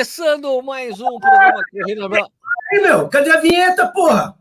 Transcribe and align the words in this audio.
começando 0.00 0.62
mais 0.62 0.98
um 0.98 1.18
programa 1.18 1.62
Corrida 1.70 2.08
Brava. 2.08 2.30
Aí, 2.72 2.80
meu, 2.80 3.06
cadê 3.10 3.30
a 3.32 3.36
vinheta, 3.38 3.86
porra? 3.88 4.34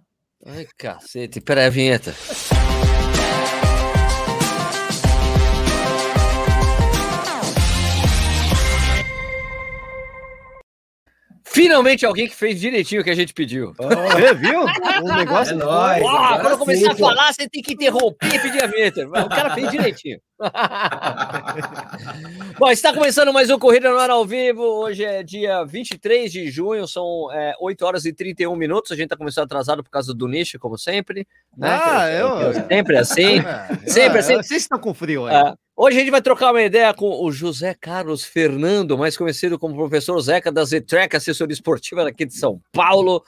Ai, 0.45 0.65
cacete, 0.77 1.41
peraí 1.41 1.65
a 1.65 1.69
vinheta. 1.69 2.15
Finalmente 11.51 12.05
alguém 12.05 12.27
que 12.27 12.35
fez 12.35 12.59
direitinho 12.59 13.01
o 13.01 13.03
que 13.03 13.09
a 13.09 13.15
gente 13.15 13.33
pediu. 13.33 13.73
Oh, 13.79 13.87
você 13.87 14.35
viu? 14.35 14.65
Um 15.03 15.15
negócio. 15.15 15.53
É 15.53 15.57
nóis, 15.57 16.03
oh, 16.03 16.41
quando 16.41 16.51
eu 16.51 16.57
começar 16.59 16.91
a 16.91 16.95
falar, 16.95 17.33
você 17.33 17.49
tem 17.49 17.63
que 17.63 17.73
interromper 17.73 18.35
e 18.35 18.39
pedir 18.39 18.63
a 18.63 18.67
vinheta. 18.67 19.07
O 19.07 19.29
cara 19.29 19.55
fez 19.55 19.71
direitinho. 19.71 20.21
Bom, 22.57 22.69
está 22.69 22.93
começando 22.93 23.33
mais 23.33 23.49
um 23.49 23.57
Corrida 23.57 23.89
no 23.89 23.97
Ar 23.97 24.11
ao 24.11 24.25
vivo. 24.25 24.61
Hoje 24.61 25.03
é 25.03 25.23
dia 25.23 25.65
23 25.65 26.31
de 26.31 26.51
junho, 26.51 26.87
são 26.87 27.33
é, 27.33 27.55
8 27.59 27.83
horas 27.83 28.05
e 28.05 28.13
31 28.13 28.55
minutos. 28.55 28.91
A 28.91 28.95
gente 28.95 29.05
está 29.05 29.17
começando 29.17 29.45
atrasado 29.45 29.83
por 29.83 29.89
causa 29.89 30.13
do 30.13 30.27
nicho, 30.27 30.59
como 30.59 30.77
sempre. 30.77 31.27
Né? 31.57 31.67
Ah, 31.67 32.07
é, 32.07 32.21
eu... 32.21 32.53
Sempre 32.67 32.97
assim. 32.97 33.41
sempre 33.87 34.19
assim. 34.19 34.35
Vocês 34.35 34.61
estão 34.61 34.77
com 34.77 34.93
frio 34.93 35.25
aí. 35.25 35.35
Ah, 35.35 35.55
Hoje 35.81 35.95
a 35.95 35.99
gente 36.01 36.11
vai 36.11 36.21
trocar 36.21 36.51
uma 36.51 36.61
ideia 36.61 36.93
com 36.93 37.23
o 37.23 37.31
José 37.31 37.73
Carlos 37.73 38.25
Fernando, 38.25 38.97
mais 38.97 39.15
conhecido 39.15 39.57
como 39.57 39.73
professor 39.75 40.19
Zeca 40.19 40.51
da 40.51 40.65
Zetrec, 40.65 41.15
assessoria 41.15 41.53
esportiva 41.53 42.05
aqui 42.05 42.25
de 42.25 42.33
São 42.33 42.61
Paulo. 42.73 43.23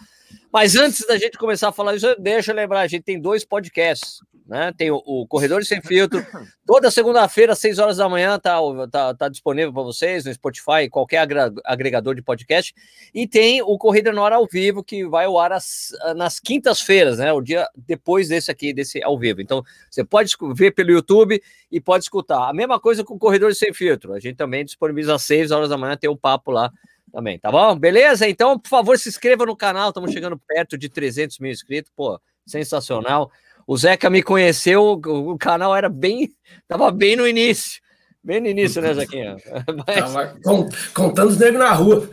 Mas 0.52 0.76
antes 0.76 1.08
da 1.08 1.18
gente 1.18 1.38
começar 1.38 1.70
a 1.70 1.72
falar 1.72 1.96
isso, 1.96 2.14
deixa 2.20 2.52
eu 2.52 2.56
lembrar, 2.58 2.82
a 2.82 2.88
gente 2.88 3.04
tem 3.04 3.18
dois 3.18 3.46
podcasts, 3.46 4.20
né? 4.52 4.74
Tem 4.76 4.92
o, 4.92 5.02
o 5.06 5.26
Corredores 5.26 5.66
Sem 5.66 5.80
Filtro, 5.82 6.22
toda 6.66 6.92
segunda-feira, 6.92 7.54
às 7.54 7.60
6 7.60 7.80
horas 7.80 7.98
da 7.98 8.10
manhã, 8.10 8.38
tá, 8.38 8.60
tá, 8.92 9.14
tá 9.14 9.30
disponível 9.30 9.72
para 9.72 9.82
vocês 9.82 10.26
no 10.26 10.34
Spotify, 10.34 10.90
qualquer 10.90 11.26
agregador 11.64 12.14
de 12.14 12.22
podcast. 12.22 12.76
E 13.14 13.26
tem 13.26 13.62
o 13.62 13.78
Corrida 13.78 14.12
no 14.12 14.22
Ar 14.22 14.34
ao 14.34 14.46
vivo, 14.46 14.84
que 14.84 15.08
vai 15.08 15.24
ao 15.24 15.40
ar 15.40 15.54
as, 15.54 15.94
nas 16.18 16.38
quintas-feiras, 16.38 17.18
né? 17.18 17.32
O 17.32 17.40
dia 17.40 17.66
depois 17.88 18.28
desse 18.28 18.52
aqui, 18.52 18.74
desse 18.74 19.02
ao 19.02 19.18
vivo. 19.18 19.42
Então, 19.42 19.64
você 19.90 20.04
pode 20.04 20.36
ver 20.54 20.72
pelo 20.72 20.92
YouTube 20.92 21.42
e 21.72 21.80
pode 21.80 22.04
escutar. 22.04 22.50
A 22.50 22.54
mesma 22.54 22.78
coisa 22.78 23.06
com 23.06 23.14
o 23.14 23.20
Corredores 23.20 23.58
Sem 23.58 23.74
Filtro. 23.74 24.12
A 24.12 24.20
gente 24.20 24.36
também 24.36 24.66
disponibiliza 24.66 25.16
às 25.16 25.24
6 25.24 25.52
horas 25.52 25.70
da 25.70 25.78
manhã, 25.78 25.96
tem 25.96 26.10
um 26.10 26.18
papo 26.18 26.52
lá 26.52 26.70
também, 27.10 27.40
tá 27.40 27.50
bom? 27.50 27.74
Beleza? 27.74 28.28
Então, 28.28 28.60
por 28.60 28.68
favor, 28.68 29.00
se 29.00 29.08
inscreva 29.08 29.46
no 29.46 29.56
canal, 29.56 29.90
estamos 29.90 30.12
chegando 30.12 30.38
perto 30.38 30.78
de 30.78 30.90
300 30.90 31.40
mil 31.40 31.52
inscritos, 31.52 31.90
pô, 31.96 32.20
sensacional. 32.46 33.32
O 33.68 33.78
Zeca 33.78 34.10
me 34.10 34.22
conheceu, 34.22 35.00
o 35.06 35.38
canal 35.38 35.76
era 35.76 35.90
bem, 35.90 36.30
tava 36.68 36.92
bem 36.92 37.16
no 37.16 37.28
início. 37.28 37.82
Bem 38.24 38.40
no 38.40 38.48
início, 38.48 38.80
né, 38.84 38.94
Zequinha? 38.94 39.36
Mas... 39.88 40.94
contando 40.94 41.30
os 41.30 41.40
negros 41.40 41.60
na 41.60 41.74
rua. 41.74 42.08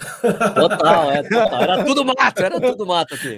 Total, 0.55 1.13
é, 1.13 1.23
total. 1.23 1.63
Era 1.63 1.85
tudo 1.85 2.03
mato, 2.03 2.43
era 2.43 2.59
tudo 2.59 2.87
mato 2.87 3.15
aqui. 3.15 3.37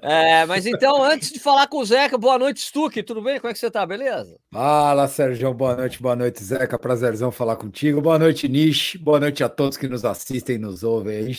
É, 0.00 0.46
mas 0.46 0.66
então, 0.66 1.02
antes 1.02 1.32
de 1.32 1.40
falar 1.40 1.66
com 1.66 1.78
o 1.78 1.84
Zeca, 1.84 2.16
boa 2.16 2.38
noite, 2.38 2.60
Stuque. 2.60 3.02
Tudo 3.02 3.20
bem? 3.20 3.40
Como 3.40 3.50
é 3.50 3.52
que 3.52 3.58
você 3.58 3.70
tá? 3.72 3.84
Beleza? 3.84 4.36
Fala, 4.52 5.08
Sérgio. 5.08 5.52
Boa 5.52 5.74
noite, 5.74 6.00
boa 6.00 6.14
noite, 6.14 6.44
Zeca. 6.44 6.78
Prazerzão 6.78 7.32
falar 7.32 7.56
contigo. 7.56 8.00
Boa 8.00 8.20
noite, 8.20 8.46
Nish. 8.48 8.96
Boa 8.96 9.18
noite 9.18 9.42
a 9.42 9.48
todos 9.48 9.76
que 9.76 9.88
nos 9.88 10.04
assistem 10.04 10.54
e 10.54 10.58
nos 10.60 10.84
ouvem. 10.84 11.34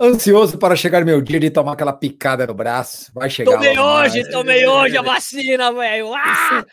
Ansioso 0.00 0.58
para 0.58 0.74
chegar 0.74 1.04
meu 1.04 1.20
dia 1.20 1.38
de 1.38 1.50
tomar 1.50 1.74
aquela 1.74 1.92
picada 1.92 2.46
no 2.46 2.54
braço. 2.54 3.12
Vai 3.14 3.30
chegar. 3.30 3.52
Tomei 3.52 3.78
hoje, 3.78 4.20
mais. 4.22 4.28
tomei 4.32 4.66
hoje 4.66 4.96
a 4.96 5.02
vacina, 5.02 5.72
velho. 5.72 6.12
Ah! 6.12 6.64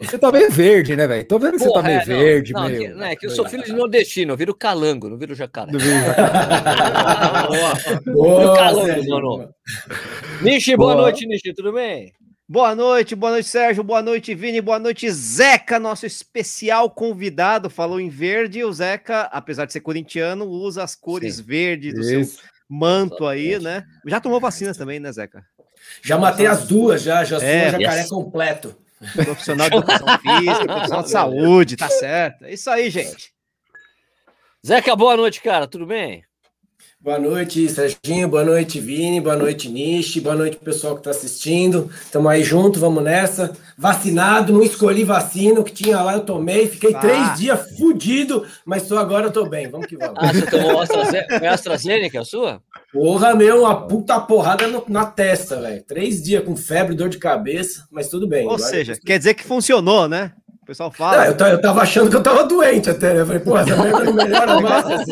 Você 0.00 0.18
tá 0.18 0.30
meio 0.30 0.50
verde, 0.50 0.94
né, 0.94 1.06
velho? 1.06 1.26
Tô 1.26 1.38
vendo 1.38 1.58
que 1.58 1.64
Porra, 1.64 1.70
você 1.70 1.82
tá 1.82 1.82
meio 1.82 2.00
é, 2.00 2.04
verde, 2.04 2.52
não, 2.52 2.68
meio. 2.68 2.90
Não, 2.90 2.98
não, 2.98 3.06
é 3.06 3.16
que 3.16 3.26
eu 3.26 3.30
sou 3.30 3.48
filho 3.48 3.64
de 3.64 3.72
nordestino, 3.72 4.32
eu 4.32 4.36
viro 4.36 4.54
calango, 4.54 5.08
não 5.08 5.18
viro 5.18 5.34
jacaré. 5.34 5.72
Não 5.72 5.80
viro 5.80 5.98
jacaré. 6.00 7.50
boa, 8.06 8.56
calango, 8.56 9.10
mano. 9.10 9.54
Nishi, 10.42 10.76
boa, 10.76 10.94
boa 10.94 11.02
noite, 11.04 11.26
Nishi, 11.26 11.52
tudo 11.52 11.72
bem? 11.72 12.12
Boa 12.48 12.74
noite, 12.74 13.14
boa 13.14 13.32
noite, 13.32 13.48
Sérgio, 13.48 13.82
boa 13.84 14.02
noite, 14.02 14.34
Vini, 14.34 14.60
boa 14.60 14.78
noite, 14.78 15.10
Zeca, 15.10 15.78
nosso 15.78 16.04
especial 16.04 16.90
convidado, 16.90 17.70
falou 17.70 18.00
em 18.00 18.08
verde, 18.08 18.64
o 18.64 18.72
Zeca, 18.72 19.22
apesar 19.32 19.66
de 19.66 19.72
ser 19.72 19.80
corintiano, 19.80 20.46
usa 20.46 20.82
as 20.82 20.96
cores 20.96 21.36
Sim. 21.36 21.42
verdes 21.44 21.94
do 21.94 22.00
Isso. 22.00 22.36
seu 22.36 22.50
manto 22.70 23.26
aí, 23.26 23.58
né? 23.58 23.84
Já 24.06 24.20
tomou 24.20 24.38
vacina 24.38 24.72
também, 24.72 25.00
né, 25.00 25.10
Zeca? 25.10 25.44
Já 26.02 26.16
matei 26.16 26.46
as 26.46 26.66
duas, 26.66 27.02
já, 27.02 27.24
já 27.24 27.38
é, 27.38 27.70
sou 27.70 27.80
jacaré 27.80 28.00
yes. 28.00 28.08
completo. 28.08 28.76
Profissional 29.24 29.68
de 29.68 29.76
educação 29.76 30.06
física, 30.20 30.66
profissional 30.66 31.02
de 31.02 31.10
saúde, 31.10 31.76
tá 31.76 31.88
certo. 31.88 32.44
É 32.44 32.52
isso 32.52 32.70
aí, 32.70 32.88
gente. 32.90 33.32
Zeca, 34.64 34.94
boa 34.94 35.16
noite, 35.16 35.40
cara. 35.42 35.66
Tudo 35.66 35.86
bem? 35.86 36.22
Boa 37.02 37.18
noite, 37.18 37.66
Serginho. 37.66 38.28
Boa 38.28 38.44
noite, 38.44 38.78
Vini. 38.78 39.22
Boa 39.22 39.34
noite, 39.34 39.70
Nishi. 39.70 40.20
Boa 40.20 40.36
noite, 40.36 40.58
pessoal 40.58 40.92
que 40.92 41.00
está 41.00 41.12
assistindo. 41.12 41.90
Estamos 42.04 42.30
aí 42.30 42.44
junto, 42.44 42.78
vamos 42.78 43.02
nessa. 43.02 43.56
Vacinado, 43.78 44.52
não 44.52 44.62
escolhi 44.62 45.02
vacina, 45.02 45.60
o 45.60 45.64
que 45.64 45.72
tinha 45.72 46.02
lá 46.02 46.12
eu 46.12 46.20
tomei. 46.20 46.68
Fiquei 46.68 46.94
ah. 46.94 46.98
três 46.98 47.38
dias 47.38 47.78
fudido, 47.78 48.46
mas 48.66 48.82
só 48.82 48.98
agora 48.98 49.28
eu 49.28 49.32
tô 49.32 49.46
bem. 49.46 49.66
Vamos 49.66 49.86
que 49.86 49.96
vamos. 49.96 50.14
Ah, 50.18 50.30
você 50.30 50.44
tomou 50.44 50.78
AstraZeneca, 50.78 51.50
AstraZeneca 51.50 52.20
a 52.20 52.24
sua? 52.26 52.62
Porra, 52.92 53.34
meu, 53.34 53.62
uma 53.62 53.86
puta 53.86 54.20
porrada 54.20 54.66
no, 54.66 54.84
na 54.86 55.06
testa, 55.06 55.58
velho. 55.58 55.82
Três 55.82 56.22
dias 56.22 56.44
com 56.44 56.54
febre, 56.54 56.94
dor 56.94 57.08
de 57.08 57.16
cabeça, 57.16 57.86
mas 57.90 58.08
tudo 58.08 58.28
bem. 58.28 58.46
Ou 58.46 58.58
seja, 58.58 58.94
quer 59.02 59.16
dizer 59.16 59.32
que 59.32 59.44
funcionou, 59.44 60.06
né? 60.06 60.32
Pessoal 60.70 60.90
fala. 60.92 61.16
Não, 61.16 61.24
eu, 61.24 61.54
eu 61.54 61.60
tava 61.60 61.82
achando 61.82 62.08
que 62.08 62.16
eu 62.16 62.22
tava 62.22 62.44
doente 62.44 62.90
até, 62.90 63.12
né? 63.12 63.22
Eu 63.22 63.26
falei, 63.26 63.40
pô, 63.40 63.58
essa 63.58 63.76
merda 63.76 64.04
não 64.04 64.12
melhora 64.12 64.58
mais. 64.62 64.84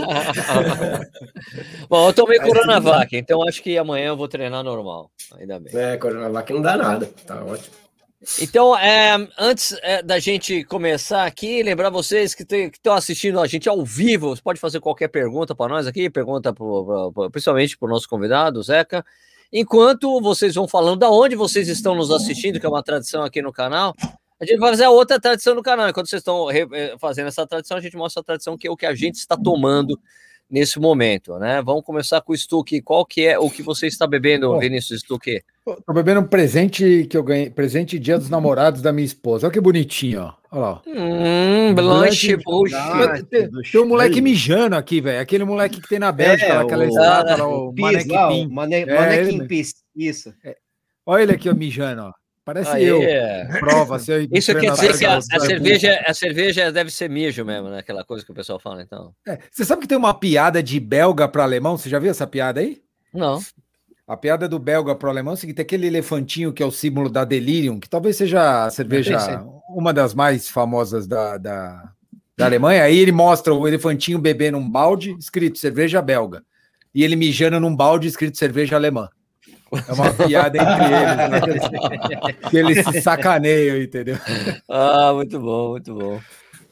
Bom, 1.89 2.09
eu 2.09 2.13
tomei 2.13 2.39
Coronavac, 2.39 3.17
então 3.17 3.43
acho 3.47 3.61
que 3.61 3.77
amanhã 3.77 4.09
eu 4.09 4.17
vou 4.17 4.29
treinar 4.29 4.63
normal. 4.63 5.11
Ainda 5.37 5.59
bem. 5.59 5.75
É, 5.75 5.97
Coronavac 5.97 6.53
não 6.53 6.63
dá 6.63 6.77
nada. 6.77 7.11
Tá 7.27 7.45
ótimo. 7.45 7.75
Então, 8.41 8.77
é, 8.77 9.29
antes 9.37 9.77
é, 9.83 10.03
da 10.03 10.19
gente 10.19 10.65
começar 10.65 11.25
aqui, 11.25 11.63
lembrar 11.63 11.91
vocês 11.91 12.35
que 12.35 12.43
estão 12.43 12.95
assistindo 12.95 13.41
a 13.41 13.47
gente 13.47 13.69
ao 13.69 13.85
vivo, 13.85 14.35
você 14.35 14.43
pode 14.43 14.61
fazer 14.61 14.81
qualquer 14.81 15.09
pergunta 15.09 15.55
para 15.55 15.75
nós 15.75 15.87
aqui, 15.87 16.11
pergunta 16.11 16.53
pro, 16.53 17.13
pro, 17.13 17.31
principalmente 17.31 17.77
para 17.77 17.87
o 17.87 17.91
nosso 17.91 18.09
convidado, 18.09 18.63
Zeca. 18.63 19.05
Enquanto 19.53 20.21
vocês 20.21 20.55
vão 20.55 20.69
falando 20.69 21.01
da 21.01 21.11
onde 21.11 21.35
vocês 21.35 21.69
estão 21.69 21.95
nos 21.95 22.11
assistindo, 22.11 22.61
que 22.61 22.67
é 22.67 22.69
uma 22.69 22.83
tradição 22.83 23.23
aqui 23.23 23.41
no 23.41 23.53
canal, 23.53 23.95
a 24.41 24.45
gente 24.45 24.59
vai 24.59 24.71
fazer 24.71 24.85
a 24.85 24.91
outra 24.91 25.21
tradição 25.21 25.55
no 25.55 25.63
canal. 25.63 25.89
Enquanto 25.89 26.09
vocês 26.09 26.21
estão 26.21 26.51
eh, 26.51 26.97
fazendo 26.99 27.27
essa 27.27 27.47
tradição, 27.47 27.77
a 27.77 27.81
gente 27.81 27.97
mostra 27.97 28.21
a 28.21 28.25
tradição 28.25 28.57
que 28.57 28.67
é 28.67 28.71
o 28.71 28.77
que 28.77 28.87
a 28.87 28.95
gente 28.95 29.17
está 29.17 29.37
tomando 29.37 29.99
nesse 30.51 30.79
momento, 30.79 31.39
né? 31.39 31.61
Vamos 31.61 31.85
começar 31.85 32.21
com 32.21 32.33
o 32.33 32.37
Stuque. 32.37 32.81
Qual 32.81 33.05
que 33.05 33.27
é 33.27 33.39
o 33.39 33.51
que 33.51 33.63
você 33.63 33.87
está 33.87 34.07
bebendo, 34.07 34.49
Bom, 34.49 34.59
Vinícius 34.59 35.01
Stuque? 35.01 35.43
Estou 35.67 35.95
bebendo 35.95 36.21
um 36.21 36.27
presente 36.27 37.07
que 37.11 37.17
eu 37.17 37.23
ganhei, 37.23 37.51
presente 37.51 37.99
Dia 37.99 38.19
dos 38.19 38.31
Namorados 38.31 38.81
da 38.81 38.93
minha 38.93 39.05
esposa. 39.05 39.47
Olha 39.47 39.53
que 39.53 39.61
bonitinho, 39.61 40.23
ó. 40.23 40.35
Olha 40.51 40.61
lá. 40.61 40.83
Hum, 40.87 41.75
blanche, 41.75 42.37
bush. 42.37 42.73
Tem, 43.29 43.51
tem, 43.51 43.81
um 43.81 43.87
moleque 43.87 44.21
mijando 44.23 44.77
aqui, 44.77 45.01
velho. 45.01 45.21
Aquele 45.21 45.45
moleque 45.45 45.81
que 45.81 45.89
tem 45.89 45.99
na 45.99 46.11
Bélgica, 46.11 46.53
é, 46.53 46.57
aquela 46.57 46.85
o, 46.85 46.89
estátua, 46.89 47.47
o, 47.47 47.69
o 47.69 47.75
Manequim. 47.77 48.49
Manequim 48.49 49.47
isso. 49.95 50.33
É. 50.43 50.57
Olha 51.05 51.23
ele 51.23 51.33
aqui, 51.33 51.51
ó, 51.51 51.55
mijando, 51.55 52.03
ó. 52.03 52.13
Parece 52.49 52.71
Aí, 52.71 52.87
eu. 52.87 53.03
É. 53.03 53.45
Prova, 53.61 53.99
seu 53.99 54.27
Isso 54.33 54.55
quer 54.59 54.71
dizer 54.71 54.97
que 54.97 55.05
a, 55.05 55.19
a 55.19 55.21
cerveja, 55.21 56.03
a 56.07 56.15
cerveja 56.15 56.73
deve 56.73 56.91
ser 56.91 57.11
mijo 57.11 57.45
mesmo, 57.45 57.69
né? 57.69 57.81
Aquela 57.81 58.03
coisa 58.03 58.25
que 58.25 58.33
o 58.33 58.35
pessoal 58.35 58.59
fala, 58.59 58.81
então. 58.81 59.13
É. 59.29 59.39
Você 59.53 59.67
sabe 59.67 59.83
que 59.83 59.87
tem 59.87 59.99
uma 59.99 60.15
piada 60.15 60.63
de 60.63 60.81
belga 60.81 61.29
para 61.29 61.43
alemão? 61.43 61.77
Você 61.77 61.91
já 61.91 61.99
viu 61.99 62.11
essa 62.11 62.27
piada 62.27 62.61
aí? 62.61 62.81
Não. 63.13 63.39
A 64.07 64.17
piada 64.17 64.49
do 64.49 64.59
belga 64.59 64.95
para 64.95 65.09
o 65.09 65.11
alemão 65.11 65.33
é 65.33 65.35
o 65.35 65.37
seguinte: 65.37 65.61
aquele 65.61 65.87
elefantinho 65.87 66.51
que 66.51 66.63
é 66.63 66.67
o 66.67 66.71
símbolo 66.71 67.11
da 67.11 67.23
Delirium, 67.23 67.79
que 67.79 67.87
talvez 67.87 68.17
seja 68.17 68.65
a 68.65 68.71
cerveja, 68.71 69.45
uma 69.69 69.93
das 69.93 70.15
mais 70.15 70.49
famosas 70.49 71.07
da, 71.07 71.37
da, 71.37 71.93
da 72.35 72.47
Alemanha. 72.47 72.83
Aí 72.83 72.97
ele 72.99 73.13
mostra 73.13 73.53
o 73.53 73.69
elefantinho 73.69 74.19
bebendo 74.19 74.57
um 74.57 74.71
balde 74.71 75.15
escrito 75.19 75.59
cerveja 75.59 76.01
belga. 76.01 76.43
E 76.95 77.05
ele 77.05 77.15
mijando 77.15 77.61
num 77.61 77.77
balde 77.77 78.09
escrito 78.09 78.39
cerveja 78.39 78.75
alemã. 78.75 79.11
É 79.89 79.93
uma 79.93 80.13
piada 80.13 80.59
entre 80.59 81.51
eles, 81.51 81.71
né? 81.71 82.33
que 82.51 82.57
eles 82.57 82.85
se 82.87 83.03
sacaneiam, 83.03 83.77
entendeu? 83.77 84.19
Ah, 84.69 85.13
muito 85.15 85.39
bom, 85.39 85.71
muito 85.71 85.95
bom. 85.95 86.21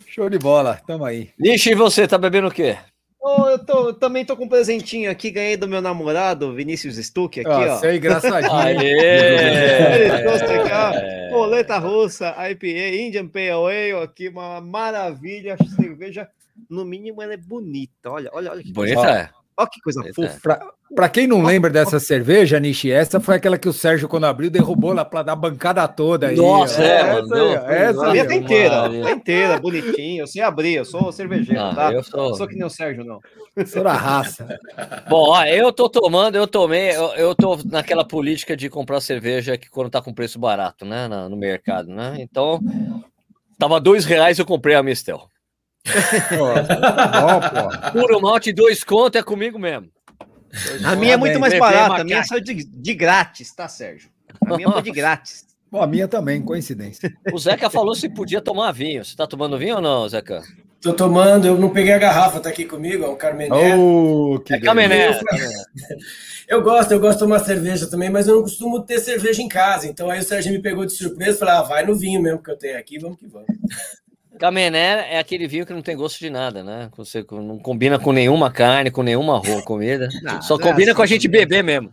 Show 0.07 0.31
de 0.31 0.39
bola, 0.39 0.81
tamo 0.87 1.05
aí. 1.05 1.31
Nishi, 1.39 1.73
e 1.73 1.75
você, 1.75 2.09
tá 2.09 2.17
bebendo 2.17 2.49
o 2.49 2.51
quê? 2.51 2.79
Oh, 3.21 3.49
eu, 3.49 3.59
tô, 3.59 3.89
eu 3.89 3.93
também 3.93 4.25
tô 4.25 4.37
com 4.37 4.45
um 4.45 4.49
presentinho 4.49 5.11
aqui, 5.11 5.31
ganhei 5.31 5.57
do 5.57 5.67
meu 5.67 5.83
namorado, 5.83 6.55
Vinícius 6.55 6.97
Stuck, 6.97 7.41
aqui, 7.41 7.51
ah, 7.51 7.75
ó. 7.75 7.77
Você 7.77 7.89
é 7.89 7.97
engraçadinho. 7.97 8.55
Aê! 8.55 10.05
Ele 10.05 10.23
trouxe 10.23 10.45
aqui, 10.45 10.71
ó, 10.73 11.31
boleta 11.31 11.77
russa, 11.77 12.35
IPA, 12.51 12.97
Indian 12.97 13.27
Pale 13.27 13.51
Ale, 13.51 14.05
aqui, 14.05 14.29
uma 14.29 14.61
maravilha, 14.61 15.57
cerveja, 15.75 16.29
no 16.71 16.85
mínimo 16.85 17.21
ela 17.21 17.35
é 17.35 17.37
bonita, 17.37 18.11
olha, 18.11 18.31
olha, 18.33 18.53
olha 18.53 18.63
que 18.63 18.73
Bonita 18.73 19.11
é. 19.11 19.29
Olha 19.59 19.69
que 19.73 19.81
coisa 19.81 20.03
fofa. 20.15 20.39
Pra, 20.43 20.61
pra, 20.95 21.09
quem 21.09 21.27
não 21.27 21.43
lembra 21.43 21.71
dessa 21.71 21.99
cerveja, 21.99 22.61
Nishi, 22.61 22.93
essa 22.93 23.19
foi 23.19 23.37
aquela 23.37 23.57
que 23.57 23.69
o 23.69 23.73
Sérgio, 23.73 24.07
quando 24.07 24.25
abriu, 24.25 24.51
derrubou 24.51 24.93
lá 24.93 25.03
pra 25.03 25.23
dar 25.23 25.33
a 25.33 25.37
bancada 25.37 25.89
toda 25.89 26.29
aí. 26.29 26.37
Nossa, 26.37 26.83
é, 26.83 27.01
é 27.01 27.13
mano. 27.15 27.35
Essa, 27.35 27.73
essa 27.73 28.07
a 28.07 28.13
minha 28.13 28.27
tá 28.27 28.35
inteira, 28.35 29.03
tá 29.03 29.11
inteira, 29.11 29.59
bonitinha. 29.59 30.23
Eu 30.23 30.27
sei 30.27 30.43
abrir, 30.43 30.75
eu 30.75 30.85
sou 30.85 31.11
cervejeiro, 31.11 31.59
não, 31.59 31.75
tá? 31.75 31.91
Eu 31.91 32.03
sou... 32.03 32.35
sou 32.35 32.47
que 32.47 32.55
nem 32.55 32.65
o 32.65 32.71
Sérgio, 32.71 33.03
não. 33.03 33.19
Sou 33.65 33.83
da 33.83 33.95
raça. 33.95 34.47
Bom, 35.09 35.31
ó, 35.31 35.45
eu 35.45 35.73
tô 35.73 35.89
tomando, 35.89 36.37
eu 36.37 36.47
tomei, 36.47 36.91
eu, 36.91 37.09
eu 37.15 37.35
tô 37.35 37.59
naquela 37.65 38.05
política 38.05 38.55
de 38.55 38.69
comprar 38.69 39.01
cerveja 39.01 39.57
que 39.57 39.71
quando 39.71 39.89
tá 39.89 40.03
com 40.03 40.13
preço 40.13 40.39
barato, 40.39 40.85
né, 40.85 41.09
no, 41.09 41.31
no 41.31 41.37
mercado, 41.37 41.89
né? 41.89 42.17
Então, 42.19 42.61
tava 43.59 43.81
dois 43.81 44.05
reais, 44.05 44.39
eu 44.39 44.45
comprei 44.45 44.77
a 44.77 44.83
Mistel. 44.83 45.31
Pô, 46.37 47.93
Puro 47.93 48.21
malte, 48.21 48.53
dois 48.53 48.83
contos 48.83 49.21
é 49.21 49.23
comigo 49.23 49.59
mesmo. 49.59 49.89
Dois 50.69 50.85
a 50.85 50.97
minha 50.97 51.15
é 51.15 51.17
muito 51.17 51.39
mais 51.39 51.59
barata, 51.59 52.03
a 52.03 52.05
minha 52.05 52.25
saiu 52.25 52.41
de, 52.41 52.65
de 52.65 52.95
grátis, 52.95 53.55
tá, 53.55 53.69
Sérgio? 53.69 54.11
A 54.45 54.57
minha 54.57 54.71
foi 54.71 54.83
de 54.83 54.91
grátis. 54.91 55.45
Bom, 55.71 55.83
a 55.83 55.87
minha 55.87 56.07
também, 56.07 56.41
coincidência. 56.43 57.13
O 57.33 57.39
Zeca 57.39 57.69
falou 57.69 57.95
se 57.95 58.09
podia 58.09 58.41
tomar 58.41 58.73
vinho. 58.73 59.05
Você 59.05 59.17
tá 59.17 59.27
tomando 59.27 59.59
vinho 59.59 59.77
ou 59.77 59.83
não, 59.83 60.09
Zeca? 60.09 60.43
Tô 60.81 60.93
tomando, 60.93 61.47
eu 61.47 61.59
não 61.59 61.71
peguei 61.71 61.93
a 61.93 61.99
garrafa, 61.99 62.39
tá 62.39 62.49
aqui 62.49 62.65
comigo, 62.65 63.05
é 63.05 63.09
um 63.09 63.17
Carmené. 63.17 63.77
Oh, 63.77 64.39
que 64.39 64.55
é 64.55 64.61
Carmené. 64.61 65.19
Eu 66.47 66.63
gosto, 66.63 66.93
eu 66.93 67.01
gosto 67.01 67.15
de 67.15 67.25
tomar 67.25 67.41
cerveja 67.41 67.89
também, 67.89 68.09
mas 68.09 68.29
eu 68.29 68.37
não 68.37 68.43
costumo 68.43 68.81
ter 68.81 69.01
cerveja 69.01 69.43
em 69.43 69.49
casa. 69.49 69.89
Então 69.89 70.09
aí 70.09 70.21
o 70.21 70.23
Sérgio 70.23 70.53
me 70.53 70.61
pegou 70.61 70.87
de 70.87 70.93
surpresa 70.93 71.33
e 71.33 71.39
falou: 71.41 71.55
ah, 71.55 71.63
vai 71.63 71.85
no 71.85 71.97
vinho 71.97 72.23
mesmo 72.23 72.41
que 72.41 72.51
eu 72.51 72.57
tenho 72.57 72.79
aqui, 72.79 73.01
vamos 73.01 73.19
que 73.19 73.27
vamos. 73.27 73.49
Camené 74.39 75.15
é 75.15 75.19
aquele 75.19 75.47
vinho 75.47 75.67
que 75.67 75.73
não 75.73 75.83
tem 75.83 75.97
gosto 75.97 76.19
de 76.19 76.31
nada, 76.31 76.63
né? 76.63 76.91
Você 76.97 77.25
não 77.31 77.59
combina 77.59 77.99
com 77.99 78.13
nenhuma 78.13 78.51
carne, 78.51 78.91
com 78.91 79.03
nenhuma 79.03 79.41
comida. 79.65 80.09
Não, 80.23 80.43
Só 80.43 80.57
não 80.57 80.67
é 80.67 80.71
combina 80.71 80.91
é 80.91 80.93
assim, 80.93 80.97
com 80.97 81.03
a 81.03 81.07
gente 81.07 81.29
beber 81.29 81.63
mesmo. 81.63 81.91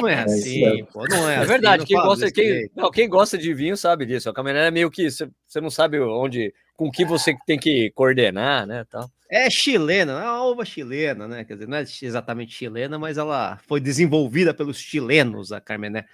Não 0.00 0.08
é, 0.08 0.14
é 0.14 0.22
assim, 0.24 0.86
pô, 0.92 1.06
não 1.08 1.28
é. 1.28 1.36
É 1.36 1.44
verdade, 1.44 1.82
assim, 1.82 1.94
quem, 1.94 2.02
gosta, 2.02 2.30
quem, 2.30 2.70
não, 2.76 2.90
quem 2.90 3.08
gosta 3.08 3.38
de 3.38 3.52
vinho 3.54 3.76
sabe 3.76 4.06
disso. 4.06 4.30
O 4.30 4.34
Camené 4.34 4.68
é 4.68 4.70
meio 4.70 4.90
que 4.90 5.10
você, 5.10 5.28
você 5.46 5.60
não 5.60 5.70
sabe 5.70 5.98
onde, 6.00 6.52
com 6.76 6.90
que 6.90 7.04
você 7.04 7.36
tem 7.46 7.58
que 7.58 7.90
coordenar, 7.94 8.66
né? 8.66 8.84
Tal. 8.90 9.10
É 9.30 9.48
chilena, 9.48 10.12
é 10.12 10.24
uma 10.24 10.44
uva 10.44 10.62
chilena, 10.62 11.26
né? 11.26 11.42
Quer 11.44 11.54
dizer, 11.54 11.66
não 11.66 11.78
é 11.78 11.82
exatamente 12.02 12.52
chilena, 12.54 12.98
mas 12.98 13.16
ela 13.16 13.58
foi 13.66 13.80
desenvolvida 13.80 14.52
pelos 14.52 14.78
chilenos, 14.78 15.52
a 15.52 15.60
Carmené. 15.60 16.04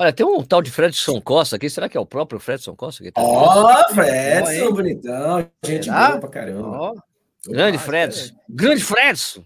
Olha, 0.00 0.14
tem 0.14 0.24
um 0.24 0.42
tal 0.42 0.62
de 0.62 0.70
Fredson 0.70 1.20
Costa 1.20 1.56
aqui. 1.56 1.68
Será 1.68 1.86
que 1.86 1.94
é 1.94 2.00
o 2.00 2.06
próprio 2.06 2.40
Fredson 2.40 2.74
Costa? 2.74 3.04
Tá 3.12 3.20
Ó, 3.20 3.82
oh, 3.90 3.94
Fredson, 3.94 4.72
bonitão. 4.72 5.50
Gente 5.62 5.84
Será? 5.84 6.08
boa 6.08 6.20
pra 6.20 6.30
caramba. 6.30 6.94
Oh. 6.94 7.50
Grande 7.50 7.76
Fredson. 7.76 8.34
Grande 8.48 8.82
Fredson. 8.82 9.44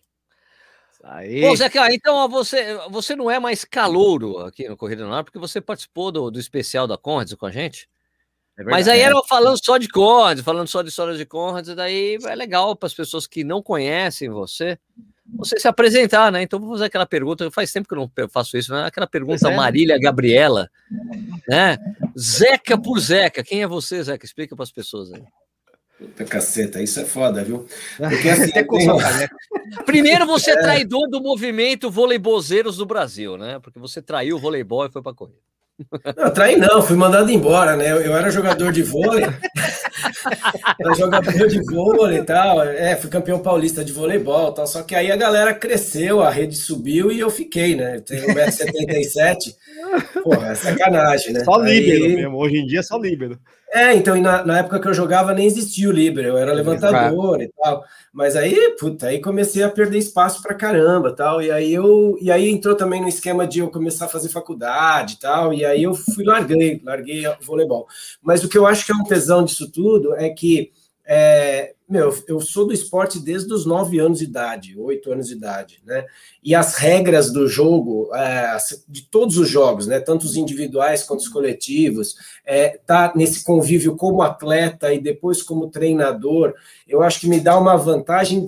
Aí. 1.03 1.41
Bom, 1.41 1.57
Zé, 1.57 1.69
então 1.91 2.29
você, 2.29 2.79
você 2.89 3.17
não 3.17 3.29
é 3.29 3.41
mais 3.41 3.65
calouro 3.65 4.39
aqui 4.39 4.69
no 4.69 4.77
Corrida 4.77 5.05
no 5.05 5.13
Ar, 5.13 5.25
porque 5.25 5.41
você 5.41 5.61
participou 5.61 6.13
do, 6.13 6.31
do 6.31 6.39
especial 6.39 6.87
da 6.87 6.97
Conrads 6.97 7.35
com 7.35 7.47
a 7.47 7.51
gente. 7.51 7.89
É 8.57 8.63
Mas 8.63 8.87
aí 8.87 9.01
era 9.01 9.21
falando 9.29 9.59
só 9.61 9.77
de 9.77 9.89
Conrads, 9.89 10.45
falando 10.45 10.69
só 10.69 10.83
de 10.83 10.89
histórias 10.89 11.19
de 11.19 11.27
Conrads, 11.27 11.71
e 11.71 11.75
daí 11.75 12.17
é 12.25 12.35
legal 12.37 12.77
para 12.77 12.87
as 12.87 12.95
pessoas 12.95 13.27
que 13.27 13.43
não 13.43 13.61
conhecem 13.61 14.31
você 14.31 14.79
você 15.33 15.59
se 15.59 15.67
apresentar, 15.67 16.31
né? 16.31 16.43
Então 16.43 16.61
vou 16.61 16.71
fazer 16.71 16.85
aquela 16.85 17.07
pergunta, 17.07 17.51
faz 17.51 17.73
tempo 17.73 17.89
que 17.89 17.95
eu 17.95 17.99
não 17.99 18.29
faço 18.29 18.57
isso, 18.57 18.73
né? 18.73 18.85
Aquela 18.85 19.07
pergunta 19.07 19.49
é. 19.49 19.57
Marília 19.57 19.99
Gabriela, 19.99 20.71
né? 21.49 21.79
Zeca 22.19 22.77
por 22.77 22.99
Zeca, 23.01 23.43
quem 23.43 23.63
é 23.63 23.67
você, 23.67 24.03
Zeca? 24.03 24.25
Explica 24.25 24.55
para 24.55 24.63
as 24.63 24.73
pessoas 24.73 25.13
aí. 25.13 25.23
Puta 25.99 26.25
caceta, 26.25 26.83
isso 26.83 27.01
é 27.01 27.05
foda, 27.05 27.43
viu? 27.45 27.67
Porque 27.97 28.29
assim, 28.29 28.51
tem... 28.53 28.67
Primeiro 29.87 30.27
você 30.27 30.51
é 30.51 30.61
traidor 30.61 31.09
do 31.09 31.23
movimento 31.23 31.91
voleibozeiros 31.91 32.77
do 32.77 32.85
Brasil, 32.85 33.39
né? 33.39 33.59
Porque 33.61 33.79
você 33.79 34.03
traiu 34.03 34.37
o 34.37 34.41
voleibol 34.41 34.87
e 34.87 34.91
foi 34.91 35.03
para 35.03 35.15
correr. 35.15 35.39
Não, 36.17 36.31
traí 36.33 36.57
não, 36.57 36.81
fui 36.81 36.97
mandado 36.97 37.31
embora, 37.31 37.77
né? 37.77 37.91
Eu, 37.91 38.01
eu 38.01 38.17
era 38.17 38.31
jogador 38.31 38.73
de 38.73 38.83
vôlei. 38.83 39.25
era 40.81 40.95
jogador 40.95 41.49
de 41.49 41.61
vôlei 41.65 42.19
e 42.19 42.23
tal. 42.23 42.63
É, 42.63 42.95
fui 42.95 43.11
campeão 43.11 43.41
paulista 43.41 43.85
de 43.85 43.93
voleibol 43.93 44.53
tal. 44.53 44.67
Só 44.67 44.83
que 44.83 44.95
aí 44.95 45.11
a 45.11 45.17
galera 45.17 45.53
cresceu, 45.53 46.23
a 46.23 46.31
rede 46.31 46.55
subiu 46.55 47.11
e 47.11 47.19
eu 47.19 47.29
fiquei, 47.29 47.75
né? 47.75 47.97
Eu 47.97 48.03
tenho 48.03 48.27
1,77m. 48.29 50.23
Porra, 50.23 50.53
é 50.53 50.55
sacanagem, 50.55 51.33
né? 51.33 51.45
Só 51.45 51.57
líbero 51.59 52.05
aí... 52.05 52.17
mesmo. 52.17 52.37
Hoje 52.37 52.57
em 52.57 52.67
dia 52.67 52.81
é 52.81 52.83
só 52.83 52.97
líbero. 52.97 53.39
É, 53.75 53.93
então, 53.93 54.15
na, 54.21 54.45
na, 54.45 54.59
época 54.61 54.79
que 54.79 54.87
eu 54.87 54.95
jogava 54.95 55.35
nem 55.35 55.47
existia 55.47 55.89
o 55.89 55.93
Libre, 55.93 56.29
eu 56.29 56.39
era 56.39 56.53
levantador 56.53 57.43
e 57.43 57.51
tal. 57.61 57.85
Mas 58.13 58.37
aí, 58.37 58.77
puta, 58.79 59.09
aí 59.09 59.21
comecei 59.21 59.65
a 59.65 59.69
perder 59.69 59.99
espaço 59.99 60.41
pra 60.41 60.55
caramba 60.55 61.11
tal. 61.11 61.43
E 61.43 61.51
aí 61.51 61.75
eu. 61.75 62.17
E 62.21 62.31
aí 62.31 62.49
entrou 62.49 62.77
também 62.77 63.01
no 63.01 63.09
esquema 63.09 63.45
de 63.45 63.59
eu 63.59 63.69
começar 63.69 64.05
a 64.05 64.09
fazer 64.09 64.29
faculdade 64.29 65.15
e 65.15 65.19
tal. 65.19 65.53
E 65.53 65.65
aí 65.65 65.83
eu 65.83 65.93
fui, 65.93 66.23
larguei, 66.23 66.81
larguei 66.85 67.27
o 67.27 67.37
voleibol. 67.41 67.89
Mas 68.23 68.45
o 68.45 68.49
que 68.49 68.57
eu 68.57 68.65
acho 68.65 68.87
que 68.87 68.93
é 68.93 68.95
um 68.95 69.03
tesão 69.03 69.45
disso 69.45 69.69
tudo 69.69 70.15
é 70.15 70.31
que 70.31 70.71
é, 71.07 71.75
meu, 71.87 72.17
eu 72.27 72.41
sou 72.41 72.67
do 72.67 72.73
esporte 72.73 73.19
desde 73.19 73.53
os 73.53 73.67
9 73.67 73.99
anos 73.99 74.19
de 74.19 74.25
idade, 74.25 74.79
8 74.79 75.13
anos 75.13 75.29
de 75.29 75.35
idade, 75.35 75.83
né? 75.85 76.07
E 76.43 76.55
as 76.55 76.77
regras 76.77 77.31
do 77.31 77.47
jogo, 77.47 78.11
é, 78.15 78.57
de 78.89 79.03
todos 79.03 79.37
os 79.37 79.49
jogos, 79.49 79.87
né? 79.87 80.01
Tanto 80.01 80.25
os 80.25 80.37
individuais 80.37 81.03
quanto 81.03 81.21
os 81.21 81.29
coletivos, 81.29 82.17
é, 82.45 82.81
tá 82.87 83.13
nesse 83.15 83.45
convívio 83.45 83.97
como 83.97 84.23
atleta 84.23 84.95
e 84.95 85.01
depois 85.01 85.43
como 85.43 85.71
treinador, 85.71 86.55
eu 86.89 87.03
acho 87.03 87.21
que 87.21 87.29
me 87.29 87.39
dá 87.39 87.59
uma 87.59 87.77
vantagem 87.77 88.47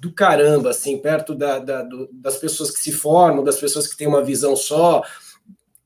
do 0.00 0.12
caramba, 0.12 0.70
assim, 0.70 0.98
perto 0.98 1.34
da, 1.34 1.58
da, 1.58 1.82
do, 1.82 2.08
das 2.12 2.36
pessoas 2.36 2.70
que 2.70 2.80
se 2.80 2.92
formam, 2.92 3.42
das 3.42 3.56
pessoas 3.56 3.86
que 3.88 3.96
têm 3.96 4.06
uma 4.06 4.22
visão 4.22 4.54
só, 4.54 5.02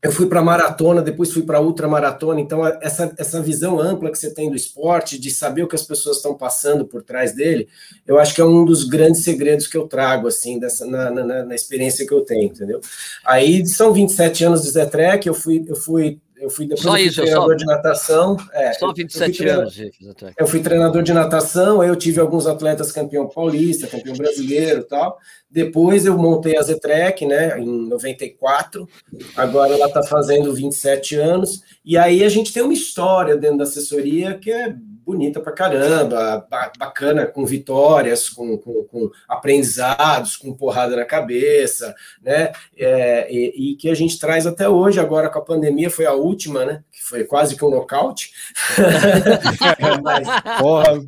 eu 0.00 0.12
fui 0.12 0.26
para 0.26 0.40
maratona, 0.40 1.02
depois 1.02 1.32
fui 1.32 1.42
para 1.42 1.60
ultramaratona, 1.60 2.40
então 2.40 2.64
essa, 2.80 3.12
essa 3.18 3.42
visão 3.42 3.80
ampla 3.80 4.10
que 4.12 4.18
você 4.18 4.32
tem 4.32 4.48
do 4.48 4.54
esporte, 4.54 5.18
de 5.18 5.30
saber 5.30 5.64
o 5.64 5.68
que 5.68 5.74
as 5.74 5.82
pessoas 5.82 6.18
estão 6.18 6.34
passando 6.34 6.84
por 6.84 7.02
trás 7.02 7.34
dele, 7.34 7.68
eu 8.06 8.18
acho 8.18 8.32
que 8.32 8.40
é 8.40 8.44
um 8.44 8.64
dos 8.64 8.84
grandes 8.84 9.24
segredos 9.24 9.66
que 9.66 9.76
eu 9.76 9.88
trago, 9.88 10.28
assim, 10.28 10.58
dessa, 10.58 10.86
na, 10.86 11.10
na, 11.10 11.44
na 11.44 11.54
experiência 11.54 12.06
que 12.06 12.14
eu 12.14 12.20
tenho, 12.20 12.44
entendeu? 12.44 12.80
Aí 13.24 13.66
são 13.66 13.92
27 13.92 14.44
anos 14.44 14.62
de 14.62 14.70
Zé 14.70 14.86
Trek, 14.86 15.26
eu 15.26 15.34
fui, 15.34 15.64
eu 15.66 15.74
fui 15.74 16.20
eu 16.40 16.48
fui 16.48 16.66
depois 16.66 16.82
só 16.82 16.90
eu 16.90 16.94
fui 16.94 17.06
isso, 17.06 17.20
treinador 17.20 17.48
só, 17.48 17.54
de 17.54 17.64
natação. 17.64 18.36
É, 18.52 18.72
só 18.72 18.92
27 18.92 19.48
anos, 19.48 19.72
gente. 19.72 19.98
Eu 20.38 20.46
fui 20.46 20.60
treinador 20.60 21.02
de 21.02 21.12
natação, 21.12 21.82
eu 21.82 21.96
tive 21.96 22.20
alguns 22.20 22.46
atletas 22.46 22.92
campeão 22.92 23.28
paulista, 23.28 23.88
campeão 23.88 24.16
brasileiro 24.16 24.84
tal. 24.84 25.18
Depois 25.50 26.04
eu 26.04 26.16
montei 26.18 26.56
a 26.58 26.62
Zetrec, 26.62 27.24
né, 27.24 27.58
em 27.58 27.88
94. 27.88 28.88
Agora 29.36 29.72
ela 29.72 29.86
está 29.86 30.02
fazendo 30.02 30.54
27 30.54 31.16
anos. 31.16 31.62
E 31.84 31.96
aí 31.96 32.22
a 32.22 32.28
gente 32.28 32.52
tem 32.52 32.62
uma 32.62 32.72
história 32.74 33.36
dentro 33.36 33.58
da 33.58 33.64
assessoria 33.64 34.38
que 34.38 34.50
é 34.50 34.74
bonita 35.08 35.40
pra 35.40 35.52
caramba, 35.52 36.46
bacana, 36.78 37.26
com 37.26 37.46
vitórias, 37.46 38.28
com, 38.28 38.58
com, 38.58 38.84
com 38.84 39.10
aprendizados, 39.26 40.36
com 40.36 40.52
porrada 40.52 40.94
na 40.94 41.04
cabeça, 41.06 41.94
né? 42.22 42.52
É, 42.76 43.26
e, 43.32 43.72
e, 43.72 43.76
que 43.76 43.88
a 43.88 43.94
gente 43.94 44.18
traz 44.18 44.46
até 44.46 44.68
hoje, 44.68 45.00
agora 45.00 45.30
com 45.30 45.38
a 45.38 45.44
pandemia, 45.44 45.88
foi 45.88 46.04
a 46.04 46.12
última, 46.12 46.66
né? 46.66 46.84
Que 46.92 47.02
foi 47.02 47.24
quase 47.24 47.56
que 47.56 47.64
um 47.64 47.70
nocaute. 47.70 48.32
mas, 50.04 50.28
Porra. 50.58 51.00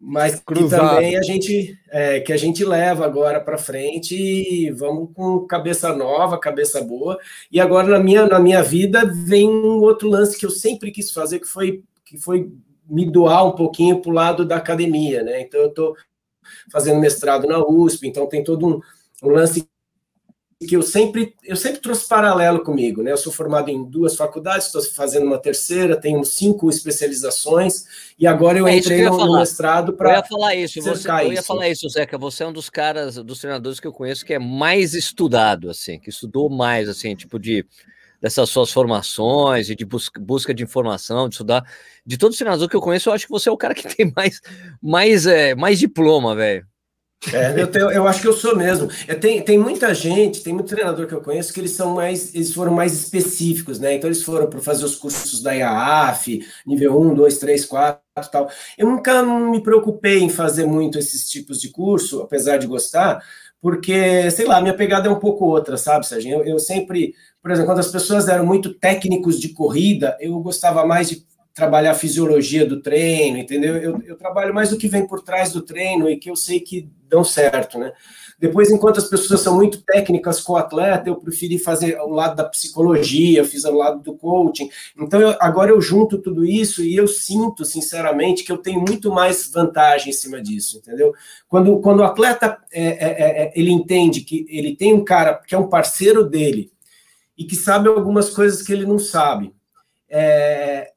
Mas 0.00 0.38
que 0.38 0.68
também 0.68 1.16
a 1.16 1.22
gente 1.22 1.76
é, 1.88 2.20
que 2.20 2.32
a 2.32 2.36
gente 2.36 2.64
leva 2.64 3.04
agora 3.04 3.40
para 3.40 3.58
frente 3.58 4.14
e 4.14 4.70
vamos 4.70 5.10
com 5.12 5.40
cabeça 5.40 5.92
nova, 5.94 6.38
cabeça 6.38 6.80
boa. 6.82 7.18
E 7.50 7.60
agora 7.60 7.88
na 7.88 7.98
minha 7.98 8.26
na 8.26 8.38
minha 8.38 8.62
vida 8.62 9.04
vem 9.04 9.48
um 9.48 9.80
outro 9.80 10.08
lance 10.08 10.38
que 10.38 10.46
eu 10.46 10.50
sempre 10.50 10.92
quis 10.92 11.10
fazer, 11.10 11.40
que 11.40 11.48
foi 11.48 11.82
que 12.04 12.16
foi 12.16 12.50
me 12.88 13.10
doar 13.10 13.44
um 13.46 13.52
pouquinho 13.52 14.00
para 14.00 14.10
o 14.10 14.14
lado 14.14 14.44
da 14.44 14.56
academia, 14.56 15.22
né? 15.22 15.42
Então 15.42 15.60
eu 15.60 15.68
estou 15.68 15.96
fazendo 16.70 17.00
mestrado 17.00 17.46
na 17.46 17.58
USP, 17.58 18.06
então 18.06 18.26
tem 18.26 18.42
todo 18.42 18.66
um, 18.66 18.80
um, 19.22 19.30
lance 19.30 19.68
que 20.66 20.76
eu 20.76 20.82
sempre 20.82 21.36
eu 21.44 21.54
sempre 21.54 21.80
trouxe 21.80 22.08
paralelo 22.08 22.64
comigo, 22.64 23.00
né? 23.00 23.12
Eu 23.12 23.16
sou 23.16 23.32
formado 23.32 23.68
em 23.68 23.84
duas 23.84 24.16
faculdades, 24.16 24.66
estou 24.66 24.82
fazendo 24.82 25.24
uma 25.24 25.38
terceira, 25.38 25.96
tenho 25.96 26.24
cinco 26.24 26.68
especializações 26.68 27.84
e 28.18 28.26
agora 28.26 28.58
eu 28.58 28.66
é 28.66 28.76
entrei 28.76 29.06
eu 29.06 29.16
no, 29.16 29.38
mestrado 29.38 29.92
para. 29.92 30.10
Eu 30.10 30.16
ia 30.16 30.24
falar 30.24 30.54
isso, 30.56 30.82
você, 30.82 31.08
eu 31.08 31.32
ia 31.32 31.42
falar 31.42 31.68
isso, 31.68 31.88
Zeca. 31.88 32.18
Você 32.18 32.42
é 32.42 32.46
um 32.46 32.52
dos 32.52 32.68
caras, 32.68 33.14
dos 33.16 33.38
treinadores 33.38 33.78
que 33.78 33.86
eu 33.86 33.92
conheço 33.92 34.24
que 34.24 34.34
é 34.34 34.38
mais 34.38 34.94
estudado, 34.94 35.70
assim, 35.70 36.00
que 36.00 36.10
estudou 36.10 36.50
mais, 36.50 36.88
assim, 36.88 37.14
tipo 37.14 37.38
de 37.38 37.64
dessas 38.20 38.50
suas 38.50 38.72
formações 38.72 39.70
e 39.70 39.76
de 39.76 39.84
busca, 39.84 40.20
busca 40.20 40.52
de 40.52 40.64
informação, 40.64 41.28
de 41.28 41.36
estudar. 41.36 41.64
De 42.04 42.18
todos 42.18 42.34
os 42.34 42.38
treinadores 42.38 42.68
que 42.68 42.76
eu 42.76 42.80
conheço, 42.80 43.08
eu 43.08 43.12
acho 43.12 43.26
que 43.26 43.30
você 43.30 43.48
é 43.48 43.52
o 43.52 43.56
cara 43.56 43.74
que 43.74 43.86
tem 43.94 44.12
mais, 44.16 44.40
mais, 44.82 45.24
é, 45.24 45.54
mais 45.54 45.78
diploma, 45.78 46.34
velho. 46.34 46.66
É, 47.32 47.60
eu, 47.60 47.66
tenho, 47.66 47.90
eu 47.90 48.06
acho 48.06 48.20
que 48.20 48.28
eu 48.28 48.32
sou 48.32 48.56
mesmo. 48.56 48.88
É, 49.08 49.14
tem, 49.14 49.58
muita 49.58 49.92
gente, 49.92 50.42
tem 50.42 50.54
muito 50.54 50.68
treinador 50.68 51.06
que 51.06 51.14
eu 51.14 51.20
conheço 51.20 51.52
que 51.52 51.58
eles 51.58 51.72
são 51.72 51.94
mais, 51.94 52.32
eles 52.32 52.54
foram 52.54 52.72
mais 52.72 52.92
específicos, 52.92 53.80
né? 53.80 53.94
Então 53.94 54.08
eles 54.08 54.22
foram 54.22 54.48
para 54.48 54.60
fazer 54.60 54.84
os 54.84 54.94
cursos 54.94 55.42
da 55.42 55.52
IAAF, 55.52 56.40
nível 56.64 57.00
1, 57.00 57.14
2, 57.14 57.38
3, 57.38 57.64
4 57.66 58.00
tal. 58.30 58.48
Eu 58.76 58.86
nunca 58.88 59.22
me 59.22 59.60
preocupei 59.62 60.20
em 60.20 60.28
fazer 60.28 60.64
muito 60.66 60.98
esses 60.98 61.28
tipos 61.28 61.60
de 61.60 61.70
curso, 61.70 62.22
apesar 62.22 62.56
de 62.56 62.66
gostar, 62.66 63.20
porque, 63.60 64.30
sei 64.30 64.46
lá, 64.46 64.60
minha 64.60 64.74
pegada 64.76 65.08
é 65.08 65.10
um 65.10 65.18
pouco 65.18 65.44
outra, 65.44 65.76
sabe, 65.76 66.06
Serginho? 66.06 66.38
Eu, 66.38 66.44
eu 66.44 66.58
sempre, 66.60 67.14
por 67.42 67.50
exemplo, 67.50 67.70
quando 67.70 67.80
as 67.80 67.90
pessoas 67.90 68.28
eram 68.28 68.46
muito 68.46 68.74
técnicos 68.74 69.40
de 69.40 69.48
corrida, 69.50 70.16
eu 70.20 70.38
gostava 70.40 70.86
mais 70.86 71.08
de 71.08 71.26
trabalhar 71.58 71.90
a 71.90 71.94
fisiologia 71.94 72.64
do 72.64 72.80
treino, 72.80 73.36
entendeu? 73.36 73.76
Eu, 73.76 74.00
eu 74.06 74.16
trabalho 74.16 74.54
mais 74.54 74.70
do 74.70 74.78
que 74.78 74.86
vem 74.86 75.04
por 75.04 75.20
trás 75.22 75.52
do 75.52 75.60
treino 75.60 76.08
e 76.08 76.16
que 76.16 76.30
eu 76.30 76.36
sei 76.36 76.60
que 76.60 76.88
dão 77.08 77.24
certo, 77.24 77.80
né? 77.80 77.92
Depois, 78.38 78.70
enquanto 78.70 78.98
as 78.98 79.08
pessoas 79.08 79.40
são 79.40 79.56
muito 79.56 79.82
técnicas 79.82 80.40
com 80.40 80.52
o 80.52 80.56
atleta, 80.56 81.08
eu 81.08 81.16
preferi 81.16 81.58
fazer 81.58 81.98
o 81.98 82.10
lado 82.10 82.36
da 82.36 82.44
psicologia, 82.44 83.44
fiz 83.44 83.64
o 83.64 83.74
lado 83.74 84.00
do 84.00 84.14
coaching. 84.14 84.70
Então, 84.96 85.20
eu, 85.20 85.34
agora 85.40 85.72
eu 85.72 85.80
junto 85.80 86.16
tudo 86.18 86.44
isso 86.44 86.80
e 86.80 86.94
eu 86.94 87.08
sinto, 87.08 87.64
sinceramente, 87.64 88.44
que 88.44 88.52
eu 88.52 88.58
tenho 88.58 88.80
muito 88.80 89.10
mais 89.10 89.50
vantagem 89.50 90.10
em 90.10 90.16
cima 90.16 90.40
disso, 90.40 90.78
entendeu? 90.78 91.12
Quando, 91.48 91.80
quando 91.80 91.98
o 91.98 92.04
atleta 92.04 92.56
é, 92.72 92.84
é, 92.84 92.90
é, 92.90 93.42
é 93.42 93.52
ele 93.56 93.72
entende 93.72 94.20
que 94.20 94.46
ele 94.48 94.76
tem 94.76 94.94
um 94.94 95.04
cara 95.04 95.34
que 95.44 95.56
é 95.56 95.58
um 95.58 95.68
parceiro 95.68 96.24
dele 96.24 96.70
e 97.36 97.42
que 97.42 97.56
sabe 97.56 97.88
algumas 97.88 98.30
coisas 98.30 98.62
que 98.62 98.72
ele 98.72 98.86
não 98.86 99.00
sabe, 99.00 99.52
é, 100.08 100.92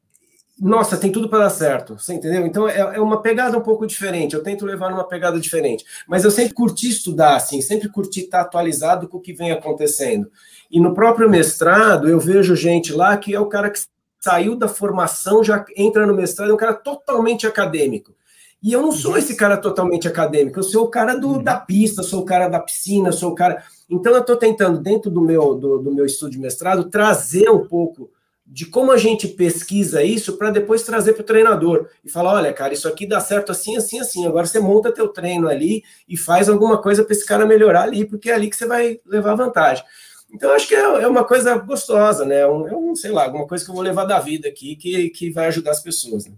nossa, 0.61 0.95
tem 0.95 1.11
tudo 1.11 1.27
para 1.27 1.45
dar 1.45 1.49
certo, 1.49 1.97
você 1.97 2.13
entendeu? 2.13 2.45
Então 2.45 2.69
é, 2.69 2.77
é, 2.77 3.01
uma 3.01 3.19
pegada 3.19 3.57
um 3.57 3.61
pouco 3.61 3.87
diferente. 3.87 4.35
Eu 4.35 4.43
tento 4.43 4.63
levar 4.63 4.91
numa 4.91 5.07
pegada 5.07 5.39
diferente, 5.39 5.83
mas 6.07 6.23
eu 6.23 6.29
sempre 6.29 6.53
curti 6.53 6.87
estudar, 6.87 7.35
assim, 7.35 7.61
sempre 7.61 7.89
curti 7.89 8.21
estar 8.21 8.41
atualizado 8.41 9.07
com 9.07 9.17
o 9.17 9.21
que 9.21 9.33
vem 9.33 9.51
acontecendo. 9.51 10.29
E 10.69 10.79
no 10.79 10.93
próprio 10.93 11.27
mestrado 11.27 12.07
eu 12.07 12.19
vejo 12.19 12.55
gente 12.55 12.93
lá 12.93 13.17
que 13.17 13.33
é 13.33 13.39
o 13.39 13.47
cara 13.47 13.71
que 13.71 13.79
saiu 14.19 14.55
da 14.55 14.67
formação, 14.67 15.43
já 15.43 15.65
entra 15.75 16.05
no 16.05 16.13
mestrado, 16.13 16.51
é 16.51 16.53
um 16.53 16.57
cara 16.57 16.75
totalmente 16.75 17.47
acadêmico. 17.47 18.13
E 18.61 18.71
eu 18.71 18.83
não 18.83 18.91
sou 18.91 19.17
esse 19.17 19.35
cara 19.35 19.57
totalmente 19.57 20.07
acadêmico, 20.07 20.59
eu 20.59 20.63
sou 20.63 20.85
o 20.85 20.89
cara 20.89 21.15
do, 21.15 21.29
uhum. 21.29 21.43
da 21.43 21.57
pista, 21.59 22.03
sou 22.03 22.21
o 22.21 22.25
cara 22.25 22.47
da 22.47 22.59
piscina, 22.59 23.11
sou 23.11 23.31
o 23.31 23.35
cara. 23.35 23.63
Então 23.89 24.13
eu 24.13 24.19
estou 24.19 24.37
tentando, 24.37 24.79
dentro 24.79 25.09
do 25.09 25.21
meu, 25.21 25.55
do, 25.55 25.79
do 25.79 25.91
meu 25.91 26.05
estudo 26.05 26.31
de 26.31 26.39
mestrado, 26.39 26.83
trazer 26.83 27.49
um 27.49 27.65
pouco 27.65 28.11
de 28.51 28.65
como 28.65 28.91
a 28.91 28.97
gente 28.97 29.29
pesquisa 29.29 30.03
isso 30.03 30.37
para 30.37 30.51
depois 30.51 30.83
trazer 30.83 31.13
para 31.13 31.21
o 31.21 31.25
treinador 31.25 31.87
e 32.03 32.09
falar, 32.09 32.33
olha, 32.33 32.51
cara, 32.51 32.73
isso 32.73 32.85
aqui 32.85 33.07
dá 33.07 33.21
certo 33.21 33.49
assim, 33.53 33.77
assim, 33.77 33.97
assim. 34.01 34.27
Agora 34.27 34.45
você 34.45 34.59
monta 34.59 34.91
teu 34.91 35.07
treino 35.07 35.47
ali 35.47 35.85
e 36.05 36.17
faz 36.17 36.49
alguma 36.49 36.81
coisa 36.81 37.01
para 37.01 37.13
esse 37.13 37.25
cara 37.25 37.45
melhorar 37.45 37.83
ali, 37.83 38.03
porque 38.03 38.29
é 38.29 38.33
ali 38.33 38.49
que 38.49 38.57
você 38.57 38.65
vai 38.65 38.99
levar 39.05 39.35
vantagem. 39.35 39.85
Então, 40.33 40.51
acho 40.51 40.67
que 40.67 40.75
é, 40.75 40.81
é 40.81 41.07
uma 41.07 41.23
coisa 41.23 41.57
gostosa, 41.59 42.25
né? 42.25 42.39
É 42.39 42.47
um, 42.47 42.93
sei 42.93 43.11
lá, 43.11 43.23
alguma 43.23 43.47
coisa 43.47 43.63
que 43.63 43.71
eu 43.71 43.75
vou 43.75 43.83
levar 43.83 44.03
da 44.03 44.19
vida 44.19 44.49
aqui 44.49 44.75
que, 44.75 45.09
que 45.11 45.31
vai 45.31 45.47
ajudar 45.47 45.71
as 45.71 45.81
pessoas. 45.81 46.25
Né? 46.25 46.33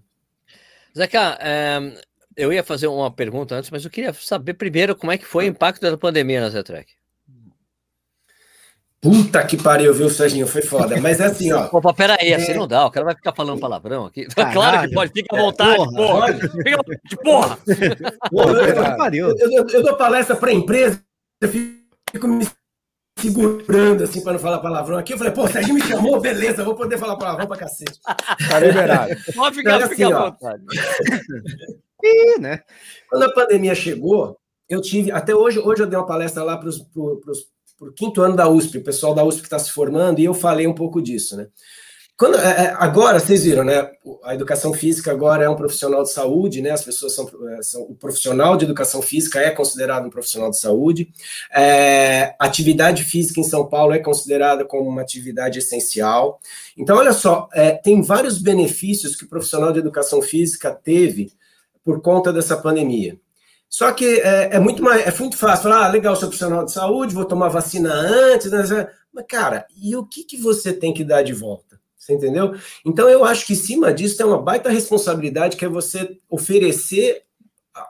Zeca, 0.96 1.40
é, 1.42 1.80
eu 2.38 2.54
ia 2.54 2.64
fazer 2.64 2.86
uma 2.86 3.10
pergunta 3.10 3.56
antes, 3.56 3.72
mas 3.72 3.84
eu 3.84 3.90
queria 3.90 4.14
saber 4.14 4.54
primeiro 4.54 4.96
como 4.96 5.12
é 5.12 5.18
que 5.18 5.26
foi 5.26 5.46
o 5.46 5.50
impacto 5.50 5.82
da 5.82 5.98
pandemia 5.98 6.42
na 6.42 6.50
Zetrec. 6.50 6.94
Puta 9.04 9.46
que 9.46 9.62
pariu, 9.62 9.94
viu, 9.94 10.10
Serginho? 10.10 10.48
Foi 10.48 10.62
foda. 10.62 10.98
Mas 11.02 11.20
é 11.20 11.26
assim, 11.26 11.52
ó. 11.52 11.68
Opa, 11.74 11.94
peraí, 11.94 12.30
é... 12.30 12.36
assim 12.36 12.54
não 12.54 12.66
dá. 12.66 12.86
O 12.86 12.90
cara 12.90 13.08
vai 13.08 13.16
ficar 13.16 13.34
falando 13.34 13.60
palavrão 13.60 14.06
aqui. 14.06 14.26
Caralho, 14.28 14.54
claro 14.56 14.88
que 14.88 14.96
pode, 14.96 15.12
fica 15.12 15.36
à 15.36 15.42
vontade, 15.42 15.76
porra. 15.76 15.94
porra. 15.94 16.34
Fica 16.34 17.22
porra. 17.22 17.58
porra 18.32 19.14
eu, 19.14 19.38
eu, 19.38 19.52
eu, 19.52 19.68
eu, 19.68 19.84
dou 19.84 19.98
palestra 19.98 20.38
para 20.38 20.54
empresa, 20.54 21.04
eu 21.42 21.50
fico 21.50 22.28
me 22.30 22.48
segurando 23.20 24.06
assim 24.06 24.24
para 24.24 24.34
não 24.34 24.40
falar 24.40 24.60
palavrão 24.60 24.98
aqui. 24.98 25.12
Eu 25.12 25.18
falei, 25.18 25.34
pô, 25.34 25.50
Serginho 25.50 25.76
me 25.76 25.82
chamou, 25.82 26.22
beleza, 26.22 26.64
vou 26.64 26.74
poder 26.74 26.98
falar 26.98 27.18
palavrão 27.18 27.46
pra 27.46 27.58
cacete. 27.58 28.00
Tá 28.50 28.60
liberado. 28.60 29.14
Pode 29.36 29.58
ficar, 29.58 29.82
então, 29.82 29.92
assim, 29.92 30.04
à 30.04 30.18
vontade. 30.18 30.64
e, 32.02 32.40
né? 32.40 32.62
Quando 33.10 33.24
a 33.24 33.34
pandemia 33.34 33.76
chegou, 33.76 34.38
eu 34.70 34.82
tive. 34.82 35.12
Até 35.12 35.36
hoje, 35.36 35.60
hoje 35.60 35.84
eu 35.84 35.88
dei 35.88 36.00
uma 36.00 36.08
palestra 36.08 36.42
lá 36.42 36.58
por 37.84 37.94
quinto 37.94 38.22
ano 38.22 38.36
da 38.36 38.48
USP, 38.48 38.78
o 38.78 38.84
pessoal 38.84 39.14
da 39.14 39.26
USP 39.26 39.42
que 39.42 39.48
está 39.48 39.60
se 39.60 39.72
formando, 39.72 40.20
e 40.20 40.26
eu 40.26 40.34
falei 40.34 40.66
um 40.66 40.74
pouco 40.74 41.02
disso, 41.02 41.36
né? 41.36 41.48
Quando, 42.16 42.38
é, 42.38 42.66
é, 42.66 42.76
agora, 42.78 43.20
vocês 43.20 43.44
viram, 43.44 43.64
né? 43.64 43.90
A 44.24 44.36
educação 44.36 44.72
física 44.72 45.12
agora 45.12 45.44
é 45.44 45.50
um 45.50 45.56
profissional 45.56 46.04
de 46.04 46.12
saúde, 46.12 46.62
né? 46.62 46.70
As 46.70 46.84
pessoas 46.84 47.14
são, 47.14 47.28
é, 47.50 47.62
são 47.64 47.82
o 47.82 47.96
profissional 47.96 48.56
de 48.56 48.66
educação 48.66 49.02
física 49.02 49.40
é 49.40 49.50
considerado 49.50 50.06
um 50.06 50.10
profissional 50.12 50.52
de 50.52 50.60
saúde. 50.60 51.12
É, 51.54 52.36
atividade 52.40 53.04
física 53.04 53.42
em 53.42 53.44
São 53.44 53.68
Paulo 53.68 53.94
é 53.94 54.00
considerada 54.00 54.64
como 54.64 54.88
uma 54.88 55.02
atividade 55.02 55.60
essencial. 55.60 56.40
Então, 56.78 56.98
olha 56.98 57.14
só, 57.14 57.50
é, 57.52 57.72
tem 57.72 58.02
vários 58.02 58.38
benefícios 58.38 59.16
que 59.16 59.26
o 59.26 59.30
profissional 59.30 59.74
de 59.74 59.80
educação 59.80 60.22
física 60.22 60.72
teve 60.72 61.34
por 61.84 62.00
conta 62.00 62.32
dessa 62.32 62.56
pandemia. 62.56 63.18
Só 63.74 63.92
que 63.92 64.06
é, 64.06 64.50
é, 64.56 64.60
muito 64.60 64.84
mais, 64.84 65.02
é 65.02 65.20
muito 65.20 65.36
fácil 65.36 65.64
falar, 65.64 65.88
ah, 65.88 65.90
legal, 65.90 66.16
sou 66.16 66.28
profissional 66.28 66.64
de 66.64 66.72
saúde, 66.72 67.16
vou 67.16 67.26
tomar 67.26 67.48
vacina 67.48 67.92
antes, 67.92 68.52
né? 68.52 68.88
Mas, 69.12 69.26
cara, 69.28 69.66
e 69.76 69.96
o 69.96 70.06
que, 70.06 70.24
que 70.24 70.38
você 70.38 70.72
tem 70.72 70.94
que 70.94 71.04
dar 71.04 71.24
de 71.24 71.34
volta? 71.34 71.82
Você 71.98 72.14
entendeu? 72.14 72.54
Então, 72.86 73.10
eu 73.10 73.26
acho 73.26 73.48
que 73.48 73.54
em 73.54 73.56
cima 73.56 73.92
disso 73.92 74.16
tem 74.16 74.28
uma 74.28 74.40
baita 74.40 74.70
responsabilidade 74.70 75.58
que 75.58 75.66
é 75.66 75.68
você 75.68 76.20
oferecer 76.30 77.24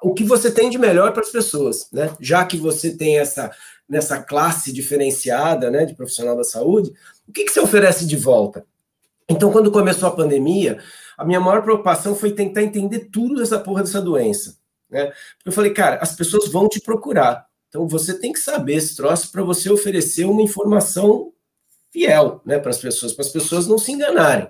o 0.01 0.13
que 0.13 0.23
você 0.23 0.49
tem 0.49 0.69
de 0.69 0.77
melhor 0.77 1.11
para 1.11 1.21
as 1.21 1.31
pessoas, 1.31 1.89
né? 1.91 2.15
Já 2.17 2.45
que 2.45 2.55
você 2.55 2.95
tem 2.95 3.19
essa 3.19 3.51
nessa 3.89 4.23
classe 4.23 4.71
diferenciada, 4.71 5.69
né, 5.69 5.83
de 5.83 5.93
profissional 5.93 6.37
da 6.37 6.45
saúde, 6.45 6.93
o 7.27 7.33
que, 7.33 7.43
que 7.43 7.51
você 7.51 7.59
oferece 7.59 8.07
de 8.07 8.15
volta? 8.15 8.65
Então, 9.27 9.51
quando 9.51 9.69
começou 9.69 10.07
a 10.07 10.15
pandemia, 10.15 10.79
a 11.17 11.25
minha 11.25 11.41
maior 11.41 11.61
preocupação 11.61 12.15
foi 12.15 12.31
tentar 12.31 12.63
entender 12.63 13.09
tudo 13.11 13.35
dessa 13.35 13.59
porra 13.59 13.83
dessa 13.83 14.01
doença. 14.01 14.62
Né? 14.93 15.05
Porque 15.05 15.49
eu 15.49 15.51
falei, 15.51 15.73
cara, 15.73 15.97
as 15.97 16.15
pessoas 16.15 16.49
vão 16.49 16.69
te 16.69 16.79
procurar. 16.79 17.45
Então 17.67 17.87
você 17.87 18.17
tem 18.17 18.31
que 18.31 18.39
saber 18.39 18.75
esse 18.75 18.95
troço 18.95 19.31
para 19.31 19.41
você 19.41 19.71
oferecer 19.71 20.25
uma 20.25 20.43
informação 20.43 21.33
fiel 21.91 22.41
né, 22.45 22.59
para 22.59 22.69
as 22.69 22.77
pessoas, 22.77 23.13
para 23.13 23.25
as 23.25 23.31
pessoas 23.31 23.67
não 23.67 23.77
se 23.77 23.91
enganarem. 23.91 24.47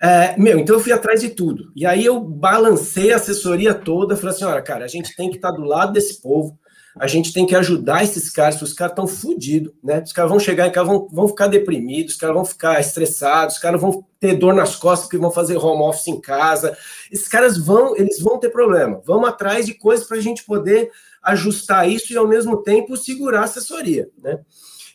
É, 0.00 0.36
meu, 0.38 0.58
então 0.58 0.76
eu 0.76 0.80
fui 0.80 0.92
atrás 0.92 1.20
de 1.20 1.30
tudo. 1.30 1.72
E 1.74 1.84
aí 1.84 2.04
eu 2.04 2.20
balancei 2.20 3.12
a 3.12 3.16
assessoria 3.16 3.74
toda, 3.74 4.16
falei 4.16 4.34
assim: 4.34 4.44
olha, 4.44 4.62
cara, 4.62 4.84
a 4.84 4.88
gente 4.88 5.16
tem 5.16 5.30
que 5.30 5.36
estar 5.36 5.50
tá 5.50 5.56
do 5.56 5.64
lado 5.64 5.92
desse 5.92 6.20
povo, 6.20 6.58
a 7.00 7.06
gente 7.06 7.32
tem 7.32 7.46
que 7.46 7.54
ajudar 7.54 8.02
esses 8.02 8.30
caras, 8.30 8.60
os 8.60 8.72
caras 8.72 8.92
estão 8.92 9.06
fodidos, 9.06 9.72
né? 9.82 10.02
Os 10.04 10.12
caras 10.12 10.30
vão 10.30 10.40
chegar 10.40 10.66
em 10.66 10.72
casa, 10.72 10.86
vão, 10.86 11.08
vão 11.10 11.28
ficar 11.28 11.46
deprimidos, 11.46 12.14
os 12.14 12.20
caras 12.20 12.34
vão 12.34 12.44
ficar 12.44 12.80
estressados, 12.80 13.56
os 13.56 13.60
caras 13.60 13.80
vão 13.80 14.04
ter 14.18 14.34
dor 14.34 14.54
nas 14.54 14.74
costas 14.74 15.06
porque 15.06 15.18
vão 15.18 15.30
fazer 15.30 15.56
home 15.56 15.82
office 15.82 16.08
em 16.08 16.20
casa. 16.20 16.76
Esses 17.10 17.28
caras 17.28 17.56
vão, 17.56 17.96
eles 17.96 18.20
vão 18.20 18.38
ter 18.38 18.50
problema. 18.50 19.00
Vamos 19.04 19.28
atrás 19.28 19.66
de 19.66 19.74
coisas 19.74 20.06
para 20.06 20.16
a 20.16 20.20
gente 20.20 20.44
poder 20.44 20.90
ajustar 21.22 21.88
isso 21.88 22.12
e 22.12 22.16
ao 22.16 22.26
mesmo 22.26 22.62
tempo 22.62 22.96
segurar 22.96 23.40
a 23.40 23.44
assessoria, 23.44 24.08
né? 24.22 24.40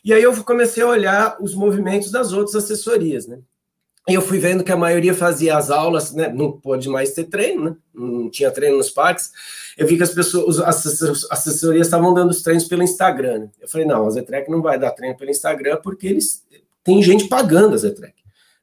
E 0.04 0.12
aí 0.12 0.22
eu 0.22 0.44
comecei 0.44 0.82
a 0.82 0.88
olhar 0.88 1.36
os 1.40 1.54
movimentos 1.54 2.10
das 2.10 2.32
outras 2.32 2.54
assessorias, 2.54 3.26
né? 3.26 3.38
Eu 4.06 4.20
fui 4.20 4.38
vendo 4.38 4.62
que 4.62 4.70
a 4.70 4.76
maioria 4.76 5.14
fazia 5.14 5.56
as 5.56 5.70
aulas, 5.70 6.12
né? 6.12 6.28
Não 6.28 6.52
pode 6.52 6.88
mais 6.90 7.12
ter 7.12 7.24
treino, 7.24 7.64
né? 7.64 7.76
Não 7.94 8.28
tinha 8.28 8.50
treino 8.50 8.76
nos 8.76 8.90
parques. 8.90 9.30
Eu 9.78 9.86
vi 9.86 9.96
que 9.96 10.02
as 10.02 10.12
pessoas, 10.12 10.60
as 10.60 10.86
assessorias 11.30 11.86
estavam 11.86 12.12
dando 12.12 12.30
os 12.30 12.42
treinos 12.42 12.64
pelo 12.64 12.82
Instagram. 12.82 13.38
Né? 13.40 13.48
Eu 13.60 13.68
falei, 13.68 13.86
não, 13.86 14.06
a 14.06 14.10
Zetrec 14.10 14.50
não 14.50 14.60
vai 14.60 14.78
dar 14.78 14.90
treino 14.90 15.16
pelo 15.16 15.30
Instagram 15.30 15.78
porque 15.82 16.06
eles 16.06 16.44
tem 16.84 17.02
gente 17.02 17.28
pagando 17.28 17.74
a 17.74 17.78
Zetrec. 17.78 18.14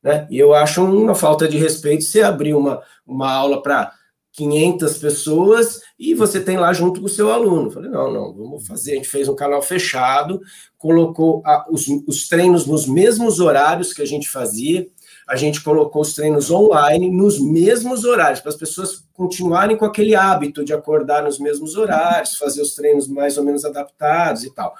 Né? 0.04 0.28
E 0.30 0.38
eu 0.38 0.54
acho 0.54 0.84
uma 0.84 1.16
falta 1.16 1.48
de 1.48 1.58
respeito 1.58 2.04
você 2.04 2.22
abrir 2.22 2.54
uma, 2.54 2.82
uma 3.06 3.32
aula 3.32 3.62
para 3.64 3.92
500 4.34 4.98
pessoas 5.00 5.82
e 6.00 6.14
você 6.14 6.40
tem 6.40 6.58
lá 6.58 6.72
junto 6.72 7.02
com 7.02 7.08
o 7.08 7.10
seu 7.10 7.32
aluno. 7.32 7.68
Eu 7.68 7.72
falei, 7.72 7.90
não, 7.90 8.12
não, 8.12 8.34
vamos 8.34 8.68
fazer. 8.68 8.94
A 8.94 8.96
gente 8.96 9.10
fez 9.10 9.28
um 9.28 9.36
canal 9.36 9.62
fechado, 9.62 10.40
colocou 10.78 11.42
a, 11.46 11.66
os, 11.70 11.88
os 12.08 12.28
treinos 12.28 12.66
nos 12.66 12.86
mesmos 12.86 13.40
horários 13.40 13.92
que 13.92 14.02
a 14.02 14.08
gente 14.08 14.30
fazia 14.30 14.88
a 15.28 15.36
gente 15.36 15.64
colocou 15.64 16.02
os 16.02 16.14
treinos 16.14 16.52
online 16.52 17.12
nos 17.12 17.40
mesmos 17.40 18.04
horários, 18.04 18.40
para 18.40 18.50
as 18.50 18.56
pessoas 18.56 19.04
continuarem 19.14 19.78
com 19.78 19.86
aquele 19.86 20.16
hábito 20.16 20.64
de 20.64 20.74
acordar 20.74 21.24
nos 21.24 21.40
mesmos 21.40 21.76
horários, 21.76 22.36
fazer 22.36 22.62
os 22.62 22.76
treinos 22.76 23.08
mais 23.08 23.38
ou 23.38 23.44
menos 23.44 23.64
adaptados 23.64 24.44
e 24.44 24.54
tal. 24.54 24.74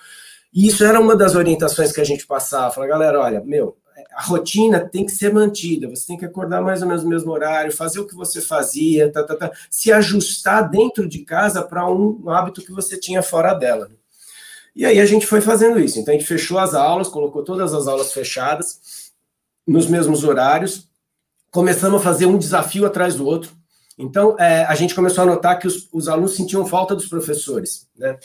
E 0.54 0.68
isso 0.68 0.84
era 0.84 1.00
uma 1.00 1.16
das 1.16 1.36
orientações 1.36 1.92
que 1.92 2.02
a 2.02 2.04
gente 2.06 2.28
passava. 2.28 2.74
Falar, 2.74 2.88
galera, 2.88 3.22
olha, 3.22 3.42
meu, 3.42 3.78
a 4.14 4.24
rotina 4.24 4.80
tem 4.80 5.06
que 5.06 5.12
ser 5.12 5.34
mantida, 5.34 5.90
você 5.90 6.06
tem 6.08 6.18
que 6.18 6.26
acordar 6.26 6.62
mais 6.62 6.82
ou 6.82 6.88
menos 6.88 7.04
no 7.04 7.10
mesmo 7.10 7.32
horário, 7.32 7.72
fazer 7.72 8.00
o 8.00 8.08
que 8.08 8.16
você 8.16 8.42
fazia, 8.42 9.12
tá, 9.12 9.24
tá, 9.24 9.36
tá, 9.36 9.52
se 9.70 9.92
ajustar 9.92 10.70
dentro 10.70 11.08
de 11.08 11.20
casa 11.20 11.62
para 11.62 11.90
um 11.90 12.30
hábito 12.30 12.62
que 12.62 12.72
você 12.72 13.00
tinha 13.00 13.24
fora 13.24 13.54
dela. 13.54 13.90
E 14.76 14.86
aí 14.86 15.00
a 15.00 15.06
gente 15.06 15.26
foi 15.26 15.42
fazendo 15.42 15.80
isso. 15.80 16.00
Então 16.00 16.14
a 16.14 16.18
gente 16.18 16.28
fechou 16.28 16.58
as 16.58 16.74
aulas, 16.74 17.08
colocou 17.08 17.44
todas 17.44 17.74
as 17.74 17.88
aulas 17.88 18.12
fechadas 18.12 19.01
nos 19.72 19.88
mesmos 19.88 20.24
horários. 20.24 20.88
Começamos 21.50 22.02
a 22.02 22.04
fazer 22.04 22.26
um 22.26 22.38
desafio 22.38 22.86
atrás 22.86 23.16
do 23.16 23.26
outro. 23.26 23.52
Então, 23.98 24.36
é, 24.40 24.66
a 24.66 24.76
gente 24.76 24.96
começou 24.96 25.24
a 25.24 25.28
notar 25.28 25.60
que 25.60 25.68
os, 25.68 25.88
os 25.92 26.08
alunos 26.08 26.36
sentiam 26.36 26.66
falta 26.66 26.96
dos 26.96 27.08
professores, 27.08 27.88
né? 27.98 28.18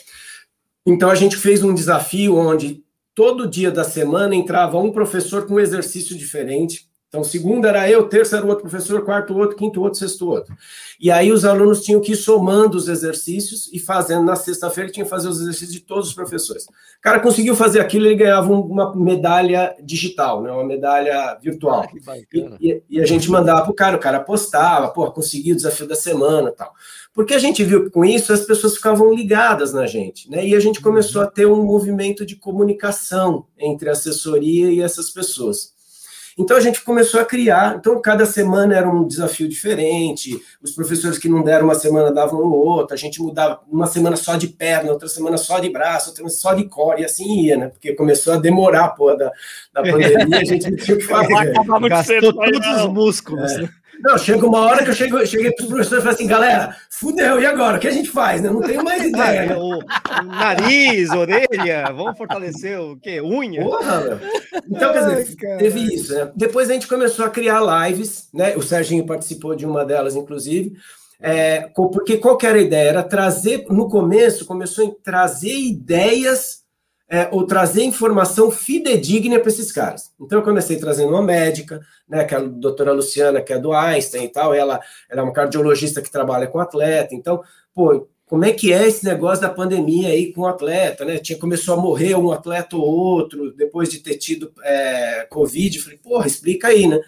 Então, 0.85 1.09
a 1.09 1.15
gente 1.15 1.35
fez 1.35 1.63
um 1.63 1.73
desafio 1.73 2.37
onde 2.37 2.83
todo 3.13 3.47
dia 3.47 3.69
da 3.69 3.83
semana 3.83 4.35
entrava 4.35 4.77
um 4.77 4.91
professor 4.91 5.45
com 5.45 5.55
um 5.55 5.59
exercício 5.59 6.17
diferente, 6.17 6.86
então, 7.07 7.23
segunda 7.23 7.69
era 7.69 7.89
eu, 7.89 8.09
terça 8.09 8.35
era 8.35 8.45
o 8.45 8.49
outro 8.49 8.69
professor, 8.69 9.01
quarto 9.05 9.33
outro, 9.33 9.55
quinto 9.55 9.81
outro, 9.81 9.97
sexto 9.97 10.27
outro. 10.27 10.53
E 10.99 11.09
aí 11.09 11.31
os 11.31 11.45
alunos 11.45 11.81
tinham 11.81 12.01
que 12.01 12.11
ir 12.11 12.17
somando 12.17 12.75
os 12.75 12.89
exercícios 12.89 13.71
e 13.71 13.79
fazendo 13.79 14.25
na 14.25 14.35
sexta-feira, 14.35 14.91
tinha 14.91 15.05
que 15.05 15.09
fazer 15.09 15.29
os 15.29 15.39
exercícios 15.39 15.71
de 15.71 15.79
todos 15.79 16.09
os 16.09 16.13
professores. 16.13 16.65
O 16.65 17.01
cara 17.01 17.21
conseguiu 17.21 17.55
fazer 17.55 17.79
aquilo, 17.79 18.07
ele 18.07 18.15
ganhava 18.15 18.51
uma 18.51 18.93
medalha 18.93 19.73
digital, 19.81 20.43
né, 20.43 20.51
uma 20.51 20.65
medalha 20.65 21.37
virtual. 21.41 21.87
Ah, 22.07 22.17
e, 22.59 22.83
e, 22.89 22.99
a 22.99 23.05
gente 23.05 23.31
mandava 23.31 23.61
para 23.61 23.71
o 23.71 23.75
cara, 23.75 23.95
o 23.95 23.99
cara 23.99 24.19
postava, 24.19 24.89
pô, 24.89 25.09
consegui 25.09 25.53
o 25.53 25.55
desafio 25.55 25.87
da 25.87 25.95
semana 25.95 26.51
tal. 26.51 26.73
Porque 27.13 27.33
a 27.33 27.39
gente 27.39 27.63
viu 27.63 27.85
que 27.85 27.89
com 27.89 28.03
isso 28.03 28.33
as 28.33 28.41
pessoas 28.41 28.75
ficavam 28.75 29.13
ligadas 29.13 29.71
na 29.71 29.87
gente, 29.87 30.29
né? 30.29 30.45
E 30.45 30.53
a 30.53 30.59
gente 30.59 30.81
começou 30.81 31.21
a 31.21 31.27
ter 31.27 31.47
um 31.47 31.63
movimento 31.63 32.25
de 32.25 32.35
comunicação 32.35 33.45
entre 33.57 33.87
a 33.87 33.93
assessoria 33.93 34.69
e 34.71 34.81
essas 34.81 35.09
pessoas. 35.09 35.76
Então 36.37 36.55
a 36.55 36.59
gente 36.59 36.81
começou 36.81 37.19
a 37.19 37.25
criar. 37.25 37.77
Então 37.79 37.99
cada 38.01 38.25
semana 38.25 38.75
era 38.75 38.87
um 38.87 39.07
desafio 39.07 39.47
diferente. 39.49 40.39
Os 40.61 40.71
professores 40.71 41.17
que 41.17 41.27
não 41.27 41.43
deram 41.43 41.65
uma 41.65 41.75
semana 41.75 42.11
davam 42.11 42.41
um 42.41 42.51
outro. 42.51 42.93
A 42.93 42.97
gente 42.97 43.21
mudava 43.21 43.61
uma 43.67 43.87
semana 43.87 44.15
só 44.15 44.37
de 44.37 44.47
perna, 44.47 44.91
outra 44.91 45.07
semana 45.07 45.37
só 45.37 45.59
de 45.59 45.69
braço, 45.69 46.09
outra 46.09 46.29
só 46.29 46.53
de 46.53 46.65
core 46.65 47.01
e 47.01 47.05
assim 47.05 47.41
ia, 47.41 47.57
né? 47.57 47.67
Porque 47.69 47.93
começou 47.93 48.33
a 48.33 48.37
demorar 48.37 48.85
a 48.85 48.89
porra 48.89 49.17
da, 49.17 49.31
da 49.73 49.81
pandemia. 49.89 50.39
A 50.39 50.45
gente 50.45 50.69
não 50.69 50.77
tinha 50.77 50.95
o 50.95 50.99
que 50.99 51.05
fazer. 51.05 51.53
Gastou 51.89 52.33
todos 52.33 52.67
os 52.67 52.87
músculos. 52.93 53.51
É. 53.53 53.61
Né? 53.61 53.69
Não, 54.01 54.17
chega 54.17 54.45
uma 54.45 54.59
hora 54.59 54.83
que 54.83 54.89
eu 54.89 54.93
chego, 54.93 55.25
cheguei 55.25 55.51
para 55.51 55.63
os 55.63 55.69
professores 55.69 55.99
e 55.99 56.01
falei 56.01 56.15
assim, 56.15 56.27
galera, 56.27 56.75
fudeu, 56.89 57.39
e 57.41 57.45
agora? 57.45 57.77
O 57.77 57.79
que 57.79 57.87
a 57.87 57.91
gente 57.91 58.09
faz? 58.09 58.41
Né? 58.41 58.49
Não 58.49 58.61
tenho 58.61 58.83
mais 58.83 59.03
ideia. 59.05 59.45
Né? 59.47 59.55
o 59.55 59.79
nariz, 60.25 61.09
orelha, 61.11 61.91
vamos 61.95 62.17
fortalecer 62.17 62.79
o 62.79 62.97
quê? 62.97 63.21
Unha? 63.21 63.63
Porra, 63.63 64.19
então, 64.69 64.93
quer 64.93 65.07
dizer, 65.07 65.37
Ai, 65.49 65.57
teve 65.57 65.79
isso. 65.93 66.13
Né? 66.13 66.31
Depois 66.35 66.69
a 66.69 66.73
gente 66.73 66.87
começou 66.87 67.25
a 67.25 67.29
criar 67.29 67.61
lives, 67.87 68.29
né? 68.33 68.55
O 68.55 68.61
Serginho 68.61 69.05
participou 69.05 69.55
de 69.55 69.65
uma 69.65 69.85
delas, 69.85 70.15
inclusive. 70.15 70.73
É, 71.19 71.69
porque 71.75 72.17
qual 72.17 72.37
era 72.43 72.57
a 72.59 72.61
ideia? 72.61 72.89
Era 72.89 73.03
trazer, 73.03 73.65
no 73.69 73.89
começo, 73.89 74.45
começou 74.45 74.87
a 74.87 75.03
trazer 75.03 75.57
ideias 75.57 76.66
é, 77.09 77.29
ou 77.31 77.45
trazer 77.45 77.83
informação 77.83 78.51
fidedigna 78.51 79.39
para 79.39 79.49
esses 79.49 79.71
caras. 79.71 80.11
Então, 80.19 80.39
eu 80.39 80.43
comecei 80.43 80.77
trazendo 80.77 81.09
uma 81.09 81.21
médica, 81.21 81.79
né, 82.07 82.25
que 82.25 82.35
é 82.35 82.37
a 82.37 82.41
doutora 82.41 82.91
Luciana, 82.91 83.41
que 83.41 83.53
é 83.53 83.59
do 83.59 83.73
Einstein 83.73 84.25
e 84.25 84.29
tal, 84.29 84.53
ela, 84.53 84.79
ela 85.09 85.21
é 85.21 85.23
uma 85.23 85.33
cardiologista 85.33 86.01
que 86.01 86.11
trabalha 86.11 86.47
com 86.47 86.59
atleta, 86.59 87.15
então, 87.15 87.41
pô, 87.73 88.07
como 88.25 88.43
é 88.43 88.51
que 88.51 88.73
é 88.73 88.85
esse 88.85 89.05
negócio 89.05 89.41
da 89.41 89.49
pandemia 89.49 90.09
aí 90.09 90.33
com 90.33 90.41
o 90.41 90.47
atleta, 90.47 91.05
né? 91.05 91.17
Tinha, 91.17 91.39
começou 91.39 91.75
a 91.75 91.77
morrer 91.77 92.13
um 92.15 92.29
atleta 92.29 92.75
ou 92.75 92.83
outro, 92.83 93.53
depois 93.53 93.89
de 93.89 93.99
ter 93.99 94.17
tido 94.17 94.51
é, 94.63 95.25
Covid, 95.29 95.79
falei, 95.79 95.97
porra, 95.97 96.27
explica 96.27 96.67
aí, 96.67 96.87
né? 96.87 96.99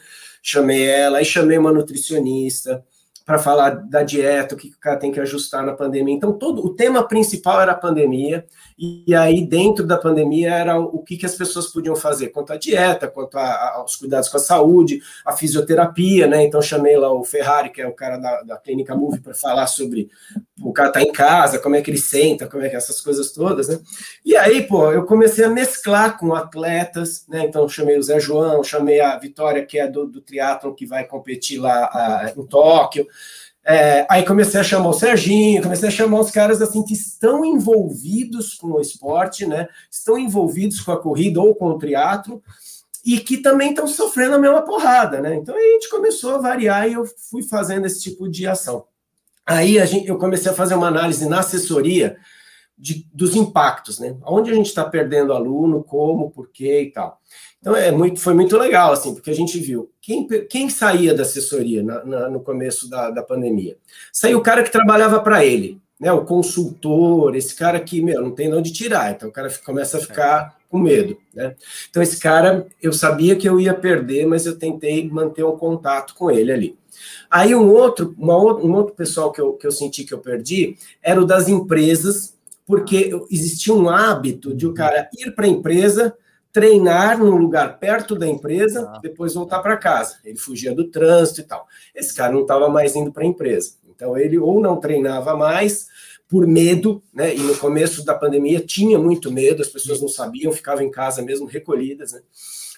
Chamei 0.42 0.82
ela, 0.88 1.18
aí 1.18 1.26
chamei 1.26 1.58
uma 1.58 1.74
nutricionista, 1.74 2.86
para 3.30 3.38
falar 3.38 3.70
da 3.70 4.02
dieta, 4.02 4.56
o 4.56 4.58
que 4.58 4.70
o 4.70 4.80
cara 4.80 4.98
tem 4.98 5.12
que 5.12 5.20
ajustar 5.20 5.64
na 5.64 5.74
pandemia. 5.74 6.16
Então, 6.16 6.34
todo 6.34 6.66
o 6.66 6.74
tema 6.74 7.08
principal 7.08 7.62
era 7.62 7.74
a 7.74 7.76
pandemia, 7.76 8.44
e 8.80 9.14
aí 9.14 9.46
dentro 9.46 9.86
da 9.86 9.98
pandemia 9.98 10.54
era 10.54 10.80
o 10.80 11.04
que, 11.04 11.18
que 11.18 11.26
as 11.26 11.36
pessoas 11.36 11.68
podiam 11.68 11.98
fazer 11.98 12.30
quanto 12.30 12.54
à 12.54 12.58
dieta, 12.58 13.10
quanto 13.10 13.38
a, 13.38 13.44
a, 13.44 13.76
aos 13.76 13.98
cuidados 13.98 14.30
com 14.30 14.38
a 14.38 14.40
saúde, 14.40 15.02
a 15.26 15.34
fisioterapia, 15.34 16.28
né? 16.28 16.46
Então 16.46 16.62
chamei 16.62 16.96
lá 16.98 17.12
o 17.12 17.26
Ferrari, 17.26 17.72
que 17.72 17.82
é 17.82 17.88
o 17.88 17.94
cara 17.94 18.18
da, 18.18 18.42
da 18.44 18.58
clínica 18.58 18.96
Move, 18.96 19.20
para 19.20 19.34
falar 19.34 19.68
sobre 19.68 20.10
o 20.62 20.72
cara 20.72 20.92
tá 20.92 21.02
em 21.02 21.12
casa, 21.12 21.60
como 21.60 21.76
é 21.76 21.82
que 21.82 21.92
ele 21.92 21.98
senta, 21.98 22.48
como 22.48 22.64
é 22.64 22.70
que 22.70 22.76
essas 22.76 23.02
coisas 23.02 23.32
todas, 23.34 23.68
né? 23.68 23.80
E 24.26 24.36
aí, 24.36 24.62
pô, 24.62 24.92
eu 24.92 25.06
comecei 25.06 25.44
a 25.44 25.50
mesclar 25.50 26.18
com 26.18 26.34
atletas, 26.34 27.26
né? 27.28 27.46
Então 27.46 27.68
chamei 27.68 27.98
o 27.98 28.04
Zé 28.04 28.20
João, 28.20 28.64
chamei 28.64 29.02
a 29.02 29.18
Vitória, 29.18 29.66
que 29.66 29.78
é 29.78 29.88
do, 29.88 30.06
do 30.06 30.22
triatlon, 30.22 30.74
que 30.74 30.86
vai 30.86 31.06
competir 31.06 31.60
lá 31.60 31.86
a, 31.86 32.34
em 32.36 32.46
Tóquio. 32.46 33.06
É, 33.72 34.04
aí 34.10 34.26
comecei 34.26 34.60
a 34.60 34.64
chamar 34.64 34.90
o 34.90 34.94
Serginho, 34.94 35.62
comecei 35.62 35.90
a 35.90 35.92
chamar 35.92 36.22
os 36.22 36.32
caras 36.32 36.60
assim 36.60 36.84
que 36.84 36.96
estão 36.96 37.46
envolvidos 37.46 38.56
com 38.56 38.70
o 38.70 38.82
esporte, 38.82 39.46
né? 39.46 39.68
Estão 39.92 40.18
envolvidos 40.18 40.82
com 40.82 40.92
a 40.92 41.00
corrida 41.00 41.40
ou 41.40 41.54
com 41.54 41.68
o 41.68 41.78
triatlo 41.78 42.42
e 43.06 43.20
que 43.20 43.38
também 43.38 43.70
estão 43.70 43.88
sofrendo 43.88 44.34
a 44.34 44.40
mesma 44.40 44.64
porrada, 44.64 45.22
né? 45.22 45.36
Então 45.36 45.56
a 45.56 45.60
gente 45.62 45.88
começou 45.88 46.34
a 46.34 46.38
variar 46.40 46.90
e 46.90 46.94
eu 46.94 47.06
fui 47.30 47.44
fazendo 47.44 47.86
esse 47.86 48.02
tipo 48.02 48.28
de 48.28 48.48
ação. 48.48 48.86
Aí 49.46 49.86
gente, 49.86 50.08
eu 50.08 50.18
comecei 50.18 50.52
a 50.52 50.56
fazer 50.56 50.74
uma 50.74 50.88
análise 50.88 51.30
na 51.30 51.42
assessoria 51.42 52.18
de, 52.76 53.06
dos 53.14 53.36
impactos, 53.36 54.00
né? 54.00 54.18
Onde 54.26 54.50
a 54.50 54.56
gente 54.56 54.66
está 54.66 54.84
perdendo 54.84 55.32
aluno, 55.32 55.84
como, 55.84 56.32
por 56.32 56.50
quê 56.50 56.82
e 56.82 56.92
tal. 56.92 57.20
Então 57.60 57.76
é 57.76 57.92
muito, 57.92 58.20
foi 58.20 58.34
muito 58.34 58.58
legal, 58.58 58.94
assim, 58.94 59.14
porque 59.14 59.30
a 59.30 59.36
gente 59.36 59.60
viu 59.60 59.92
quem, 60.02 60.28
quem 60.48 60.70
saía 60.70 61.14
da 61.14 61.24
assessoria 61.24 61.84
na, 61.84 62.06
na, 62.06 62.30
no 62.30 62.40
começo 62.40 62.90
da, 62.90 63.10
da 63.10 63.22
pandemia. 63.22 63.78
Saiu 64.14 64.38
o 64.38 64.42
cara 64.42 64.64
que 64.64 64.72
trabalhava 64.72 65.20
para 65.20 65.46
ele, 65.46 65.82
né? 66.00 66.12
O 66.12 66.24
consultor, 66.24 67.36
esse 67.36 67.54
cara 67.56 67.80
que, 67.80 68.02
meu, 68.02 68.22
não 68.22 68.32
tem 68.32 68.50
de 68.50 68.56
onde 68.56 68.72
tirar, 68.72 69.12
então 69.12 69.28
o 69.28 69.32
cara 69.32 69.50
começa 69.66 69.98
a 69.98 70.02
ficar 70.02 70.58
com 70.70 70.80
medo, 70.80 71.18
né? 71.34 71.56
Então 71.90 72.02
esse 72.02 72.18
cara, 72.18 72.66
eu 72.82 72.94
sabia 72.94 73.36
que 73.36 73.50
eu 73.50 73.60
ia 73.60 73.74
perder, 73.74 74.26
mas 74.26 74.46
eu 74.46 74.58
tentei 74.58 75.10
manter 75.10 75.44
um 75.44 75.58
contato 75.58 76.16
com 76.16 76.32
ele 76.32 76.52
ali. 76.52 76.78
Aí 77.30 77.54
um 77.54 77.70
outro, 77.70 78.16
uma, 78.18 78.38
um 78.38 78.74
outro 78.74 78.96
pessoal 78.96 79.32
que 79.32 79.42
eu, 79.42 79.54
que 79.54 79.68
eu 79.68 79.72
senti 79.72 80.04
que 80.04 80.14
eu 80.14 80.20
perdi 80.20 80.78
era 81.02 81.22
o 81.22 81.26
das 81.26 81.50
empresas, 81.50 82.38
porque 82.66 83.12
existia 83.32 83.74
um 83.74 83.90
hábito 83.90 84.54
de 84.56 84.68
o 84.68 84.74
cara 84.74 85.10
ir 85.18 85.32
para 85.32 85.46
a 85.46 85.50
empresa, 85.50 86.16
treinar 86.60 87.18
num 87.18 87.38
lugar 87.38 87.80
perto 87.80 88.16
da 88.16 88.28
empresa, 88.28 88.92
ah. 88.94 89.00
depois 89.02 89.34
voltar 89.34 89.60
para 89.60 89.78
casa. 89.78 90.18
Ele 90.26 90.38
fugia 90.38 90.76
do 90.76 90.90
trânsito 90.90 91.40
e 91.40 91.44
tal. 91.44 91.66
Esse 91.96 92.14
cara 92.14 92.34
não 92.34 92.42
estava 92.42 92.68
mais 92.68 92.98
indo 92.98 93.14
para 93.14 93.24
a 93.24 93.28
empresa. 93.28 93.76
Então 93.88 94.18
ele 94.18 94.38
ou 94.38 94.60
não 94.60 94.76
treinava 94.76 95.38
mais 95.38 95.88
por 96.28 96.46
medo, 96.46 97.02
né? 97.14 97.34
E 97.34 97.40
no 97.40 97.58
começo 97.58 98.04
da 98.04 98.14
pandemia 98.14 98.60
tinha 98.60 99.00
muito 99.00 99.32
medo, 99.32 99.62
as 99.62 99.70
pessoas 99.70 100.02
não 100.02 100.10
sabiam, 100.10 100.52
ficavam 100.52 100.84
em 100.84 100.92
casa 100.92 101.22
mesmo 101.22 101.48
recolhidas, 101.48 102.12
né? 102.12 102.20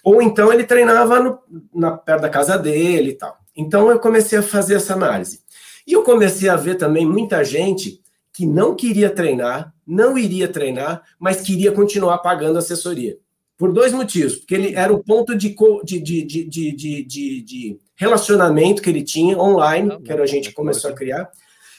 Ou 0.04 0.22
então 0.22 0.54
ele 0.54 0.64
treinava 0.64 1.20
no, 1.20 1.40
na, 1.74 1.98
perto 1.98 2.22
da 2.22 2.30
casa 2.30 2.58
dele 2.58 3.12
e 3.12 3.16
tal. 3.16 3.36
Então 3.58 3.90
eu 3.90 4.00
comecei 4.00 4.38
a 4.38 4.44
fazer 4.44 4.76
essa 4.76 4.94
análise. 4.94 5.42
E 5.88 5.94
eu 5.94 6.04
comecei 6.04 6.50
a 6.50 6.56
ver 6.56 6.76
também 6.76 7.06
muita 7.06 7.44
gente 7.44 8.00
que 8.32 8.46
não 8.46 8.76
queria 8.76 9.10
treinar, 9.10 9.74
não 9.86 10.18
iria 10.18 10.48
treinar, 10.48 11.02
mas 11.20 11.42
queria 11.42 11.72
continuar 11.72 12.20
pagando 12.20 12.60
assessoria. 12.60 13.18
Por 13.62 13.72
dois 13.72 13.94
motivos. 13.94 14.38
Porque 14.38 14.56
ele 14.56 14.74
era 14.74 14.92
o 14.92 15.04
ponto 15.04 15.38
de, 15.38 15.56
de, 15.84 16.02
de, 16.02 16.26
de, 16.48 17.44
de 17.44 17.80
relacionamento 17.96 18.82
que 18.82 18.90
ele 18.90 19.04
tinha 19.04 19.38
online, 19.38 20.02
que 20.02 20.12
era 20.12 20.24
a 20.24 20.26
gente 20.26 20.52
começou 20.52 20.90
a 20.90 20.96
criar. 20.96 21.30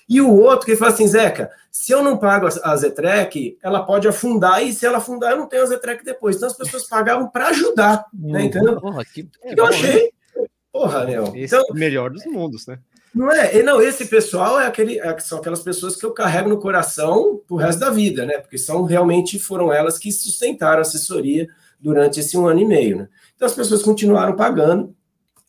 E 0.09 0.21
o 0.21 0.33
outro 0.33 0.64
que 0.64 0.71
ele 0.71 0.79
fala 0.79 0.92
assim, 0.92 1.09
Zeca, 1.09 1.51
se 1.73 1.90
eu 1.90 2.01
não 2.01 2.16
pago 2.16 2.47
a 2.47 2.77
Zetrec, 2.77 3.59
ela 3.61 3.83
pode 3.83 4.07
afundar, 4.07 4.62
e 4.62 4.73
se 4.73 4.87
ela 4.87 4.99
afundar, 4.99 5.33
eu 5.33 5.38
não 5.38 5.49
tenho 5.49 5.64
a 5.64 5.66
Zetrec 5.66 6.05
depois. 6.05 6.37
Então 6.37 6.47
as 6.47 6.57
pessoas 6.57 6.87
pagavam 6.87 7.29
para 7.29 7.49
ajudar, 7.49 8.07
né? 8.14 8.45
Entendeu? 8.45 8.81
Porra, 8.81 9.05
que... 9.05 9.29
é 9.42 9.51
eu 9.51 9.57
bom, 9.57 9.64
achei. 9.64 10.05
Né? 10.05 10.47
Porra, 10.73 11.05
meu. 11.05 11.33
Então, 11.35 11.64
é 11.68 11.73
o 11.73 11.75
melhor 11.75 12.11
dos 12.11 12.25
mundos, 12.27 12.64
né? 12.64 12.79
Não 13.12 13.29
é? 13.29 13.61
Não, 13.61 13.83
esse 13.83 14.05
pessoal 14.05 14.61
é 14.61 14.68
aquele, 14.68 15.01
é, 15.01 15.18
são 15.18 15.38
aquelas 15.38 15.62
pessoas 15.62 15.97
que 15.97 16.07
eu 16.07 16.12
carrego 16.12 16.49
no 16.49 16.61
coração 16.61 17.40
pro 17.49 17.57
resto 17.57 17.81
da 17.81 17.90
vida, 17.90 18.25
né? 18.25 18.38
Porque 18.38 18.57
são 18.57 18.85
realmente 18.85 19.37
foram 19.40 19.73
elas 19.73 19.99
que 19.99 20.12
sustentaram 20.12 20.79
a 20.79 20.83
assessoria 20.83 21.49
durante 21.83 22.21
esse 22.21 22.38
um 22.38 22.47
ano 22.47 22.61
e 22.61 22.64
meio. 22.64 22.99
Né? 22.99 23.09
Então 23.35 23.47
as 23.47 23.55
pessoas 23.55 23.83
continuaram 23.83 24.37
pagando 24.37 24.95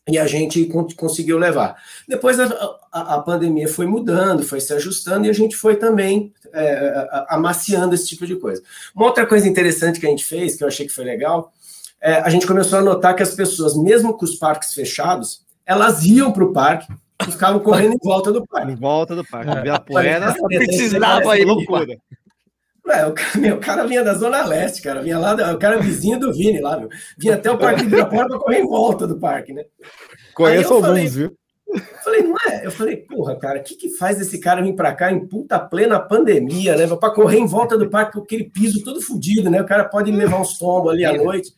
e 0.06 0.18
a 0.18 0.26
gente 0.26 0.68
conseguiu 0.96 1.38
levar. 1.38 1.76
Depois 2.06 2.38
a, 2.38 2.44
a, 2.92 3.14
a, 3.14 3.22
pandemia 3.22 3.68
foi 3.68 3.86
mudando, 3.86 4.42
foi 4.42 4.60
se 4.60 4.72
ajustando 4.74 5.26
e 5.26 5.30
a 5.30 5.32
gente 5.32 5.56
foi 5.56 5.76
também 5.76 6.32
é, 6.52 7.26
amaciando 7.28 7.94
esse 7.94 8.08
tipo 8.08 8.26
de 8.26 8.36
coisa. 8.36 8.62
Uma 8.94 9.06
outra 9.06 9.26
coisa 9.26 9.48
interessante 9.48 9.98
que 9.98 10.06
a 10.06 10.10
gente 10.10 10.24
fez, 10.24 10.56
que 10.56 10.64
eu 10.64 10.68
achei 10.68 10.86
que 10.86 10.92
foi 10.92 11.04
legal, 11.04 11.52
é, 12.00 12.16
a 12.16 12.28
gente 12.28 12.46
começou 12.46 12.78
a 12.78 12.82
notar 12.82 13.16
que 13.16 13.22
as 13.22 13.34
pessoas, 13.34 13.74
mesmo 13.74 14.12
com 14.12 14.26
os 14.26 14.34
parques 14.34 14.74
fechados, 14.74 15.42
elas 15.64 16.04
iam 16.04 16.30
para 16.30 16.44
o 16.44 16.52
parque 16.52 16.92
e 17.26 17.32
ficavam 17.32 17.60
correndo 17.60 17.94
em 17.94 17.98
volta 18.02 18.30
do 18.30 18.46
parque. 18.46 18.72
Em 18.72 18.74
volta 18.74 19.16
do 19.16 19.24
parque. 19.24 19.50
É. 19.50 19.70
A 19.70 19.80
poeira 19.80 20.34
precisava 20.48 21.32
aí. 21.32 21.44
Loucura. 21.44 21.86
Ué, 22.86 23.06
o, 23.06 23.12
cara, 23.12 23.30
meu, 23.38 23.56
o 23.56 23.60
cara 23.60 23.86
vinha 23.86 24.04
da 24.04 24.14
Zona 24.14 24.44
Leste, 24.44 24.82
cara. 24.82 25.02
Vinha 25.02 25.18
lá, 25.18 25.34
o 25.52 25.58
cara 25.58 25.78
vizinho 25.78 26.18
do 26.18 26.32
Vini 26.32 26.60
lá, 26.60 26.78
meu. 26.78 26.88
Vinha 27.16 27.34
até 27.34 27.50
o 27.50 27.58
Parque 27.58 27.80
de 27.80 27.86
Ibirapuera 27.86 28.28
para 28.28 28.38
correr 28.38 28.58
em 28.58 28.66
volta 28.66 29.06
do 29.06 29.18
parque, 29.18 29.52
né? 29.52 29.64
Conheço 30.34 30.72
alguns, 30.72 30.88
falei, 30.88 31.08
viu? 31.08 31.36
Falei, 32.04 32.22
não 32.22 32.36
é? 32.46 32.66
Eu 32.66 32.70
falei, 32.70 32.96
porra, 32.96 33.36
cara, 33.36 33.58
o 33.58 33.62
que, 33.62 33.74
que 33.74 33.90
faz 33.96 34.20
esse 34.20 34.38
cara 34.38 34.62
vir 34.62 34.74
para 34.74 34.94
cá 34.94 35.10
em 35.10 35.26
puta 35.26 35.58
plena 35.58 35.98
pandemia, 35.98 36.76
né? 36.76 36.86
Para 36.86 37.10
correr 37.14 37.38
em 37.38 37.46
volta 37.46 37.76
do 37.76 37.88
parque 37.88 38.12
com 38.12 38.20
aquele 38.20 38.44
piso 38.44 38.84
todo 38.84 39.00
fodido, 39.00 39.50
né? 39.50 39.60
O 39.60 39.66
cara 39.66 39.84
pode 39.84 40.10
levar 40.12 40.40
uns 40.40 40.58
tombos 40.58 40.92
ali 40.92 41.04
à 41.04 41.12
noite. 41.12 41.52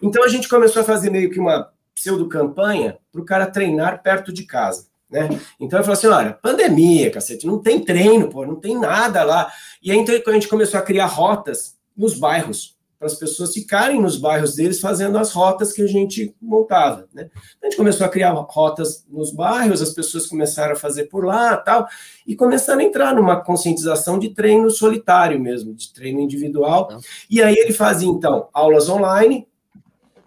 Então 0.00 0.22
a 0.24 0.28
gente 0.28 0.48
começou 0.48 0.82
a 0.82 0.84
fazer 0.84 1.10
meio 1.10 1.30
que 1.30 1.40
uma 1.40 1.68
pseudo-campanha 1.94 2.96
para 3.12 3.20
o 3.20 3.24
cara 3.24 3.46
treinar 3.46 4.02
perto 4.02 4.32
de 4.32 4.44
casa. 4.44 4.86
Né? 5.14 5.28
Então 5.60 5.78
eu 5.78 5.84
falei 5.84 5.96
assim: 5.98 6.06
olha, 6.08 6.32
pandemia, 6.32 7.10
cacete, 7.10 7.46
não 7.46 7.60
tem 7.60 7.82
treino, 7.82 8.28
pô, 8.28 8.44
não 8.44 8.56
tem 8.56 8.76
nada 8.76 9.22
lá. 9.22 9.50
E 9.80 9.92
aí 9.92 9.96
então 9.96 10.14
a 10.26 10.32
gente 10.32 10.48
começou 10.48 10.78
a 10.80 10.82
criar 10.82 11.06
rotas 11.06 11.76
nos 11.96 12.18
bairros, 12.18 12.74
para 12.98 13.06
as 13.06 13.14
pessoas 13.14 13.52
ficarem 13.52 14.00
nos 14.00 14.16
bairros 14.16 14.56
deles 14.56 14.80
fazendo 14.80 15.16
as 15.18 15.30
rotas 15.30 15.72
que 15.72 15.82
a 15.82 15.86
gente 15.86 16.34
montava, 16.40 17.06
né? 17.12 17.28
A 17.62 17.66
gente 17.66 17.76
começou 17.76 18.06
a 18.06 18.08
criar 18.08 18.32
rotas 18.32 19.04
nos 19.08 19.30
bairros, 19.30 19.82
as 19.82 19.92
pessoas 19.92 20.26
começaram 20.26 20.72
a 20.72 20.76
fazer 20.76 21.04
por 21.04 21.24
lá, 21.24 21.56
tal, 21.56 21.86
e 22.26 22.34
começaram 22.34 22.80
a 22.80 22.84
entrar 22.84 23.14
numa 23.14 23.40
conscientização 23.40 24.18
de 24.18 24.30
treino 24.30 24.70
solitário 24.70 25.38
mesmo, 25.38 25.74
de 25.74 25.92
treino 25.92 26.18
individual. 26.18 26.88
E 27.30 27.42
aí 27.42 27.54
ele 27.54 27.72
fazia 27.72 28.08
então 28.08 28.48
aulas 28.52 28.88
online, 28.88 29.46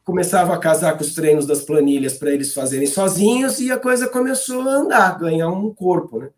começava 0.08 0.54
a 0.54 0.58
casar 0.58 0.96
com 0.96 1.04
os 1.04 1.14
treinos 1.14 1.46
das 1.46 1.64
planilhas 1.64 2.18
para 2.18 2.32
eles 2.32 2.54
fazerem 2.54 2.88
sozinhos 2.88 3.60
e 3.60 3.70
a 3.70 3.78
coisa 3.78 4.08
começou 4.08 4.62
a 4.62 4.76
andar, 4.76 5.20
ganhar 5.20 5.50
um 5.50 5.74
corpo, 5.74 6.20
né? 6.20 6.30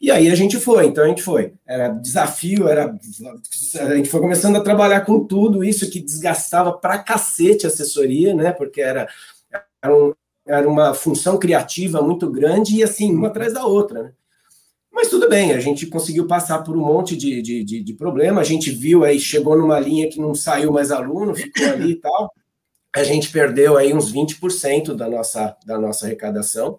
E 0.00 0.10
aí 0.10 0.28
a 0.28 0.34
gente 0.34 0.58
foi, 0.58 0.86
então 0.86 1.04
a 1.04 1.06
gente 1.06 1.22
foi. 1.22 1.52
Era 1.64 1.86
desafio, 1.86 2.66
era 2.66 2.92
a 3.80 3.94
gente 3.94 4.08
foi 4.08 4.20
começando 4.20 4.56
a 4.56 4.60
trabalhar 4.60 5.02
com 5.02 5.24
tudo 5.24 5.62
isso 5.62 5.88
que 5.88 6.00
desgastava 6.00 6.72
pra 6.72 6.98
cacete 6.98 7.64
a 7.64 7.68
assessoria, 7.68 8.34
né? 8.34 8.50
Porque 8.50 8.80
era, 8.80 9.06
era, 9.80 9.96
um, 9.96 10.12
era 10.44 10.68
uma 10.68 10.92
função 10.92 11.38
criativa 11.38 12.02
muito 12.02 12.28
grande 12.28 12.74
e 12.74 12.82
assim, 12.82 13.14
uma 13.14 13.28
atrás 13.28 13.54
da 13.54 13.64
outra, 13.64 14.02
né? 14.02 14.12
Mas 14.92 15.06
tudo 15.06 15.28
bem, 15.28 15.52
a 15.52 15.60
gente 15.60 15.86
conseguiu 15.86 16.26
passar 16.26 16.64
por 16.64 16.76
um 16.76 16.84
monte 16.84 17.16
de, 17.16 17.40
de, 17.40 17.62
de, 17.62 17.84
de 17.84 17.94
problema, 17.94 18.40
a 18.40 18.44
gente 18.44 18.72
viu 18.72 19.04
aí, 19.04 19.20
chegou 19.20 19.56
numa 19.56 19.78
linha 19.78 20.10
que 20.10 20.20
não 20.20 20.34
saiu 20.34 20.72
mais 20.72 20.90
aluno, 20.90 21.36
ficou 21.36 21.68
ali 21.68 21.92
e 21.92 21.96
tal 22.00 22.28
a 22.94 23.02
gente 23.02 23.30
perdeu 23.30 23.76
aí 23.76 23.94
uns 23.94 24.12
20% 24.12 24.94
da 24.94 25.08
nossa, 25.08 25.56
da 25.64 25.78
nossa 25.78 26.04
arrecadação, 26.04 26.78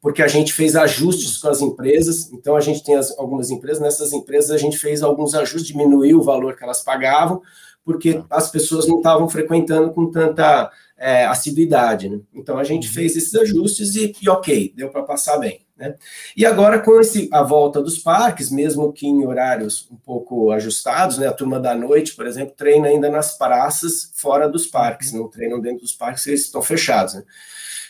porque 0.00 0.22
a 0.22 0.28
gente 0.28 0.52
fez 0.52 0.76
ajustes 0.76 1.38
com 1.38 1.48
as 1.48 1.62
empresas, 1.62 2.30
então 2.32 2.54
a 2.54 2.60
gente 2.60 2.84
tem 2.84 2.94
as, 2.96 3.16
algumas 3.18 3.50
empresas, 3.50 3.80
nessas 3.80 4.12
empresas 4.12 4.50
a 4.50 4.58
gente 4.58 4.76
fez 4.76 5.02
alguns 5.02 5.34
ajustes, 5.34 5.68
diminuiu 5.68 6.18
o 6.18 6.22
valor 6.22 6.54
que 6.54 6.62
elas 6.62 6.82
pagavam, 6.82 7.40
porque 7.82 8.22
as 8.30 8.50
pessoas 8.50 8.86
não 8.86 8.98
estavam 8.98 9.28
frequentando 9.28 9.92
com 9.92 10.10
tanta 10.10 10.70
é, 10.98 11.24
assiduidade, 11.26 12.08
né? 12.08 12.20
Então 12.34 12.58
a 12.58 12.64
gente 12.64 12.88
uhum. 12.88 12.94
fez 12.94 13.16
esses 13.16 13.34
ajustes 13.34 13.94
e, 13.94 14.14
e 14.22 14.28
ok, 14.28 14.72
deu 14.76 14.90
para 14.90 15.02
passar 15.02 15.38
bem. 15.38 15.63
Né? 15.76 15.96
E 16.36 16.46
agora, 16.46 16.78
com 16.78 17.00
esse, 17.00 17.28
a 17.32 17.42
volta 17.42 17.82
dos 17.82 17.98
parques, 17.98 18.50
mesmo 18.50 18.92
que 18.92 19.06
em 19.06 19.26
horários 19.26 19.88
um 19.90 19.96
pouco 19.96 20.50
ajustados, 20.52 21.18
né? 21.18 21.26
a 21.26 21.32
turma 21.32 21.58
da 21.58 21.74
noite, 21.74 22.14
por 22.14 22.26
exemplo, 22.26 22.54
treina 22.56 22.88
ainda 22.88 23.10
nas 23.10 23.36
praças 23.36 24.12
fora 24.14 24.48
dos 24.48 24.66
parques, 24.66 25.12
não 25.12 25.28
treinam 25.28 25.60
dentro 25.60 25.80
dos 25.80 25.92
parques, 25.92 26.26
eles 26.26 26.42
estão 26.42 26.62
fechados. 26.62 27.14
Né? 27.14 27.24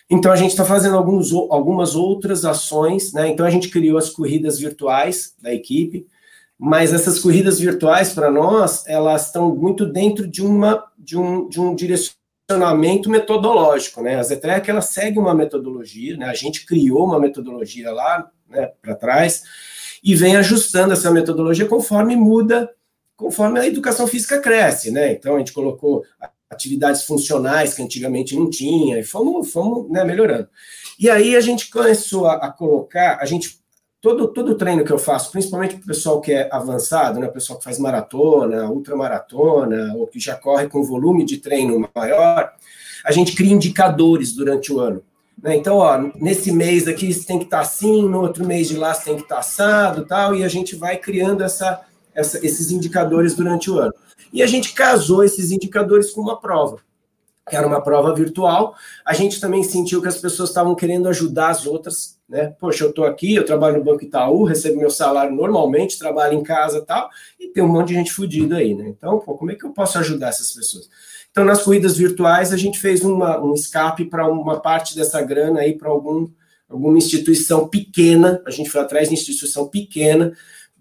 Então, 0.08 0.32
a 0.32 0.36
gente 0.36 0.50
está 0.50 0.64
fazendo 0.64 0.96
alguns, 0.96 1.32
algumas 1.32 1.94
outras 1.94 2.44
ações, 2.44 3.12
né? 3.12 3.28
então 3.28 3.44
a 3.44 3.50
gente 3.50 3.68
criou 3.68 3.98
as 3.98 4.10
corridas 4.10 4.58
virtuais 4.58 5.34
da 5.40 5.52
equipe, 5.52 6.06
mas 6.58 6.92
essas 6.92 7.18
corridas 7.18 7.58
virtuais, 7.58 8.12
para 8.12 8.30
nós, 8.30 8.86
elas 8.86 9.26
estão 9.26 9.54
muito 9.54 9.84
dentro 9.84 10.26
de, 10.26 10.42
uma, 10.42 10.84
de, 10.96 11.18
um, 11.18 11.48
de 11.48 11.60
um 11.60 11.74
direcionamento 11.74 12.23
posicionamento 12.46 13.10
metodológico, 13.10 14.02
né? 14.02 14.16
A 14.16 14.22
Zetrec 14.22 14.68
ela 14.68 14.82
segue 14.82 15.18
uma 15.18 15.34
metodologia, 15.34 16.16
né? 16.16 16.26
A 16.26 16.34
gente 16.34 16.66
criou 16.66 17.04
uma 17.04 17.18
metodologia 17.18 17.92
lá, 17.92 18.30
né, 18.48 18.70
para 18.80 18.94
trás 18.94 19.42
e 20.02 20.14
vem 20.14 20.36
ajustando 20.36 20.92
essa 20.92 21.10
metodologia 21.10 21.66
conforme 21.66 22.14
muda, 22.14 22.70
conforme 23.16 23.58
a 23.58 23.66
educação 23.66 24.06
física 24.06 24.38
cresce, 24.38 24.90
né? 24.90 25.12
Então 25.12 25.36
a 25.36 25.38
gente 25.38 25.52
colocou 25.52 26.04
atividades 26.50 27.04
funcionais 27.04 27.74
que 27.74 27.82
antigamente 27.82 28.36
não 28.36 28.50
tinha 28.50 28.98
e 28.98 29.02
fomos, 29.02 29.50
fomos 29.50 29.90
né, 29.90 30.04
melhorando. 30.04 30.48
E 30.98 31.08
aí 31.08 31.34
a 31.34 31.40
gente 31.40 31.70
começou 31.70 32.26
a, 32.26 32.34
a 32.34 32.52
colocar, 32.52 33.18
a 33.20 33.24
gente 33.24 33.63
todo, 34.04 34.28
todo 34.28 34.54
treino 34.54 34.84
que 34.84 34.92
eu 34.92 34.98
faço, 34.98 35.32
principalmente 35.32 35.76
para 35.76 35.84
o 35.84 35.86
pessoal 35.86 36.20
que 36.20 36.30
é 36.30 36.46
avançado, 36.52 37.18
né, 37.18 37.26
o 37.26 37.32
pessoal 37.32 37.58
que 37.58 37.64
faz 37.64 37.78
maratona, 37.78 38.68
ultramaratona, 38.68 39.94
ou 39.94 40.06
que 40.06 40.20
já 40.20 40.36
corre 40.36 40.68
com 40.68 40.84
volume 40.84 41.24
de 41.24 41.38
treino 41.38 41.88
maior, 41.94 42.52
a 43.02 43.10
gente 43.12 43.34
cria 43.34 43.54
indicadores 43.54 44.34
durante 44.34 44.70
o 44.70 44.78
ano. 44.78 45.02
Né? 45.42 45.56
Então, 45.56 45.78
ó, 45.78 45.96
nesse 46.16 46.52
mês 46.52 46.86
aqui 46.86 47.14
você 47.14 47.26
tem 47.26 47.38
que 47.38 47.46
estar 47.46 47.56
tá 47.56 47.62
assim, 47.62 48.06
no 48.06 48.20
outro 48.20 48.44
mês 48.44 48.68
de 48.68 48.76
lá 48.76 48.92
você 48.92 49.04
tem 49.04 49.16
que 49.16 49.22
estar 49.22 49.36
tá 49.36 49.40
assado 49.40 50.04
tal, 50.04 50.34
e 50.34 50.44
a 50.44 50.48
gente 50.48 50.76
vai 50.76 50.98
criando 50.98 51.42
essa, 51.42 51.80
essa, 52.14 52.44
esses 52.44 52.70
indicadores 52.70 53.34
durante 53.34 53.70
o 53.70 53.78
ano. 53.78 53.94
E 54.30 54.42
a 54.42 54.46
gente 54.46 54.74
casou 54.74 55.24
esses 55.24 55.50
indicadores 55.50 56.10
com 56.10 56.20
uma 56.20 56.38
prova 56.38 56.76
que 57.48 57.56
era 57.56 57.66
uma 57.66 57.82
prova 57.82 58.14
virtual. 58.14 58.74
A 59.04 59.12
gente 59.12 59.38
também 59.38 59.62
sentiu 59.62 60.00
que 60.00 60.08
as 60.08 60.16
pessoas 60.16 60.48
estavam 60.48 60.74
querendo 60.74 61.08
ajudar 61.10 61.50
as 61.50 61.66
outras, 61.66 62.13
né? 62.28 62.54
Poxa, 62.58 62.84
eu 62.84 62.90
estou 62.90 63.04
aqui, 63.04 63.34
eu 63.34 63.44
trabalho 63.44 63.78
no 63.78 63.84
Banco 63.84 64.04
Itaú, 64.04 64.44
recebo 64.44 64.78
meu 64.78 64.90
salário 64.90 65.34
normalmente, 65.34 65.98
trabalho 65.98 66.34
em 66.34 66.42
casa 66.42 66.78
e 66.78 66.82
tal, 66.82 67.08
e 67.38 67.48
tem 67.48 67.62
um 67.62 67.68
monte 67.68 67.88
de 67.88 67.94
gente 67.94 68.12
fodida 68.12 68.56
aí, 68.56 68.74
né? 68.74 68.88
Então, 68.88 69.18
pô, 69.20 69.36
como 69.36 69.50
é 69.50 69.54
que 69.54 69.64
eu 69.64 69.72
posso 69.72 69.98
ajudar 69.98 70.28
essas 70.28 70.52
pessoas? 70.52 70.88
Então, 71.30 71.44
nas 71.44 71.62
corridas 71.62 71.96
virtuais, 71.96 72.52
a 72.52 72.56
gente 72.56 72.78
fez 72.78 73.04
uma, 73.04 73.42
um 73.42 73.54
escape 73.54 74.04
para 74.04 74.28
uma 74.28 74.60
parte 74.60 74.94
dessa 74.94 75.20
grana 75.20 75.60
aí 75.60 75.76
para 75.76 75.88
algum, 75.88 76.28
alguma 76.68 76.96
instituição 76.96 77.68
pequena, 77.68 78.40
a 78.46 78.50
gente 78.50 78.70
foi 78.70 78.80
atrás 78.80 79.08
de 79.08 79.14
instituição 79.14 79.68
pequena, 79.68 80.32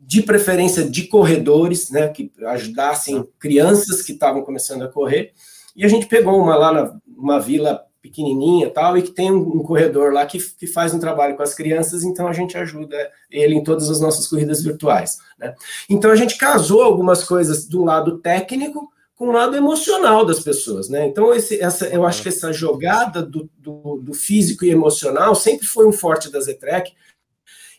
de 0.06 0.22
preferência 0.22 0.88
de 0.88 1.08
corredores, 1.08 1.90
né, 1.90 2.10
que 2.10 2.32
ajudassem 2.46 3.28
crianças 3.40 4.02
que 4.02 4.12
estavam 4.12 4.44
começando 4.44 4.84
a 4.84 4.88
correr, 4.90 5.34
e 5.76 5.84
a 5.84 5.88
gente 5.88 6.06
pegou 6.06 6.38
uma 6.40 6.56
lá 6.56 6.72
na 6.72 7.00
uma 7.18 7.40
vila 7.40 7.82
pequenininha 8.04 8.70
tal, 8.70 8.98
e 8.98 9.02
que 9.02 9.12
tem 9.12 9.32
um, 9.32 9.64
corredor 9.64 10.12
lá 10.12 10.26
que, 10.26 10.38
que 10.38 10.68
faz 10.68 10.94
um 10.94 11.00
trabalho 11.00 11.38
com 11.38 11.42
as 11.42 11.54
crianças, 11.54 12.04
então 12.04 12.28
a 12.28 12.34
gente 12.34 12.58
ajuda 12.58 13.10
ele 13.32 13.56
em 13.56 13.64
todas 13.64 13.90
as 13.90 14.02
nossas 14.02 14.28
corridas 14.28 14.62
virtuais. 14.62 15.20
Né? 15.40 15.56
Então 15.90 16.12
a 16.12 16.16
gente 16.16 16.38
casou 16.38 16.84
algumas 16.84 17.24
coisas 17.24 17.66
do 17.66 17.82
lado 17.86 18.18
técnico 18.18 18.92
com 19.16 19.30
o 19.30 19.32
lado 19.32 19.56
emocional 19.56 20.26
das 20.26 20.42
pessoas. 20.42 20.90
Né? 20.90 21.08
Então 21.08 21.34
esse, 21.34 21.62
essa, 21.62 21.88
eu 21.88 22.06
acho 22.06 22.22
que 22.22 22.28
essa 22.28 22.52
jogada 22.52 23.24
do, 23.24 23.50
do, 23.58 24.02
do 24.04 24.14
físico 24.14 24.66
e 24.66 24.70
emocional 24.70 25.34
sempre 25.34 25.66
foi 25.66 25.88
um 25.88 25.94
forte 25.94 26.30
da 26.30 26.42
Zetrec, 26.42 26.92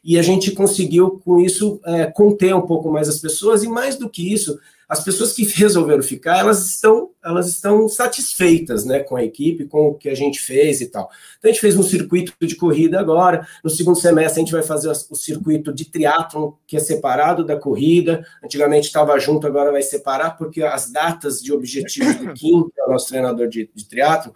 e 0.03 0.19
a 0.19 0.23
gente 0.23 0.51
conseguiu, 0.51 1.23
com 1.25 1.41
isso, 1.41 1.81
é, 1.87 2.05
conter 2.05 2.55
um 2.55 2.61
pouco 2.61 2.91
mais 2.91 3.09
as 3.09 3.19
pessoas, 3.19 3.63
e 3.63 3.69
mais 3.69 3.97
do 3.97 4.09
que 4.09 4.35
isso, 4.35 4.59
as 4.89 5.03
pessoas 5.03 5.33
que 5.33 5.45
resolveram 5.45 6.03
ficar, 6.03 6.39
elas 6.39 6.67
estão, 6.67 7.11
elas 7.25 7.49
estão 7.49 7.89
satisfeitas, 7.89 8.85
né, 8.85 9.01
com 9.01 9.17
a 9.17 9.25
equipe, 9.25 9.67
com 9.67 9.89
o 9.89 9.95
que 9.95 10.09
a 10.09 10.15
gente 10.15 10.41
fez 10.41 10.81
e 10.81 10.87
tal. 10.87 11.11
Então 11.39 11.51
a 11.51 11.53
gente 11.53 11.61
fez 11.61 11.77
um 11.77 11.83
circuito 11.83 12.33
de 12.41 12.57
corrida 12.57 13.01
agora, 13.01 13.47
no 13.63 13.71
segundo 13.71 13.99
semestre 13.99 14.41
a 14.41 14.45
gente 14.45 14.53
vai 14.53 14.63
fazer 14.63 14.89
o 14.89 15.15
circuito 15.15 15.73
de 15.73 15.87
triatlon, 15.87 16.53
que 16.67 16.77
é 16.77 16.81
separado 16.81 17.45
da 17.45 17.57
corrida, 17.57 18.27
antigamente 18.43 18.87
estava 18.87 19.19
junto, 19.19 19.47
agora 19.47 19.73
vai 19.73 19.83
separar, 19.83 20.37
porque 20.37 20.63
as 20.63 20.91
datas 20.91 21.41
de 21.41 21.53
objetivos 21.53 22.17
do 22.17 22.33
Kim, 22.35 22.69
que 22.69 22.81
é 22.81 22.85
o 22.85 22.91
nosso 22.91 23.09
treinador 23.09 23.49
de, 23.49 23.71
de 23.75 23.89
triatlon, 23.89 24.33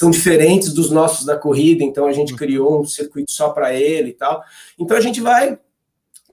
são 0.00 0.10
diferentes 0.10 0.72
dos 0.72 0.90
nossos 0.90 1.26
da 1.26 1.36
corrida, 1.36 1.84
então 1.84 2.06
a 2.06 2.12
gente 2.12 2.34
criou 2.34 2.80
um 2.80 2.86
circuito 2.86 3.32
só 3.32 3.50
para 3.50 3.74
ele 3.74 4.10
e 4.10 4.14
tal. 4.14 4.42
Então 4.78 4.96
a 4.96 5.00
gente 5.00 5.20
vai 5.20 5.58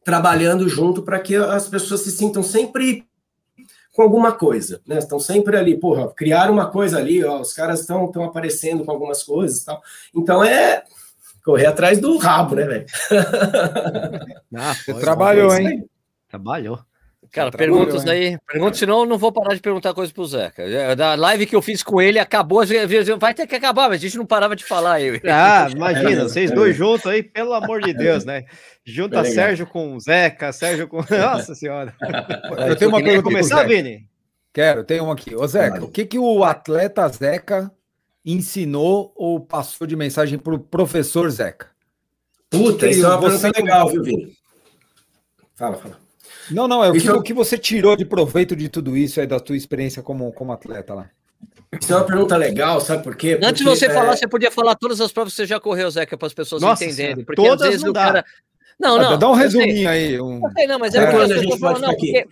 trabalhando 0.05 0.69
junto 0.69 1.03
para 1.03 1.19
que 1.19 1.35
as 1.35 1.67
pessoas 1.67 1.99
se 1.99 2.11
sintam 2.11 2.41
sempre 2.41 3.06
com 3.97 4.03
alguma 4.03 4.31
coisa, 4.31 4.79
né? 4.85 4.99
Estão 4.99 5.19
sempre 5.19 5.57
ali, 5.57 5.75
porra, 5.75 6.13
criaram 6.13 6.53
uma 6.53 6.69
coisa 6.69 6.99
ali, 6.99 7.23
ó, 7.23 7.41
os 7.41 7.51
caras 7.51 7.79
estão 7.79 8.05
estão 8.05 8.23
aparecendo 8.23 8.85
com 8.85 8.91
algumas 8.91 9.23
coisas, 9.23 9.63
tal. 9.63 9.81
Então 10.15 10.43
é 10.43 10.83
correr 11.43 11.65
atrás 11.65 11.99
do 11.99 12.15
rabo, 12.17 12.53
né, 12.55 12.65
velho? 12.65 12.85
Ah, 14.55 14.73
trabalhou, 14.99 15.53
hein? 15.55 15.89
Trabalhou. 16.29 16.79
Cara, 17.31 17.51
perguntas 17.51 18.05
aí. 18.07 18.37
Pergunta, 18.47 18.77
senão 18.77 18.99
eu 19.01 19.05
não 19.05 19.17
vou 19.17 19.31
parar 19.31 19.53
de 19.53 19.61
perguntar 19.61 19.93
coisas 19.93 20.11
pro 20.11 20.25
Zeca. 20.25 20.63
É, 20.63 20.95
da 20.95 21.15
live 21.15 21.45
que 21.45 21.55
eu 21.55 21.61
fiz 21.61 21.83
com 21.83 22.01
ele, 22.01 22.19
acabou. 22.19 22.63
Vai 23.19 23.33
ter 23.33 23.47
que 23.47 23.55
acabar, 23.55 23.89
mas 23.89 23.99
a 23.99 24.01
gente 24.01 24.17
não 24.17 24.25
parava 24.25 24.55
de 24.55 24.63
falar 24.63 24.93
aí. 24.93 25.21
Ah, 25.29 25.67
imagina, 25.69 26.23
vocês 26.23 26.51
dois 26.51 26.75
juntos 26.75 27.05
aí, 27.05 27.21
pelo 27.21 27.53
amor 27.53 27.81
de 27.81 27.93
Deus, 27.93 28.25
né? 28.25 28.45
Junta 28.83 29.23
Sérgio 29.23 29.67
com 29.67 29.99
Zeca, 29.99 30.51
Sérgio 30.51 30.87
com. 30.87 30.97
Nossa 30.97 31.53
Senhora. 31.53 31.93
Eu 32.67 32.75
tenho 32.75 32.89
uma 32.89 33.03
pergunta. 33.03 33.23
começar, 33.23 33.63
Vini? 33.65 34.07
Quero, 34.53 34.83
tem 34.83 34.99
uma 34.99 35.13
aqui. 35.13 35.35
Ô, 35.35 35.45
Zeca, 35.45 35.83
o 35.83 35.91
que, 35.91 36.05
que 36.05 36.17
o 36.17 36.43
atleta 36.43 37.07
Zeca 37.09 37.71
ensinou 38.25 39.13
ou 39.15 39.39
passou 39.39 39.85
de 39.85 39.95
mensagem 39.95 40.39
para 40.39 40.55
o 40.55 40.59
professor 40.59 41.29
Zeca? 41.29 41.67
Puta, 42.49 42.87
isso 42.87 43.05
é 43.05 43.09
uma 43.09 43.19
pergunta 43.19 43.51
legal, 43.55 43.89
viu, 43.89 44.03
Vini? 44.03 44.33
Fala, 45.55 45.77
fala. 45.77 46.06
Não, 46.51 46.67
não, 46.67 46.83
é 46.83 46.89
o 46.89 46.93
que, 46.93 47.07
é... 47.07 47.13
o 47.13 47.21
que 47.21 47.33
você 47.33 47.57
tirou 47.57 47.95
de 47.95 48.05
proveito 48.05 48.55
de 48.55 48.69
tudo 48.69 48.95
isso 48.95 49.19
aí, 49.19 49.27
da 49.27 49.39
tua 49.39 49.55
experiência 49.55 50.01
como, 50.01 50.31
como 50.31 50.51
atleta 50.51 50.93
lá? 50.93 51.09
Isso 51.79 51.91
é 51.91 51.95
uma 51.95 52.05
pergunta 52.05 52.37
legal, 52.37 52.79
sabe 52.79 53.03
por 53.03 53.15
quê? 53.15 53.39
Antes 53.43 53.63
de 53.63 53.63
você 53.63 53.87
é... 53.87 53.89
falar, 53.89 54.15
você 54.15 54.27
podia 54.27 54.49
falar 54.49 54.75
todas 54.75 55.01
as 55.01 55.11
provas 55.11 55.33
que 55.33 55.37
você 55.37 55.45
já 55.45 55.59
correu, 55.59 55.89
Zeca, 55.91 56.17
para 56.17 56.27
as 56.27 56.33
pessoas 56.33 56.61
Nossa, 56.61 56.85
entenderem. 56.85 57.25
Porque 57.25 57.41
todas 57.41 57.61
às 57.61 57.69
vezes 57.69 57.83
o 57.83 57.91
dá. 57.91 58.05
cara 58.05 58.25
não, 58.79 58.97
não. 58.97 59.17
Dá 59.17 59.29
um 59.29 59.33
resuminho 59.33 59.89
aí. 59.89 60.21
Um... 60.21 60.39
Não, 60.67 60.79
mas 60.79 60.93
é, 60.93 60.99
é 60.99 61.05
porque 61.07 61.33
a 61.33 61.37
gente 61.37 61.59
falam, 61.59 61.81
não, 61.81 61.89
porque... 61.89 62.27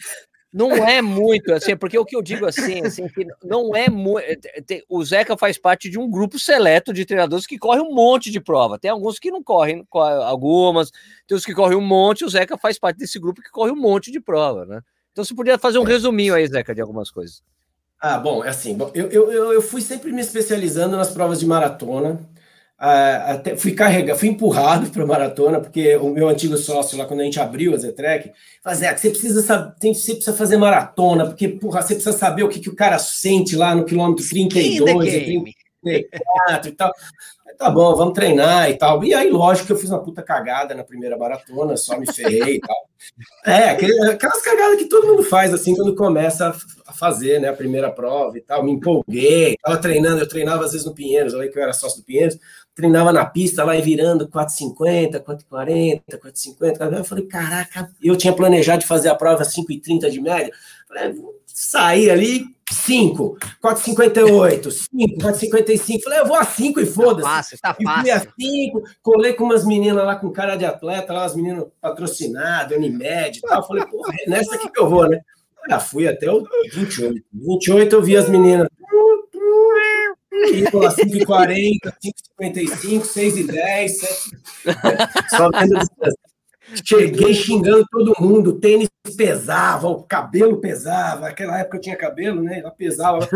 Não 0.55 0.71
é 0.71 1.01
muito, 1.01 1.53
assim, 1.53 1.75
porque 1.75 1.99
o 1.99 2.05
que 2.05 2.15
eu 2.15 2.21
digo 2.21 2.45
assim, 2.45 2.79
assim 2.85 3.09
que 3.09 3.27
não 3.43 3.75
é 3.75 3.89
muito. 3.89 4.47
O 4.87 5.03
Zeca 5.03 5.35
faz 5.35 5.57
parte 5.57 5.89
de 5.89 5.99
um 5.99 6.09
grupo 6.09 6.39
seleto 6.39 6.93
de 6.93 7.03
treinadores 7.03 7.45
que 7.45 7.57
corre 7.57 7.81
um 7.81 7.93
monte 7.93 8.31
de 8.31 8.39
prova. 8.39 8.79
Tem 8.79 8.89
alguns 8.89 9.19
que 9.19 9.29
não 9.29 9.43
correm, 9.43 9.85
algumas, 9.91 10.91
tem 11.27 11.35
os 11.35 11.43
que 11.43 11.53
correm 11.53 11.77
um 11.77 11.85
monte, 11.85 12.23
o 12.23 12.29
Zeca 12.29 12.57
faz 12.57 12.79
parte 12.79 12.95
desse 12.95 13.19
grupo 13.19 13.41
que 13.41 13.51
corre 13.51 13.69
um 13.69 13.75
monte 13.75 14.09
de 14.09 14.21
prova, 14.21 14.65
né? 14.65 14.79
Então 15.11 15.25
você 15.25 15.35
podia 15.35 15.59
fazer 15.59 15.77
um 15.77 15.83
resuminho 15.83 16.33
aí, 16.33 16.47
Zeca, 16.47 16.73
de 16.73 16.79
algumas 16.79 17.11
coisas. 17.11 17.43
Ah, 17.99 18.17
bom, 18.17 18.41
é 18.41 18.47
assim, 18.47 18.77
eu, 18.93 19.11
eu, 19.11 19.51
eu 19.51 19.61
fui 19.61 19.81
sempre 19.81 20.13
me 20.13 20.21
especializando 20.21 20.95
nas 20.95 21.11
provas 21.11 21.37
de 21.37 21.45
maratona. 21.45 22.17
Até 22.77 23.55
fui 23.55 23.71
carregado, 23.71 24.19
fui 24.19 24.27
empurrado 24.27 24.89
para 24.91 25.03
a 25.03 25.07
maratona, 25.07 25.61
porque 25.61 25.95
o 25.95 26.09
meu 26.09 26.27
antigo 26.27 26.57
sócio 26.57 26.97
lá, 26.97 27.05
quando 27.05 27.21
a 27.21 27.23
gente 27.23 27.39
abriu 27.39 27.73
a 27.73 27.77
Zetrek, 27.77 28.31
fazia 28.61 28.93
que 28.93 28.99
você 28.99 29.09
precisa 29.09 29.41
saber, 29.41 29.73
tem, 29.79 29.93
você 29.93 30.13
precisa 30.13 30.35
fazer 30.35 30.57
maratona, 30.57 31.25
porque 31.25 31.47
porra, 31.47 31.81
você 31.81 31.95
precisa 31.95 32.17
saber 32.17 32.43
o 32.43 32.49
que, 32.49 32.59
que 32.59 32.69
o 32.69 32.75
cara 32.75 32.99
sente 32.99 33.55
lá 33.55 33.73
no 33.73 33.85
quilômetro 33.85 34.27
32 34.27 35.13
e 35.13 35.43
34 35.81 36.69
e 36.69 36.71
tal 36.73 36.91
tá 37.57 37.69
bom, 37.69 37.95
vamos 37.95 38.13
treinar 38.13 38.69
e 38.69 38.77
tal. 38.77 39.03
E 39.03 39.13
aí, 39.13 39.29
lógico 39.29 39.67
que 39.67 39.73
eu 39.73 39.77
fiz 39.77 39.89
uma 39.89 40.03
puta 40.03 40.21
cagada 40.21 40.75
na 40.75 40.83
primeira 40.83 41.17
maratona, 41.17 41.75
só 41.77 41.97
me 41.97 42.11
ferrei 42.11 42.55
e 42.55 42.59
tal. 42.59 42.89
É, 43.45 43.69
aquelas 43.69 44.41
cagadas 44.41 44.77
que 44.77 44.85
todo 44.85 45.07
mundo 45.07 45.23
faz 45.23 45.53
assim 45.53 45.75
quando 45.75 45.95
começa 45.95 46.55
a 46.85 46.93
fazer, 46.93 47.39
né, 47.39 47.49
a 47.49 47.53
primeira 47.53 47.91
prova 47.91 48.37
e 48.37 48.41
tal. 48.41 48.63
Me 48.63 48.71
empolguei, 48.71 49.55
tava 49.61 49.77
treinando, 49.77 50.21
eu 50.21 50.27
treinava 50.27 50.65
às 50.65 50.71
vezes 50.71 50.85
no 50.85 50.93
Pinheiros, 50.93 51.33
olha 51.33 51.49
que 51.49 51.57
eu 51.57 51.63
era 51.63 51.73
sócio 51.73 52.01
do 52.01 52.05
Pinheiros, 52.05 52.37
treinava 52.75 53.13
na 53.13 53.25
pista 53.25 53.63
lá 53.63 53.75
e 53.75 53.81
virando 53.81 54.27
4,50, 54.27 55.23
4,40, 55.23 56.01
4,50. 56.19 56.97
Eu 56.97 57.03
falei, 57.05 57.25
caraca, 57.25 57.89
eu 58.03 58.15
tinha 58.17 58.33
planejado 58.33 58.81
de 58.81 58.87
fazer 58.87 59.09
a 59.09 59.15
prova 59.15 59.43
5,30 59.43 60.09
de 60.11 60.21
média. 60.21 60.51
Falei, 60.87 61.15
sair 61.45 62.09
ali 62.11 62.43
5, 62.69 63.37
4,58, 63.63 64.71
5, 64.71 65.17
4,55. 65.19 66.01
Falei, 66.03 66.19
eu 66.19 66.25
vou 66.25 66.35
a 66.35 66.43
5 66.43 66.79
e 66.81 66.85
foda-se. 66.85 67.21
Tá 67.21 67.29
fácil, 67.29 67.57
tá 67.61 67.77
fácil. 67.81 68.01
fui 68.01 68.11
a 68.11 68.19
5, 68.19 68.83
colei 69.01 69.33
com 69.33 69.45
umas 69.45 69.65
meninas 69.65 70.05
lá 70.05 70.17
com 70.17 70.29
cara 70.31 70.57
de 70.57 70.65
atleta, 70.65 71.13
lá, 71.13 71.23
as 71.23 71.35
meninas 71.35 71.65
patrocinadas, 71.79 72.77
Unimed 72.77 73.37
e 73.37 73.41
tal. 73.41 73.65
Falei, 73.65 73.85
porra, 73.85 74.13
é 74.19 74.29
nessa 74.29 74.55
aqui 74.55 74.69
que 74.69 74.79
eu 74.79 74.89
vou, 74.89 75.07
né? 75.07 75.21
Já 75.69 75.79
fui 75.79 76.07
até 76.07 76.29
o 76.29 76.43
28. 76.73 77.23
28 77.33 77.95
eu 77.95 78.03
vi 78.03 78.17
as 78.17 78.29
meninas. 78.29 78.67
Iam 80.53 80.81
lá 80.81 80.93
5,40, 80.93 81.93
5,55, 82.39 83.01
6,10, 83.01 83.89
7. 83.89 84.37
Só 85.29 85.49
distância. 85.49 86.25
Cheguei 86.83 87.33
xingando 87.33 87.85
todo 87.91 88.15
mundo, 88.19 88.49
o 88.49 88.59
tênis 88.59 88.89
pesava, 89.15 89.87
o 89.87 90.03
cabelo 90.03 90.57
pesava, 90.57 91.21
naquela 91.27 91.59
época 91.59 91.77
eu 91.77 91.81
tinha 91.81 91.95
cabelo, 91.95 92.41
né? 92.41 92.59
Ela 92.59 92.71
pesava. 92.71 93.27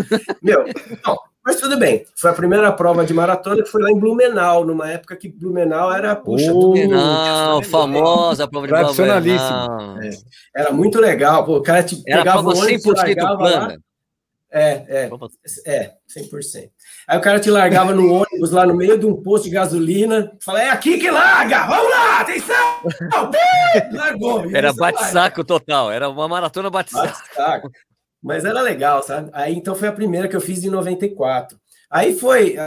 Meu, 0.42 0.66
não, 1.06 1.16
mas 1.46 1.58
tudo 1.58 1.78
bem. 1.78 2.06
Foi 2.16 2.32
a 2.32 2.34
primeira 2.34 2.72
prova 2.72 3.06
de 3.06 3.14
maratona 3.14 3.62
que 3.64 3.70
foi 3.70 3.84
lá 3.84 3.92
em 3.92 4.00
Blumenau, 4.00 4.66
numa 4.66 4.92
época 4.92 5.16
que 5.16 5.30
Blumenau 5.30 5.94
era, 5.94 6.16
puxa, 6.16 6.52
oh, 6.52 6.60
Blumenau, 6.60 7.64
famosa 7.64 8.48
prova 8.48 8.68
de 8.68 8.74
Blumenau. 8.74 10.02
É, 10.02 10.10
era 10.56 10.72
muito 10.72 11.00
legal, 11.00 11.46
pô, 11.46 11.58
o 11.58 11.64
cara 11.64 11.84
te 11.84 12.02
era 12.08 12.20
pegava 12.20 12.50
o 12.50 12.58
ônibus, 12.58 12.96
largava 12.96 13.44
lá. 13.44 13.78
É, 14.52 15.06
é, 15.06 15.10
é, 15.68 15.94
100%. 16.10 16.70
Aí 17.10 17.18
o 17.18 17.22
cara 17.22 17.40
te 17.40 17.50
largava 17.50 17.92
no 17.92 18.14
ônibus 18.14 18.52
lá 18.52 18.68
no 18.68 18.76
meio 18.76 18.96
de 18.96 19.04
um 19.04 19.16
posto 19.16 19.46
de 19.46 19.50
gasolina, 19.50 20.32
fala, 20.40 20.62
é 20.62 20.70
aqui 20.70 21.00
que 21.00 21.10
larga, 21.10 21.66
vamos 21.66 21.90
lá, 21.90 22.20
atenção! 22.20 22.56
Largou. 23.92 24.56
Era 24.56 24.72
bate-saco 24.72 25.44
total, 25.44 25.92
era 25.92 26.08
uma 26.08 26.28
maratona 26.28 26.70
bate-saco. 26.70 27.72
Mas 28.22 28.46
era 28.46 28.62
legal, 28.62 29.02
sabe? 29.02 29.32
Aí 29.34 29.56
então 29.56 29.74
foi 29.74 29.88
a 29.88 29.92
primeira 29.92 30.28
que 30.28 30.36
eu 30.36 30.42
fiz 30.42 30.64
em 30.64 30.70
94. 30.70 31.60
Aí 31.90 32.14
foi, 32.14 32.58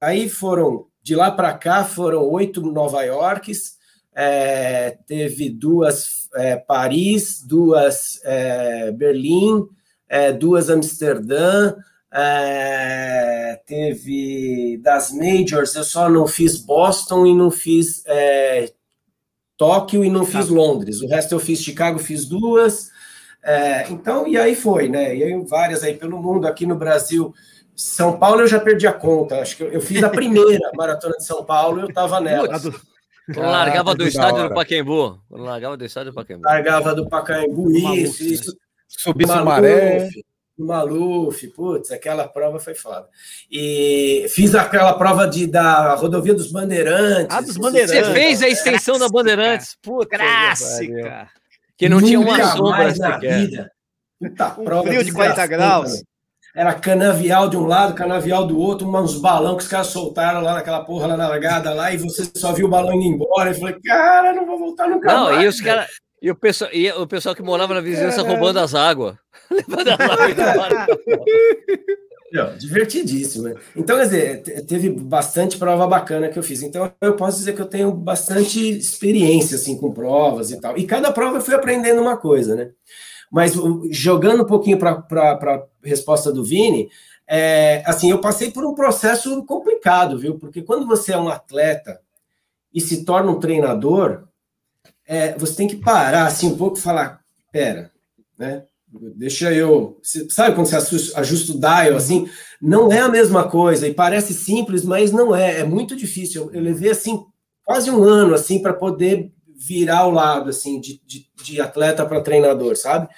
aí 0.00 0.28
foram, 0.28 0.86
de 1.00 1.14
lá 1.14 1.30
para 1.30 1.52
cá 1.52 1.84
foram 1.84 2.28
oito 2.28 2.60
Nova 2.60 3.04
Yorks, 3.04 3.74
é, 4.16 4.98
teve 5.06 5.48
duas 5.48 6.28
é, 6.34 6.56
Paris, 6.56 7.40
duas 7.40 8.20
é, 8.24 8.90
Berlim, 8.90 9.64
é, 10.08 10.32
duas 10.32 10.68
Amsterdã, 10.70 11.76
é, 12.14 13.58
teve 13.66 14.78
das 14.82 15.12
majors, 15.12 15.74
eu 15.74 15.84
só 15.84 16.10
não 16.10 16.26
fiz 16.26 16.58
Boston 16.58 17.26
e 17.26 17.34
não 17.34 17.50
fiz 17.50 18.02
é, 18.06 18.70
Tóquio 19.56 20.04
e 20.04 20.10
não 20.10 20.26
fiz 20.26 20.48
Londres. 20.48 21.00
O 21.00 21.08
resto 21.08 21.34
eu 21.34 21.40
fiz 21.40 21.62
Chicago, 21.62 21.98
fiz 21.98 22.26
duas. 22.26 22.90
É, 23.42 23.90
então, 23.90 24.28
e 24.28 24.36
aí 24.36 24.54
foi, 24.54 24.88
né? 24.88 25.16
E 25.16 25.24
aí 25.24 25.44
várias 25.46 25.82
aí 25.82 25.94
pelo 25.94 26.20
mundo, 26.20 26.46
aqui 26.46 26.66
no 26.66 26.76
Brasil. 26.76 27.32
São 27.74 28.18
Paulo 28.18 28.42
eu 28.42 28.46
já 28.46 28.60
perdi 28.60 28.86
a 28.86 28.92
conta. 28.92 29.40
Acho 29.40 29.56
que 29.56 29.62
eu, 29.62 29.68
eu 29.72 29.80
fiz 29.80 30.04
a 30.04 30.10
primeira 30.10 30.70
maratona 30.76 31.16
de 31.16 31.24
São 31.24 31.42
Paulo, 31.44 31.80
eu 31.80 31.88
estava 31.88 32.20
nela. 32.20 32.46
Quando 32.48 33.50
largava 33.50 33.94
do 33.94 34.06
estádio 34.06 34.48
do 34.48 34.54
Pacaembu. 34.54 35.18
Quando 35.28 35.44
largava 35.44 35.76
do 35.78 35.84
estádio 35.84 36.12
do 36.12 36.14
Pacaembu. 36.14 36.44
Largava 36.44 36.94
do 36.94 37.08
Pacaembu, 37.08 37.70
isso, 37.70 38.22
isso. 38.22 38.56
Subir 38.86 39.26
Sumaré 39.26 40.10
do 40.56 40.66
Maluf, 40.66 41.46
putz, 41.48 41.90
aquela 41.90 42.28
prova 42.28 42.58
foi 42.58 42.74
foda. 42.74 43.08
E 43.50 44.26
fiz 44.30 44.54
aquela 44.54 44.94
prova 44.94 45.26
de, 45.26 45.46
da 45.46 45.94
rodovia 45.94 46.34
dos 46.34 46.50
Bandeirantes. 46.50 47.36
Ah, 47.36 47.40
dos 47.40 47.56
Bandeirantes. 47.56 48.06
Você 48.06 48.12
fez 48.12 48.42
a 48.42 48.48
extensão 48.48 48.98
da 48.98 49.08
Bandeirantes, 49.08 49.76
putz. 49.82 50.10
Clássica. 50.10 51.28
Que 51.76 51.88
não 51.88 51.98
Nunca 51.98 52.06
tinha 52.06 52.20
uma 52.20 52.44
sombra 52.52 52.94
na 52.96 53.18
vida. 53.18 53.72
Puta 54.20 54.50
prova. 54.50 54.88
Frio 54.88 55.04
de 55.04 55.12
40 55.12 55.46
graus. 55.46 56.02
Era 56.54 56.74
canavial 56.74 57.48
de 57.48 57.56
um 57.56 57.64
lado, 57.64 57.94
canavial 57.94 58.46
do 58.46 58.58
outro, 58.58 58.86
uns 58.86 59.18
balão 59.18 59.56
que 59.56 59.62
os 59.62 59.68
caras 59.68 59.86
soltaram 59.86 60.42
lá 60.42 60.52
naquela 60.52 60.84
porra 60.84 61.06
lá 61.06 61.16
na 61.16 61.26
largada 61.26 61.72
lá, 61.72 61.94
e 61.94 61.96
você 61.96 62.30
só 62.36 62.52
viu 62.52 62.66
o 62.66 62.70
balão 62.70 62.92
indo 62.92 63.06
embora. 63.06 63.50
E 63.50 63.54
falei, 63.54 63.80
cara, 63.82 64.34
não 64.34 64.44
vou 64.44 64.58
voltar 64.58 64.86
nunca 64.86 65.10
não, 65.10 65.24
mais. 65.24 65.36
Não, 65.36 65.44
e 65.44 65.48
os 65.48 65.60
caras. 65.62 65.88
E 66.22 66.30
o 66.30 66.36
pessoal, 66.36 66.70
e 66.72 66.88
o 66.92 67.06
pessoal 67.06 67.34
que 67.34 67.42
morava 67.42 67.74
na 67.74 67.80
vizinhança 67.80 68.22
roubando 68.22 68.60
as 68.60 68.76
águas. 68.76 69.16
Levando 69.50 69.88
as 69.88 70.00
águas 70.00 70.86
divertidíssimo. 72.58 73.48
Né? 73.48 73.54
Então, 73.76 73.96
quer 73.96 74.04
dizer, 74.04 74.42
teve 74.66 74.88
bastante 74.88 75.58
prova 75.58 75.86
bacana 75.86 76.28
que 76.28 76.38
eu 76.38 76.42
fiz. 76.42 76.62
Então, 76.62 76.92
eu 77.00 77.16
posso 77.16 77.38
dizer 77.38 77.54
que 77.54 77.60
eu 77.60 77.66
tenho 77.66 77.92
bastante 77.92 78.78
experiência 78.78 79.56
assim, 79.56 79.76
com 79.76 79.92
provas 79.92 80.50
e 80.50 80.60
tal. 80.60 80.78
E 80.78 80.86
cada 80.86 81.12
prova 81.12 81.38
eu 81.38 81.42
fui 81.42 81.54
aprendendo 81.54 82.00
uma 82.00 82.16
coisa, 82.16 82.54
né? 82.54 82.70
Mas 83.30 83.54
jogando 83.90 84.44
um 84.44 84.46
pouquinho 84.46 84.78
para 84.78 84.92
a 84.92 85.62
resposta 85.82 86.32
do 86.32 86.44
Vini, 86.44 86.88
é, 87.26 87.82
assim, 87.84 88.10
eu 88.10 88.20
passei 88.20 88.50
por 88.50 88.64
um 88.64 88.74
processo 88.74 89.44
complicado, 89.44 90.18
viu? 90.18 90.38
Porque 90.38 90.62
quando 90.62 90.86
você 90.86 91.12
é 91.12 91.18
um 91.18 91.28
atleta 91.28 92.00
e 92.72 92.80
se 92.80 93.04
torna 93.04 93.30
um 93.30 93.40
treinador, 93.40 94.28
é, 95.06 95.36
você 95.36 95.54
tem 95.54 95.68
que 95.68 95.76
parar 95.76 96.26
assim 96.26 96.46
um 96.46 96.56
pouco 96.56 96.78
e 96.78 96.82
falar, 96.82 97.20
pera, 97.50 97.90
né? 98.38 98.64
Deixa 99.16 99.52
eu. 99.52 99.98
Sabe 100.28 100.54
quando 100.54 100.66
você 100.66 101.16
ajusta 101.16 101.52
o 101.52 101.58
dial 101.58 101.96
assim? 101.96 102.28
Não 102.60 102.92
é 102.92 103.00
a 103.00 103.08
mesma 103.08 103.48
coisa, 103.48 103.88
e 103.88 103.94
parece 103.94 104.34
simples, 104.34 104.84
mas 104.84 105.10
não 105.10 105.34
é. 105.34 105.60
É 105.60 105.64
muito 105.64 105.96
difícil. 105.96 106.42
Eu, 106.42 106.54
eu 106.56 106.60
levei 106.60 106.90
assim 106.90 107.24
quase 107.64 107.90
um 107.90 108.02
ano 108.02 108.34
assim 108.34 108.60
para 108.60 108.74
poder 108.74 109.32
virar 109.56 110.06
o 110.06 110.10
lado 110.10 110.50
assim 110.50 110.78
de, 110.78 111.00
de, 111.06 111.26
de 111.42 111.60
atleta 111.60 112.04
para 112.04 112.20
treinador, 112.20 112.76
sabe? 112.76 113.08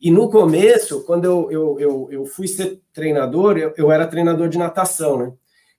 E 0.00 0.10
no 0.10 0.30
começo, 0.30 1.04
quando 1.04 1.26
eu, 1.26 1.50
eu, 1.50 1.80
eu, 1.80 2.08
eu 2.10 2.26
fui 2.26 2.48
ser 2.48 2.80
treinador, 2.92 3.58
eu, 3.58 3.72
eu 3.76 3.92
era 3.92 4.06
treinador 4.06 4.48
de 4.48 4.58
natação, 4.58 5.18
né? 5.18 5.32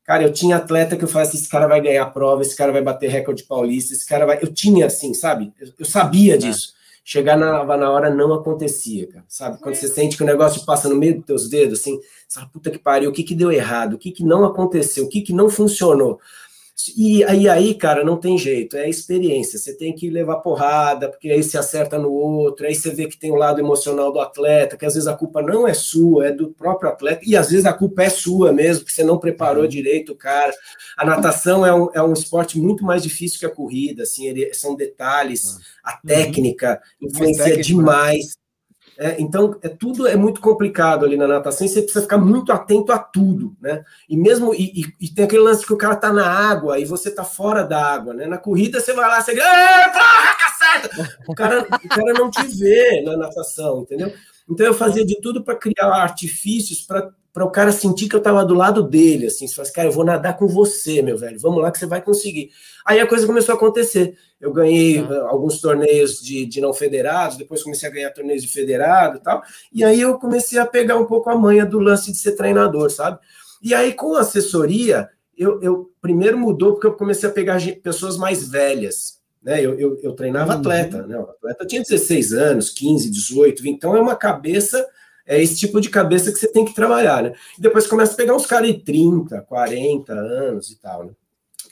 Cara, 0.04 0.24
eu 0.24 0.34
tinha 0.34 0.58
atleta 0.58 0.98
que 0.98 1.04
eu 1.04 1.08
falava 1.08 1.30
assim, 1.30 1.38
esse 1.38 1.50
cara 1.50 1.68
vai 1.68 1.80
ganhar 1.80 2.04
a 2.04 2.10
prova, 2.10 2.42
esse 2.42 2.56
cara 2.56 2.72
vai 2.72 2.82
bater 2.82 3.10
recorde 3.10 3.44
paulista, 3.44 3.94
esse 3.94 4.06
cara 4.06 4.26
vai... 4.26 4.38
Eu 4.42 4.54
tinha, 4.54 4.86
assim, 4.86 5.14
sabe? 5.14 5.54
Eu, 5.60 5.70
eu 5.80 5.86
sabia 5.86 6.36
é. 6.36 6.38
disso. 6.38 6.74
É. 6.80 6.84
Chegar 7.06 7.38
na, 7.38 7.66
na 7.66 7.92
hora 7.92 8.14
não 8.14 8.34
acontecia, 8.34 9.08
cara, 9.08 9.26
sabe? 9.28 9.60
Quando 9.60 9.76
você 9.76 9.90
sente 9.90 10.16
que 10.16 10.24
o 10.24 10.26
negócio 10.26 10.66
passa 10.66 10.88
no 10.88 10.96
meio 10.96 11.18
dos 11.18 11.26
teus 11.26 11.50
dedos, 11.50 11.80
assim, 11.80 12.00
você 12.28 12.40
fala, 12.40 12.50
puta 12.52 12.72
que 12.72 12.80
pariu, 12.80 13.10
o 13.10 13.14
que 13.14 13.24
que 13.24 13.36
deu 13.36 13.52
errado? 13.52 13.94
O 13.94 13.98
que 13.98 14.12
que 14.12 14.24
não 14.24 14.46
aconteceu? 14.46 15.04
O 15.06 15.10
que 15.10 15.22
que 15.22 15.34
não 15.34 15.50
funcionou? 15.50 16.20
E 16.98 17.24
aí, 17.24 17.48
aí, 17.48 17.76
cara, 17.76 18.04
não 18.04 18.18
tem 18.18 18.38
jeito, 18.38 18.76
é 18.76 18.90
experiência. 18.90 19.58
Você 19.58 19.76
tem 19.76 19.94
que 19.94 20.10
levar 20.10 20.38
porrada, 20.38 21.10
porque 21.10 21.30
aí 21.30 21.44
se 21.44 21.58
acerta 21.58 21.98
no 21.98 22.12
outro, 22.12 22.66
aí 22.66 22.76
você 22.76 22.90
vê 22.90 23.08
que 23.08 23.18
tem 23.18 23.32
o 23.32 23.36
lado 23.36 23.60
emocional 23.60 24.12
do 24.12 24.20
atleta, 24.20 24.76
que 24.76 24.86
às 24.86 24.94
vezes 24.94 25.08
a 25.08 25.16
culpa 25.16 25.42
não 25.42 25.68
é 25.68 25.74
sua, 25.74 26.28
é 26.28 26.32
do 26.32 26.50
próprio 26.50 26.90
atleta, 26.90 27.22
e 27.26 27.38
às 27.38 27.50
vezes 27.52 27.66
a 27.66 27.74
culpa 27.74 28.04
é 28.04 28.10
sua 28.10 28.52
mesmo, 28.52 28.84
porque 28.84 28.96
você 28.96 29.04
não 29.04 29.20
preparou 29.20 29.64
uhum. 29.64 29.70
direito 29.70 30.14
o 30.14 30.18
cara. 30.18 30.54
A 30.98 31.06
natação 31.06 31.66
é 31.66 31.74
um, 31.74 31.90
é 31.94 32.04
um 32.04 32.14
esporte 32.14 32.60
muito 32.60 32.84
mais 32.84 33.04
difícil 33.04 33.40
que 33.40 33.46
a 33.46 33.50
corrida, 33.50 34.04
assim, 34.04 34.28
ele, 34.28 34.54
são 34.54 34.76
detalhes, 34.76 35.60
a 35.84 35.94
uhum. 35.94 36.00
técnica 36.06 36.82
influencia 37.02 37.44
técnica. 37.44 37.64
demais. 37.64 38.43
É, 38.98 39.20
então, 39.20 39.58
é, 39.62 39.70
tudo 39.70 40.08
é 40.08 40.16
muito 40.16 40.40
complicado 40.40 41.06
ali 41.06 41.18
na 41.18 41.28
natação 41.28 41.66
e 41.66 41.70
você 41.70 41.82
precisa 41.82 42.04
ficar 42.04 42.18
muito 42.18 42.52
atento 42.52 42.92
a 42.92 43.00
tudo, 43.00 43.56
né? 43.62 43.84
E 44.08 44.16
mesmo, 44.16 44.54
e, 44.54 44.82
e, 44.82 45.06
e 45.06 45.10
tem 45.10 45.26
aquele 45.26 45.42
lance 45.42 45.66
que 45.66 45.74
o 45.74 45.78
cara 45.78 45.96
tá 45.96 46.14
na 46.14 46.28
água 46.28 46.80
e 46.80 46.86
você 46.86 47.10
tá 47.10 47.24
fora 47.24 47.64
da 47.64 47.84
água, 47.84 48.14
né? 48.14 48.28
Na 48.28 48.38
corrida 48.38 48.80
você 48.80 48.94
vai 48.94 49.10
lá, 49.10 49.22
você 49.22 49.34
porra, 49.34 50.36
cacete! 50.38 50.64
quarta. 50.74 51.18
O 51.28 51.36
cara, 51.36 51.62
o 51.62 51.90
cara 51.90 52.14
não 52.14 52.30
te 52.30 52.46
vê 52.48 53.02
na 53.02 53.18
natação, 53.18 53.82
entendeu? 53.82 54.14
Então 54.50 54.66
eu 54.66 54.74
fazia 54.74 55.06
de 55.06 55.20
tudo 55.22 55.44
para 55.44 55.56
criar 55.56 55.88
artifícios 55.88 56.82
para 56.82 57.10
o 57.42 57.50
cara 57.50 57.72
sentir 57.72 58.08
que 58.08 58.16
eu 58.16 58.20
estava 58.20 58.46
do 58.46 58.54
lado 58.54 58.84
dele, 58.84 59.26
assim, 59.26 59.48
se 59.48 59.56
faz, 59.56 59.72
cara, 59.72 59.88
eu 59.88 59.92
vou 59.92 60.06
nadar 60.06 60.38
com 60.38 60.48
você, 60.48 61.02
meu 61.02 61.18
velho, 61.18 61.40
vamos 61.40 61.62
lá 61.62 61.72
que 61.72 61.80
você 61.80 61.88
vai 61.88 62.00
conseguir. 62.00 62.52
Aí 62.86 63.00
a 63.00 63.08
coisa 63.08 63.26
começou 63.26 63.54
a 63.54 63.56
acontecer. 63.56 64.16
Eu 64.40 64.54
ganhei 64.54 65.00
ah. 65.00 65.30
alguns 65.30 65.60
torneios 65.60 66.22
de, 66.22 66.46
de 66.46 66.62
não 66.62 66.74
federados, 66.74 67.38
depois 67.38 67.64
comecei 67.64 67.90
a 67.90 67.92
ganhar 67.92 68.12
torneios 68.12 68.44
de 68.44 68.50
federado 68.50 69.18
e 69.18 69.22
tal, 69.22 69.42
e 69.72 69.84
aí 69.84 70.00
eu 70.00 70.20
comecei 70.20 70.60
a 70.60 70.66
pegar 70.66 70.98
um 70.98 71.06
pouco 71.06 71.30
a 71.30 71.36
manha 71.36 71.66
do 71.66 71.80
lance 71.80 72.12
de 72.12 72.18
ser 72.18 72.34
treinador, 72.34 72.92
sabe? 72.92 73.20
E 73.64 73.74
aí 73.74 73.94
com 73.94 74.16
a 74.16 74.22
assessoria, 74.22 75.10
eu, 75.36 75.62
eu 75.62 75.92
primeiro 76.02 76.38
mudou 76.38 76.74
porque 76.74 76.88
eu 76.88 76.94
comecei 76.94 77.28
a 77.28 77.32
pegar 77.32 77.60
pessoas 77.82 78.18
mais 78.18 78.48
velhas, 78.48 79.20
né? 79.42 79.60
Eu, 79.66 79.80
eu, 79.80 80.00
eu 80.04 80.14
treinava 80.14 80.54
uhum. 80.54 80.60
atleta, 80.60 81.08
né? 81.08 81.18
O 81.18 81.24
atleta 81.24 81.66
tinha 81.66 81.82
16 81.82 82.34
anos, 82.34 82.70
15, 82.70 83.10
18, 83.10 83.64
20, 83.64 83.76
então 83.76 83.96
é 83.96 84.02
uma 84.02 84.16
cabeça, 84.16 84.86
é 85.26 85.42
esse 85.42 85.56
tipo 85.56 85.80
de 85.80 85.90
cabeça 85.90 86.32
que 86.32 86.38
você 86.38 86.52
tem 86.52 86.66
que 86.66 86.74
trabalhar, 86.74 87.24
né? 87.24 87.34
E 87.58 87.62
depois 87.62 87.88
começa 87.88 88.14
a 88.14 88.18
pegar 88.18 88.36
uns 88.36 88.46
caras 88.46 88.68
de 88.68 88.80
30, 88.80 89.42
40 89.42 90.14
anos 90.14 90.70
e 90.72 90.80
tal, 90.80 91.06
né? 91.06 91.12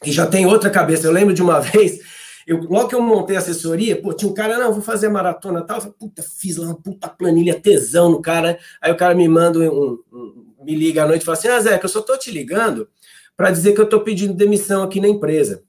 E 0.05 0.11
já 0.11 0.25
tem 0.25 0.45
outra 0.45 0.69
cabeça. 0.69 1.05
Eu 1.05 1.11
lembro 1.11 1.33
de 1.33 1.41
uma 1.41 1.59
vez, 1.61 1.99
eu, 2.47 2.57
logo 2.63 2.87
que 2.87 2.95
eu 2.95 3.01
montei 3.01 3.35
a 3.35 3.39
assessoria, 3.39 4.01
pô, 4.01 4.13
tinha 4.13 4.29
um 4.29 4.33
cara, 4.33 4.57
não, 4.57 4.73
vou 4.73 4.81
fazer 4.81 5.09
maratona 5.09 5.59
e 5.59 5.65
tal. 5.65 5.77
Eu 5.77 5.81
falei, 5.81 5.97
puta, 5.99 6.23
fiz 6.23 6.57
lá 6.57 6.67
uma 6.67 6.75
puta 6.75 7.07
planilha, 7.09 7.59
tesão 7.59 8.09
no 8.09 8.21
cara. 8.21 8.57
Aí 8.81 8.91
o 8.91 8.97
cara 8.97 9.13
me 9.13 9.27
manda 9.27 9.59
um, 9.59 9.99
um 10.11 10.51
me 10.63 10.75
liga 10.75 11.03
à 11.03 11.07
noite 11.07 11.23
e 11.23 11.25
fala 11.25 11.37
assim: 11.37 11.47
Ah, 11.47 11.59
Zé, 11.59 11.77
que 11.77 11.85
eu 11.85 11.89
só 11.89 12.01
tô 12.01 12.17
te 12.17 12.31
ligando 12.31 12.87
para 13.35 13.51
dizer 13.51 13.73
que 13.73 13.81
eu 13.81 13.89
tô 13.89 14.01
pedindo 14.01 14.33
demissão 14.33 14.83
aqui 14.83 14.99
na 14.99 15.07
empresa. 15.07 15.63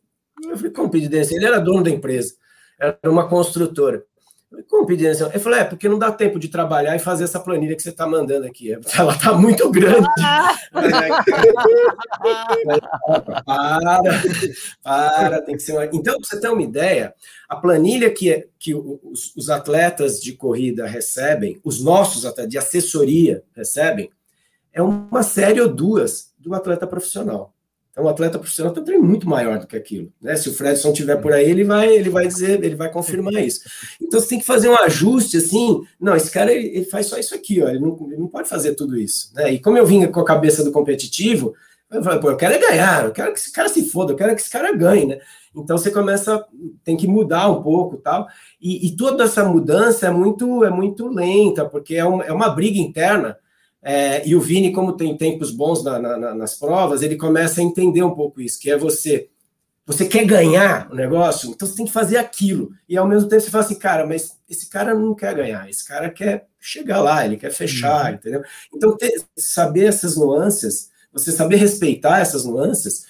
Eu 0.44 0.56
falei, 0.56 0.72
como 0.72 0.90
pedir 0.90 1.08
demissão? 1.08 1.36
Ele 1.36 1.46
era 1.46 1.58
dono 1.58 1.82
da 1.82 1.90
empresa, 1.90 2.34
era 2.78 2.98
uma 3.04 3.28
construtora. 3.28 4.04
Eu 4.52 4.58
falei, 4.58 4.64
como 4.68 4.86
pedir 4.86 5.04
demissão? 5.04 5.30
Ele 5.30 5.38
falou, 5.38 5.58
é, 5.58 5.64
porque 5.64 5.88
não 5.88 5.98
dá 5.98 6.12
tempo 6.12 6.38
de 6.38 6.48
trabalhar 6.48 6.94
e 6.94 6.98
fazer 6.98 7.24
essa 7.24 7.40
planilha 7.40 7.74
que 7.74 7.82
você 7.82 7.88
está 7.88 8.06
mandando 8.06 8.46
aqui. 8.46 8.72
Ela 8.72 9.14
está 9.14 9.32
muito 9.32 9.70
grande. 9.70 10.06
para, 13.46 14.00
para, 14.82 15.42
tem 15.42 15.56
que 15.56 15.62
ser 15.62 15.72
uma... 15.72 15.86
Então, 15.86 16.18
para 16.18 16.28
você 16.28 16.38
ter 16.38 16.48
uma 16.48 16.60
ideia, 16.62 17.14
a 17.48 17.56
planilha 17.56 18.10
que, 18.10 18.46
que 18.58 18.74
os, 18.74 19.34
os 19.34 19.48
atletas 19.48 20.20
de 20.20 20.34
corrida 20.34 20.86
recebem, 20.86 21.58
os 21.64 21.82
nossos 21.82 22.26
atletas 22.26 22.50
de 22.50 22.58
assessoria 22.58 23.42
recebem, 23.56 24.10
é 24.72 24.82
uma 24.82 25.22
série 25.22 25.60
ou 25.60 25.68
duas 25.68 26.32
do 26.38 26.54
atleta 26.54 26.86
profissional. 26.86 27.54
Então, 27.92 28.04
o 28.04 28.08
atleta 28.08 28.38
profissional 28.38 28.72
tem 28.72 28.82
um 28.82 28.86
treino 28.86 29.04
muito 29.04 29.28
maior 29.28 29.58
do 29.58 29.66
que 29.66 29.76
aquilo. 29.76 30.10
Né? 30.20 30.34
Se 30.34 30.48
o 30.48 30.54
Fredson 30.54 30.92
estiver 30.92 31.16
por 31.16 31.30
aí, 31.30 31.48
ele 31.48 31.62
vai, 31.62 31.94
ele 31.94 32.08
vai 32.08 32.26
dizer, 32.26 32.64
ele 32.64 32.74
vai 32.74 32.90
confirmar 32.90 33.34
isso. 33.34 33.60
Então, 34.00 34.18
você 34.18 34.28
tem 34.28 34.38
que 34.38 34.46
fazer 34.46 34.70
um 34.70 34.76
ajuste 34.76 35.36
assim. 35.36 35.82
Não, 36.00 36.16
esse 36.16 36.30
cara 36.30 36.50
ele, 36.50 36.68
ele 36.74 36.84
faz 36.86 37.06
só 37.06 37.18
isso 37.18 37.34
aqui, 37.34 37.62
ó, 37.62 37.68
ele, 37.68 37.80
não, 37.80 37.96
ele 38.06 38.16
não 38.16 38.28
pode 38.28 38.48
fazer 38.48 38.74
tudo 38.74 38.98
isso. 38.98 39.30
Né? 39.34 39.52
E 39.52 39.58
como 39.60 39.76
eu 39.76 39.84
vinha 39.84 40.08
com 40.08 40.20
a 40.20 40.24
cabeça 40.24 40.64
do 40.64 40.72
competitivo, 40.72 41.54
eu 41.90 42.02
falei, 42.02 42.18
pô, 42.18 42.30
eu 42.30 42.36
quero 42.36 42.54
é 42.54 42.58
ganhar, 42.58 43.04
eu 43.04 43.12
quero 43.12 43.32
que 43.34 43.38
esse 43.38 43.52
cara 43.52 43.68
se 43.68 43.84
foda, 43.90 44.12
eu 44.12 44.16
quero 44.16 44.34
que 44.34 44.40
esse 44.40 44.50
cara 44.50 44.74
ganhe, 44.74 45.04
né? 45.04 45.20
Então 45.54 45.76
você 45.76 45.90
começa, 45.90 46.42
tem 46.82 46.96
que 46.96 47.06
mudar 47.06 47.50
um 47.50 47.62
pouco 47.62 47.98
tal. 47.98 48.26
E, 48.58 48.86
e 48.86 48.96
toda 48.96 49.24
essa 49.24 49.44
mudança 49.44 50.06
é 50.06 50.10
muito, 50.10 50.64
é 50.64 50.70
muito 50.70 51.06
lenta, 51.08 51.66
porque 51.66 51.96
é 51.96 52.04
uma, 52.06 52.24
é 52.24 52.32
uma 52.32 52.48
briga 52.48 52.78
interna 52.78 53.36
é, 53.82 54.26
e 54.26 54.36
o 54.36 54.40
Vini, 54.40 54.72
como 54.72 54.96
tem 54.96 55.16
tempos 55.16 55.50
bons 55.50 55.82
na, 55.82 55.98
na, 55.98 56.34
nas 56.34 56.54
provas, 56.54 57.02
ele 57.02 57.16
começa 57.16 57.60
a 57.60 57.64
entender 57.64 58.02
um 58.02 58.14
pouco 58.14 58.40
isso, 58.40 58.60
que 58.60 58.70
é 58.70 58.78
você. 58.78 59.28
Você 59.84 60.06
quer 60.06 60.24
ganhar 60.24 60.88
o 60.92 60.94
negócio, 60.94 61.50
então 61.50 61.66
você 61.66 61.74
tem 61.74 61.86
que 61.86 61.92
fazer 61.92 62.16
aquilo. 62.16 62.70
E 62.88 62.96
ao 62.96 63.08
mesmo 63.08 63.28
tempo 63.28 63.42
você 63.42 63.50
fala 63.50 63.64
assim, 63.64 63.74
cara, 63.74 64.06
mas 64.06 64.38
esse 64.48 64.70
cara 64.70 64.94
não 64.94 65.12
quer 65.12 65.34
ganhar, 65.34 65.68
esse 65.68 65.84
cara 65.84 66.08
quer 66.08 66.46
chegar 66.60 67.00
lá, 67.00 67.26
ele 67.26 67.36
quer 67.36 67.50
fechar, 67.50 68.10
uhum. 68.10 68.14
entendeu? 68.14 68.42
Então, 68.72 68.96
ter, 68.96 69.12
saber 69.36 69.86
essas 69.86 70.16
nuances, 70.16 70.88
você 71.12 71.32
saber 71.32 71.56
respeitar 71.56 72.20
essas 72.20 72.44
nuances, 72.44 73.04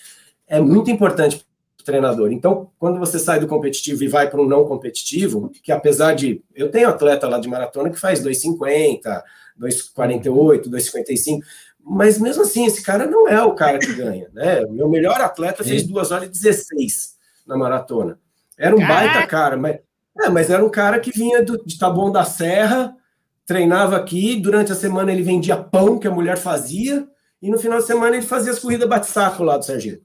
é 0.49 0.59
muito 0.59 0.91
importante 0.91 1.45
para 1.77 1.83
o 1.83 1.85
treinador. 1.85 2.33
Então, 2.33 2.71
quando 2.79 2.99
você 2.99 3.19
sai 3.19 3.39
do 3.39 3.47
competitivo 3.47 4.03
e 4.03 4.09
vai 4.09 4.31
para 4.31 4.41
um 4.41 4.49
não 4.49 4.65
competitivo, 4.65 5.53
que 5.63 5.71
apesar 5.71 6.15
de. 6.15 6.43
Eu 6.55 6.71
tenho 6.71 6.89
atleta 6.89 7.29
lá 7.29 7.39
de 7.39 7.49
maratona 7.49 7.91
que 7.91 8.01
faz 8.01 8.25
2,50 8.25 9.23
2,48, 9.61 10.69
2,55. 10.69 11.41
Mas 11.85 12.19
mesmo 12.19 12.43
assim, 12.43 12.65
esse 12.65 12.83
cara 12.83 13.07
não 13.07 13.29
é 13.29 13.43
o 13.43 13.55
cara 13.55 13.79
que 13.79 13.93
ganha, 13.93 14.29
né? 14.33 14.63
O 14.63 14.73
meu 14.73 14.89
melhor 14.89 15.21
atleta 15.21 15.65
fez 15.65 15.83
2 15.83 16.11
horas 16.13 16.29
e 16.29 16.31
16 16.31 17.17
na 17.47 17.57
maratona. 17.57 18.19
Era 18.57 18.75
um 18.75 18.79
Caraca. 18.79 18.95
baita 18.95 19.27
cara, 19.27 19.57
mas, 19.57 19.79
é, 20.21 20.29
mas 20.29 20.51
era 20.51 20.65
um 20.65 20.71
cara 20.71 21.01
que 21.01 21.11
vinha 21.11 21.43
do, 21.43 21.63
de 21.65 21.77
Taboão 21.79 22.13
da 22.13 22.25
Serra, 22.25 22.95
treinava 23.45 23.97
aqui, 23.97 24.37
durante 24.37 24.71
a 24.71 24.77
semana 24.77 25.11
ele 25.11 25.23
vendia 25.23 25.57
pão 25.57 25.99
que 25.99 26.07
a 26.07 26.13
mulher 26.13 26.39
fazia, 26.39 27.07
e 27.41 27.51
no 27.51 27.59
final 27.59 27.79
de 27.79 27.87
semana 27.87 28.17
ele 28.17 28.25
fazia 28.25 28.53
as 28.53 28.61
corridas 28.61 28.89
bate-saco 28.89 29.43
lá 29.43 29.59
do 29.59 29.65
Serginho. 29.65 30.01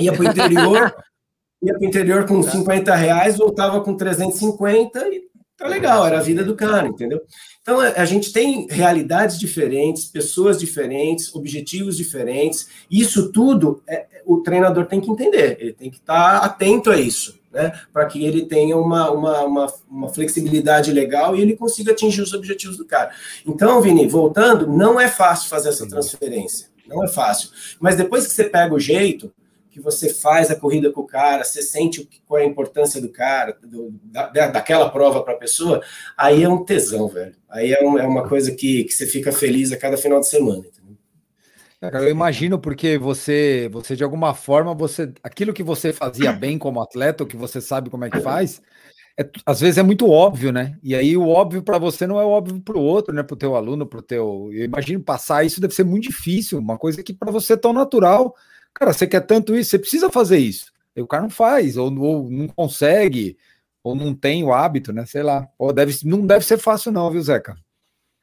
Ia 0.00 0.12
para 0.12 0.22
o 0.22 0.28
interior, 0.28 0.94
ia 1.62 1.74
para 1.74 1.82
o 1.82 1.84
interior 1.84 2.26
com 2.26 2.42
50 2.42 2.94
reais, 2.94 3.36
voltava 3.36 3.82
com 3.82 3.94
350 3.94 5.08
e 5.08 5.28
tá 5.62 5.68
legal, 5.68 6.06
era 6.06 6.18
a 6.18 6.22
vida 6.22 6.44
do 6.44 6.54
cara, 6.54 6.88
entendeu? 6.88 7.20
Então, 7.62 7.82
é, 7.82 7.98
a 7.98 8.04
gente 8.04 8.32
tem 8.32 8.66
realidades 8.68 9.38
diferentes, 9.38 10.04
pessoas 10.04 10.58
diferentes, 10.58 11.34
objetivos 11.34 11.96
diferentes. 11.96 12.68
Isso 12.90 13.30
tudo 13.30 13.82
é, 13.88 14.06
o 14.26 14.38
treinador 14.42 14.86
tem 14.86 15.00
que 15.00 15.10
entender, 15.10 15.56
ele 15.60 15.72
tem 15.72 15.90
que 15.90 15.98
estar 15.98 16.38
atento 16.38 16.90
a 16.90 16.96
isso, 16.96 17.38
né? 17.52 17.72
Para 17.92 18.06
que 18.06 18.24
ele 18.24 18.46
tenha 18.46 18.76
uma, 18.76 19.10
uma, 19.10 19.40
uma, 19.42 19.74
uma, 19.88 20.08
flexibilidade 20.08 20.92
legal 20.92 21.36
e 21.36 21.40
ele 21.40 21.56
consiga 21.56 21.92
atingir 21.92 22.22
os 22.22 22.32
objetivos 22.32 22.76
do 22.76 22.84
cara. 22.84 23.12
Então, 23.46 23.80
Vini, 23.80 24.06
voltando, 24.08 24.66
não 24.66 25.00
é 25.00 25.08
fácil 25.08 25.48
fazer 25.48 25.68
essa 25.68 25.88
transferência. 25.88 26.68
Não 26.86 27.04
é 27.04 27.08
fácil. 27.08 27.50
Mas 27.80 27.96
depois 27.96 28.26
que 28.26 28.32
você 28.32 28.44
pega 28.44 28.74
o 28.74 28.80
jeito, 28.80 29.32
que 29.72 29.80
você 29.80 30.12
faz 30.12 30.50
a 30.50 30.54
corrida 30.54 30.92
com 30.92 31.00
o 31.00 31.06
cara, 31.06 31.42
você 31.42 31.62
sente 31.62 32.06
qual 32.26 32.38
é 32.38 32.44
a 32.44 32.46
importância 32.46 33.00
do 33.00 33.08
cara, 33.08 33.56
do, 33.62 33.90
da, 34.04 34.28
daquela 34.48 34.90
prova 34.90 35.22
para 35.22 35.32
a 35.32 35.38
pessoa, 35.38 35.82
aí 36.16 36.42
é 36.42 36.48
um 36.48 36.62
tesão, 36.62 37.08
velho. 37.08 37.34
Aí 37.48 37.72
é, 37.72 37.82
um, 37.82 37.98
é 37.98 38.06
uma 38.06 38.28
coisa 38.28 38.52
que, 38.52 38.84
que 38.84 38.92
você 38.92 39.06
fica 39.06 39.32
feliz 39.32 39.72
a 39.72 39.78
cada 39.78 39.96
final 39.96 40.20
de 40.20 40.28
semana. 40.28 40.58
Entendeu? 40.58 42.02
eu 42.06 42.10
imagino 42.10 42.58
porque 42.58 42.98
você, 42.98 43.68
você 43.72 43.96
de 43.96 44.04
alguma 44.04 44.34
forma, 44.34 44.74
você, 44.74 45.10
aquilo 45.22 45.54
que 45.54 45.62
você 45.62 45.92
fazia 45.92 46.32
bem 46.32 46.58
como 46.58 46.80
atleta, 46.80 47.24
o 47.24 47.26
que 47.26 47.36
você 47.36 47.60
sabe 47.60 47.88
como 47.88 48.04
é 48.04 48.10
que 48.10 48.20
faz, 48.20 48.60
é, 49.18 49.28
às 49.44 49.60
vezes 49.60 49.78
é 49.78 49.82
muito 49.82 50.08
óbvio, 50.08 50.52
né? 50.52 50.78
E 50.82 50.94
aí 50.94 51.16
o 51.16 51.28
óbvio 51.28 51.62
para 51.62 51.78
você 51.78 52.06
não 52.06 52.20
é 52.20 52.24
óbvio 52.24 52.60
para 52.60 52.76
o 52.76 52.82
outro, 52.82 53.14
né? 53.14 53.22
Para 53.22 53.34
o 53.34 53.38
teu 53.38 53.56
aluno, 53.56 53.86
para 53.86 53.98
o 53.98 54.02
teu. 54.02 54.50
Eu 54.52 54.64
imagino 54.64 55.02
passar 55.02 55.44
isso 55.44 55.60
deve 55.60 55.74
ser 55.74 55.84
muito 55.84 56.04
difícil, 56.04 56.58
uma 56.58 56.78
coisa 56.78 57.02
que 57.02 57.12
para 57.12 57.32
você 57.32 57.54
é 57.54 57.56
tão 57.56 57.72
natural 57.72 58.34
Cara, 58.74 58.92
você 58.92 59.06
quer 59.06 59.20
tanto 59.20 59.54
isso, 59.54 59.70
você 59.70 59.78
precisa 59.78 60.10
fazer 60.10 60.38
isso. 60.38 60.72
E 60.94 61.00
o 61.00 61.06
cara 61.06 61.22
não 61.22 61.30
faz, 61.30 61.76
ou, 61.76 61.92
ou, 61.98 62.30
não 62.30 62.48
consegue, 62.48 63.36
ou 63.82 63.94
não 63.94 64.14
tem 64.14 64.44
o 64.44 64.52
hábito, 64.52 64.92
né? 64.92 65.06
Sei 65.06 65.22
lá. 65.22 65.48
Ou 65.58 65.72
deve, 65.72 65.96
não 66.04 66.26
deve 66.26 66.44
ser 66.44 66.58
fácil, 66.58 66.92
não, 66.92 67.10
viu, 67.10 67.22
Zeca? 67.22 67.56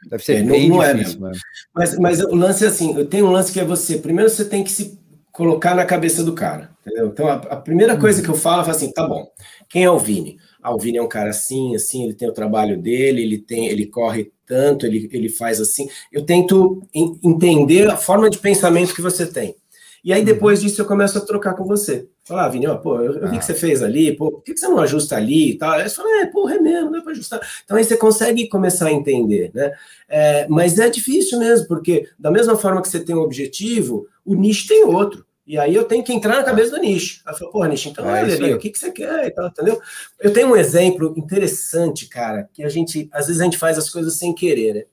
Deve 0.07 0.23
ser 0.23 0.37
é, 0.37 0.43
bem 0.43 0.69
não, 0.69 0.81
é 0.81 0.93
difícil, 0.93 1.27
é 1.27 1.31
Mas, 1.73 1.97
mas 1.99 2.19
o 2.21 2.35
lance 2.35 2.63
é 2.63 2.67
assim: 2.67 2.97
eu 2.97 3.05
tenho 3.05 3.25
um 3.25 3.31
lance 3.31 3.51
que 3.51 3.59
é 3.59 3.65
você. 3.65 3.97
Primeiro 3.97 4.29
você 4.29 4.45
tem 4.45 4.63
que 4.63 4.71
se 4.71 4.97
colocar 5.31 5.75
na 5.75 5.85
cabeça 5.85 6.23
do 6.23 6.33
cara. 6.33 6.69
Entendeu? 6.81 7.07
Então, 7.07 7.27
a, 7.27 7.33
a 7.33 7.55
primeira 7.57 7.95
uhum. 7.95 7.99
coisa 7.99 8.21
que 8.21 8.29
eu 8.29 8.35
falo 8.35 8.65
é 8.65 8.71
assim: 8.71 8.91
tá 8.93 9.05
bom, 9.05 9.29
quem 9.67 9.83
é 9.83 9.91
o 9.91 9.99
Vini? 9.99 10.37
Ah, 10.61 10.73
o 10.73 10.79
Vini 10.79 10.97
é 10.97 11.01
um 11.01 11.07
cara 11.07 11.29
assim, 11.29 11.75
assim, 11.75 12.03
ele 12.03 12.13
tem 12.13 12.29
o 12.29 12.33
trabalho 12.33 12.77
dele, 12.77 13.21
ele 13.21 13.37
tem, 13.37 13.67
ele 13.67 13.85
corre 13.85 14.31
tanto, 14.45 14.85
ele, 14.85 15.09
ele 15.11 15.29
faz 15.29 15.59
assim. 15.59 15.89
Eu 16.11 16.25
tento 16.25 16.81
entender 16.93 17.89
a 17.89 17.97
forma 17.97 18.29
de 18.29 18.37
pensamento 18.37 18.93
que 18.93 19.01
você 19.01 19.25
tem. 19.25 19.55
E 20.03 20.13
aí, 20.13 20.23
depois 20.23 20.59
uhum. 20.59 20.65
disso, 20.65 20.81
eu 20.81 20.85
começo 20.85 21.17
a 21.17 21.21
trocar 21.21 21.53
com 21.53 21.65
você. 21.65 22.07
Falar, 22.23 22.45
ah, 22.45 22.49
Vini, 22.49 22.67
ó, 22.67 22.75
pô, 22.75 22.97
eu, 22.97 23.15
eu 23.15 23.27
vi 23.27 23.31
que 23.31 23.37
ah. 23.37 23.41
você 23.41 23.53
fez 23.53 23.81
ali, 23.81 24.15
pô, 24.15 24.31
por 24.31 24.43
que, 24.43 24.55
você 24.55 24.67
não 24.67 24.79
ajusta 24.79 25.15
ali 25.15 25.51
e 25.51 25.57
tal? 25.57 25.71
Aí 25.71 25.89
você 25.89 25.95
fala, 25.95 26.21
é, 26.21 26.25
pô, 26.27 26.47
é 26.49 26.59
mesmo, 26.59 26.91
dá 26.91 27.01
para 27.01 27.11
ajustar. 27.11 27.41
Então 27.65 27.75
aí 27.75 27.83
você 27.83 27.97
consegue 27.97 28.47
começar 28.47 28.87
a 28.87 28.91
entender, 28.91 29.51
né? 29.53 29.71
É, 30.07 30.47
mas 30.47 30.77
é 30.79 30.89
difícil 30.89 31.39
mesmo, 31.39 31.67
porque 31.67 32.07
da 32.17 32.31
mesma 32.31 32.55
forma 32.55 32.81
que 32.81 32.87
você 32.87 32.99
tem 32.99 33.15
um 33.15 33.21
objetivo, 33.21 34.07
o 34.25 34.35
nicho 34.35 34.67
tem 34.67 34.85
outro. 34.85 35.25
E 35.45 35.57
aí 35.57 35.73
eu 35.73 35.83
tenho 35.83 36.03
que 36.03 36.13
entrar 36.13 36.35
na 36.35 36.43
cabeça 36.43 36.69
do 36.69 36.77
nicho. 36.77 37.23
Aí 37.25 37.33
eu 37.33 37.37
falo, 37.39 37.51
pô, 37.51 37.65
nicho, 37.65 37.89
então 37.89 38.07
é, 38.07 38.21
olha, 38.21 38.55
o 38.55 38.59
que, 38.59 38.69
que 38.69 38.77
você 38.77 38.91
quer 38.91 39.25
e 39.25 39.31
tal, 39.31 39.47
entendeu? 39.47 39.81
Eu 40.19 40.31
tenho 40.31 40.49
um 40.49 40.55
exemplo 40.55 41.13
interessante, 41.17 42.07
cara, 42.07 42.47
que 42.53 42.63
a 42.63 42.69
gente, 42.69 43.09
às 43.11 43.25
vezes 43.25 43.41
a 43.41 43.45
gente 43.45 43.57
faz 43.57 43.75
as 43.75 43.89
coisas 43.89 44.15
sem 44.15 44.35
querer, 44.35 44.73
né? 44.75 44.83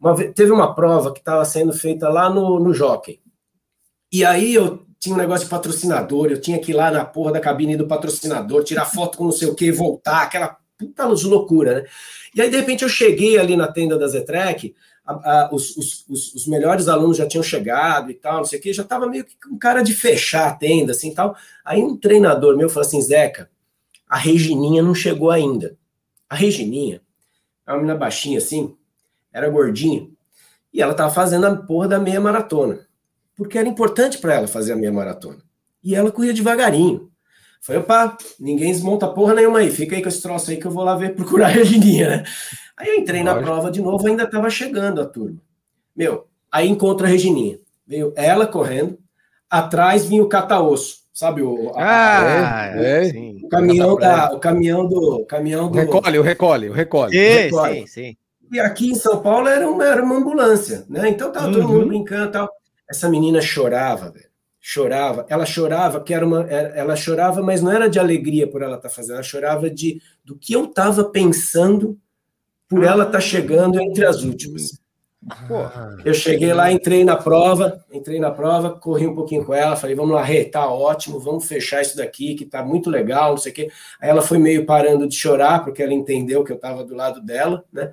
Uma, 0.00 0.16
teve 0.32 0.50
uma 0.50 0.74
prova 0.74 1.12
que 1.12 1.20
estava 1.20 1.44
sendo 1.44 1.72
feita 1.72 2.08
lá 2.08 2.28
no, 2.28 2.58
no 2.58 2.74
Jockey. 2.74 3.20
E 4.12 4.24
aí 4.24 4.54
eu 4.54 4.84
tinha 4.98 5.14
um 5.14 5.18
negócio 5.18 5.44
de 5.44 5.50
patrocinador, 5.50 6.30
eu 6.30 6.40
tinha 6.40 6.58
que 6.58 6.72
ir 6.72 6.74
lá 6.74 6.90
na 6.90 7.04
porra 7.04 7.32
da 7.32 7.40
cabine 7.40 7.76
do 7.76 7.86
patrocinador, 7.86 8.64
tirar 8.64 8.84
foto 8.84 9.16
com 9.16 9.24
não 9.24 9.32
sei 9.32 9.48
o 9.48 9.54
que, 9.54 9.72
voltar, 9.72 10.22
aquela 10.22 10.58
puta 10.76 11.14
de 11.14 11.26
loucura, 11.26 11.80
né? 11.80 11.88
E 12.34 12.40
aí, 12.40 12.50
de 12.50 12.56
repente, 12.56 12.82
eu 12.82 12.88
cheguei 12.88 13.38
ali 13.38 13.56
na 13.56 13.66
tenda 13.66 13.98
da 13.98 14.06
Zetrec, 14.06 14.74
a, 15.04 15.12
a, 15.12 15.50
os, 15.52 15.76
os, 15.76 16.34
os, 16.34 16.46
melhores 16.46 16.86
alunos 16.86 17.16
já 17.16 17.26
tinham 17.26 17.42
chegado 17.42 18.10
e 18.10 18.14
tal, 18.14 18.38
não 18.38 18.44
sei 18.44 18.58
o 18.58 18.62
que, 18.62 18.72
já 18.72 18.84
tava 18.84 19.06
meio 19.06 19.24
que 19.24 19.34
com 19.36 19.58
cara 19.58 19.82
de 19.82 19.92
fechar 19.94 20.48
a 20.48 20.54
tenda, 20.54 20.92
assim 20.92 21.12
tal. 21.12 21.34
Aí 21.64 21.82
um 21.82 21.96
treinador 21.96 22.56
meu 22.56 22.68
falou 22.68 22.86
assim: 22.86 23.02
Zeca, 23.02 23.50
a 24.08 24.16
Regininha 24.16 24.82
não 24.82 24.94
chegou 24.94 25.30
ainda. 25.30 25.76
A 26.28 26.36
Regininha, 26.36 27.00
uma 27.66 27.76
menina 27.76 27.96
baixinha 27.96 28.38
assim, 28.38 28.76
era 29.32 29.48
gordinha, 29.48 30.08
e 30.72 30.80
ela 30.80 30.94
tava 30.94 31.12
fazendo 31.12 31.46
a 31.46 31.56
porra 31.56 31.88
da 31.88 31.98
meia 31.98 32.20
maratona, 32.20 32.86
porque 33.40 33.56
era 33.56 33.66
importante 33.66 34.18
para 34.18 34.34
ela 34.34 34.46
fazer 34.46 34.74
a 34.74 34.76
meia 34.76 34.92
maratona. 34.92 35.38
E 35.82 35.94
ela 35.94 36.12
corria 36.12 36.34
devagarinho. 36.34 37.10
Falei, 37.62 37.80
opa, 37.80 38.18
ninguém 38.38 38.70
desmonta 38.70 39.08
porra 39.08 39.32
nenhuma 39.32 39.60
aí, 39.60 39.70
fica 39.70 39.96
aí 39.96 40.02
com 40.02 40.10
esse 40.10 40.20
troço 40.20 40.50
aí 40.50 40.58
que 40.58 40.66
eu 40.66 40.70
vou 40.70 40.84
lá 40.84 40.94
ver 40.94 41.14
procurar 41.16 41.46
a 41.46 41.48
Regininha, 41.48 42.08
né? 42.18 42.24
Aí 42.76 42.88
eu 42.88 42.96
entrei 42.96 43.22
Lógico. 43.22 43.40
na 43.40 43.46
prova 43.46 43.70
de 43.70 43.80
novo, 43.80 44.06
ainda 44.06 44.26
tava 44.26 44.50
chegando 44.50 45.00
a 45.00 45.06
turma. 45.06 45.38
Meu, 45.96 46.26
aí 46.52 46.68
encontra 46.68 47.06
a 47.06 47.10
Regininha. 47.10 47.58
Veio 47.86 48.12
ela 48.14 48.46
correndo, 48.46 48.98
atrás 49.48 50.04
vinha 50.04 50.22
o 50.22 50.28
cataosso, 50.28 50.98
sabe 51.10 51.40
o 51.40 51.72
ah, 51.76 52.20
a, 52.20 52.66
é, 52.76 53.08
é, 53.08 53.32
o 53.42 53.48
caminhão 53.48 53.96
da, 53.96 54.34
o 54.34 54.38
caminhão 54.38 54.86
do 54.86 55.24
caminhão 55.24 55.70
do 55.70 55.78
recolhe, 55.78 56.18
o 56.18 56.22
recolhe, 56.22 56.68
o 56.68 56.74
recolhe. 56.74 57.12
Sim, 57.12 57.42
recolhe. 57.44 57.78
sim, 57.78 57.86
sim. 57.86 58.16
E 58.52 58.60
aqui 58.60 58.90
em 58.90 58.94
São 58.94 59.22
Paulo 59.22 59.48
era 59.48 59.66
uma, 59.66 59.82
era 59.82 60.02
uma 60.02 60.16
ambulância, 60.16 60.84
né? 60.90 61.08
Então 61.08 61.32
tava 61.32 61.46
uhum. 61.46 61.52
todo 61.54 61.68
mundo 61.68 61.86
brincando, 61.86 62.32
tal. 62.32 62.59
Essa 62.90 63.08
menina 63.08 63.40
chorava, 63.40 64.10
velho. 64.10 64.28
Chorava. 64.58 65.24
Ela 65.28 65.46
chorava 65.46 66.02
que 66.02 66.12
era 66.12 66.26
uma, 66.26 66.42
ela 66.42 66.96
chorava, 66.96 67.40
mas 67.40 67.62
não 67.62 67.70
era 67.70 67.88
de 67.88 67.98
alegria 67.98 68.46
por 68.46 68.60
ela 68.62 68.76
estar 68.76 68.88
tá 68.88 68.94
fazendo, 68.94 69.14
ela 69.14 69.22
chorava 69.22 69.70
de 69.70 70.02
do 70.24 70.36
que 70.36 70.52
eu 70.52 70.64
estava 70.64 71.04
pensando 71.04 71.98
por 72.68 72.84
ela 72.84 73.04
estar 73.04 73.18
tá 73.18 73.20
chegando 73.20 73.80
entre 73.80 74.04
as 74.04 74.22
últimas. 74.22 74.80
Ah. 75.28 75.98
eu 76.02 76.14
cheguei 76.14 76.52
lá, 76.54 76.72
entrei 76.72 77.04
na 77.04 77.14
prova, 77.14 77.84
entrei 77.92 78.18
na 78.18 78.30
prova, 78.30 78.70
corri 78.70 79.06
um 79.06 79.14
pouquinho 79.14 79.44
com 79.44 79.52
ela, 79.52 79.76
falei, 79.76 79.94
vamos 79.94 80.14
lá, 80.14 80.22
Rê, 80.22 80.46
tá 80.46 80.66
ótimo, 80.66 81.20
vamos 81.20 81.46
fechar 81.46 81.82
isso 81.82 81.94
daqui, 81.94 82.34
que 82.34 82.46
tá 82.46 82.64
muito 82.64 82.88
legal, 82.88 83.32
não 83.32 83.36
sei 83.36 83.52
o 83.52 83.54
quê. 83.54 83.70
Aí 84.00 84.08
ela 84.08 84.22
foi 84.22 84.38
meio 84.38 84.64
parando 84.64 85.06
de 85.06 85.14
chorar, 85.14 85.62
porque 85.62 85.82
ela 85.82 85.92
entendeu 85.92 86.42
que 86.42 86.50
eu 86.50 86.58
tava 86.58 86.84
do 86.84 86.94
lado 86.94 87.20
dela, 87.20 87.62
né? 87.70 87.92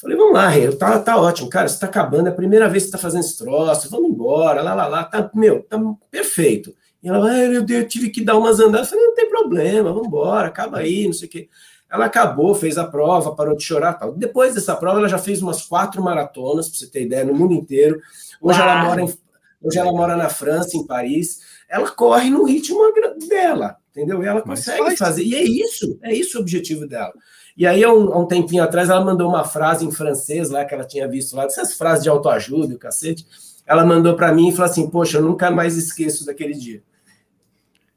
Falei, 0.00 0.16
vamos 0.16 0.32
lá, 0.34 0.48
Rê, 0.48 0.70
tá, 0.72 0.98
tá 0.98 1.16
ótimo, 1.16 1.48
cara, 1.48 1.68
você 1.68 1.78
tá 1.78 1.86
acabando, 1.86 2.26
é 2.26 2.30
a 2.30 2.34
primeira 2.34 2.68
vez 2.68 2.84
que 2.84 2.90
você 2.90 2.96
tá 2.96 2.98
fazendo 2.98 3.20
esse 3.20 3.38
troço, 3.38 3.88
vamos 3.88 4.10
embora, 4.10 4.60
lá, 4.62 4.74
lá, 4.74 4.86
lá, 4.86 5.04
tá, 5.04 5.30
meu, 5.34 5.62
tá 5.62 5.80
perfeito. 6.10 6.74
E 7.02 7.08
ela, 7.08 7.18
ah, 7.18 7.48
meu 7.48 7.62
Deus, 7.62 7.82
eu 7.82 7.88
tive 7.88 8.10
que 8.10 8.24
dar 8.24 8.36
umas 8.38 8.60
andadas. 8.60 8.86
Eu 8.86 8.90
falei, 8.96 9.06
não 9.06 9.14
tem 9.14 9.28
problema, 9.28 9.92
vamos 9.92 10.06
embora, 10.06 10.46
acaba 10.46 10.78
aí, 10.78 11.06
não 11.06 11.12
sei 11.12 11.26
o 11.26 11.30
quê. 11.30 11.48
Ela 11.90 12.06
acabou, 12.06 12.54
fez 12.54 12.78
a 12.78 12.86
prova, 12.86 13.34
parou 13.34 13.56
de 13.56 13.64
chorar 13.64 13.94
tal. 13.94 14.14
Depois 14.14 14.54
dessa 14.54 14.74
prova, 14.74 14.98
ela 14.98 15.08
já 15.08 15.18
fez 15.18 15.42
umas 15.42 15.62
quatro 15.62 16.02
maratonas, 16.02 16.68
para 16.68 16.78
você 16.78 16.86
ter 16.86 17.02
ideia, 17.02 17.24
no 17.24 17.34
mundo 17.34 17.52
inteiro. 17.52 18.00
Hoje 18.40 18.60
ela, 18.60 18.84
mora 18.84 19.02
em, 19.02 19.14
hoje 19.62 19.78
ela 19.78 19.92
mora 19.92 20.16
na 20.16 20.30
França, 20.30 20.76
em 20.76 20.86
Paris. 20.86 21.40
Ela 21.68 21.90
corre 21.90 22.30
no 22.30 22.44
ritmo 22.44 22.80
dela, 23.28 23.76
entendeu? 23.90 24.22
E 24.22 24.26
ela 24.26 24.40
consegue 24.40 24.96
fazer. 24.96 25.22
E 25.22 25.34
é 25.34 25.42
isso, 25.42 25.98
é 26.02 26.14
isso 26.14 26.38
o 26.38 26.40
objetivo 26.40 26.86
dela. 26.86 27.12
E 27.56 27.66
aí, 27.66 27.84
há 27.84 27.92
um, 27.92 28.12
há 28.12 28.18
um, 28.18 28.26
tempinho 28.26 28.62
atrás, 28.62 28.88
ela 28.88 29.04
mandou 29.04 29.28
uma 29.28 29.44
frase 29.44 29.84
em 29.84 29.90
francês 29.90 30.48
lá, 30.48 30.64
que 30.64 30.74
ela 30.74 30.84
tinha 30.84 31.06
visto 31.06 31.36
lá, 31.36 31.44
dessas 31.44 31.74
frases 31.74 32.02
de 32.02 32.08
autoajuda, 32.08 32.74
o 32.74 32.78
cacete. 32.78 33.26
Ela 33.66 33.84
mandou 33.84 34.16
para 34.16 34.32
mim 34.32 34.48
e 34.48 34.52
falou 34.52 34.70
assim: 34.70 34.88
Poxa, 34.88 35.18
eu 35.18 35.22
nunca 35.22 35.50
mais 35.50 35.76
esqueço 35.76 36.24
daquele 36.26 36.54
dia. 36.54 36.82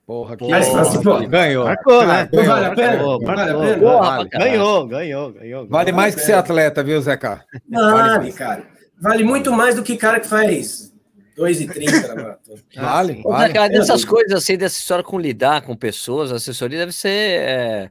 Porra, 0.05 0.37
que 0.37 0.53
assim, 0.53 1.01
pô, 1.01 1.17
ganhou. 1.27 1.65
Marcou, 1.65 2.05
né? 2.05 2.29
Ganhou, 2.31 2.47
vale 2.47 2.65
a 2.65 2.75
pena? 2.75 2.97
Vale 2.97 3.41
a 3.41 3.57
pena? 3.57 3.79
Porra, 3.79 4.23
ganhou, 4.25 4.87
ganhou, 4.87 5.33
ganhou. 5.33 5.67
Vale 5.67 5.91
mais 5.91 6.13
que 6.13 6.21
ser 6.21 6.33
atleta, 6.33 6.83
viu, 6.83 7.01
Zeca? 7.01 7.43
Vale, 7.67 7.91
vale 7.91 8.33
cara. 8.33 8.63
Vale 9.01 9.23
muito 9.23 9.51
mais 9.51 9.75
do 9.75 9.81
que 9.81 9.97
cara 9.97 10.19
que 10.19 10.27
faz 10.27 10.93
2,30 11.35 12.07
na 12.07 12.15
maratona. 12.15 12.59
Vale, 12.75 13.21
vale. 13.23 13.47
Zeca, 13.47 13.67
dessas 13.67 14.05
coisas 14.05 14.31
assim, 14.31 14.57
dessa 14.57 14.77
história 14.77 15.03
com 15.03 15.19
lidar 15.19 15.63
com 15.63 15.75
pessoas, 15.75 16.31
a 16.31 16.35
assessoria 16.35 16.77
deve 16.79 16.91
ser. 16.91 17.09
É 17.09 17.89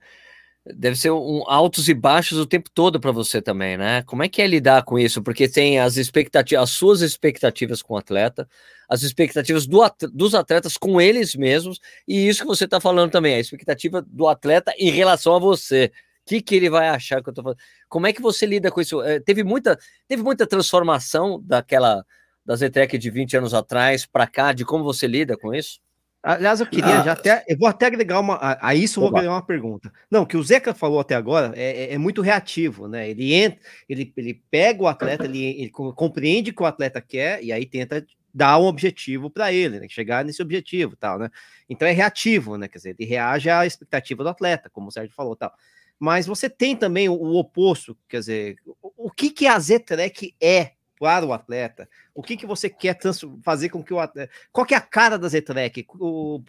deve 0.67 0.97
ser 0.97 1.11
um 1.11 1.43
altos 1.47 1.89
e 1.89 1.95
baixos 1.95 2.39
o 2.39 2.47
tempo 2.47 2.71
todo 2.73 2.99
para 2.99 3.13
você 3.13 3.43
também, 3.43 3.77
né? 3.77 4.03
Como 4.03 4.23
é 4.23 4.29
que 4.29 4.41
é 4.41 4.47
lidar 4.47 4.83
com 4.83 4.99
isso? 4.99 5.23
Porque 5.23 5.49
tem 5.49 5.79
as 5.79 5.97
expectativas, 5.97 6.63
as 6.63 6.71
suas 6.71 7.03
expectativas 7.03 7.83
com 7.83 7.95
o 7.95 7.97
atleta, 7.99 8.49
as 8.89 9.03
expectativas 9.03 9.67
do, 9.67 9.81
dos 10.13 10.35
atletas 10.35 10.77
com 10.77 11.01
eles 11.01 11.35
mesmos, 11.35 11.81
e 12.09 12.29
isso 12.29 12.43
que 12.43 12.47
você 12.47 12.65
está 12.65 12.81
falando 12.81 13.11
também, 13.11 13.35
a 13.35 13.41
expectativa 13.41 14.01
do 14.01 14.27
atleta 14.27 14.73
em 14.79 14.91
relação 14.91 15.35
a 15.35 15.39
você. 15.39 15.93
O 16.23 16.27
que, 16.27 16.41
que 16.41 16.55
ele 16.55 16.71
vai 16.71 16.89
achar 16.89 17.23
que 17.23 17.29
eu 17.29 17.35
tô 17.35 17.43
falando? 17.43 17.59
Como 17.89 18.07
é 18.07 18.13
que 18.13 18.23
você 18.23 18.47
lida 18.47 18.71
com 18.71 18.81
isso? 18.81 19.03
É, 19.03 19.21
teve, 19.21 19.45
muita, 19.45 19.79
teve 20.09 20.23
muita 20.23 20.47
transformação 20.47 21.43
daquela 21.45 22.05
da 22.45 22.57
Zetrec 22.57 22.99
de 22.99 23.11
20 23.11 23.39
anos 23.39 23.55
atrás 23.55 24.05
para 24.05 24.27
cá, 24.27 24.53
de 24.53 24.65
como 24.65 24.85
você 24.85 25.07
lida 25.07 25.37
com 25.37 25.55
isso? 25.55 25.81
Aliás, 26.25 26.59
eu 26.59 26.67
queria 26.67 27.01
ah, 27.01 27.05
já 27.05 27.13
até. 27.13 27.45
Eu 27.47 27.59
vou 27.59 27.69
até 27.69 27.85
agregar 27.85 28.19
uma. 28.19 28.37
A, 28.37 28.69
a 28.71 28.75
isso 28.75 28.99
eu 28.99 29.03
vou 29.03 29.11
agregar 29.11 29.35
uma 29.35 29.45
pergunta. 29.45 29.93
Não, 30.11 30.25
que 30.25 30.39
o 30.39 30.43
Zeca 30.43 30.73
falou 30.73 30.99
até 30.99 31.15
agora 31.15 31.53
é, 31.55 31.85
é, 31.85 31.93
é, 31.93 31.99
muito 31.99 32.23
reativo, 32.23 32.89
né? 32.89 33.11
Ele 33.11 33.35
entra, 33.35 33.61
ele, 33.87 34.11
ele 34.17 34.43
pega 34.51 34.83
o 34.83 34.87
atleta, 34.87 35.27
ele, 35.27 35.45
ele 35.45 35.71
compreende 35.71 36.51
o 36.51 36.55
que 36.55 36.63
o 36.63 36.67
atleta 36.67 36.99
quer 36.99 37.45
e 37.45 37.53
aí 37.53 37.67
tenta 37.67 38.07
dar 38.33 38.59
um 38.59 38.65
objetivo 38.65 39.29
para 39.29 39.53
ele, 39.53 39.79
né? 39.79 39.87
Chegar 39.87 40.25
nesse 40.25 40.41
objetivo 40.41 40.97
tal, 40.97 41.19
né? 41.19 41.29
Então 41.69 41.87
é 41.87 41.93
reativo, 41.93 42.57
né? 42.57 42.69
Quer 42.69 42.79
dizer, 42.79 42.97
ele 42.99 43.07
reage 43.07 43.51
à 43.51 43.67
expectativa 43.67 44.23
do 44.23 44.31
atleta, 44.31 44.71
como 44.71 44.89
o 44.89 44.91
Sérgio 44.91 45.15
falou 45.15 45.37
tal. 45.37 45.53
Mas 45.99 46.27
você 46.27 46.49
tem 46.49 46.75
também 46.75 47.07
o, 47.07 47.13
o 47.13 47.37
oposto, 47.37 47.95
quer 48.09 48.21
dizer, 48.21 48.57
o, 48.65 49.09
o 49.09 49.11
que, 49.11 49.29
que 49.29 49.47
a 49.47 49.59
Z-Trek 49.59 50.35
é 50.41 50.73
para 50.99 51.27
o 51.27 51.33
atleta? 51.33 51.89
O 52.15 52.23
que, 52.23 52.37
que 52.37 52.47
você 52.47 52.71
quer 52.71 52.99
fazer 53.43 53.69
com 53.69 53.83
que 53.83 53.93
o 53.93 53.99
atleta. 53.99 54.31
Qual 54.53 54.67
que 54.67 54.75
é 54.75 54.77
a 54.77 54.81
cara 54.81 55.19
da 55.19 55.29
Zetrec 55.29 55.85
para 55.85 55.97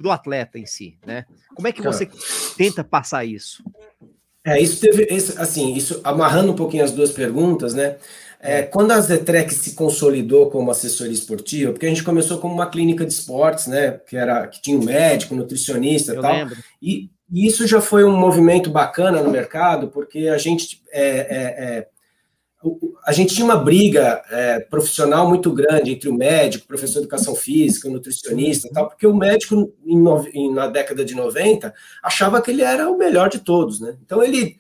o 0.08 0.12
atleta 0.12 0.60
em 0.60 0.66
si, 0.66 0.98
né? 1.06 1.26
Como 1.56 1.68
é 1.68 1.72
que 1.72 1.82
você 1.82 2.10
tenta 2.58 2.84
passar 2.84 3.26
isso? 3.26 3.64
É, 4.46 4.62
isso 4.62 4.80
teve, 4.80 5.08
assim, 5.38 5.74
isso 5.74 6.00
amarrando 6.04 6.52
um 6.52 6.56
pouquinho 6.56 6.84
as 6.84 6.92
duas 6.92 7.12
perguntas, 7.12 7.74
né? 7.74 7.98
É, 8.40 8.62
quando 8.62 8.92
a 8.92 9.02
Zetrec 9.02 9.52
se 9.52 9.74
consolidou 9.74 10.52
como 10.52 10.70
assessoria 10.70 11.14
esportiva, 11.14 11.72
porque 11.72 11.88
a 11.88 11.90
gente 11.90 12.04
começou 12.04 12.38
como 12.38 12.54
uma 12.54 12.70
clínica 12.70 13.04
de 13.04 13.12
esportes, 13.12 13.66
né? 13.66 14.00
Que 14.08 14.16
era 14.16 14.46
que 14.46 14.62
tinha 14.62 14.78
um 14.78 14.84
médico, 14.84 15.34
nutricionista 15.34 16.14
e 16.14 16.22
tal. 16.22 16.48
E, 16.80 17.10
e, 17.32 17.48
isso 17.48 17.66
já 17.66 17.82
foi 17.82 18.04
um 18.04 18.16
movimento 18.16 18.70
bacana 18.70 19.20
no 19.24 19.32
mercado, 19.32 19.88
porque 19.88 20.28
a 20.28 20.38
gente 20.38 20.84
é, 20.92 21.02
é, 21.02 21.78
é 21.78 21.88
a 23.06 23.12
gente 23.12 23.36
tinha 23.36 23.46
uma 23.46 23.56
briga 23.56 24.24
é, 24.32 24.60
profissional 24.60 25.28
muito 25.28 25.52
grande 25.52 25.92
entre 25.92 26.10
o 26.10 26.14
médico, 26.14 26.68
professor 26.68 26.94
de 26.94 27.00
educação 27.00 27.36
física, 27.36 27.90
nutricionista 27.90 28.70
tal, 28.74 28.90
porque 28.90 29.06
o 29.06 29.16
médico, 29.16 29.72
em, 29.86 30.52
na 30.54 30.68
década 30.68 31.06
de 31.06 31.14
90, 31.14 31.74
achava 32.02 32.42
que 32.42 32.50
ele 32.50 32.64
era 32.64 32.90
o 32.90 32.98
melhor 32.98 33.30
de 33.30 33.40
todos, 33.40 33.80
né? 33.80 33.96
Então 34.04 34.24
ele 34.24 34.58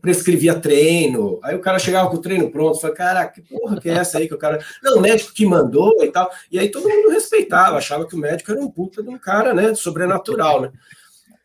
prescrevia 0.00 0.58
treino, 0.58 1.38
aí 1.42 1.54
o 1.54 1.60
cara 1.60 1.78
chegava 1.78 2.10
com 2.10 2.16
o 2.16 2.20
treino 2.20 2.50
pronto, 2.50 2.80
falava, 2.80 2.96
caraca, 2.96 3.40
que 3.40 3.48
porra 3.48 3.80
que 3.80 3.88
é 3.88 3.94
essa 3.94 4.18
aí 4.18 4.26
que 4.26 4.34
o 4.34 4.38
cara... 4.38 4.58
Não, 4.82 4.98
o 4.98 5.00
médico 5.00 5.32
que 5.32 5.46
mandou 5.46 6.02
e 6.02 6.10
tal, 6.10 6.30
e 6.50 6.58
aí 6.58 6.68
todo 6.68 6.88
mundo 6.88 7.10
respeitava, 7.10 7.78
achava 7.78 8.06
que 8.06 8.16
o 8.16 8.18
médico 8.18 8.50
era 8.50 8.60
um 8.60 8.70
puta 8.70 9.02
de 9.02 9.08
um 9.08 9.18
cara, 9.18 9.54
né, 9.54 9.74
sobrenatural, 9.74 10.62
né? 10.62 10.72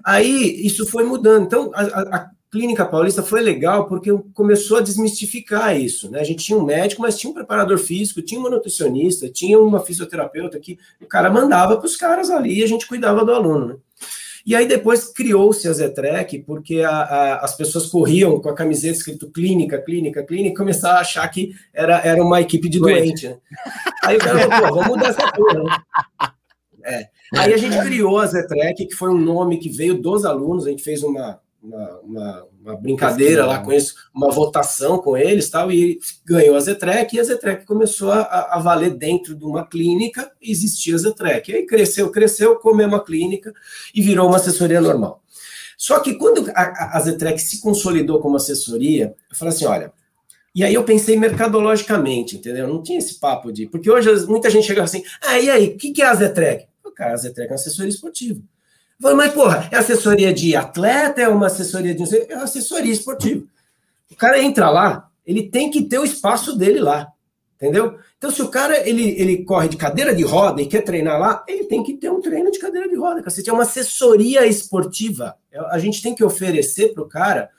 Aí 0.04 0.66
isso 0.66 0.86
foi 0.86 1.04
mudando, 1.04 1.46
então 1.46 1.72
a, 1.74 1.84
a 2.18 2.30
Clínica 2.54 2.86
Paulista 2.86 3.24
foi 3.24 3.42
legal 3.42 3.88
porque 3.88 4.12
começou 4.32 4.78
a 4.78 4.82
desmistificar 4.82 5.76
isso. 5.76 6.12
Né? 6.12 6.20
A 6.20 6.24
gente 6.24 6.46
tinha 6.46 6.56
um 6.56 6.64
médico, 6.64 7.02
mas 7.02 7.18
tinha 7.18 7.32
um 7.32 7.34
preparador 7.34 7.80
físico, 7.80 8.22
tinha 8.22 8.40
uma 8.40 8.48
nutricionista, 8.48 9.28
tinha 9.28 9.60
uma 9.60 9.80
fisioterapeuta 9.80 10.60
que 10.60 10.78
o 11.02 11.08
cara 11.08 11.32
mandava 11.32 11.78
para 11.78 11.88
os 11.88 11.96
caras 11.96 12.30
ali 12.30 12.60
e 12.60 12.64
a 12.64 12.68
gente 12.68 12.86
cuidava 12.88 13.26
do 13.26 13.34
aluno. 13.34 13.66
Né? 13.66 13.76
E 14.46 14.56
aí 14.56 14.68
depois 14.68 15.06
criou-se 15.06 15.68
a 15.68 15.74
Zetrec, 15.74 16.44
porque 16.44 16.82
a, 16.82 16.92
a, 16.92 17.36
as 17.38 17.58
pessoas 17.58 17.88
corriam 17.88 18.40
com 18.40 18.50
a 18.50 18.56
camiseta 18.56 18.98
escrito 18.98 19.32
clínica, 19.32 19.82
clínica, 19.82 20.22
clínica, 20.22 20.54
e 20.54 20.58
começaram 20.58 20.98
a 20.98 21.02
achar 21.02 21.28
que 21.30 21.56
era, 21.74 22.06
era 22.06 22.24
uma 22.24 22.40
equipe 22.40 22.70
de 22.70 22.78
doente. 22.78 23.30
Né? 23.30 23.38
Aí 24.04 24.16
o 24.16 24.20
cara 24.20 24.48
falou, 24.48 24.76
vamos 24.76 24.88
mudar 24.90 25.10
essa 25.10 25.32
porra. 25.32 25.64
Né? 25.64 25.76
É. 26.86 27.08
Aí 27.36 27.52
a 27.52 27.58
gente 27.58 27.82
criou 27.82 28.20
a 28.20 28.28
Zetrec, 28.28 28.86
que 28.86 28.94
foi 28.94 29.10
um 29.10 29.18
nome 29.18 29.58
que 29.58 29.70
veio 29.70 30.00
dos 30.00 30.24
alunos, 30.24 30.68
a 30.68 30.70
gente 30.70 30.84
fez 30.84 31.02
uma, 31.02 31.40
uma, 31.64 32.00
uma, 32.02 32.48
uma 32.62 32.76
brincadeira 32.76 33.46
lá 33.46 33.60
com 33.60 33.72
isso, 33.72 33.96
uma 34.14 34.30
votação 34.30 34.98
com 34.98 35.16
eles 35.16 35.50
tal, 35.50 35.72
e 35.72 35.98
ganhou 36.26 36.56
a 36.56 36.60
Zetrec, 36.60 37.16
e 37.16 37.20
a 37.20 37.24
Zetrec 37.24 37.66
começou 37.66 38.12
a, 38.12 38.22
a 38.52 38.60
valer 38.60 38.92
dentro 38.92 39.34
de 39.34 39.46
uma 39.46 39.66
clínica, 39.66 40.32
existia 40.42 40.96
a 40.96 40.98
Zetrec. 40.98 41.54
Aí 41.54 41.66
cresceu, 41.66 42.12
cresceu, 42.12 42.58
comeu 42.58 42.88
uma 42.88 43.04
clínica 43.04 43.54
e 43.96 44.02
virou 44.02 44.28
uma 44.28 44.38
assessoria 44.38 44.82
normal. 44.82 45.24
Só 45.78 46.00
que 46.00 46.16
quando 46.16 46.52
a, 46.54 46.98
a 46.98 47.00
Zetrec 47.00 47.40
se 47.40 47.62
consolidou 47.62 48.20
como 48.20 48.36
assessoria, 48.36 49.16
eu 49.30 49.36
falei 49.36 49.54
assim: 49.54 49.66
olha, 49.66 49.92
e 50.56 50.64
aí 50.64 50.74
eu 50.74 50.84
pensei 50.84 51.18
mercadologicamente, 51.18 52.38
entendeu? 52.38 52.68
Não 52.68 52.84
tinha 52.84 53.00
esse 53.00 53.20
papo 53.20 53.52
de. 53.52 53.68
Porque 53.68 53.90
hoje 53.90 54.26
muita 54.28 54.50
gente 54.50 54.68
chega 54.68 54.84
assim, 54.84 55.04
ah, 55.22 55.40
e 55.40 55.50
aí, 55.50 55.68
o 55.70 55.78
que, 55.78 55.92
que 55.92 56.02
é 56.02 56.06
a 56.06 56.14
Zetrec? 56.14 56.68
Cara, 56.96 57.14
a 57.14 57.18
Zetrec 57.18 57.50
é 57.50 57.52
uma 57.52 57.56
assessoria 57.56 57.90
esportiva. 57.90 58.40
Falei, 59.04 59.18
mas, 59.18 59.34
porra, 59.34 59.68
é 59.70 59.76
assessoria 59.76 60.34
de 60.34 60.56
atleta, 60.56 61.22
é 61.22 61.28
uma 61.28 61.48
assessoria 61.48 61.94
de. 61.94 62.04
É 62.32 62.36
assessoria 62.36 62.94
esportiva. 62.94 63.46
O 64.10 64.16
cara 64.16 64.42
entra 64.42 64.70
lá, 64.70 65.10
ele 65.28 65.50
tem 65.50 65.70
que 65.70 65.82
ter 65.82 66.00
o 66.00 66.06
espaço 66.06 66.58
dele 66.58 66.80
lá. 66.80 67.10
Entendeu? 67.58 67.98
Então, 68.18 68.32
se 68.32 68.42
o 68.42 68.48
cara 68.48 68.88
ele, 68.88 69.10
ele 69.20 69.44
corre 69.44 69.68
de 69.68 69.76
cadeira 69.76 70.16
de 70.16 70.24
roda 70.24 70.62
e 70.62 70.68
quer 70.68 70.84
treinar 70.84 71.20
lá, 71.20 71.44
ele 71.50 71.66
tem 71.66 71.84
que 71.84 71.96
ter 71.96 72.10
um 72.10 72.22
treino 72.22 72.50
de 72.50 72.60
cadeira 72.60 72.88
de 72.88 72.96
roda. 72.96 73.22
Cacete. 73.22 73.50
É 73.50 73.54
uma 73.54 73.64
assessoria 73.64 74.48
esportiva. 74.48 75.36
É, 75.52 75.60
a 75.60 75.78
gente 75.80 76.02
tem 76.02 76.16
que 76.16 76.24
oferecer 76.24 76.94
para 76.94 77.04
o 77.04 77.10
cara 77.10 77.50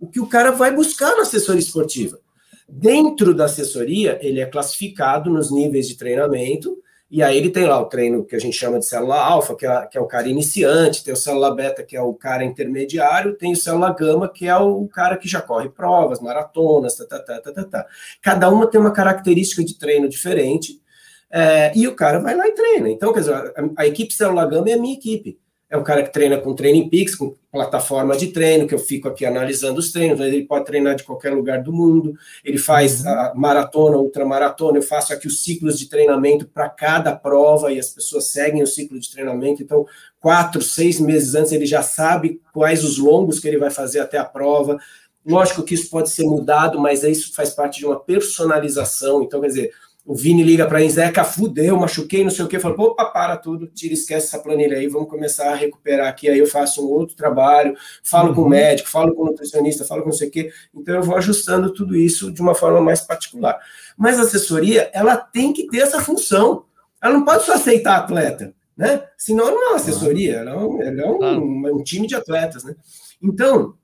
o 0.00 0.06
que 0.06 0.20
o 0.20 0.26
cara 0.26 0.52
vai 0.52 0.74
buscar 0.74 1.14
na 1.16 1.22
assessoria 1.22 1.60
esportiva. 1.60 2.18
Dentro 2.66 3.34
da 3.34 3.44
assessoria, 3.44 4.18
ele 4.22 4.40
é 4.40 4.46
classificado 4.46 5.28
nos 5.28 5.52
níveis 5.52 5.86
de 5.86 5.98
treinamento, 5.98 6.78
e 7.14 7.22
aí 7.22 7.36
ele 7.36 7.48
tem 7.48 7.64
lá 7.64 7.80
o 7.80 7.84
treino 7.84 8.24
que 8.24 8.34
a 8.34 8.40
gente 8.40 8.56
chama 8.56 8.76
de 8.76 8.86
célula 8.86 9.14
alfa, 9.14 9.54
que 9.54 9.64
é, 9.64 9.86
que 9.86 9.96
é 9.96 10.00
o 10.00 10.06
cara 10.06 10.26
iniciante, 10.26 11.04
tem 11.04 11.14
o 11.14 11.16
célula 11.16 11.54
beta, 11.54 11.84
que 11.84 11.96
é 11.96 12.02
o 12.02 12.12
cara 12.12 12.42
intermediário, 12.42 13.36
tem 13.36 13.52
o 13.52 13.56
célula 13.56 13.94
gama, 13.94 14.28
que 14.28 14.48
é 14.48 14.56
o 14.56 14.88
cara 14.88 15.16
que 15.16 15.28
já 15.28 15.40
corre 15.40 15.68
provas, 15.68 16.18
maratonas, 16.18 16.96
tá, 16.96 17.04
tá, 17.06 17.20
tá, 17.20 17.40
tá, 17.40 17.52
tá, 17.52 17.64
tá. 17.66 17.86
Cada 18.20 18.50
uma 18.50 18.68
tem 18.68 18.80
uma 18.80 18.90
característica 18.90 19.62
de 19.62 19.78
treino 19.78 20.08
diferente, 20.08 20.82
é, 21.30 21.70
e 21.78 21.86
o 21.86 21.94
cara 21.94 22.18
vai 22.18 22.34
lá 22.34 22.48
e 22.48 22.52
treina. 22.52 22.90
Então, 22.90 23.12
quer 23.12 23.20
dizer, 23.20 23.34
a, 23.34 23.52
a 23.82 23.86
equipe 23.86 24.12
célula 24.12 24.44
gama 24.44 24.68
é 24.70 24.72
a 24.72 24.80
minha 24.80 24.94
equipe 24.94 25.38
é 25.74 25.76
um 25.76 25.82
cara 25.82 26.04
que 26.04 26.12
treina 26.12 26.38
com 26.38 26.54
Training 26.54 26.88
Peaks, 26.88 27.16
com 27.16 27.34
plataforma 27.50 28.16
de 28.16 28.28
treino, 28.28 28.64
que 28.64 28.74
eu 28.74 28.78
fico 28.78 29.08
aqui 29.08 29.26
analisando 29.26 29.80
os 29.80 29.90
treinos, 29.90 30.20
ele 30.20 30.46
pode 30.46 30.66
treinar 30.66 30.94
de 30.94 31.02
qualquer 31.02 31.32
lugar 31.34 31.64
do 31.64 31.72
mundo, 31.72 32.14
ele 32.44 32.58
faz 32.58 33.04
uhum. 33.04 33.10
a 33.10 33.32
maratona, 33.34 33.96
ultramaratona, 33.96 34.78
eu 34.78 34.82
faço 34.82 35.12
aqui 35.12 35.26
os 35.26 35.42
ciclos 35.42 35.76
de 35.76 35.88
treinamento 35.88 36.46
para 36.46 36.68
cada 36.68 37.14
prova 37.16 37.72
e 37.72 37.80
as 37.80 37.90
pessoas 37.90 38.28
seguem 38.28 38.62
o 38.62 38.68
ciclo 38.68 39.00
de 39.00 39.10
treinamento, 39.10 39.64
então 39.64 39.84
quatro, 40.20 40.62
seis 40.62 41.00
meses 41.00 41.34
antes 41.34 41.50
ele 41.50 41.66
já 41.66 41.82
sabe 41.82 42.40
quais 42.52 42.84
os 42.84 42.96
longos 42.96 43.40
que 43.40 43.48
ele 43.48 43.58
vai 43.58 43.70
fazer 43.70 43.98
até 43.98 44.16
a 44.16 44.24
prova, 44.24 44.78
lógico 45.26 45.64
que 45.64 45.74
isso 45.74 45.90
pode 45.90 46.08
ser 46.08 46.22
mudado, 46.22 46.78
mas 46.78 47.02
isso 47.02 47.34
faz 47.34 47.50
parte 47.50 47.80
de 47.80 47.86
uma 47.86 47.98
personalização, 47.98 49.24
então 49.24 49.40
quer 49.40 49.48
dizer, 49.48 49.72
o 50.06 50.14
Vini 50.14 50.42
liga 50.42 50.66
para 50.66 50.80
a 50.80 50.88
Zeca, 50.88 51.24
fudeu, 51.24 51.78
machuquei, 51.78 52.22
não 52.22 52.30
sei 52.30 52.44
o 52.44 52.48
quê. 52.48 52.60
Fala, 52.60 52.74
opa, 52.78 53.06
para 53.06 53.38
tudo, 53.38 53.66
tira, 53.66 53.94
esquece 53.94 54.26
essa 54.26 54.38
planilha 54.38 54.76
aí, 54.76 54.86
vamos 54.86 55.08
começar 55.08 55.50
a 55.50 55.54
recuperar 55.54 56.08
aqui. 56.08 56.28
Aí 56.28 56.38
eu 56.38 56.46
faço 56.46 56.86
um 56.86 56.90
outro 56.90 57.16
trabalho, 57.16 57.74
falo 58.02 58.28
uhum. 58.28 58.34
com 58.34 58.40
o 58.42 58.44
uhum. 58.44 58.50
médico, 58.50 58.90
falo 58.90 59.14
com 59.14 59.22
o 59.22 59.26
nutricionista, 59.26 59.84
falo 59.84 60.02
com 60.02 60.10
não 60.10 60.16
sei 60.16 60.28
o 60.28 60.30
quê. 60.30 60.52
Então 60.74 60.96
eu 60.96 61.02
vou 61.02 61.16
ajustando 61.16 61.72
tudo 61.72 61.96
isso 61.96 62.30
de 62.30 62.42
uma 62.42 62.54
forma 62.54 62.82
mais 62.82 63.00
particular. 63.00 63.58
Mas 63.96 64.18
a 64.18 64.22
assessoria, 64.22 64.90
ela 64.92 65.16
tem 65.16 65.54
que 65.54 65.66
ter 65.68 65.78
essa 65.78 66.00
função. 66.02 66.66
Ela 67.02 67.14
não 67.14 67.24
pode 67.24 67.44
só 67.44 67.54
aceitar 67.54 67.96
atleta, 67.96 68.54
né? 68.76 69.04
Senão 69.16 69.46
não 69.46 69.62
é 69.62 69.68
uma 69.68 69.76
assessoria, 69.76 70.36
ela 70.36 70.50
é 70.50 70.56
um, 70.56 70.82
ela 70.82 71.00
é 71.00 71.06
um, 71.06 71.78
um 71.78 71.82
time 71.82 72.06
de 72.06 72.14
atletas, 72.14 72.62
né? 72.62 72.74
Então, 73.22 73.74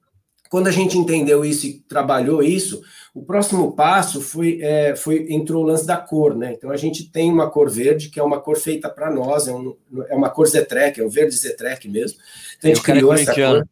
quando 0.50 0.66
a 0.66 0.72
gente 0.72 0.98
entendeu 0.98 1.44
isso 1.44 1.64
e 1.64 1.78
trabalhou 1.88 2.42
isso, 2.42 2.82
o 3.14 3.22
próximo 3.22 3.72
passo 3.72 4.20
foi, 4.20 4.58
é, 4.60 4.96
foi 4.96 5.26
entrou 5.30 5.62
o 5.62 5.66
lance 5.66 5.86
da 5.86 5.96
cor, 5.96 6.36
né? 6.36 6.52
Então 6.52 6.70
a 6.70 6.76
gente 6.76 7.08
tem 7.08 7.30
uma 7.30 7.48
cor 7.48 7.70
verde, 7.70 8.08
que 8.08 8.18
é 8.18 8.22
uma 8.22 8.40
cor 8.40 8.58
feita 8.58 8.90
para 8.90 9.08
nós, 9.10 9.46
é, 9.46 9.52
um, 9.52 9.76
é 10.08 10.14
uma 10.14 10.28
cor 10.28 10.48
Zetrek, 10.48 11.00
é 11.00 11.04
o 11.04 11.08
verde 11.08 11.36
Zetrek 11.36 11.88
mesmo. 11.88 12.18
Então 12.58 12.68
a 12.68 12.74
gente 12.74 12.84
criou 12.84 13.14
essa 13.14 13.32
cor. 13.32 13.64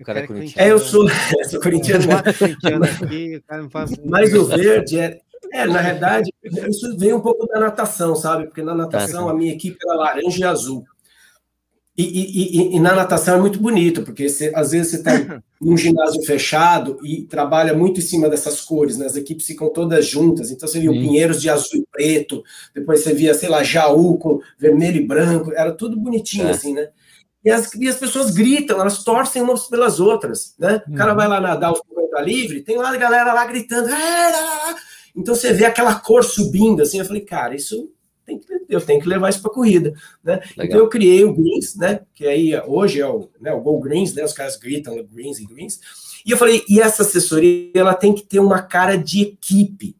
O 0.00 0.02
cara 0.02 0.20
é 0.20 0.26
corintiano. 0.26 0.68
É, 0.68 0.72
eu 0.72 0.78
sou, 0.78 1.06
eu 1.38 1.48
sou 1.48 1.60
corintiano. 1.60 2.04
Mas 4.06 4.34
o 4.34 4.44
verde 4.46 4.98
é, 4.98 5.20
é, 5.52 5.66
na 5.66 5.82
verdade, 5.82 6.32
isso 6.42 6.96
vem 6.96 7.12
um 7.12 7.20
pouco 7.20 7.46
da 7.46 7.60
natação, 7.60 8.16
sabe? 8.16 8.46
Porque 8.46 8.62
na 8.62 8.74
natação 8.74 9.28
a 9.28 9.34
minha 9.34 9.52
equipe 9.52 9.76
era 9.86 9.94
laranja 9.94 10.40
e 10.40 10.44
azul. 10.44 10.84
E, 11.96 12.02
e, 12.02 12.72
e, 12.72 12.76
e, 12.76 12.80
na 12.80 12.92
natação 12.92 13.36
é 13.36 13.40
muito 13.40 13.60
bonito, 13.60 14.02
porque 14.02 14.28
você, 14.28 14.50
às 14.52 14.72
vezes 14.72 14.90
você 14.90 14.96
está 14.96 15.40
num 15.60 15.76
ginásio 15.78 16.24
fechado 16.24 16.98
e 17.04 17.22
trabalha 17.22 17.72
muito 17.72 18.00
em 18.00 18.02
cima 18.02 18.28
dessas 18.28 18.60
cores, 18.60 18.98
né? 18.98 19.06
As 19.06 19.14
equipes 19.14 19.46
ficam 19.46 19.72
todas 19.72 20.04
juntas, 20.04 20.50
então 20.50 20.66
você 20.66 20.80
via 20.80 20.90
Sim. 20.90 21.00
Pinheiros 21.00 21.40
de 21.40 21.48
azul 21.48 21.80
e 21.80 21.86
preto, 21.92 22.42
depois 22.74 23.00
você 23.00 23.14
via, 23.14 23.32
sei 23.32 23.48
lá, 23.48 23.62
Jaú 23.62 24.18
com 24.18 24.40
vermelho 24.58 24.96
e 24.96 25.06
branco, 25.06 25.52
era 25.52 25.70
tudo 25.70 25.96
bonitinho, 25.96 26.48
é. 26.48 26.50
assim, 26.50 26.74
né? 26.74 26.88
E 27.44 27.50
as, 27.50 27.72
e 27.74 27.86
as 27.86 27.96
pessoas 27.96 28.32
gritam, 28.32 28.80
elas 28.80 29.04
torcem 29.04 29.42
umas 29.42 29.68
pelas 29.68 30.00
outras, 30.00 30.56
né? 30.58 30.82
O 30.88 30.94
cara 30.94 31.12
uhum. 31.12 31.16
vai 31.16 31.28
lá 31.28 31.40
nadar 31.40 31.70
o 31.70 31.76
50 31.76 32.20
livre, 32.22 32.62
tem 32.62 32.76
lá 32.76 32.92
a 32.92 32.96
galera 32.96 33.32
lá 33.32 33.46
gritando, 33.46 33.88
então 35.14 35.32
você 35.32 35.52
vê 35.52 35.64
aquela 35.64 35.94
cor 35.94 36.24
subindo, 36.24 36.82
assim, 36.82 36.98
eu 36.98 37.04
falei, 37.04 37.22
cara, 37.22 37.54
isso 37.54 37.88
tem 38.24 38.38
que, 38.38 38.46
eu 38.68 38.80
tenho 38.80 39.00
que 39.00 39.08
levar 39.08 39.28
isso 39.28 39.42
para 39.42 39.50
a 39.50 39.54
corrida, 39.54 39.94
né? 40.22 40.40
Então 40.58 40.78
eu 40.78 40.88
criei 40.88 41.24
o 41.24 41.34
Greens, 41.34 41.76
né? 41.76 42.00
Que 42.14 42.26
aí 42.26 42.52
hoje 42.66 43.00
é 43.00 43.06
o, 43.06 43.28
né, 43.40 43.52
o 43.52 43.60
Go 43.60 43.80
Greens, 43.80 44.14
né? 44.14 44.24
Os 44.24 44.32
caras 44.32 44.56
gritam 44.56 44.96
Greens 45.12 45.38
e 45.38 45.46
Greens. 45.46 45.80
E 46.24 46.30
eu 46.30 46.38
falei, 46.38 46.64
e 46.68 46.80
essa 46.80 47.02
assessoria 47.02 47.70
ela 47.74 47.94
tem 47.94 48.14
que 48.14 48.22
ter 48.22 48.38
uma 48.38 48.62
cara 48.62 48.96
de 48.96 49.22
equipe. 49.22 49.96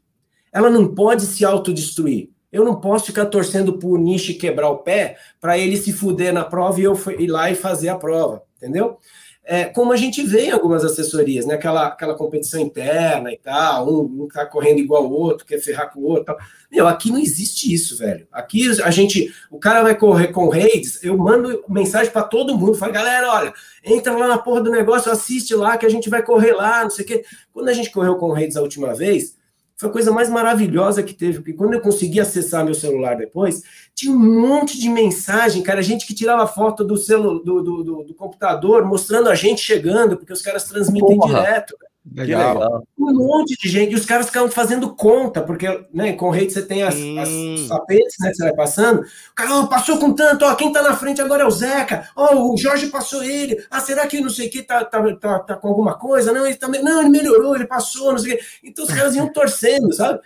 Ela 0.52 0.70
não 0.70 0.94
pode 0.94 1.26
se 1.26 1.44
autodestruir. 1.44 2.30
Eu 2.50 2.64
não 2.64 2.80
posso 2.80 3.06
ficar 3.06 3.26
torcendo 3.26 3.78
por 3.78 3.98
Nishi 3.98 4.34
quebrar 4.34 4.70
o 4.70 4.78
pé 4.78 5.18
para 5.40 5.58
ele 5.58 5.76
se 5.76 5.92
fuder 5.92 6.32
na 6.32 6.44
prova 6.44 6.80
e 6.80 6.84
eu 6.84 6.96
ir 7.18 7.26
lá 7.26 7.50
e 7.50 7.54
fazer 7.56 7.88
a 7.88 7.96
prova, 7.96 8.42
entendeu? 8.56 8.98
É, 9.46 9.66
como 9.66 9.92
a 9.92 9.96
gente 9.96 10.22
vê 10.22 10.46
em 10.46 10.50
algumas 10.50 10.84
assessorias, 10.84 11.44
né? 11.44 11.54
Aquela, 11.54 11.88
aquela 11.88 12.14
competição 12.14 12.58
interna 12.60 13.30
e 13.30 13.36
tal, 13.36 13.88
um, 13.88 14.24
um 14.24 14.28
tá 14.28 14.46
correndo 14.46 14.78
igual 14.78 15.06
o 15.06 15.12
outro, 15.12 15.44
quer 15.44 15.58
ferrar 15.58 15.92
com 15.92 16.00
o 16.00 16.04
outro. 16.04 16.24
Tal. 16.24 16.38
Meu, 16.72 16.88
aqui 16.88 17.10
não 17.10 17.18
existe 17.18 17.72
isso, 17.72 17.98
velho. 17.98 18.26
Aqui 18.32 18.80
a 18.82 18.90
gente, 18.90 19.34
o 19.50 19.58
cara 19.58 19.82
vai 19.82 19.94
correr 19.94 20.28
com 20.28 20.48
redes, 20.48 21.02
eu 21.04 21.16
mando 21.18 21.62
mensagem 21.68 22.10
para 22.10 22.22
todo 22.22 22.56
mundo, 22.56 22.74
falo, 22.74 22.92
galera, 22.92 23.30
olha, 23.30 23.52
entra 23.84 24.16
lá 24.16 24.26
na 24.26 24.38
porra 24.38 24.62
do 24.62 24.70
negócio, 24.70 25.12
assiste 25.12 25.54
lá 25.54 25.76
que 25.76 25.84
a 25.84 25.90
gente 25.90 26.08
vai 26.08 26.22
correr 26.22 26.52
lá, 26.52 26.82
não 26.82 26.90
sei 26.90 27.04
o 27.04 27.08
quê. 27.08 27.24
Quando 27.52 27.68
a 27.68 27.74
gente 27.74 27.90
correu 27.90 28.16
com 28.16 28.32
redes 28.32 28.56
a 28.56 28.62
última 28.62 28.94
vez, 28.94 29.36
foi 29.76 29.88
a 29.88 29.92
coisa 29.92 30.12
mais 30.12 30.28
maravilhosa 30.28 31.02
que 31.02 31.12
teve, 31.12 31.38
porque 31.38 31.52
quando 31.52 31.74
eu 31.74 31.80
consegui 31.80 32.20
acessar 32.20 32.64
meu 32.64 32.74
celular 32.74 33.16
depois, 33.16 33.62
tinha 33.94 34.14
um 34.14 34.40
monte 34.40 34.78
de 34.78 34.88
mensagem, 34.88 35.62
cara, 35.62 35.82
gente 35.82 36.06
que 36.06 36.14
tirava 36.14 36.46
foto 36.46 36.84
do, 36.84 36.96
celu, 36.96 37.42
do, 37.42 37.62
do, 37.62 37.82
do, 37.82 38.04
do 38.04 38.14
computador, 38.14 38.84
mostrando 38.84 39.28
a 39.28 39.34
gente 39.34 39.60
chegando, 39.60 40.16
porque 40.16 40.32
os 40.32 40.42
caras 40.42 40.64
transmitem 40.64 41.16
Porra. 41.16 41.40
direto. 41.40 41.76
Legal. 42.12 42.54
legal. 42.54 42.86
Um 42.98 43.14
monte 43.14 43.56
de 43.56 43.68
gente, 43.68 43.92
e 43.92 43.94
os 43.94 44.04
caras 44.04 44.26
ficavam 44.26 44.50
fazendo 44.50 44.94
conta, 44.94 45.40
porque 45.40 45.86
né, 45.92 46.12
com 46.12 46.28
rede 46.28 46.52
você 46.52 46.62
tem 46.62 46.82
as, 46.82 46.94
as, 46.94 47.28
os 47.28 47.68
tapetes, 47.68 48.16
né? 48.20 48.28
Que 48.28 48.36
você 48.36 48.44
vai 48.44 48.54
passando. 48.54 49.00
O 49.00 49.34
cara 49.34 49.56
oh, 49.56 49.68
passou 49.68 49.98
com 49.98 50.12
tanto, 50.12 50.44
ó, 50.44 50.54
quem 50.54 50.70
tá 50.70 50.82
na 50.82 50.94
frente 50.94 51.22
agora 51.22 51.44
é 51.44 51.46
o 51.46 51.50
Zeca, 51.50 52.08
ó, 52.14 52.34
oh, 52.34 52.52
o 52.52 52.58
Jorge 52.58 52.88
passou 52.88 53.22
ele. 53.24 53.64
Ah, 53.70 53.80
será 53.80 54.06
que 54.06 54.20
não 54.20 54.28
sei 54.28 54.48
o 54.48 54.50
que 54.50 54.62
tá, 54.62 54.84
tá, 54.84 55.02
tá, 55.16 55.38
tá, 55.38 55.56
com 55.56 55.68
alguma 55.68 55.94
coisa? 55.94 56.30
Não, 56.30 56.46
ele 56.46 56.56
também. 56.56 56.82
Não, 56.82 57.00
ele 57.00 57.08
melhorou, 57.08 57.54
ele 57.54 57.66
passou, 57.66 58.12
não 58.12 58.18
sei 58.18 58.34
o 58.34 58.36
que. 58.36 58.44
Então 58.64 58.84
os 58.84 58.92
caras 58.92 59.14
iam 59.14 59.32
torcendo, 59.32 59.92
sabe? 59.94 60.20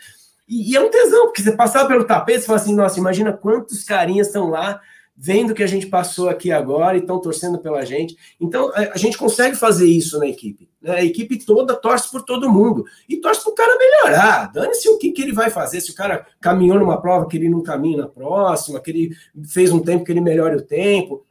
E, 0.49 0.73
e 0.73 0.77
é 0.77 0.81
um 0.81 0.91
tesão, 0.91 1.27
porque 1.27 1.43
você 1.43 1.53
passar 1.53 1.87
pelo 1.87 2.05
tapete, 2.05 2.41
você 2.41 2.47
fala 2.47 2.59
assim, 2.59 2.75
nossa, 2.75 2.99
imagina 2.99 3.33
quantos 3.33 3.85
carinhas 3.85 4.27
estão 4.27 4.51
lá 4.51 4.81
vendo 5.21 5.53
que 5.53 5.65
a 5.65 5.67
gente 5.67 5.89
passou 5.89 6.29
aqui 6.29 6.53
agora 6.53 6.97
e 6.97 7.01
estão 7.01 7.21
torcendo 7.21 7.59
pela 7.59 7.85
gente. 7.85 8.17
Então, 8.41 8.71
a, 8.73 8.97
gente 8.97 9.19
consegue 9.19 9.57
fazer 9.57 9.89
isso 9.89 10.17
na 10.17 10.29
equipe. 10.29 10.71
Né? 10.81 10.93
A 10.93 11.05
equipe 11.05 11.45
toda 11.45 11.75
torce 11.75 12.09
por 12.09 12.23
todo 12.23 12.51
mundo. 12.51 12.85
E 13.09 13.17
torce 13.17 13.43
para 13.43 13.51
o 13.51 13.55
cara 13.57 13.77
melhorar. 13.77 14.53
Dane-se 14.53 14.89
o 14.89 14.97
que, 14.97 15.11
que 15.11 15.21
ele 15.21 15.33
vai 15.33 15.51
fazer. 15.51 15.81
Se 15.81 15.91
o 15.91 15.95
cara 15.95 16.25
caminhou 16.41 16.79
numa 16.79 17.03
prova 17.03 17.27
que 17.27 17.37
ele 17.37 17.49
não 17.49 17.65
caminha 17.65 17.99
na 17.99 18.09
próxima, 18.09 18.81
que 18.81 18.91
ele 18.93 19.11
fez 19.49 19.73
um 19.73 19.81
tempo 19.81 20.05
que 20.05 20.13
ele 20.13 20.21
melhore 20.21 20.55
o 20.55 20.63
tempo. 20.63 21.27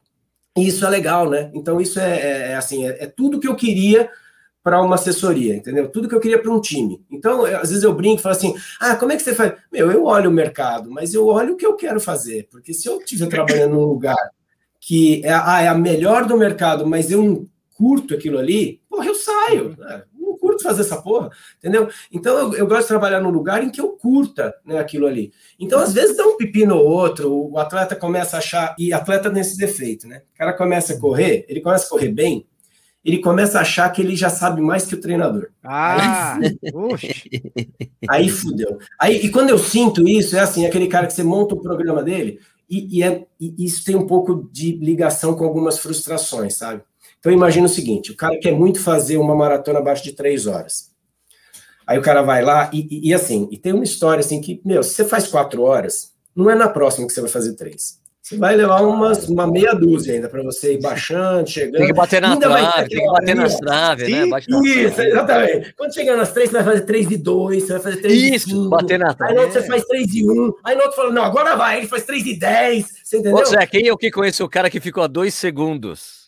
Isso 0.54 0.84
é 0.84 0.90
legal, 0.90 1.30
né? 1.30 1.50
Então, 1.54 1.80
isso 1.80 1.98
é, 1.98 2.20
é, 2.20 2.50
é 2.50 2.56
assim, 2.56 2.86
é, 2.86 3.04
é 3.04 3.06
tudo 3.06 3.40
que 3.40 3.48
eu 3.48 3.56
queria 3.56 4.10
para 4.62 4.82
uma 4.82 4.96
assessoria, 4.96 5.56
entendeu? 5.56 5.88
Tudo 5.88 6.08
que 6.08 6.14
eu 6.14 6.20
queria 6.20 6.40
para 6.40 6.52
um 6.52 6.60
time. 6.60 7.02
Então, 7.10 7.44
às 7.44 7.70
vezes 7.70 7.84
eu 7.84 7.94
brinco 7.94 8.20
e 8.20 8.22
falo 8.22 8.34
assim: 8.34 8.54
ah, 8.80 8.96
como 8.96 9.12
é 9.12 9.16
que 9.16 9.22
você 9.22 9.34
faz? 9.34 9.54
Meu, 9.72 9.90
eu 9.90 10.04
olho 10.04 10.30
o 10.30 10.32
mercado, 10.32 10.90
mas 10.90 11.14
eu 11.14 11.26
olho 11.26 11.54
o 11.54 11.56
que 11.56 11.66
eu 11.66 11.76
quero 11.76 12.00
fazer. 12.00 12.48
Porque 12.50 12.74
se 12.74 12.88
eu 12.88 12.98
estiver 12.98 13.28
trabalhando 13.28 13.74
num 13.74 13.86
lugar 13.86 14.16
que 14.80 15.24
é, 15.24 15.32
ah, 15.32 15.62
é 15.62 15.68
a 15.68 15.74
melhor 15.74 16.26
do 16.26 16.36
mercado, 16.36 16.86
mas 16.86 17.10
eu 17.10 17.22
não 17.22 17.48
curto 17.74 18.14
aquilo 18.14 18.38
ali, 18.38 18.80
porra, 18.90 19.06
eu 19.06 19.14
saio. 19.14 19.76
Né? 19.78 20.02
Não 20.18 20.36
curto 20.36 20.62
fazer 20.62 20.82
essa 20.82 21.00
porra, 21.00 21.30
entendeu? 21.58 21.88
Então 22.12 22.36
eu, 22.36 22.54
eu, 22.54 22.66
gosto 22.66 22.82
de 22.82 22.88
trabalhar 22.88 23.20
num 23.20 23.30
lugar 23.30 23.62
em 23.62 23.70
que 23.70 23.80
eu 23.80 23.90
curta 23.90 24.54
né, 24.64 24.78
aquilo 24.78 25.06
ali. 25.06 25.32
Então, 25.58 25.80
às 25.80 25.92
vezes 25.92 26.16
dá 26.16 26.26
um 26.26 26.36
pepino 26.36 26.76
ou 26.76 26.86
outro, 26.86 27.32
o 27.32 27.58
atleta 27.58 27.94
começa 27.94 28.36
a 28.36 28.40
achar, 28.40 28.74
e 28.78 28.92
atleta 28.92 29.30
tem 29.30 29.40
esse 29.40 29.56
defeito, 29.56 30.06
né? 30.06 30.22
O 30.34 30.38
cara 30.38 30.52
começa 30.52 30.94
a 30.94 30.98
correr, 30.98 31.46
ele 31.48 31.60
começa 31.60 31.86
a 31.86 31.88
correr 31.88 32.08
bem, 32.08 32.46
ele 33.08 33.22
começa 33.22 33.56
a 33.56 33.62
achar 33.62 33.90
que 33.90 34.02
ele 34.02 34.14
já 34.14 34.28
sabe 34.28 34.60
mais 34.60 34.84
que 34.84 34.94
o 34.94 35.00
treinador. 35.00 35.48
Ah, 35.64 36.38
aí, 36.38 36.58
aí 38.06 38.28
fudeu. 38.28 38.76
Aí, 39.00 39.16
e 39.16 39.30
quando 39.30 39.48
eu 39.48 39.58
sinto 39.58 40.06
isso, 40.06 40.36
é 40.36 40.40
assim, 40.40 40.66
aquele 40.66 40.88
cara 40.88 41.06
que 41.06 41.14
você 41.14 41.22
monta 41.22 41.54
o 41.54 41.60
programa 41.62 42.02
dele, 42.02 42.38
e, 42.68 42.98
e, 42.98 43.02
é, 43.02 43.24
e 43.40 43.64
isso 43.64 43.82
tem 43.82 43.96
um 43.96 44.06
pouco 44.06 44.46
de 44.52 44.72
ligação 44.72 45.34
com 45.34 45.42
algumas 45.42 45.78
frustrações, 45.78 46.56
sabe? 46.58 46.82
Então 47.18 47.32
imagina 47.32 47.64
o 47.64 47.70
seguinte: 47.70 48.12
o 48.12 48.16
cara 48.16 48.38
quer 48.38 48.52
muito 48.52 48.78
fazer 48.78 49.16
uma 49.16 49.34
maratona 49.34 49.78
abaixo 49.78 50.04
de 50.04 50.12
três 50.12 50.46
horas. 50.46 50.90
Aí 51.86 51.98
o 51.98 52.02
cara 52.02 52.20
vai 52.20 52.44
lá 52.44 52.68
e, 52.74 52.86
e, 52.90 53.08
e 53.08 53.14
assim, 53.14 53.48
e 53.50 53.56
tem 53.56 53.72
uma 53.72 53.84
história 53.84 54.20
assim 54.20 54.42
que, 54.42 54.60
meu, 54.62 54.82
se 54.82 54.92
você 54.92 55.04
faz 55.06 55.26
quatro 55.26 55.62
horas, 55.62 56.12
não 56.36 56.50
é 56.50 56.54
na 56.54 56.68
próxima 56.68 57.06
que 57.06 57.14
você 57.14 57.22
vai 57.22 57.30
fazer 57.30 57.54
três. 57.54 57.98
Você 58.28 58.36
vai 58.36 58.54
levar 58.54 58.82
umas, 58.82 59.26
uma 59.26 59.46
meia 59.46 59.72
dúzia 59.72 60.12
ainda 60.12 60.28
para 60.28 60.42
você 60.42 60.74
ir 60.74 60.82
baixando, 60.82 61.48
chegando. 61.48 61.78
Tem 61.78 61.86
que 61.86 61.94
bater 61.94 62.20
na 62.20 62.36
trave, 62.36 62.88
tem 62.90 63.00
que 63.00 63.10
bater 63.10 63.34
nas 63.34 63.56
traves, 63.56 64.06
né? 64.06 64.26
Bate 64.26 64.50
isso, 64.50 65.00
exatamente. 65.00 65.74
Quando 65.74 65.94
chegar 65.94 66.14
nas 66.14 66.30
três, 66.30 66.50
você 66.50 66.56
vai 66.56 66.64
fazer 66.64 66.80
três 66.82 67.08
de 67.08 67.16
dois, 67.16 67.62
você 67.62 67.72
vai 67.72 67.80
fazer 67.80 67.96
três 68.02 68.22
isso, 68.22 68.48
de 68.48 68.52
cinco. 68.52 68.68
bater 68.68 68.98
na 68.98 69.14
trave. 69.14 69.32
Aí 69.32 69.38
no 69.38 69.44
outro 69.46 69.58
você 69.58 69.66
faz 69.66 69.82
três 69.84 70.06
de 70.08 70.30
um, 70.30 70.52
aí 70.62 70.76
no 70.76 70.82
outro 70.82 70.96
fala, 70.96 71.10
não, 71.10 71.24
agora 71.24 71.56
vai, 71.56 71.78
ele 71.78 71.86
faz 71.86 72.04
três 72.04 72.22
de 72.22 72.38
dez, 72.38 72.86
você 73.02 73.16
entendeu? 73.16 73.38
Ô 73.38 73.44
Zé, 73.46 73.66
quem 73.66 73.88
é 73.88 73.92
o 73.94 73.96
que 73.96 74.10
conhece 74.10 74.42
o 74.42 74.48
cara 74.48 74.68
que 74.68 74.78
ficou 74.78 75.02
a 75.02 75.06
dois 75.06 75.32
segundos? 75.32 76.27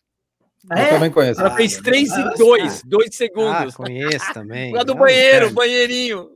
Eu 0.68 0.88
também 0.90 1.10
conheço. 1.10 1.40
Ela 1.40 1.50
fez 1.52 1.78
3 1.78 2.10
e 2.10 2.34
2, 2.36 2.82
2 2.84 3.16
segundos. 3.16 3.74
Ah, 3.74 3.76
conheço 3.76 4.34
também. 4.34 4.72
Lá 4.72 4.82
do 4.82 4.92
Não, 4.92 5.00
banheiro, 5.00 5.46
cara. 5.46 5.54
banheirinho. 5.54 6.30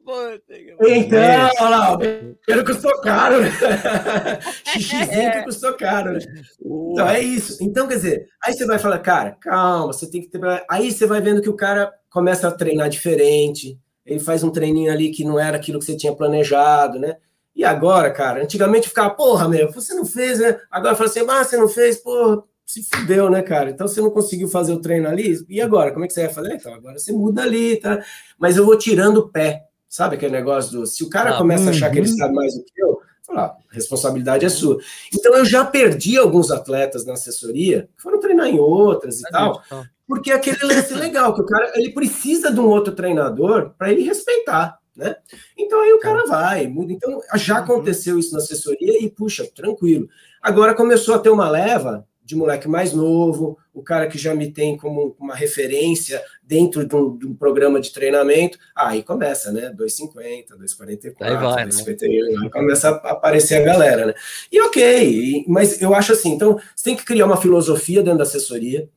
Então, 0.80 1.18
olha 1.60 1.68
lá, 1.68 1.92
o 1.92 1.98
banheiro 1.98 2.64
custou 2.64 3.00
caro? 3.02 3.36
Xixizinho 4.72 5.32
que 5.32 5.42
custou 5.42 5.74
caro, 5.74 6.14
né? 6.14 6.20
Então 6.64 7.08
é 7.08 7.20
isso. 7.20 7.62
Então, 7.62 7.86
quer 7.86 7.96
dizer, 7.96 8.28
aí 8.42 8.54
você 8.54 8.64
vai 8.64 8.78
falar, 8.78 8.98
cara, 9.00 9.36
calma, 9.40 9.92
você 9.92 10.10
tem 10.10 10.22
que 10.22 10.28
ter. 10.28 10.40
Aí 10.70 10.90
você 10.90 11.06
vai 11.06 11.20
vendo 11.20 11.42
que 11.42 11.50
o 11.50 11.56
cara 11.56 11.92
começa 12.08 12.48
a 12.48 12.52
treinar 12.52 12.88
diferente, 12.88 13.78
ele 14.06 14.20
faz 14.20 14.42
um 14.42 14.50
treininho 14.50 14.90
ali 14.90 15.10
que 15.10 15.24
não 15.24 15.38
era 15.38 15.56
aquilo 15.56 15.78
que 15.78 15.84
você 15.84 15.96
tinha 15.96 16.14
planejado, 16.14 16.98
né? 16.98 17.16
E 17.54 17.64
agora, 17.64 18.10
cara, 18.10 18.42
antigamente 18.42 18.88
ficava, 18.88 19.10
porra, 19.10 19.48
meu, 19.48 19.70
você 19.70 19.94
não 19.94 20.04
fez, 20.04 20.40
né? 20.40 20.58
Agora 20.70 20.96
fala 20.96 21.08
assim, 21.08 21.20
ah, 21.28 21.44
você 21.44 21.56
não 21.56 21.68
fez, 21.68 21.98
porra, 21.98 22.42
se 22.64 22.82
fudeu, 22.82 23.28
né, 23.28 23.42
cara? 23.42 23.70
Então 23.70 23.86
você 23.86 24.00
não 24.00 24.10
conseguiu 24.10 24.48
fazer 24.48 24.72
o 24.72 24.80
treino 24.80 25.08
ali, 25.08 25.44
e 25.48 25.60
agora? 25.60 25.92
Como 25.92 26.04
é 26.04 26.08
que 26.08 26.14
você 26.14 26.24
vai 26.24 26.34
fazer? 26.34 26.54
Então, 26.54 26.74
agora 26.74 26.98
você 26.98 27.12
muda 27.12 27.42
ali, 27.42 27.76
tá? 27.76 28.02
Mas 28.38 28.56
eu 28.56 28.64
vou 28.64 28.78
tirando 28.78 29.18
o 29.18 29.28
pé, 29.28 29.64
sabe 29.88 30.16
aquele 30.16 30.32
negócio 30.32 30.72
do. 30.72 30.86
Se 30.86 31.04
o 31.04 31.10
cara 31.10 31.34
Ah, 31.34 31.38
começa 31.38 31.66
a 31.66 31.70
achar 31.70 31.90
que 31.90 31.98
ele 31.98 32.08
uhum. 32.08 32.16
sabe 32.16 32.34
mais 32.34 32.54
do 32.54 32.64
que 32.64 32.82
eu, 32.82 32.98
falar, 33.26 33.56
a 33.70 33.74
responsabilidade 33.74 34.44
é 34.44 34.48
sua. 34.48 34.78
Então 35.12 35.34
eu 35.34 35.44
já 35.44 35.64
perdi 35.64 36.16
alguns 36.16 36.50
atletas 36.50 37.04
na 37.04 37.14
assessoria 37.14 37.88
que 37.96 38.02
foram 38.02 38.20
treinar 38.20 38.46
em 38.46 38.58
outras 38.58 39.20
e 39.20 39.24
tal, 39.30 39.62
porque 40.06 40.30
é 40.30 40.34
aquele 40.34 40.58
lance 40.62 40.94
legal, 40.94 41.34
que 41.34 41.42
o 41.42 41.46
cara 41.46 41.72
ele 41.74 41.92
precisa 41.92 42.52
de 42.52 42.60
um 42.60 42.66
outro 42.66 42.94
treinador 42.94 43.74
para 43.78 43.90
ele 43.90 44.02
respeitar, 44.02 44.78
né? 44.96 45.16
Então 45.56 45.80
aí 45.80 45.92
o 45.92 46.00
cara 46.00 46.24
vai, 46.26 46.66
muda. 46.66 46.92
Então 46.92 47.20
já 47.36 47.58
aconteceu 47.58 48.18
isso 48.18 48.32
na 48.32 48.38
assessoria 48.38 49.02
e 49.02 49.10
puxa, 49.10 49.46
tranquilo. 49.54 50.08
Agora 50.42 50.74
começou 50.74 51.14
a 51.14 51.18
ter 51.18 51.30
uma 51.30 51.48
leva 51.48 52.06
de 52.24 52.34
moleque 52.34 52.66
mais 52.66 52.92
novo, 52.92 53.58
o 53.72 53.82
cara 53.82 54.06
que 54.06 54.16
já 54.16 54.34
me 54.34 54.50
tem 54.50 54.76
como 54.76 55.14
uma 55.18 55.34
referência 55.34 56.22
dentro 56.42 56.86
de 56.86 56.96
um, 56.96 57.16
de 57.16 57.26
um 57.26 57.34
programa 57.34 57.80
de 57.80 57.92
treinamento, 57.92 58.58
aí 58.74 59.02
começa, 59.02 59.52
né? 59.52 59.74
2,50, 59.76 60.56
2,44, 60.58 61.14
Aí 61.20 61.36
vai, 61.36 61.64
né? 61.66 61.70
2,51, 61.70 62.42
aí 62.42 62.50
começa 62.50 62.88
a 62.88 63.10
aparecer 63.10 63.56
a 63.56 63.64
galera, 63.64 64.06
né? 64.06 64.14
E 64.50 64.60
ok, 64.60 65.44
mas 65.46 65.82
eu 65.82 65.94
acho 65.94 66.12
assim, 66.12 66.32
então 66.32 66.58
você 66.74 66.84
tem 66.84 66.96
que 66.96 67.04
criar 67.04 67.26
uma 67.26 67.36
filosofia 67.36 68.02
dentro 68.02 68.18
da 68.18 68.24
assessoria, 68.24 68.88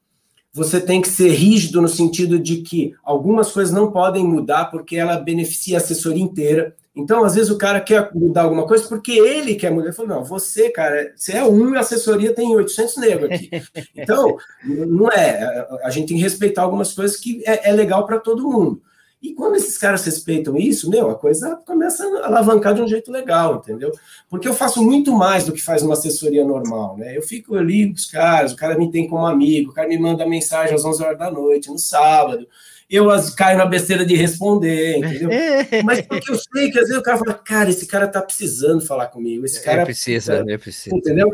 você 0.53 0.79
tem 0.79 1.01
que 1.01 1.09
ser 1.09 1.29
rígido 1.29 1.81
no 1.81 1.87
sentido 1.87 2.39
de 2.39 2.57
que 2.57 2.95
algumas 3.03 3.51
coisas 3.51 3.73
não 3.73 3.91
podem 3.91 4.25
mudar 4.25 4.65
porque 4.65 4.95
ela 4.95 5.17
beneficia 5.17 5.77
a 5.77 5.81
assessoria 5.81 6.23
inteira. 6.23 6.75
Então, 6.97 7.23
às 7.23 7.35
vezes, 7.35 7.51
o 7.51 7.57
cara 7.57 7.79
quer 7.79 8.09
mudar 8.13 8.43
alguma 8.43 8.65
coisa 8.65 8.87
porque 8.87 9.11
ele 9.11 9.55
quer 9.55 9.71
mudar. 9.71 9.87
Ele 9.87 9.95
falou, 9.95 10.17
não, 10.17 10.25
você, 10.25 10.69
cara, 10.69 11.13
você 11.15 11.33
é 11.33 11.43
um 11.43 11.73
e 11.73 11.77
a 11.77 11.81
assessoria 11.81 12.33
tem 12.33 12.55
800 12.55 12.97
negros 12.97 13.31
aqui. 13.31 13.49
Então, 13.95 14.37
não 14.63 15.11
é. 15.11 15.67
A 15.83 15.89
gente 15.89 16.07
tem 16.07 16.17
que 16.17 16.23
respeitar 16.23 16.63
algumas 16.63 16.93
coisas 16.93 17.17
que 17.17 17.43
é, 17.45 17.69
é 17.69 17.71
legal 17.71 18.05
para 18.05 18.19
todo 18.19 18.43
mundo. 18.43 18.81
E 19.21 19.33
quando 19.33 19.55
esses 19.55 19.77
caras 19.77 20.05
respeitam 20.05 20.57
isso, 20.57 20.89
meu, 20.89 21.09
a 21.09 21.15
coisa 21.15 21.55
começa 21.65 22.03
a 22.19 22.27
alavancar 22.27 22.75
de 22.75 22.81
um 22.81 22.87
jeito 22.87 23.11
legal, 23.11 23.55
entendeu? 23.55 23.91
Porque 24.29 24.47
eu 24.47 24.53
faço 24.53 24.81
muito 24.81 25.11
mais 25.11 25.43
do 25.43 25.51
que 25.51 25.61
faz 25.61 25.81
uma 25.81 25.93
assessoria 25.93 26.45
normal, 26.45 26.95
né? 26.97 27.17
Eu 27.17 27.21
fico 27.23 27.55
ali 27.55 27.87
com 27.87 27.95
os 27.95 28.05
caras, 28.05 28.53
o 28.53 28.55
cara 28.55 28.77
me 28.77 28.91
tem 28.91 29.07
como 29.07 29.25
amigo, 29.25 29.71
o 29.71 29.73
cara 29.73 29.87
me 29.87 29.97
manda 29.97 30.25
mensagem 30.27 30.75
às 30.75 30.85
11 30.85 31.03
horas 31.03 31.17
da 31.17 31.31
noite, 31.31 31.69
no 31.69 31.79
sábado. 31.79 32.47
Eu 32.89 33.09
as, 33.11 33.29
caio 33.29 33.57
na 33.57 33.65
besteira 33.65 34.05
de 34.05 34.15
responder, 34.15 34.97
entendeu? 34.97 35.29
Mas 35.83 36.01
porque 36.01 36.31
eu 36.31 36.37
sei 36.37 36.71
que 36.71 36.79
às 36.79 36.85
vezes 36.87 36.97
o 36.97 37.03
cara 37.03 37.17
fala, 37.17 37.33
cara, 37.33 37.69
esse 37.69 37.85
cara 37.85 38.07
tá 38.07 38.21
precisando 38.21 38.79
falar 38.85 39.07
comigo, 39.07 39.45
esse 39.45 39.61
cara 39.61 39.81
É, 39.81 39.85
precisa, 39.85 40.45
é 40.47 40.57
precisa. 40.57 40.95
entendeu? 40.95 41.29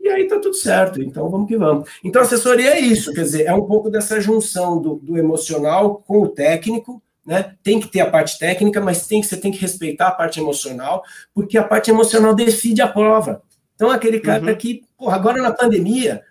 E 0.00 0.08
aí 0.08 0.28
tá 0.28 0.38
tudo 0.38 0.54
certo, 0.54 1.02
então 1.02 1.28
vamos 1.30 1.48
que 1.48 1.56
vamos. 1.56 1.88
Então, 2.04 2.22
assessoria 2.22 2.74
é 2.76 2.80
isso, 2.80 3.12
quer 3.12 3.22
dizer, 3.22 3.46
é 3.46 3.52
um 3.54 3.64
pouco 3.66 3.90
dessa 3.90 4.20
junção 4.20 4.80
do, 4.80 4.96
do 4.96 5.16
emocional 5.18 5.96
com 6.06 6.22
o 6.22 6.28
técnico, 6.28 7.02
né? 7.26 7.54
Tem 7.62 7.80
que 7.80 7.88
ter 7.88 8.00
a 8.00 8.10
parte 8.10 8.38
técnica, 8.38 8.80
mas 8.80 9.06
tem 9.06 9.20
que, 9.20 9.26
você 9.26 9.36
tem 9.36 9.50
que 9.50 9.58
respeitar 9.58 10.08
a 10.08 10.12
parte 10.12 10.38
emocional, 10.40 11.02
porque 11.34 11.58
a 11.58 11.64
parte 11.64 11.90
emocional 11.90 12.34
decide 12.34 12.80
a 12.80 12.88
prova. 12.88 13.42
Então, 13.74 13.90
aquele 13.90 14.20
cara 14.20 14.46
Uhum. 14.52 14.56
que, 14.56 14.82
porra, 14.96 15.16
agora 15.16 15.42
na 15.42 15.52
pandemia, 15.52 16.22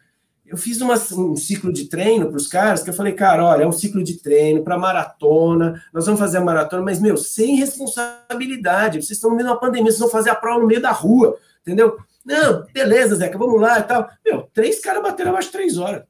eu 0.47 0.57
fiz 0.57 0.79
uma- 0.81 0.95
um 0.95 1.35
ciclo 1.35 1.71
de 1.73 1.85
treino 1.85 2.27
para 2.27 2.37
os 2.37 2.47
caras, 2.47 2.81
que 2.81 2.89
eu 2.89 2.93
falei, 2.93 3.13
cara, 3.13 3.43
olha, 3.43 3.63
é 3.63 3.67
um 3.67 3.71
ciclo 3.71 4.03
de 4.03 4.15
treino 4.15 4.63
para 4.63 4.77
maratona, 4.77 5.83
nós 5.93 6.05
vamos 6.05 6.19
fazer 6.19 6.37
a 6.37 6.41
maratona, 6.41 6.81
mas, 6.83 6.99
meu, 6.99 7.17
sem 7.17 7.55
responsabilidade, 7.55 9.01
vocês 9.01 9.17
estão 9.17 9.29
no 9.29 9.35
meio 9.35 9.47
uma 9.49 9.59
pandemia, 9.59 9.91
vocês 9.91 9.99
vão 9.99 10.09
fazer 10.09 10.29
a 10.29 10.35
prova 10.35 10.61
no 10.61 10.67
meio 10.67 10.81
da 10.81 10.91
rua, 10.91 11.37
entendeu? 11.61 11.97
Não, 12.25 12.65
beleza, 12.73 13.15
Zeca, 13.15 13.37
vamos 13.37 13.59
lá 13.61 13.79
e 13.79 13.83
tal. 13.83 14.09
Meu, 14.25 14.49
três 14.53 14.79
caras 14.79 15.01
bateram 15.01 15.31
abaixo 15.31 15.47
de 15.49 15.53
três 15.53 15.77
horas. 15.77 16.03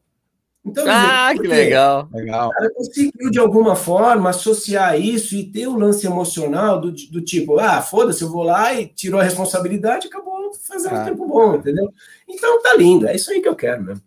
Então, 0.68 0.84
dizer, 0.84 0.96
Ah, 0.96 1.30
por 1.34 1.42
que 1.42 1.48
legal. 1.48 2.10
Legal. 2.14 2.50
O 2.50 2.52
cara 2.52 2.70
conseguiu, 2.74 3.32
de 3.32 3.40
alguma 3.40 3.76
forma, 3.76 4.30
associar 4.30 5.00
isso 5.00 5.36
e 5.36 5.44
ter 5.44 5.68
o 5.68 5.78
lance 5.78 6.06
emocional 6.06 6.80
do, 6.82 6.92
do 6.92 7.22
tipo, 7.22 7.60
ah, 7.60 7.82
foda-se, 7.82 8.22
eu 8.24 8.30
vou 8.30 8.44
lá 8.44 8.74
e 8.74 8.88
tirou 8.88 9.20
a 9.20 9.24
responsabilidade 9.24 10.06
e 10.06 10.10
acabou 10.10 10.52
fazendo 10.68 10.94
um 10.96 10.98
Ah. 10.98 11.06
tempo 11.06 11.28
bom, 11.28 11.56
entendeu? 11.56 11.92
Então 12.28 12.62
tá 12.62 12.74
lindo, 12.76 13.08
é 13.08 13.16
isso 13.16 13.32
aí 13.32 13.42
que 13.42 13.48
eu 13.48 13.56
quero 13.56 13.84
mesmo. 13.84 14.02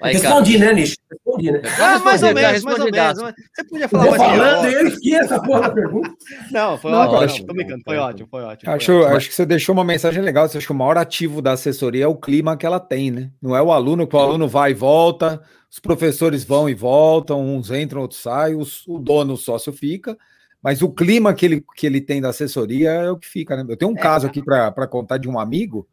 Aí, 0.00 0.14
cara. 0.20 0.28
Respondi, 0.34 0.58
né, 0.58 0.72
Nish? 0.72 0.96
Respondi, 1.10 1.52
né? 1.52 1.60
Ah, 1.78 1.98
mais 1.98 2.22
ou 2.22 2.34
menos, 2.34 2.64
mais 2.64 2.78
ou 2.80 2.90
menos. 2.90 3.18
Você 3.18 3.64
podia 3.64 3.88
falar 3.88 4.02
vou 4.04 4.10
mais 4.18 4.22
falando 4.22 4.66
eu 4.68 4.86
esqueço 4.86 5.34
a 5.34 5.40
porra 5.42 5.60
da 5.62 5.70
pergunta. 5.70 6.10
Não, 6.50 6.78
foi 6.78 6.90
Não, 6.90 6.98
ótimo. 7.00 7.18
acho- 7.18 7.38
Não, 7.40 7.46
tô 7.46 7.54
brincando. 7.54 7.82
Foi 7.84 7.96
ótimo, 7.98 8.28
foi 8.30 8.42
ótimo. 8.42 8.72
Acho, 8.72 8.86
foi 8.86 8.94
ótimo. 8.96 9.16
acho 9.16 9.28
que 9.28 9.34
você 9.34 9.46
deixou 9.46 9.72
uma 9.74 9.84
mensagem 9.84 10.22
legal. 10.22 10.48
Você 10.48 10.58
acha 10.58 10.66
que 10.66 10.72
o 10.72 10.76
maior 10.76 10.96
ativo 10.96 11.42
da 11.42 11.52
assessoria 11.52 12.04
é 12.04 12.08
o 12.08 12.16
clima 12.16 12.56
que 12.56 12.64
ela 12.64 12.80
tem, 12.80 13.10
né? 13.10 13.30
Não 13.42 13.54
é 13.54 13.60
o 13.60 13.70
aluno, 13.70 14.06
que 14.06 14.16
o 14.16 14.18
aluno 14.18 14.48
vai 14.48 14.70
e 14.70 14.74
volta, 14.74 15.42
os 15.70 15.78
professores 15.78 16.44
vão 16.44 16.68
e 16.68 16.74
voltam, 16.74 17.40
uns 17.40 17.70
entram, 17.70 18.00
outros 18.00 18.20
saem, 18.22 18.56
os- 18.56 18.86
o 18.88 18.98
dono, 18.98 19.34
o 19.34 19.36
sócio 19.36 19.72
fica, 19.72 20.16
mas 20.62 20.80
o 20.82 20.90
clima 20.90 21.34
que 21.34 21.44
ele, 21.44 21.64
que 21.76 21.86
ele 21.86 22.00
tem 22.00 22.20
da 22.22 22.30
assessoria 22.30 22.90
é 22.90 23.10
o 23.10 23.18
que 23.18 23.28
fica, 23.28 23.54
né? 23.56 23.64
Eu 23.68 23.76
tenho 23.76 23.90
um 23.90 23.94
caso 23.94 24.26
aqui 24.26 24.42
para 24.42 24.86
contar 24.86 25.18
de 25.18 25.28
um 25.28 25.38
amigo, 25.38 25.86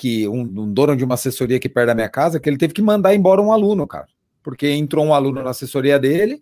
que 0.00 0.26
um, 0.26 0.40
um 0.40 0.72
dono 0.72 0.96
de 0.96 1.04
uma 1.04 1.12
assessoria 1.14 1.58
aqui 1.58 1.68
perto 1.68 1.88
da 1.88 1.94
minha 1.94 2.08
casa, 2.08 2.40
que 2.40 2.48
ele 2.48 2.56
teve 2.56 2.72
que 2.72 2.80
mandar 2.80 3.14
embora 3.14 3.42
um 3.42 3.52
aluno, 3.52 3.86
cara, 3.86 4.06
porque 4.42 4.66
entrou 4.70 5.04
um 5.04 5.12
aluno 5.12 5.42
na 5.42 5.50
assessoria 5.50 5.98
dele 5.98 6.40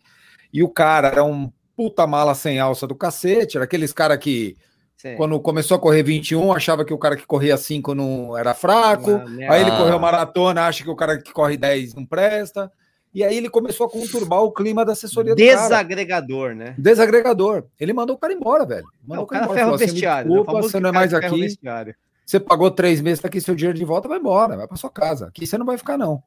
e 0.52 0.62
o 0.62 0.68
cara 0.68 1.08
era 1.08 1.24
um 1.24 1.50
puta 1.76 2.06
mala 2.06 2.34
sem 2.36 2.60
alça 2.60 2.86
do 2.86 2.94
cacete, 2.94 3.56
era 3.56 3.64
aqueles 3.64 3.92
cara 3.92 4.16
que 4.16 4.56
Sim. 4.96 5.16
quando 5.16 5.40
começou 5.40 5.76
a 5.76 5.80
correr 5.80 6.04
21, 6.04 6.52
achava 6.52 6.84
que 6.84 6.94
o 6.94 6.98
cara 6.98 7.16
que 7.16 7.26
corria 7.26 7.56
5 7.56 7.94
não 7.96 8.36
era 8.38 8.54
fraco. 8.54 9.18
Merda. 9.28 9.52
Aí 9.54 9.60
ele 9.62 9.70
Ah. 9.72 9.76
correu 9.76 9.98
maratona, 9.98 10.62
acha 10.66 10.84
que 10.84 10.90
o 10.90 10.96
cara 10.96 11.18
que 11.20 11.32
corre 11.32 11.56
10 11.56 11.94
não 11.94 12.06
presta. 12.06 12.70
E 13.14 13.24
aí 13.24 13.36
ele 13.36 13.48
começou 13.50 13.86
a 13.86 13.90
conturbar 13.90 14.42
o 14.42 14.52
clima 14.52 14.84
da 14.84 14.92
assessoria 14.92 15.34
do 15.34 15.44
cara. 15.44 15.62
Desagregador, 15.62 16.54
né? 16.54 16.74
Desagregador. 16.78 17.64
Ele 17.80 17.92
mandou 17.92 18.14
o 18.16 18.18
cara 18.18 18.32
embora, 18.32 18.64
velho. 18.66 18.84
Não, 19.02 19.16
Mandou 19.16 19.24
o 19.24 19.26
cara 19.26 19.44
embora, 19.44 19.58
ferra 19.58 19.66
o 19.68 19.70
falou 19.70 19.76
assim, 19.76 19.84
"Me 19.86 19.90
vestiário. 19.92 20.30
né? 20.30 20.34
O 20.34 20.42
Desculpa, 20.42 20.62
você 20.62 20.80
não 20.80 20.90
é 20.90 20.92
cara 20.92 21.00
mais 21.00 21.10
que 21.10 21.16
o 21.16 21.28
aqui. 21.28 21.40
vestiário. 21.40 21.94
Você 22.28 22.38
pagou 22.38 22.70
três 22.70 23.00
meses, 23.00 23.20
tá 23.22 23.28
aqui 23.28 23.40
seu 23.40 23.54
dinheiro 23.54 23.78
de 23.78 23.86
volta, 23.86 24.06
vai 24.06 24.18
embora, 24.18 24.54
vai 24.54 24.68
pra 24.68 24.76
sua 24.76 24.90
casa. 24.90 25.28
Aqui 25.28 25.46
você 25.46 25.56
não 25.56 25.64
vai 25.64 25.78
ficar, 25.78 25.96
não. 25.96 26.22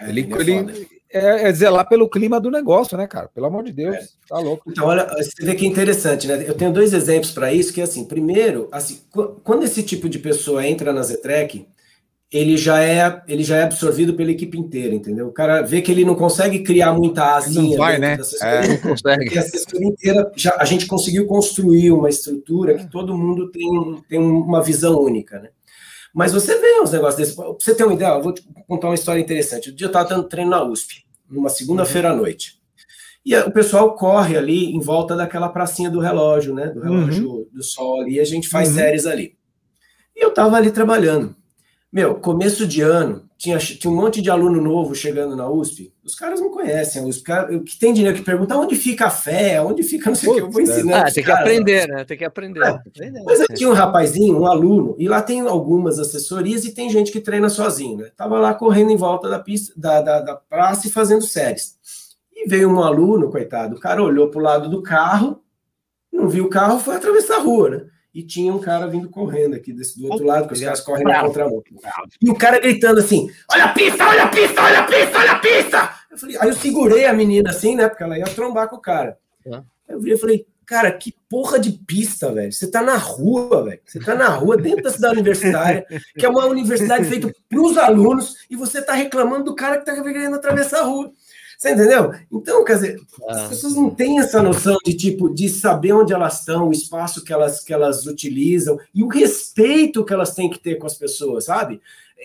Ele, 0.00 0.22
é 0.22 0.40
ele 0.40 0.54
foda. 0.56 0.74
é, 1.08 1.48
é 1.48 1.52
zelar 1.52 1.88
pelo 1.88 2.08
clima 2.10 2.40
do 2.40 2.50
negócio, 2.50 2.96
né, 2.98 3.06
cara? 3.06 3.28
Pelo 3.28 3.46
amor 3.46 3.62
de 3.62 3.70
Deus, 3.70 4.16
tá 4.28 4.40
louco. 4.40 4.68
Então, 4.68 4.86
olha, 4.88 5.06
você 5.06 5.30
vê 5.44 5.54
que 5.54 5.64
é 5.64 5.68
interessante, 5.68 6.26
né? 6.26 6.44
Eu 6.48 6.54
tenho 6.54 6.72
dois 6.72 6.92
exemplos 6.92 7.30
para 7.30 7.52
isso, 7.52 7.72
que 7.72 7.80
é 7.80 7.84
assim, 7.84 8.04
primeiro, 8.06 8.68
assim, 8.72 9.02
qu- 9.08 9.40
quando 9.44 9.62
esse 9.62 9.84
tipo 9.84 10.08
de 10.08 10.18
pessoa 10.18 10.66
entra 10.66 10.92
na 10.92 11.02
Zetrec, 11.04 11.64
ele 12.32 12.56
já 12.56 12.80
é 12.82 13.22
ele 13.26 13.42
já 13.42 13.56
é 13.56 13.62
absorvido 13.64 14.14
pela 14.14 14.30
equipe 14.30 14.56
inteira, 14.58 14.94
entendeu? 14.94 15.26
O 15.28 15.32
cara 15.32 15.62
vê 15.62 15.82
que 15.82 15.90
ele 15.90 16.04
não 16.04 16.14
consegue 16.14 16.60
criar 16.60 16.92
muita 16.92 17.34
asinha 17.36 17.70
Não 17.70 17.76
vai, 17.76 17.98
né? 17.98 18.16
É. 18.42 18.68
Não 18.68 18.76
consegue. 18.78 19.36
a 19.38 19.40
assessoria 19.40 19.88
inteira, 19.88 20.30
já, 20.36 20.54
a 20.58 20.64
gente 20.64 20.86
conseguiu 20.86 21.26
construir 21.26 21.90
uma 21.90 22.08
estrutura 22.08 22.74
que 22.76 22.88
todo 22.90 23.16
mundo 23.16 23.50
tem, 23.50 24.02
tem 24.08 24.18
uma 24.18 24.62
visão 24.62 25.00
única, 25.00 25.40
né? 25.40 25.48
Mas 26.14 26.32
você 26.32 26.58
vê 26.58 26.80
uns 26.80 26.90
negócios 26.92 27.16
desses. 27.16 27.34
Pra 27.34 27.46
você 27.58 27.74
ter 27.74 27.84
uma 27.84 27.94
ideia, 27.94 28.10
eu 28.10 28.22
vou 28.22 28.32
te 28.34 28.42
contar 28.66 28.88
uma 28.88 28.94
história 28.94 29.20
interessante. 29.20 29.70
Um 29.70 29.74
dia 29.74 29.86
eu 29.86 29.90
estava 29.90 30.08
dando 30.08 30.24
treino 30.28 30.50
na 30.50 30.62
USP, 30.62 31.04
numa 31.30 31.48
segunda-feira 31.48 32.10
à 32.10 32.14
noite. 32.16 32.58
E 33.24 33.36
o 33.36 33.50
pessoal 33.52 33.94
corre 33.94 34.36
ali 34.36 34.72
em 34.74 34.80
volta 34.80 35.14
daquela 35.14 35.48
pracinha 35.48 35.90
do 35.90 36.00
relógio, 36.00 36.54
né? 36.54 36.68
Do 36.68 36.80
relógio 36.80 37.48
do 37.52 37.62
sol 37.62 38.08
e 38.08 38.18
a 38.18 38.24
gente 38.24 38.48
faz 38.48 38.68
Uhum. 38.70 38.74
séries 38.76 39.06
ali. 39.06 39.34
E 40.16 40.24
eu 40.24 40.30
estava 40.30 40.56
ali 40.56 40.70
trabalhando. 40.70 41.36
Meu, 41.92 42.14
começo 42.14 42.68
de 42.68 42.82
ano, 42.82 43.28
tinha, 43.36 43.58
tinha 43.58 43.90
um 43.90 43.96
monte 43.96 44.22
de 44.22 44.30
aluno 44.30 44.60
novo 44.60 44.94
chegando 44.94 45.34
na 45.34 45.50
USP. 45.50 45.92
Os 46.04 46.14
caras 46.14 46.40
não 46.40 46.48
conhecem 46.48 47.02
a 47.02 47.04
USP. 47.04 47.32
O 47.56 47.64
que 47.64 47.76
tem 47.76 47.92
dinheiro 47.92 48.16
que 48.16 48.22
pergunta 48.22 48.56
onde 48.56 48.76
fica 48.76 49.06
a 49.06 49.10
fé, 49.10 49.60
onde 49.60 49.82
fica 49.82 50.08
não 50.08 50.14
sei 50.14 50.28
o 50.28 50.34
que. 50.34 50.40
Eu 50.40 50.50
vou 50.50 50.60
ensinar. 50.60 50.98
Ah, 50.98 51.02
pros 51.02 51.14
tem 51.14 51.24
que 51.24 51.30
aprender, 51.32 51.88
né? 51.88 52.04
Tem 52.04 52.18
que 52.18 52.24
aprender. 52.24 52.60
É. 52.62 53.22
mas 53.24 53.40
aí 53.40 53.46
tinha 53.54 53.68
um 53.68 53.72
rapazinho, 53.72 54.38
um 54.38 54.46
aluno, 54.46 54.94
e 54.98 55.08
lá 55.08 55.20
tem 55.20 55.40
algumas 55.40 55.98
assessorias 55.98 56.64
e 56.64 56.72
tem 56.72 56.90
gente 56.90 57.10
que 57.10 57.20
treina 57.20 57.48
sozinho, 57.48 57.98
né? 57.98 58.10
Tava 58.16 58.38
lá 58.38 58.54
correndo 58.54 58.92
em 58.92 58.96
volta 58.96 59.28
da 59.28 59.40
pista, 59.40 59.72
da, 59.76 60.00
da, 60.00 60.20
da 60.20 60.36
praça 60.36 60.86
e 60.86 60.90
fazendo 60.90 61.22
séries. 61.22 61.76
E 62.32 62.48
veio 62.48 62.70
um 62.70 62.80
aluno, 62.80 63.30
coitado, 63.30 63.74
o 63.74 63.80
cara 63.80 64.00
olhou 64.00 64.28
pro 64.28 64.40
lado 64.40 64.68
do 64.68 64.80
carro, 64.80 65.42
não 66.12 66.28
viu 66.28 66.44
o 66.44 66.50
carro, 66.50 66.78
foi 66.78 66.94
atravessar 66.94 67.36
a 67.36 67.40
rua, 67.40 67.70
né? 67.70 67.86
E 68.14 68.22
tinha 68.22 68.52
um 68.52 68.58
cara 68.58 68.86
vindo 68.86 69.08
correndo 69.08 69.54
aqui 69.54 69.72
desse 69.72 69.98
do 69.98 70.10
outro 70.10 70.26
lado, 70.26 70.48
que 70.48 70.54
os 70.54 70.60
caras 70.60 70.80
correm 70.80 71.04
na 71.04 71.20
contramão. 71.20 71.62
E 72.20 72.30
o 72.30 72.34
cara 72.34 72.58
gritando 72.58 73.00
assim: 73.00 73.30
Olha 73.50 73.64
a 73.64 73.72
pista, 73.72 74.08
olha 74.08 74.24
a 74.24 74.28
pista, 74.28 74.62
olha 74.62 74.78
a 74.80 74.84
pista, 74.84 75.18
olha 75.18 75.32
a 75.32 75.38
pista! 75.38 75.94
Eu 76.10 76.18
falei, 76.18 76.36
aí 76.40 76.48
eu 76.48 76.54
segurei 76.54 77.06
a 77.06 77.12
menina 77.12 77.50
assim, 77.50 77.76
né? 77.76 77.88
Porque 77.88 78.02
ela 78.02 78.18
ia 78.18 78.24
trombar 78.24 78.68
com 78.68 78.76
o 78.76 78.80
cara. 78.80 79.16
Aí 79.46 79.94
eu 79.94 80.00
virei 80.00 80.16
e 80.16 80.20
falei, 80.20 80.46
cara, 80.66 80.92
que 80.92 81.14
porra 81.28 81.58
de 81.58 81.72
pista, 81.72 82.32
velho. 82.32 82.52
Você 82.52 82.68
tá 82.68 82.82
na 82.82 82.96
rua, 82.96 83.64
velho. 83.64 83.80
Você 83.84 84.00
tá 84.00 84.14
na 84.14 84.28
rua, 84.28 84.56
dentro 84.56 84.82
da 84.82 84.90
cidade 84.90 85.14
universitária, 85.14 85.86
que 86.16 86.26
é 86.26 86.28
uma 86.28 86.46
universidade 86.46 87.04
feita 87.08 87.32
para 87.48 87.60
os 87.60 87.76
alunos, 87.76 88.36
e 88.48 88.56
você 88.56 88.82
tá 88.82 88.92
reclamando 88.92 89.44
do 89.44 89.54
cara 89.54 89.78
que 89.78 89.84
tá 89.84 90.00
querendo 90.02 90.36
atravessar 90.36 90.80
a 90.80 90.84
rua. 90.84 91.12
Você 91.60 91.72
entendeu? 91.72 92.14
Então, 92.32 92.64
quer 92.64 92.76
dizer, 92.76 93.00
as 93.28 93.36
ah. 93.36 93.48
pessoas 93.50 93.74
não 93.74 93.90
têm 93.90 94.18
essa 94.18 94.42
noção 94.42 94.78
de 94.82 94.94
tipo 94.94 95.28
de 95.28 95.46
saber 95.46 95.92
onde 95.92 96.10
elas 96.10 96.38
estão, 96.38 96.68
o 96.68 96.72
espaço 96.72 97.22
que 97.22 97.34
elas, 97.34 97.62
que 97.62 97.70
elas 97.70 98.06
utilizam 98.06 98.78
e 98.94 99.02
o 99.02 99.08
respeito 99.08 100.02
que 100.02 100.14
elas 100.14 100.34
têm 100.34 100.48
que 100.48 100.58
ter 100.58 100.76
com 100.76 100.86
as 100.86 100.94
pessoas, 100.94 101.44
sabe? 101.44 101.78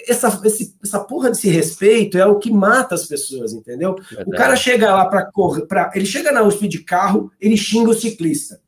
Essa, 0.07 0.41
esse, 0.45 0.73
essa 0.81 1.01
porra 1.01 1.31
desse 1.31 1.49
respeito 1.49 2.17
é 2.17 2.25
o 2.25 2.39
que 2.39 2.49
mata 2.49 2.95
as 2.95 3.05
pessoas, 3.07 3.51
entendeu? 3.51 3.95
Verdade. 3.95 4.29
O 4.29 4.31
cara 4.31 4.55
chega 4.55 4.95
lá 4.95 5.03
para 5.03 5.25
correr, 5.25 5.65
pra, 5.65 5.91
ele 5.93 6.05
chega 6.05 6.31
na 6.31 6.41
USP 6.41 6.69
de 6.69 6.79
carro, 6.79 7.29
ele 7.37 7.57
xinga 7.57 7.89
o 7.89 7.93
ciclista. 7.93 8.61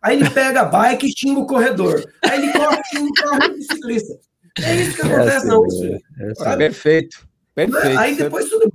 Aí 0.00 0.20
ele 0.20 0.30
pega 0.30 0.60
a 0.60 0.64
bike 0.64 1.08
e 1.08 1.18
xinga 1.18 1.40
o 1.40 1.46
corredor. 1.48 2.08
Aí 2.22 2.40
ele 2.40 2.52
corre 2.52 2.78
e 2.80 2.96
xinga 2.96 3.10
o 3.10 3.12
carro 3.12 3.54
do 3.56 3.62
ciclista. 3.62 4.20
É 4.60 4.76
isso 4.76 4.94
que 4.94 5.02
acontece 5.02 5.30
é 5.30 5.36
assim, 5.38 5.48
na 5.48 5.58
USP. 5.58 6.04
É, 6.20 6.52
é 6.52 6.56
perfeito. 6.56 7.31
Perfeito. 7.54 7.98
Aí 7.98 8.16
depois 8.16 8.48
tudo 8.48 8.72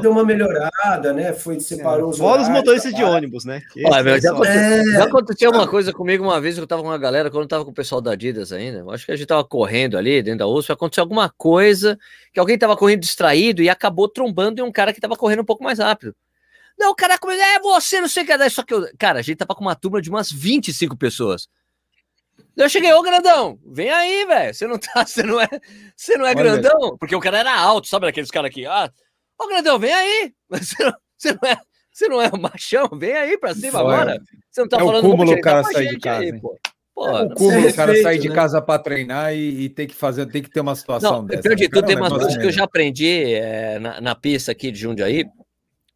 deu 0.00 0.12
uma 0.12 0.24
melhorada, 0.24 1.12
né? 1.12 1.32
Foi 1.32 1.58
separou 1.58 2.10
é. 2.10 2.12
os 2.12 2.18
Fora 2.18 2.42
os 2.42 2.48
motoristas 2.48 2.94
de 2.94 3.02
ônibus, 3.02 3.44
né? 3.44 3.60
Olha, 3.84 4.02
meu, 4.04 4.20
já, 4.20 4.30
aconteceu, 4.30 4.60
é... 4.60 4.84
já, 4.84 5.04
aconteceu, 5.04 5.50
uma 5.50 5.66
coisa 5.66 5.92
comigo 5.92 6.22
uma 6.22 6.40
vez, 6.40 6.56
eu 6.56 6.66
tava 6.66 6.80
com 6.80 6.88
uma 6.88 6.98
galera, 6.98 7.28
quando 7.28 7.42
eu 7.42 7.48
tava 7.48 7.64
com 7.64 7.72
o 7.72 7.74
pessoal 7.74 8.00
da 8.00 8.12
Adidas 8.12 8.52
ainda, 8.52 8.78
eu 8.78 8.90
acho 8.92 9.04
que 9.04 9.10
a 9.10 9.16
gente 9.16 9.26
tava 9.26 9.42
correndo 9.42 9.98
ali 9.98 10.22
dentro 10.22 10.38
da 10.38 10.46
USP, 10.46 10.70
aconteceu 10.70 11.02
alguma 11.02 11.28
coisa 11.28 11.98
que 12.32 12.38
alguém 12.38 12.56
tava 12.56 12.76
correndo 12.76 13.00
distraído 13.00 13.62
e 13.62 13.68
acabou 13.68 14.08
trombando 14.08 14.60
em 14.60 14.64
um 14.64 14.70
cara 14.70 14.92
que 14.92 15.00
tava 15.00 15.16
correndo 15.16 15.42
um 15.42 15.44
pouco 15.44 15.64
mais 15.64 15.80
rápido. 15.80 16.14
Não, 16.78 16.92
o 16.92 16.94
cara 16.94 17.18
começou, 17.18 17.44
é 17.44 17.58
você, 17.58 18.00
não 18.00 18.08
sei 18.08 18.22
o 18.22 18.26
que, 18.26 18.50
só 18.50 18.62
que 18.62 18.72
eu, 18.72 18.88
cara, 18.96 19.18
a 19.18 19.22
gente 19.22 19.38
tava 19.38 19.56
com 19.56 19.62
uma 19.62 19.74
turma 19.74 20.00
de 20.00 20.08
umas 20.08 20.30
25 20.30 20.96
pessoas. 20.96 21.48
Eu 22.56 22.68
cheguei, 22.68 22.92
ô 22.92 23.02
grandão, 23.02 23.58
vem 23.66 23.90
aí, 23.90 24.26
velho. 24.26 24.54
Você 24.54 24.66
não 24.66 24.78
tá, 24.78 25.04
você 25.06 25.22
não 25.22 25.40
é, 25.40 25.48
você 25.96 26.16
não 26.16 26.26
é 26.26 26.34
grandão, 26.34 26.96
porque 26.98 27.14
o 27.14 27.20
cara 27.20 27.38
era 27.38 27.58
alto, 27.58 27.88
sabe 27.88 28.06
aqueles 28.06 28.30
caras 28.30 28.50
aqui, 28.50 28.66
ah, 28.66 28.90
ô 29.38 29.48
grandão, 29.48 29.78
vem 29.78 29.92
aí. 29.92 30.32
Você 30.50 30.84
não, 30.84 30.92
você 31.16 31.32
não 31.32 31.48
é, 31.48 31.56
você 31.92 32.08
não 32.08 32.22
é 32.22 32.30
machão, 32.36 32.88
vem 32.98 33.12
aí 33.12 33.38
pra 33.38 33.54
cima 33.54 33.78
Foi. 33.78 33.80
agora. 33.80 34.20
Você 34.50 34.60
não 34.62 34.68
tá 34.68 34.78
é 34.78 34.80
falando 34.80 35.04
o 35.04 35.10
cúmulo 35.10 35.32
o 35.32 35.40
cara 35.40 35.62
sair 35.62 35.88
de 35.90 35.98
casa. 36.00 36.22
Aí, 36.22 36.40
pô. 36.40 36.58
Pô, 36.92 37.08
é 37.08 37.22
o 37.22 37.34
cúmulo 37.34 37.68
o 37.68 37.74
cara 37.74 38.02
sair 38.02 38.18
de 38.18 38.28
né? 38.28 38.34
casa 38.34 38.60
para 38.60 38.82
treinar 38.82 39.32
e, 39.34 39.64
e, 39.64 39.68
ter 39.68 39.86
que 39.86 39.94
fazer, 39.94 40.26
tem 40.26 40.42
que 40.42 40.50
ter 40.50 40.60
uma 40.60 40.74
situação 40.74 41.18
não, 41.18 41.26
dessa. 41.26 41.42
Perdi, 41.42 41.68
né? 41.68 41.82
tem 41.82 41.96
umas 41.96 42.12
coisas 42.12 42.36
que 42.36 42.46
eu 42.46 42.50
já 42.50 42.64
aprendi 42.64 43.34
é, 43.34 43.78
na, 43.78 44.00
na 44.00 44.14
pista 44.14 44.50
aqui 44.50 44.72
de 44.72 44.80
Jundiaí 44.80 45.24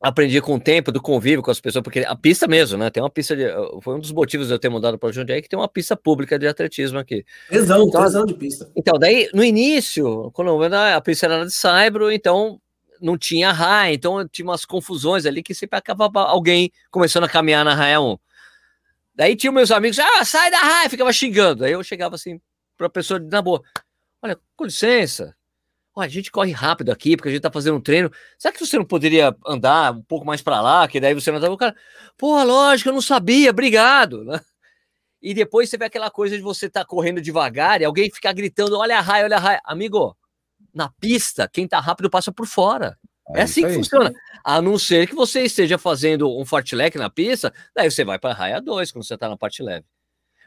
aprendi 0.05 0.39
com 0.41 0.57
o 0.57 0.61
tempo 0.61 0.93
do 0.93 1.01
convívio 1.01 1.43
com 1.43 1.51
as 1.51 1.59
pessoas, 1.59 1.83
porque 1.83 2.01
a 2.01 2.15
pista 2.15 2.47
mesmo, 2.47 2.77
né? 2.77 2.91
Tem 2.91 3.03
uma 3.03 3.09
pista 3.09 3.35
de. 3.35 3.45
Foi 3.81 3.95
um 3.95 3.99
dos 3.99 4.13
motivos 4.13 4.49
de 4.49 4.53
eu 4.53 4.59
ter 4.59 4.69
mudado 4.69 4.99
para 4.99 5.09
o 5.09 5.13
Jundiaí 5.13 5.41
que 5.41 5.49
tem 5.49 5.59
uma 5.59 5.69
pista 5.69 5.97
pública 5.97 6.39
de 6.39 6.47
atletismo 6.47 6.99
aqui. 6.99 7.25
Tesão, 7.49 7.89
então, 7.89 8.03
tesão 8.03 8.27
de 8.27 8.35
pista. 8.35 8.71
Então, 8.77 8.99
daí, 8.99 9.31
no 9.33 9.43
início, 9.43 10.31
quando 10.33 10.63
a 10.63 11.01
pista 11.01 11.25
era 11.27 11.47
de 11.47 11.53
Saibro, 11.53 12.13
então 12.13 12.61
não 13.01 13.17
tinha 13.17 13.51
raia, 13.51 13.95
então 13.95 14.29
tinha 14.29 14.47
umas 14.47 14.65
confusões 14.65 15.25
ali 15.25 15.43
que 15.43 15.55
sempre 15.55 15.79
acabava 15.79 16.21
alguém 16.21 16.71
começando 16.91 17.25
a 17.25 17.29
caminhar 17.29 17.65
na 17.65 17.75
raia 17.75 18.01
1. 18.01 18.19
Daí 19.15 19.37
tinha 19.37 19.53
meus 19.53 19.71
amigos, 19.71 19.99
ah, 19.99 20.25
sai 20.25 20.51
da 20.51 20.59
raia, 20.59 20.91
ficava 20.91 21.13
xingando. 21.13 21.65
Aí 21.65 21.73
eu 21.73 21.83
chegava 21.83 22.15
assim 22.15 22.39
para 22.77 22.89
a 22.89 22.91
pessoa, 22.91 23.19
na 23.19 23.41
boa, 23.41 23.63
olha, 24.21 24.39
com 24.57 24.65
licença, 24.65 25.35
Olha, 25.97 26.07
a 26.07 26.11
gente 26.11 26.31
corre 26.31 26.51
rápido 26.51 26.91
aqui 26.91 27.17
porque 27.17 27.29
a 27.29 27.33
gente 27.33 27.43
tá 27.43 27.51
fazendo 27.51 27.77
um 27.77 27.81
treino. 27.81 28.11
Será 28.37 28.53
que 28.53 28.65
você 28.65 28.77
não 28.77 28.85
poderia 28.85 29.35
andar 29.47 29.93
um 29.93 30.03
pouco 30.03 30.27
mais 30.27 30.43
para 30.43 30.61
lá? 30.61 30.89
Que 30.89 30.99
daí 30.99 31.15
você 31.15 31.31
não 31.31 31.41
tava. 31.41 31.55
O 31.55 31.57
cara, 31.57 31.77
pô, 32.19 32.43
lógico, 32.43 32.89
eu 32.89 32.95
não 32.95 33.01
sabia, 33.01 33.51
obrigado. 33.51 34.25
Né? 34.25 34.41
E 35.23 35.33
depois 35.33 35.71
você 35.71 35.79
vê 35.79 35.85
aquela 35.85 36.11
coisa 36.11 36.37
de 36.37 36.43
você 36.43 36.69
tá 36.69 36.85
correndo 36.85 37.21
devagar 37.21 37.81
e 37.81 37.85
alguém 37.85 38.11
ficar 38.11 38.33
gritando: 38.33 38.77
olha 38.77 38.99
a 38.99 39.01
raia, 39.01 39.25
olha 39.25 39.37
a 39.37 39.41
raia. 39.41 39.61
Amigo, 39.65 40.17
na 40.75 40.91
pista, 41.01 41.49
quem 41.49 41.69
tá 41.69 41.79
rápido 41.79 42.11
passa 42.11 42.33
por 42.33 42.47
fora. 42.47 42.99
É, 43.33 43.41
é 43.41 43.43
assim 43.45 43.63
que 43.63 43.73
funciona. 43.73 44.13
A 44.43 44.61
não 44.61 44.79
ser 44.79 45.07
que 45.09 45.15
você 45.15 45.43
esteja 45.43 45.79
fazendo 45.79 46.29
um 46.29 46.45
fartlek 46.45 46.99
na 46.99 47.09
pista, 47.09 47.55
daí 47.75 47.91
você 47.91 48.05
vai 48.05 48.19
para 48.19 48.35
raia 48.35 48.61
2 48.61 48.93
quando 48.93 49.05
você 49.05 49.17
tá 49.17 49.29
na 49.29 49.37
parte 49.37 49.63
leve. 49.63 49.87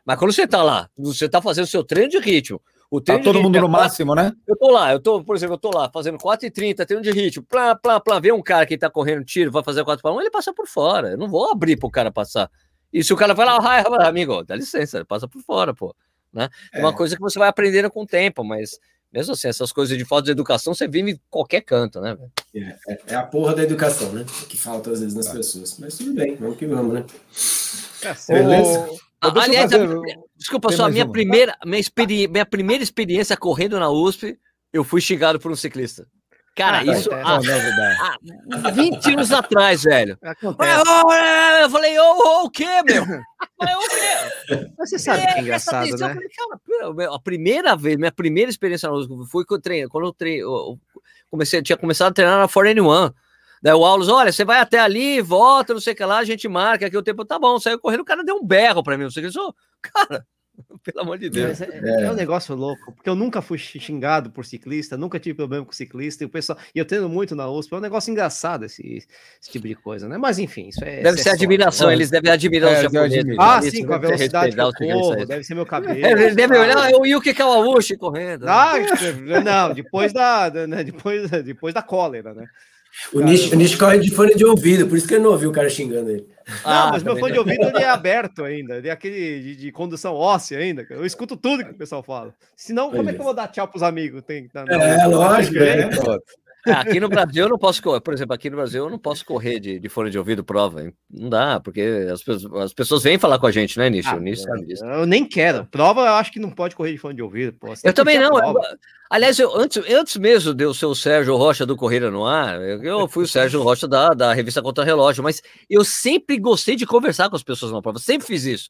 Mas 0.06 0.20
quando 0.20 0.32
você 0.32 0.46
tá 0.46 0.62
lá, 0.62 0.90
você 0.98 1.28
tá 1.28 1.42
fazendo 1.42 1.68
seu 1.68 1.84
treino 1.84 2.12
de 2.12 2.20
ritmo, 2.20 2.62
o 2.90 3.02
tá 3.02 3.20
todo 3.20 3.42
mundo 3.42 3.60
no 3.60 3.68
máximo, 3.68 4.16
né? 4.16 4.32
Eu 4.48 4.56
tô 4.56 4.72
lá, 4.72 4.94
eu 4.94 5.00
tô, 5.00 5.22
por 5.24 5.36
exemplo, 5.36 5.56
eu 5.56 5.60
tô 5.60 5.72
lá 5.72 5.90
fazendo 5.90 6.18
4,30, 6.18 6.86
treino 6.86 7.04
de 7.04 7.12
ritmo, 7.12 7.44
plá, 7.44 7.76
plá, 7.76 8.00
plá, 8.00 8.20
vê 8.20 8.32
um 8.32 8.42
cara 8.42 8.66
que 8.66 8.78
tá 8.78 8.90
correndo 8.90 9.26
tiro, 9.26 9.52
vai 9.52 9.64
fazer 9.64 9.84
4 9.84 10.02
para 10.02 10.14
1, 10.14 10.22
ele 10.22 10.32
passa 10.32 10.54
por 10.54 10.68
fora. 10.68 11.12
Eu 11.12 11.18
não 11.18 11.28
vou 11.28 11.52
abrir 11.52 11.78
pro 11.78 11.92
cara 11.92 12.12
passar. 12.12 12.50
E 12.92 13.04
se 13.04 13.14
o 13.14 13.18
cara 13.18 13.34
vai 13.34 13.46
lá, 13.46 13.58
ah, 13.58 14.08
amigo, 14.08 14.42
dá 14.44 14.56
licença, 14.56 14.98
ele 14.98 15.06
passa 15.06 15.28
por 15.28 15.42
fora, 15.42 15.74
pô. 15.74 15.94
Né? 16.32 16.48
É 16.74 16.80
uma 16.80 16.92
é. 16.92 16.94
coisa 16.94 17.16
que 17.16 17.22
você 17.22 17.38
vai 17.38 17.50
aprendendo 17.50 17.92
com 17.92 18.04
o 18.04 18.08
tempo, 18.08 18.44
mas 18.44 18.80
mesmo 19.12 19.34
assim, 19.34 19.48
essas 19.48 19.72
coisas 19.72 19.98
de 19.98 20.06
falta 20.06 20.26
de 20.26 20.32
educação 20.32 20.74
você 20.74 20.88
vive 20.88 21.12
em 21.12 21.20
qualquer 21.30 21.62
canto, 21.62 22.00
né? 22.00 22.18
É, 22.54 22.60
é, 22.88 23.00
é, 23.08 23.16
a 23.16 23.24
porra 23.24 23.56
da 23.56 23.64
educação, 23.64 24.12
né? 24.12 24.26
Que 24.48 24.58
falta 24.58 24.92
às 24.92 25.00
vezes 25.00 25.16
nas 25.16 25.28
tá. 25.28 25.34
pessoas. 25.34 25.78
Mas 25.80 25.98
tudo 25.98 26.14
bem, 26.14 26.36
vamos 26.36 26.58
que 26.58 26.66
vamos, 26.66 26.94
né? 26.94 27.06
Beleza? 28.30 28.90
Aliás, 29.22 29.72
fazer... 29.72 30.00
desculpa 30.36 30.72
só, 30.72 30.86
a 30.86 30.90
minha 30.90 31.08
primeira, 31.08 31.58
minha, 31.66 31.80
experi... 31.80 32.28
minha 32.28 32.46
primeira 32.46 32.84
experiência 32.84 33.36
correndo 33.36 33.80
na 33.80 33.90
USP, 33.90 34.38
eu 34.72 34.84
fui 34.84 35.02
xingado 35.02 35.40
por 35.40 35.52
um 35.52 35.56
ciclista. 35.56 36.08
Cara, 36.56 36.80
ah, 36.80 36.86
isso 36.86 37.10
há, 37.14 37.36
há 37.36 38.72
20 38.72 39.14
anos 39.14 39.32
atrás, 39.32 39.84
velho. 39.84 40.18
Eu 41.62 41.70
falei, 41.70 42.00
ô, 42.00 42.46
o 42.46 42.50
quê, 42.50 42.82
meu? 42.84 43.06
Falei, 43.06 43.76
o 43.76 43.80
quê? 43.90 44.72
Você 44.80 44.98
sabe 44.98 45.22
que 45.22 45.34
é 45.34 45.42
engraçado, 45.42 45.92
né? 45.92 45.98
Falei, 45.98 46.30
cara, 46.30 47.16
a 47.16 47.20
primeira 47.20 47.76
vez, 47.76 47.96
minha 47.96 48.12
primeira 48.12 48.50
experiência 48.50 48.90
na 48.90 48.96
USP 48.96 49.14
foi 49.30 49.46
quando 49.46 49.60
eu 49.60 49.62
treinei, 49.62 49.88
quando 49.88 50.06
eu, 50.08 50.14
treinei, 50.14 50.42
eu 50.42 50.80
comecei, 51.30 51.62
tinha 51.62 51.78
começado 51.78 52.10
a 52.10 52.14
treinar 52.14 52.40
na 52.40 52.48
4N1. 52.48 53.14
Daí 53.62 53.74
o 53.74 53.86
Aulos, 53.86 54.10
olha, 54.10 54.32
você 54.32 54.46
vai 54.46 54.60
até 54.60 54.80
ali, 54.80 55.22
volta, 55.22 55.74
não 55.74 55.82
sei 55.82 55.94
o 55.94 55.96
que 55.96 56.06
lá, 56.06 56.20
a 56.20 56.26
gente 56.26 56.48
marca 56.48 56.86
aqui 56.86 56.98
o 56.98 57.04
tempo, 57.04 57.26
tá 57.26 57.40
bom, 57.40 57.60
saiu 57.60 57.80
correndo, 57.80 58.02
o 58.02 58.06
cara 58.06 58.24
deu 58.24 58.36
um 58.36 58.46
berro 58.46 58.84
pra 58.84 58.98
mim, 58.98 59.04
não 59.04 59.12
sei 59.12 59.26
o 59.26 59.32
que, 59.32 59.40
eu, 59.40 59.56
cara, 59.82 60.26
pelo 60.84 61.02
amor 61.02 61.18
de 61.18 61.30
Deus. 61.30 61.62
É, 61.62 61.66
é, 61.66 62.04
é, 62.04 62.12
um 62.12 62.16
negócio 62.16 62.56
louco, 62.56 62.94
porque 62.94 63.10
eu 63.10 63.16
nunca 63.16 63.42
fui 63.42 63.58
xingado 63.58 64.32
por 64.32 64.46
ciclista, 64.46 64.98
nunca 64.98 65.20
tive 65.20 65.36
problema 65.36 65.66
com 65.66 65.72
ciclista, 65.72 66.24
e 66.24 66.28
o 66.28 66.30
pessoal, 66.30 66.58
e 66.74 66.80
eu 66.80 66.86
tendo 66.86 67.10
muito 67.10 67.36
na 67.36 67.50
USP, 67.50 67.74
é 67.74 67.78
um 67.78 67.82
negócio 67.82 68.12
engraçado 68.12 68.66
esse, 68.66 68.82
esse 68.98 69.52
tipo 69.52 69.68
de 69.68 69.76
coisa, 69.76 70.08
né? 70.08 70.18
Mas 70.18 70.40
enfim, 70.40 70.70
isso 70.70 70.84
é. 70.84 71.02
Deve 71.02 71.18
ser 71.22 71.30
admiração, 71.30 71.92
eles 71.92 72.10
devem 72.10 72.32
admirar 72.32 72.72
é, 72.72 72.76
os 72.76 72.82
japoneses. 72.84 73.36
Ah, 73.40 73.62
sim, 73.62 73.86
com 73.86 73.94
a 73.94 73.98
velocidade 73.98 74.56
que 74.56 74.62
eu 74.62 74.72
corro, 74.74 75.26
deve 75.26 75.44
ser 75.44 75.56
meu 75.56 75.66
cabelo. 75.68 76.06
É, 76.06 76.12
eles 76.12 76.36
devem 76.36 76.60
olhar 76.60 76.92
o 76.94 77.06
Yuki 77.06 77.34
Kawabushi 77.34 77.98
correndo. 77.98 78.48
Ah, 78.48 78.74
não, 79.44 79.74
depois 79.74 80.14
da, 80.14 80.50
né, 80.68 80.84
depois, 80.84 81.30
depois 81.30 81.74
da 81.74 81.82
cólera, 81.82 82.34
né? 82.34 82.48
O 83.14 83.22
Nish, 83.22 83.52
o 83.52 83.56
Nish 83.56 83.76
corre 83.76 84.00
de 84.00 84.12
fone 84.12 84.36
de 84.36 84.46
ouvido, 84.46 84.88
por 84.88 84.98
isso 84.98 85.08
que 85.08 85.14
ele 85.14 85.24
não 85.24 85.32
ouviu 85.32 85.50
o 85.50 85.54
cara 85.54 85.70
xingando 85.70 86.10
ele. 86.10 86.28
Ah, 86.64 86.86
não, 86.86 86.92
mas 86.92 87.04
meu 87.04 87.18
fone 87.18 87.34
de 87.34 87.40
ouvido 87.40 87.66
ele 87.68 87.80
é 87.80 87.90
aberto 87.90 88.44
ainda, 88.44 88.78
ele 88.78 88.88
é 88.88 88.92
aquele 88.92 89.42
de, 89.42 89.56
de, 89.56 89.72
condução 89.72 90.14
óssea 90.14 90.60
ainda. 90.60 90.86
Eu 90.90 91.06
escuto 91.06 91.36
tudo 91.36 91.64
que 91.64 91.72
o 91.72 91.78
pessoal 91.78 92.02
fala. 92.02 92.34
Senão, 92.56 92.90
como 92.90 93.10
é 93.10 93.14
que 93.14 93.20
eu 93.20 93.26
vou 93.26 93.34
dar 93.34 93.48
tchau 93.48 93.68
pros 93.68 93.84
amigos? 93.84 94.24
Tem, 94.24 94.48
tá, 94.48 94.66
é, 94.68 95.06
lógico, 95.06 95.58
é. 95.58 95.90
É, 96.68 96.72
aqui 96.74 97.00
no 97.00 97.08
Brasil 97.08 97.44
eu 97.44 97.50
não 97.50 97.58
posso 97.58 97.82
correr, 97.82 98.02
por 98.02 98.14
exemplo, 98.14 98.34
aqui 98.34 98.50
no 98.50 98.58
Brasil 98.58 98.84
eu 98.84 98.90
não 98.90 99.00
posso 99.00 99.24
correr 99.26 99.60
de, 99.60 99.80
de 99.80 99.90
fone 99.90 100.10
de 100.10 100.18
ouvido 100.18 100.44
prova. 100.44 100.92
Não 101.10 101.30
dá, 101.30 101.60
porque 101.60 101.82
as, 102.12 102.22
as 102.62 102.74
pessoas 102.74 103.04
vêm 103.04 103.18
falar 103.18 103.40
com 103.40 103.48
a 103.48 103.52
gente, 103.52 103.78
né, 103.78 103.90
Nicho? 103.90 104.10
Ah, 104.10 104.20
Nicho 104.20 104.44
sabe 104.44 104.66
disso. 104.66 104.84
Eu 104.86 105.06
nem 105.06 105.26
quero. 105.26 105.66
Prova 105.68 106.02
eu 106.02 106.14
acho 106.14 106.32
que 106.32 106.40
não 106.40 106.52
pode 106.52 106.76
correr 106.76 106.92
de 106.92 106.98
fone 106.98 107.16
de 107.16 107.22
ouvido. 107.22 107.54
Pô, 107.54 107.74
eu 107.84 107.94
também 107.94 108.20
não. 108.20 108.38
Eu, 108.38 108.56
aliás, 109.10 109.40
eu, 109.40 109.56
antes, 109.56 109.82
antes 109.90 110.18
mesmo 110.18 110.54
de 110.54 110.64
eu 110.64 110.74
ser 110.74 110.86
o 110.86 110.96
Sérgio 110.96 111.36
Rocha 111.38 111.66
do 111.66 111.78
Corrida 111.78 112.12
no 112.12 112.26
Ar, 112.26 112.62
eu, 112.62 112.84
eu 112.84 113.08
fui 113.08 113.24
o 113.24 113.28
Sérgio 113.28 113.62
Rocha 113.62 113.88
da, 113.88 114.10
da 114.10 114.34
revista 114.34 114.62
Contra 114.62 114.84
Relógio, 114.84 115.24
mas 115.24 115.42
eu 115.70 115.84
sempre 115.84 116.38
gostei 116.38 116.76
de 116.76 116.86
conversar 116.86 117.30
com 117.30 117.36
as 117.36 117.44
pessoas 117.44 117.72
na 117.72 117.82
prova. 117.82 118.00
Sempre 118.00 118.28
fiz 118.28 118.44
isso. 118.46 118.70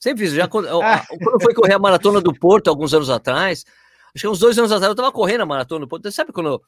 Sempre 0.00 0.24
fiz. 0.24 0.32
Já 0.32 0.48
quando, 0.48 0.66
ah. 0.82 1.04
quando 1.08 1.34
eu 1.34 1.40
fui 1.40 1.54
correr 1.54 1.74
a 1.74 1.78
maratona 1.78 2.20
do 2.20 2.32
Porto 2.32 2.68
alguns 2.68 2.94
anos 2.94 3.10
atrás, 3.10 3.64
acho 4.14 4.22
que 4.22 4.28
uns 4.28 4.38
dois 4.38 4.58
anos 4.58 4.72
atrás, 4.72 4.88
eu 4.88 4.92
estava 4.92 5.12
correndo 5.12 5.42
a 5.42 5.46
maratona 5.46 5.80
do 5.80 5.88
Porto. 5.88 6.10
Sabe 6.10 6.32
quando 6.32 6.60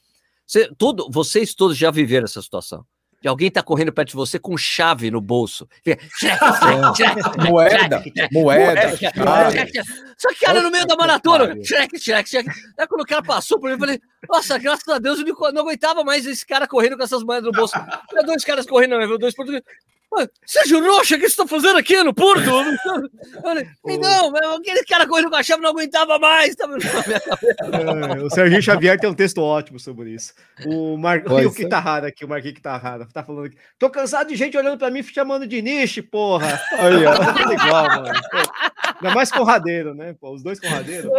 você, 0.47 0.71
tudo, 0.77 1.09
vocês 1.11 1.55
todos 1.55 1.77
já 1.77 1.91
viveram 1.91 2.25
essa 2.25 2.43
situação. 2.43 2.85
De 3.23 3.29
alguém 3.29 3.49
tá 3.53 3.63
correndo 3.63 3.93
perto 3.93 4.09
de 4.09 4.17
você 4.17 4.37
com 4.37 4.57
chave 4.57 5.09
no 5.09 5.21
bolso. 5.21 5.69
moeda, 7.49 8.03
moeda. 8.33 8.97
Só 10.19 10.29
que, 10.31 10.45
cara, 10.45 10.61
no 10.61 10.73
meio 10.73 10.85
da 10.87 10.97
maratona, 10.97 11.55
check, 11.63 11.93
check, 12.01 12.27
check. 12.27 12.47
Aí 12.77 12.87
quando 12.89 13.03
o 13.03 13.07
cara 13.07 13.23
passou 13.23 13.61
por 13.61 13.69
mim, 13.69 13.75
eu 13.75 13.79
falei, 13.79 14.01
nossa, 14.29 14.59
graças 14.59 14.89
a 14.89 14.99
Deus, 14.99 15.21
eu 15.21 15.53
não 15.53 15.63
aguentava 15.63 16.03
mais 16.03 16.27
esse 16.27 16.45
cara 16.45 16.67
correndo 16.67 16.97
com 16.97 17.05
essas 17.05 17.23
moedas 17.23 17.45
no 17.45 17.53
bolso. 17.53 17.75
Tinha 18.09 18.25
dois 18.25 18.45
caras 18.45 18.67
correndo, 18.67 18.99
não, 18.99 19.19
dois 19.19 19.37
portugueses. 19.37 19.65
Sérgio 20.45 20.85
Rocha, 20.85 21.17
o 21.17 21.19
que 21.19 21.29
você 21.29 21.33
está 21.33 21.47
fazendo 21.47 21.79
aqui 21.79 22.03
no 22.03 22.13
Porto? 22.13 22.45
não, 24.01 24.57
aquele 24.57 24.85
cara 24.85 25.07
correndo 25.07 25.31
com 25.31 25.37
a 25.37 25.43
chave 25.43 25.63
não 25.63 25.71
aguentava 25.71 26.19
mais. 26.19 26.55
É, 26.59 28.23
o 28.23 28.31
Serginho 28.31 28.63
Xavier 28.63 28.99
tem 28.99 29.09
um 29.09 29.15
texto 29.15 29.39
ótimo 29.39 29.81
sobre 29.81 30.11
isso. 30.11 30.35
O 30.67 30.97
Marquinhos 30.99 31.55
Quitarrara 31.55 32.09
aqui, 32.09 32.25
o 32.25 32.29
Marquinhos 32.29 32.57
Quitarrara, 32.57 33.07
tá 33.13 33.23
falando 33.23 33.47
aqui. 33.47 33.57
Tô 33.79 33.89
cansado 33.89 34.29
de 34.29 34.37
gente 34.37 34.57
olhando 34.57 34.79
para 34.79 34.91
mim 34.91 35.03
chamando 35.03 35.47
de 35.47 35.63
niche, 35.63 36.03
porra. 36.03 36.61
Aí, 36.73 37.07
ó. 37.07 37.15
Tá 37.17 37.53
igual, 37.53 37.87
mano. 37.87 38.21
Ainda 39.03 39.15
mais 39.15 39.31
Conradeiro, 39.31 39.95
né? 39.95 40.15
Pô, 40.21 40.33
os 40.33 40.43
dois 40.43 40.61
Conradeiros. 40.61 41.11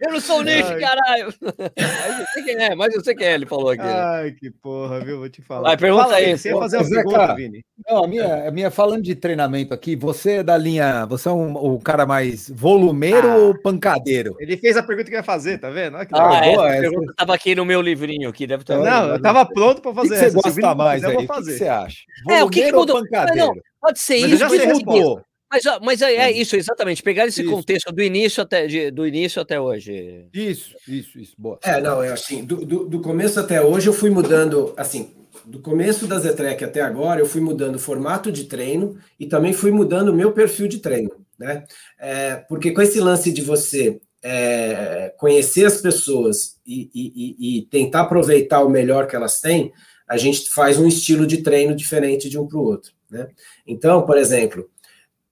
eu 0.00 0.12
não 0.12 0.20
sou 0.20 0.40
o 0.40 0.42
niche, 0.42 0.74
caralho. 0.78 1.32
Mas 1.40 2.20
eu 2.20 2.26
sei 2.32 2.42
quem 2.42 2.56
é, 2.56 2.74
mas 2.74 2.94
eu 2.94 3.02
sei 3.02 3.14
quem 3.14 3.26
é, 3.26 3.34
ele 3.34 3.46
falou 3.46 3.70
aqui. 3.70 3.82
Ai, 3.82 4.32
que 4.32 4.50
porra, 4.50 5.00
viu? 5.00 5.18
Vou 5.18 5.28
te 5.28 5.40
falar. 5.40 5.68
Vai, 5.68 5.76
pergunta 5.76 6.04
Fala 6.04 6.16
aí. 6.16 6.36
Você 6.36 6.50
ia 6.50 6.58
fazer 6.58 6.78
uma 6.78 6.88
pergunta, 6.88 7.11
Vini? 7.34 7.64
Não, 7.88 8.04
a 8.04 8.08
minha, 8.08 8.48
a 8.48 8.50
minha, 8.50 8.70
falando 8.70 9.02
de 9.02 9.14
treinamento 9.14 9.74
aqui, 9.74 9.96
você 9.96 10.36
é 10.36 10.42
da 10.42 10.56
linha, 10.56 11.04
você 11.06 11.28
é 11.28 11.32
um, 11.32 11.54
o 11.56 11.80
cara 11.80 12.06
mais 12.06 12.48
volumeiro 12.48 13.28
ah, 13.28 13.36
ou 13.36 13.60
pancadeiro? 13.60 14.36
Ele 14.38 14.56
fez 14.56 14.76
a 14.76 14.82
pergunta 14.82 15.10
que 15.10 15.16
ia 15.16 15.22
fazer, 15.22 15.58
tá 15.58 15.70
vendo? 15.70 15.96
Olha 15.96 16.06
que 16.06 16.14
ah, 16.14 16.40
é, 16.44 16.54
boa, 16.54 16.68
a 16.68 16.80
pergunta 16.80 17.10
estava 17.10 17.34
aqui 17.34 17.54
no 17.54 17.64
meu 17.64 17.80
livrinho 17.80 18.28
aqui, 18.28 18.46
deve 18.46 18.62
estar. 18.62 18.78
Não, 18.78 19.08
eu 19.08 19.16
estava 19.16 19.44
pronto 19.44 19.80
para 19.80 19.94
fazer. 19.94 20.14
O 20.14 20.18
que, 20.18 20.24
que 20.24 20.30
você 20.30 20.60
gosta 20.60 20.74
mais 20.74 21.04
aí? 21.04 21.16
O 21.16 21.18
que, 21.20 21.26
você 21.26 21.68
acha? 21.68 21.98
Volumeiro 22.24 22.42
é, 22.42 22.44
o 22.44 22.50
que, 22.50 22.62
que 22.62 22.72
mudou? 22.72 23.02
Não, 23.34 23.54
pode 23.80 23.98
ser 23.98 24.20
Mas 24.20 24.40
isso. 24.40 24.48
que 24.48 24.84
mudou. 24.84 25.22
Mas, 25.52 25.64
mas 25.82 26.02
é, 26.02 26.14
é, 26.14 26.32
isso, 26.32 26.56
exatamente. 26.56 27.02
Pegar 27.02 27.26
esse 27.26 27.42
isso. 27.42 27.50
contexto 27.50 27.92
do 27.92 28.02
início 28.02 28.42
até, 28.42 28.66
de, 28.66 28.90
do 28.90 29.06
início 29.06 29.42
até 29.42 29.60
hoje. 29.60 30.26
Isso, 30.32 30.74
isso, 30.88 31.18
isso. 31.18 31.34
Boa. 31.36 31.58
É, 31.62 31.78
não, 31.78 32.02
é 32.02 32.10
assim, 32.10 32.42
do, 32.42 32.64
do, 32.64 32.88
do, 32.88 33.00
começo 33.00 33.38
até 33.38 33.60
hoje 33.60 33.86
eu 33.86 33.92
fui 33.92 34.08
mudando, 34.08 34.72
assim, 34.78 35.12
do 35.46 35.60
começo 35.60 36.06
da 36.06 36.18
Zetrec 36.18 36.64
até 36.64 36.80
agora, 36.80 37.20
eu 37.20 37.26
fui 37.26 37.40
mudando 37.40 37.76
o 37.76 37.80
formato 37.80 38.30
de 38.30 38.44
treino 38.44 38.96
e 39.18 39.26
também 39.26 39.52
fui 39.52 39.70
mudando 39.70 40.08
o 40.08 40.14
meu 40.14 40.32
perfil 40.32 40.68
de 40.68 40.78
treino, 40.78 41.10
né? 41.38 41.64
É, 41.98 42.36
porque 42.48 42.72
com 42.72 42.82
esse 42.82 43.00
lance 43.00 43.32
de 43.32 43.42
você 43.42 44.00
é, 44.22 45.12
conhecer 45.16 45.66
as 45.66 45.80
pessoas 45.80 46.58
e, 46.66 46.90
e, 46.94 47.58
e 47.58 47.62
tentar 47.66 48.02
aproveitar 48.02 48.62
o 48.62 48.70
melhor 48.70 49.06
que 49.06 49.16
elas 49.16 49.40
têm, 49.40 49.72
a 50.08 50.16
gente 50.16 50.50
faz 50.50 50.78
um 50.78 50.86
estilo 50.86 51.26
de 51.26 51.38
treino 51.38 51.74
diferente 51.74 52.28
de 52.28 52.38
um 52.38 52.46
para 52.46 52.58
o 52.58 52.64
outro, 52.64 52.92
né? 53.10 53.28
Então, 53.66 54.04
por 54.06 54.16
exemplo, 54.16 54.68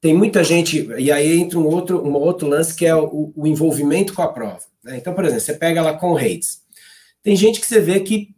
tem 0.00 0.14
muita 0.14 0.42
gente, 0.42 0.88
e 0.98 1.12
aí 1.12 1.38
entra 1.38 1.58
um 1.58 1.66
outro, 1.66 2.02
um 2.02 2.14
outro 2.14 2.48
lance 2.48 2.74
que 2.74 2.86
é 2.86 2.94
o, 2.94 3.32
o 3.36 3.46
envolvimento 3.46 4.14
com 4.14 4.22
a 4.22 4.32
prova. 4.32 4.62
Né? 4.82 4.96
Então, 4.96 5.12
por 5.12 5.24
exemplo, 5.24 5.42
você 5.42 5.54
pega 5.54 5.82
lá 5.82 5.92
com 5.92 6.14
o. 6.14 6.18
Tem 7.22 7.36
gente 7.36 7.60
que 7.60 7.66
você 7.66 7.80
vê 7.80 8.00
que 8.00 8.34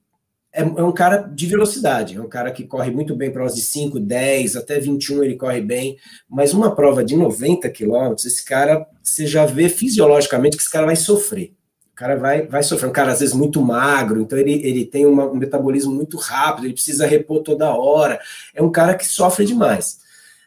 é, 0.53 0.61
é, 0.61 0.83
um 0.83 0.93
cara 0.93 1.17
de 1.19 1.47
velocidade, 1.47 2.17
é 2.17 2.21
um 2.21 2.29
cara 2.29 2.53
que 2.53 2.65
corre 2.65 2.91
muito 2.91 3.17
bem 3.17 3.33
provas 3.33 3.55
de 3.55 3.63
5, 3.63 3.99
10, 3.99 4.57
até 4.57 4.79
21 4.79 5.25
ele 5.25 5.37
corre 5.37 5.63
bem, 5.63 5.97
mas 6.29 6.53
uma 6.53 6.75
prova 6.75 7.03
de 7.03 7.17
90 7.17 7.71
quilômetros, 7.71 8.27
esse 8.27 8.45
cara, 8.45 8.87
você 9.03 9.27
já 9.27 9.47
vê 9.47 9.69
fisiologicamente 9.71 10.57
que 10.57 10.63
esse 10.63 10.71
cara 10.71 10.87
vai 10.87 10.97
sofrer. 10.97 11.55
O 11.93 11.95
cara 11.95 12.17
vai, 12.17 12.47
vai 12.47 12.63
sofrer. 12.63 12.89
Um 12.89 12.93
cara, 12.93 13.13
às 13.13 13.21
vezes, 13.21 13.35
muito 13.35 13.63
magro, 13.63 14.21
então 14.21 14.39
ele, 14.39 14.55
ele 14.67 14.85
tem 14.85 15.07
uma, 15.07 15.25
um 15.25 15.37
metabolismo 15.37 15.95
muito 15.95 16.17
rápido, 16.17 16.65
ele 16.65 16.75
precisa 16.75 17.07
repor 17.07 17.43
toda 17.43 17.75
hora. 17.75 18.21
É 18.55 18.63
um 18.63 18.71
cara 18.71 18.95
que 18.95 19.07
sofre 19.07 19.45
demais. 19.45 20.01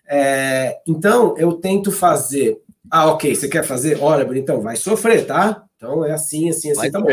É, 0.08 0.80
então, 0.88 1.36
eu 1.38 1.53
tento 1.53 1.91
fazer. 1.91 2.60
Ah, 2.91 3.08
ok, 3.12 3.34
você 3.34 3.47
quer 3.47 3.64
fazer? 3.64 3.97
Olha, 4.01 4.28
então 4.38 4.62
vai 4.62 4.76
sofrer, 4.76 5.26
tá? 5.26 5.64
Então 5.76 6.06
é 6.06 6.12
assim, 6.12 6.49
assim, 6.49 6.72
assim, 6.72 6.80
vai 6.80 6.91
tá 6.91 6.99
bom. 6.99 7.08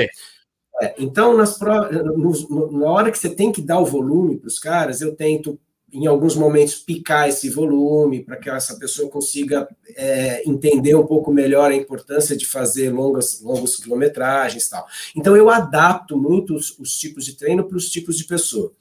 É, 0.80 0.94
então, 0.98 1.36
nas 1.36 1.58
na 1.60 2.90
hora 2.90 3.10
que 3.10 3.18
você 3.18 3.28
tem 3.28 3.52
que 3.52 3.60
dar 3.60 3.78
o 3.78 3.86
volume 3.86 4.38
para 4.38 4.48
os 4.48 4.58
caras, 4.58 5.00
eu 5.00 5.14
tento, 5.14 5.58
em 5.92 6.06
alguns 6.06 6.34
momentos, 6.34 6.76
picar 6.76 7.28
esse 7.28 7.50
volume 7.50 8.24
para 8.24 8.36
que 8.36 8.48
essa 8.48 8.76
pessoa 8.76 9.10
consiga 9.10 9.68
é, 9.94 10.48
entender 10.48 10.94
um 10.94 11.06
pouco 11.06 11.32
melhor 11.32 11.70
a 11.70 11.76
importância 11.76 12.36
de 12.36 12.46
fazer 12.46 12.90
longas, 12.90 13.40
longas 13.42 13.76
quilometragens 13.76 14.66
e 14.66 14.70
tal. 14.70 14.86
Então, 15.14 15.36
eu 15.36 15.50
adapto 15.50 16.16
muito 16.16 16.54
os, 16.54 16.78
os 16.78 16.96
tipos 16.98 17.24
de 17.24 17.36
treino 17.36 17.64
para 17.64 17.76
os 17.76 17.88
tipos 17.90 18.16
de 18.16 18.24
pessoa. 18.24 18.72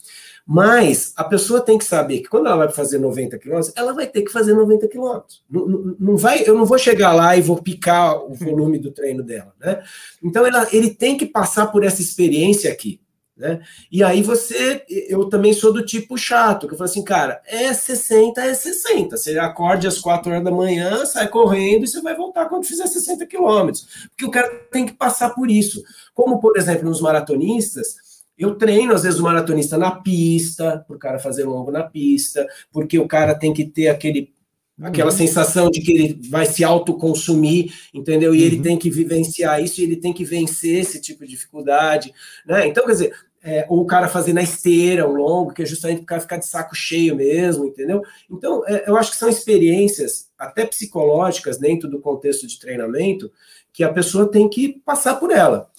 Mas 0.46 1.14
a 1.16 1.24
pessoa 1.24 1.62
tem 1.62 1.78
que 1.78 1.86
saber 1.86 2.20
que 2.20 2.30
quando 2.30 2.48
ela 2.48 2.58
vai 2.58 2.70
fazer 2.70 2.98
90 2.98 3.38
quilômetros, 3.38 3.74
ela 3.76 3.94
vai 3.94 4.08
ter 4.08 4.24
que 4.24 4.32
fazer 4.32 4.54
90 4.54 4.88
quilômetros. 4.88 5.44
Não, 5.50 5.96
não, 6.00 6.18
vai, 6.18 6.44
eu 6.46 6.56
não 6.56 6.66
vou 6.66 6.78
chegar 6.78 7.14
lá 7.14 7.36
e 7.38 7.42
vou 7.42 7.62
picar 7.62 8.18
o 8.18 8.34
volume 8.34 8.80
do 8.80 8.92
treino 8.92 9.24
dela, 9.24 9.54
né? 9.60 9.84
Então 10.24 10.46
ela, 10.46 10.68
ele 10.72 10.90
tem 10.90 11.18
que 11.18 11.26
passar 11.26 11.68
por 11.68 11.84
essa 11.84 12.02
experiência 12.02 12.72
aqui. 12.72 13.00
Né? 13.42 13.60
E 13.92 14.04
aí 14.04 14.22
você, 14.22 14.86
eu 14.88 15.26
também 15.26 15.52
sou 15.52 15.74
do 15.74 15.84
tipo 15.84 16.16
chato, 16.16 16.68
que 16.68 16.74
eu 16.74 16.78
falo 16.78 16.90
assim, 16.90 17.04
cara, 17.04 17.42
é 17.48 17.74
60, 17.74 18.40
é 18.40 18.54
60. 18.54 19.18
Você 19.18 19.40
acorde 19.40 19.88
às 19.88 19.98
4 19.98 20.32
horas 20.32 20.44
da 20.44 20.52
manhã, 20.52 21.04
sai 21.08 21.28
correndo 21.28 21.84
e 21.84 21.88
você 21.88 22.02
vai 22.02 22.16
voltar 22.16 22.46
quando 22.46 22.68
fizer 22.68 22.86
60 22.86 23.26
quilômetros. 23.26 24.08
Porque 24.10 24.26
o 24.26 24.30
cara 24.32 24.48
tem 24.72 24.86
que 24.86 24.94
passar 24.94 25.32
por 25.32 25.50
isso. 25.50 25.82
Como, 26.14 26.40
por 26.40 26.56
exemplo, 26.56 26.88
nos 26.88 27.02
maratonistas, 27.02 27.96
eu 28.42 28.56
treino, 28.56 28.94
às 28.94 29.04
vezes, 29.04 29.20
o 29.20 29.24
maratonista 29.24 29.78
na 29.78 29.92
pista, 29.92 30.84
para 30.88 30.96
o 30.96 31.00
cara 31.00 31.20
fazer 31.20 31.44
longo 31.44 31.72
na 31.72 31.84
pista, 31.84 32.48
porque 32.72 32.98
o 32.98 33.08
cara 33.08 33.36
tem 33.36 33.54
que 33.54 33.66
ter 33.66 33.88
aquele, 33.88 34.34
aquela 34.82 35.12
uhum. 35.12 35.18
sensação 35.18 35.70
de 35.70 35.80
que 35.80 35.92
ele 35.92 36.30
vai 36.30 36.48
se 36.48 36.64
autoconsumir, 36.64 37.72
entendeu? 37.94 38.34
E 38.34 38.40
uhum. 38.40 38.46
ele 38.46 38.60
tem 38.62 38.78
que 38.78 38.90
vivenciar 38.90 39.64
isso 39.64 39.80
e 39.80 39.84
ele 39.84 39.96
tem 39.96 40.12
que 40.12 40.26
vencer 40.26 40.80
esse 40.80 41.00
tipo 41.00 41.24
de 41.24 41.30
dificuldade, 41.30 42.12
né? 42.44 42.68
Então, 42.68 42.84
quer 42.84 42.94
dizer, 42.94 43.14
é, 43.44 43.66
ou 43.70 43.82
o 43.82 43.86
cara 43.86 44.08
fazer 44.08 44.34
na 44.34 44.42
esteira, 44.42 45.08
o 45.08 45.14
longo, 45.14 45.54
que 45.54 45.62
é 45.62 45.66
justamente 45.66 45.98
para 45.98 46.04
o 46.04 46.08
cara 46.08 46.22
ficar 46.22 46.38
de 46.38 46.48
saco 46.48 46.76
cheio 46.76 47.16
mesmo, 47.16 47.66
entendeu? 47.66 48.02
Então, 48.28 48.64
é, 48.68 48.90
eu 48.90 48.98
acho 48.98 49.12
que 49.12 49.18
são 49.18 49.30
experiências, 49.30 50.30
até 50.36 50.66
psicológicas, 50.66 51.60
dentro 51.60 51.88
do 51.88 52.00
contexto 52.00 52.48
de 52.48 52.60
treinamento, 52.60 53.32
que 53.72 53.84
a 53.84 53.94
pessoa 53.94 54.30
tem 54.30 54.50
que 54.50 54.82
passar 54.84 55.16
por 55.16 55.32
ela. 55.32 55.70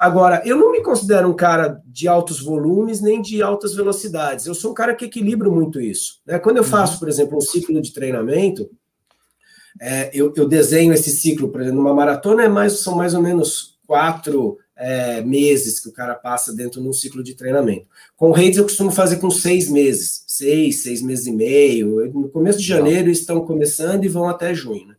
Agora, 0.00 0.40
eu 0.46 0.56
não 0.56 0.72
me 0.72 0.82
considero 0.82 1.28
um 1.28 1.34
cara 1.34 1.78
de 1.84 2.08
altos 2.08 2.40
volumes 2.40 3.02
nem 3.02 3.20
de 3.20 3.42
altas 3.42 3.74
velocidades. 3.74 4.46
Eu 4.46 4.54
sou 4.54 4.70
um 4.70 4.74
cara 4.74 4.94
que 4.94 5.04
equilibra 5.04 5.50
muito 5.50 5.78
isso. 5.78 6.22
Né? 6.26 6.38
Quando 6.38 6.56
eu 6.56 6.62
uhum. 6.62 6.70
faço, 6.70 6.98
por 6.98 7.06
exemplo, 7.06 7.36
um 7.36 7.40
ciclo 7.42 7.78
de 7.82 7.92
treinamento, 7.92 8.70
é, 9.78 10.10
eu, 10.14 10.32
eu, 10.34 10.48
desenho 10.48 10.94
esse 10.94 11.10
ciclo, 11.10 11.50
por 11.50 11.60
exemplo, 11.60 11.82
numa 11.82 11.92
maratona 11.92 12.44
é 12.44 12.48
mais, 12.48 12.80
são 12.80 12.96
mais 12.96 13.12
ou 13.12 13.20
menos 13.20 13.78
quatro 13.86 14.56
é, 14.74 15.20
meses 15.20 15.78
que 15.78 15.90
o 15.90 15.92
cara 15.92 16.14
passa 16.14 16.54
dentro 16.54 16.80
de 16.80 16.88
um 16.88 16.94
ciclo 16.94 17.22
de 17.22 17.34
treinamento. 17.34 17.86
Com 18.16 18.32
redes 18.32 18.56
eu 18.56 18.64
costumo 18.64 18.90
fazer 18.90 19.16
com 19.16 19.30
seis 19.30 19.68
meses, 19.68 20.24
seis, 20.26 20.82
seis 20.82 21.02
meses 21.02 21.26
e 21.26 21.32
meio. 21.32 22.10
No 22.10 22.30
começo 22.30 22.58
de 22.58 22.64
janeiro 22.64 23.10
estão 23.10 23.44
começando 23.44 24.02
e 24.02 24.08
vão 24.08 24.26
até 24.26 24.54
junho. 24.54 24.86
Né? 24.86 24.94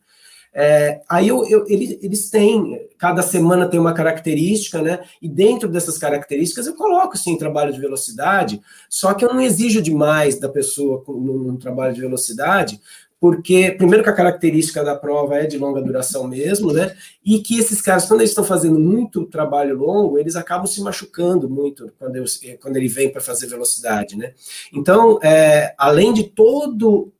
É, 0.53 1.01
aí 1.07 1.29
eu, 1.29 1.45
eu, 1.47 1.65
eles, 1.67 1.97
eles 2.01 2.29
têm, 2.29 2.87
cada 2.97 3.21
semana 3.21 3.69
tem 3.69 3.79
uma 3.79 3.93
característica, 3.93 4.81
né? 4.81 4.99
E 5.21 5.29
dentro 5.29 5.69
dessas 5.69 5.97
características 5.97 6.67
eu 6.67 6.75
coloco 6.75 7.17
sim 7.17 7.37
trabalho 7.37 7.71
de 7.71 7.79
velocidade, 7.79 8.61
só 8.89 9.13
que 9.13 9.23
eu 9.23 9.33
não 9.33 9.41
exijo 9.41 9.81
demais 9.81 10.39
da 10.39 10.49
pessoa 10.49 11.03
no 11.07 11.57
trabalho 11.57 11.93
de 11.93 12.01
velocidade, 12.01 12.81
porque, 13.21 13.71
primeiro, 13.77 14.03
que 14.03 14.09
a 14.09 14.15
característica 14.15 14.83
da 14.83 14.95
prova 14.95 15.35
é 15.35 15.45
de 15.45 15.55
longa 15.55 15.79
duração 15.79 16.27
mesmo, 16.27 16.73
né? 16.73 16.97
E 17.23 17.37
que 17.37 17.59
esses 17.59 17.79
caras, 17.79 18.07
quando 18.07 18.21
eles 18.21 18.31
estão 18.31 18.43
fazendo 18.43 18.79
muito 18.79 19.27
trabalho 19.27 19.77
longo, 19.77 20.17
eles 20.17 20.35
acabam 20.35 20.65
se 20.65 20.81
machucando 20.81 21.47
muito 21.47 21.93
quando, 21.99 22.15
eu, 22.15 22.25
quando 22.59 22.77
ele 22.77 22.87
vem 22.87 23.11
para 23.11 23.21
fazer 23.21 23.45
velocidade, 23.45 24.17
né? 24.17 24.33
Então, 24.73 25.19
é, 25.21 25.75
além 25.77 26.11
de 26.11 26.23
todo 26.23 27.13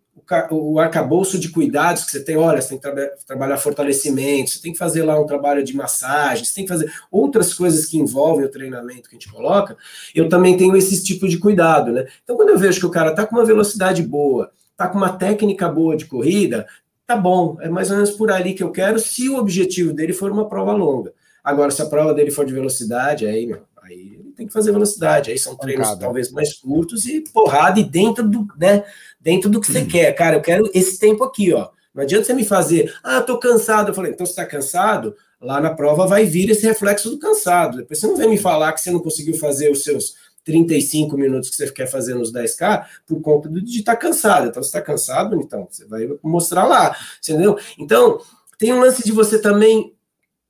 o 0.52 0.80
arcabouço 0.80 1.38
de 1.38 1.50
cuidados 1.50 2.04
que 2.06 2.12
você 2.12 2.24
tem, 2.24 2.38
olha, 2.38 2.62
você 2.62 2.70
tem 2.70 2.78
que 2.80 2.90
tra 2.90 3.08
trabalhar 3.26 3.58
fortalecimento, 3.58 4.52
você 4.52 4.62
tem 4.62 4.72
que 4.72 4.78
fazer 4.78 5.04
lá 5.04 5.20
um 5.20 5.26
trabalho 5.26 5.64
de 5.64 5.76
massagem, 5.76 6.46
você 6.46 6.54
tem 6.54 6.66
que 6.66 6.72
fazer 6.72 6.92
outras 7.12 7.54
coisas 7.54 7.86
que 7.86 7.98
envolvem 7.98 8.46
o 8.46 8.50
treinamento 8.50 9.10
que 9.10 9.16
a 9.16 9.20
gente 9.20 9.32
coloca, 9.32 9.78
eu 10.16 10.30
também 10.30 10.58
tenho 10.58 10.76
esse 10.76 11.04
tipo 11.04 11.28
de 11.28 11.38
cuidado, 11.38 11.92
né? 11.92 12.08
Então, 12.24 12.36
quando 12.36 12.50
eu 12.50 12.58
vejo 12.58 12.80
que 12.80 12.86
o 12.86 12.92
cara 12.92 13.14
tá 13.14 13.26
com 13.26 13.36
uma 13.36 13.46
velocidade 13.46 14.04
boa, 14.04 14.52
tá 14.78 14.88
com 14.88 14.98
uma 14.98 15.14
técnica 15.14 15.70
boa 15.70 15.96
de 15.96 16.06
corrida, 16.06 16.68
tá 17.06 17.16
bom, 17.16 17.58
é 17.60 17.70
mais 17.70 17.90
ou 17.90 17.98
menos 17.98 18.12
por 18.12 18.32
ali 18.32 18.54
que 18.54 18.64
eu 18.64 18.72
quero, 18.72 19.00
se 19.00 19.28
o 19.30 19.38
objetivo 19.38 19.94
dele 19.94 20.14
for 20.14 20.32
uma 20.32 20.48
prova 20.48 20.72
longa. 20.72 21.14
Agora, 21.44 21.72
se 21.72 21.82
a 21.82 21.88
prova 21.88 22.14
dele 22.14 22.32
for 22.32 22.46
de 22.46 22.54
velocidade, 22.54 23.26
aí, 23.26 23.48
meu, 23.48 23.64
aí 23.82 24.21
tem 24.42 24.48
que 24.48 24.54
fazer 24.54 24.72
velocidade, 24.72 25.32
aí 25.32 25.38
são 25.38 25.56
treinos 25.56 25.88
Pancada. 25.88 26.02
talvez 26.02 26.32
mais 26.32 26.54
curtos 26.54 27.06
e 27.06 27.22
porrada 27.22 27.80
e 27.80 27.84
dentro 27.84 28.28
do, 28.28 28.48
né, 28.58 28.84
dentro 29.20 29.50
do 29.50 29.62
que 29.62 29.72
você 29.72 29.86
quer. 29.86 30.12
Cara, 30.14 30.38
eu 30.38 30.42
quero 30.42 30.70
esse 30.74 31.00
tempo 31.00 31.24
aqui, 31.24 31.54
ó. 31.54 31.70
Não 31.94 32.04
adianta 32.04 32.26
você 32.26 32.34
me 32.34 32.46
fazer, 32.46 32.94
ah, 33.04 33.22
tô 33.22 33.38
cansado. 33.38 33.90
Eu 33.90 33.94
falei, 33.94 34.12
então 34.12 34.26
você 34.26 34.36
tá 34.36 34.46
cansado? 34.46 35.16
Lá 35.40 35.60
na 35.60 35.74
prova 35.74 36.08
vai 36.08 36.26
vir 36.26 36.50
esse 36.50 36.66
reflexo 36.66 37.10
do 37.10 37.20
cansado. 37.20 37.78
Depois 37.78 38.00
você 38.00 38.08
não 38.08 38.18
vem 38.18 38.30
me 38.30 38.38
falar 38.38 38.72
que 38.74 38.82
você 38.82 38.92
não 38.92 39.00
conseguiu 39.00 39.38
fazer 39.38 39.70
os 39.70 39.84
seus 39.84 40.16
35 40.44 41.16
minutos 41.18 41.50
que 41.50 41.56
você 41.56 41.70
quer 41.72 41.88
fazer 41.88 42.16
nos 42.16 42.34
10K 42.34 42.86
por 43.06 43.22
conta 43.22 43.50
de 43.50 43.80
estar 43.80 43.96
tá 43.96 44.02
cansado. 44.02 44.48
Então, 44.48 44.64
você 44.64 44.70
está 44.70 44.82
cansado, 44.82 45.36
então, 45.36 45.68
você 45.70 45.86
vai 45.86 46.08
mostrar 46.24 46.66
lá, 46.66 46.96
entendeu? 47.24 47.60
Então, 47.78 48.20
tem 48.58 48.74
um 48.74 48.80
lance 48.80 49.04
de 49.04 49.12
você 49.12 49.40
também 49.40 49.94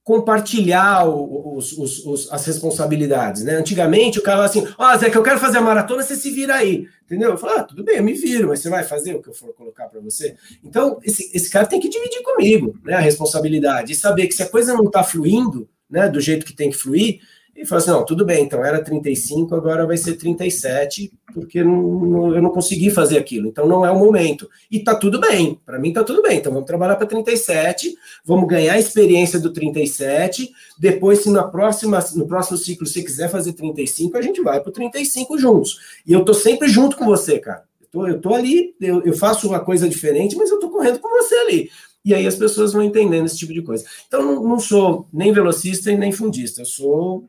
compartilhar 0.03 1.07
os, 1.07 1.77
os, 1.77 2.05
os, 2.05 2.33
as 2.33 2.45
responsabilidades, 2.45 3.43
né? 3.43 3.53
Antigamente 3.55 4.17
o 4.17 4.23
cara 4.23 4.37
falava 4.37 4.49
assim, 4.49 4.75
ó, 4.77 4.93
oh, 4.93 4.97
Zé, 4.97 5.09
que 5.09 5.17
eu 5.17 5.23
quero 5.23 5.39
fazer 5.39 5.59
a 5.59 5.61
maratona, 5.61 6.01
você 6.01 6.15
se 6.15 6.31
vira 6.31 6.55
aí, 6.55 6.87
entendeu? 7.05 7.31
Eu 7.31 7.37
falo, 7.37 7.59
ah, 7.59 7.63
tudo 7.63 7.83
bem, 7.83 7.97
eu 7.97 8.03
me 8.03 8.13
viro, 8.13 8.47
mas 8.47 8.59
você 8.59 8.69
vai 8.69 8.83
fazer 8.83 9.13
o 9.13 9.21
que 9.21 9.29
eu 9.29 9.33
for 9.33 9.53
colocar 9.53 9.85
para 9.85 10.01
você? 10.01 10.35
Então, 10.63 10.99
esse, 11.03 11.31
esse 11.35 11.49
cara 11.51 11.67
tem 11.67 11.79
que 11.79 11.89
dividir 11.89 12.23
comigo, 12.23 12.79
né, 12.83 12.95
a 12.95 12.99
responsabilidade, 12.99 13.91
e 13.91 13.95
saber 13.95 14.25
que 14.27 14.33
se 14.33 14.41
a 14.41 14.49
coisa 14.49 14.73
não 14.73 14.85
está 14.85 15.03
fluindo, 15.03 15.69
né, 15.87 16.09
do 16.09 16.19
jeito 16.19 16.45
que 16.45 16.55
tem 16.55 16.71
que 16.71 16.77
fluir, 16.77 17.19
e 17.55 17.65
falou 17.65 17.81
assim: 17.81 17.91
não, 17.91 18.05
tudo 18.05 18.25
bem, 18.25 18.43
então 18.43 18.63
era 18.63 18.83
35, 18.83 19.53
agora 19.55 19.85
vai 19.85 19.97
ser 19.97 20.15
37, 20.15 21.11
porque 21.33 21.63
não, 21.63 22.33
eu 22.33 22.41
não 22.41 22.49
consegui 22.49 22.89
fazer 22.89 23.17
aquilo, 23.17 23.47
então 23.47 23.67
não 23.67 23.85
é 23.85 23.91
o 23.91 23.99
momento. 23.99 24.49
E 24.69 24.79
tá 24.79 24.95
tudo 24.95 25.19
bem, 25.19 25.59
para 25.65 25.77
mim 25.77 25.93
tá 25.93 26.03
tudo 26.03 26.21
bem, 26.21 26.37
então 26.37 26.51
vamos 26.51 26.67
trabalhar 26.67 26.95
para 26.95 27.05
37, 27.05 27.95
vamos 28.25 28.47
ganhar 28.47 28.73
a 28.73 28.79
experiência 28.79 29.39
do 29.39 29.51
37, 29.51 30.49
depois, 30.79 31.19
se 31.19 31.29
na 31.29 31.43
próxima, 31.43 31.99
no 32.15 32.27
próximo 32.27 32.57
ciclo 32.57 32.87
você 32.87 33.03
quiser 33.03 33.29
fazer 33.29 33.53
35, 33.53 34.17
a 34.17 34.21
gente 34.21 34.41
vai 34.41 34.59
para 34.61 34.71
35 34.71 35.37
juntos. 35.37 35.79
E 36.05 36.13
eu 36.13 36.23
tô 36.23 36.33
sempre 36.33 36.67
junto 36.67 36.97
com 36.97 37.05
você, 37.05 37.37
cara. 37.39 37.63
Eu 37.81 37.87
tô, 37.91 38.07
eu 38.07 38.21
tô 38.21 38.33
ali, 38.33 38.73
eu, 38.79 39.03
eu 39.03 39.13
faço 39.13 39.47
uma 39.47 39.59
coisa 39.59 39.87
diferente, 39.89 40.35
mas 40.35 40.49
eu 40.49 40.59
tô 40.59 40.69
correndo 40.69 40.99
com 40.99 41.09
você 41.09 41.35
ali. 41.35 41.69
E 42.03 42.13
aí 42.13 42.25
as 42.25 42.35
pessoas 42.35 42.73
vão 42.73 42.81
entendendo 42.81 43.25
esse 43.25 43.37
tipo 43.37 43.53
de 43.53 43.61
coisa. 43.61 43.85
Então, 44.07 44.23
não, 44.23 44.43
não 44.43 44.59
sou 44.59 45.07
nem 45.13 45.31
velocista 45.31 45.91
e 45.91 45.97
nem 45.97 46.11
fundista, 46.11 46.61
eu 46.61 46.65
sou 46.65 47.27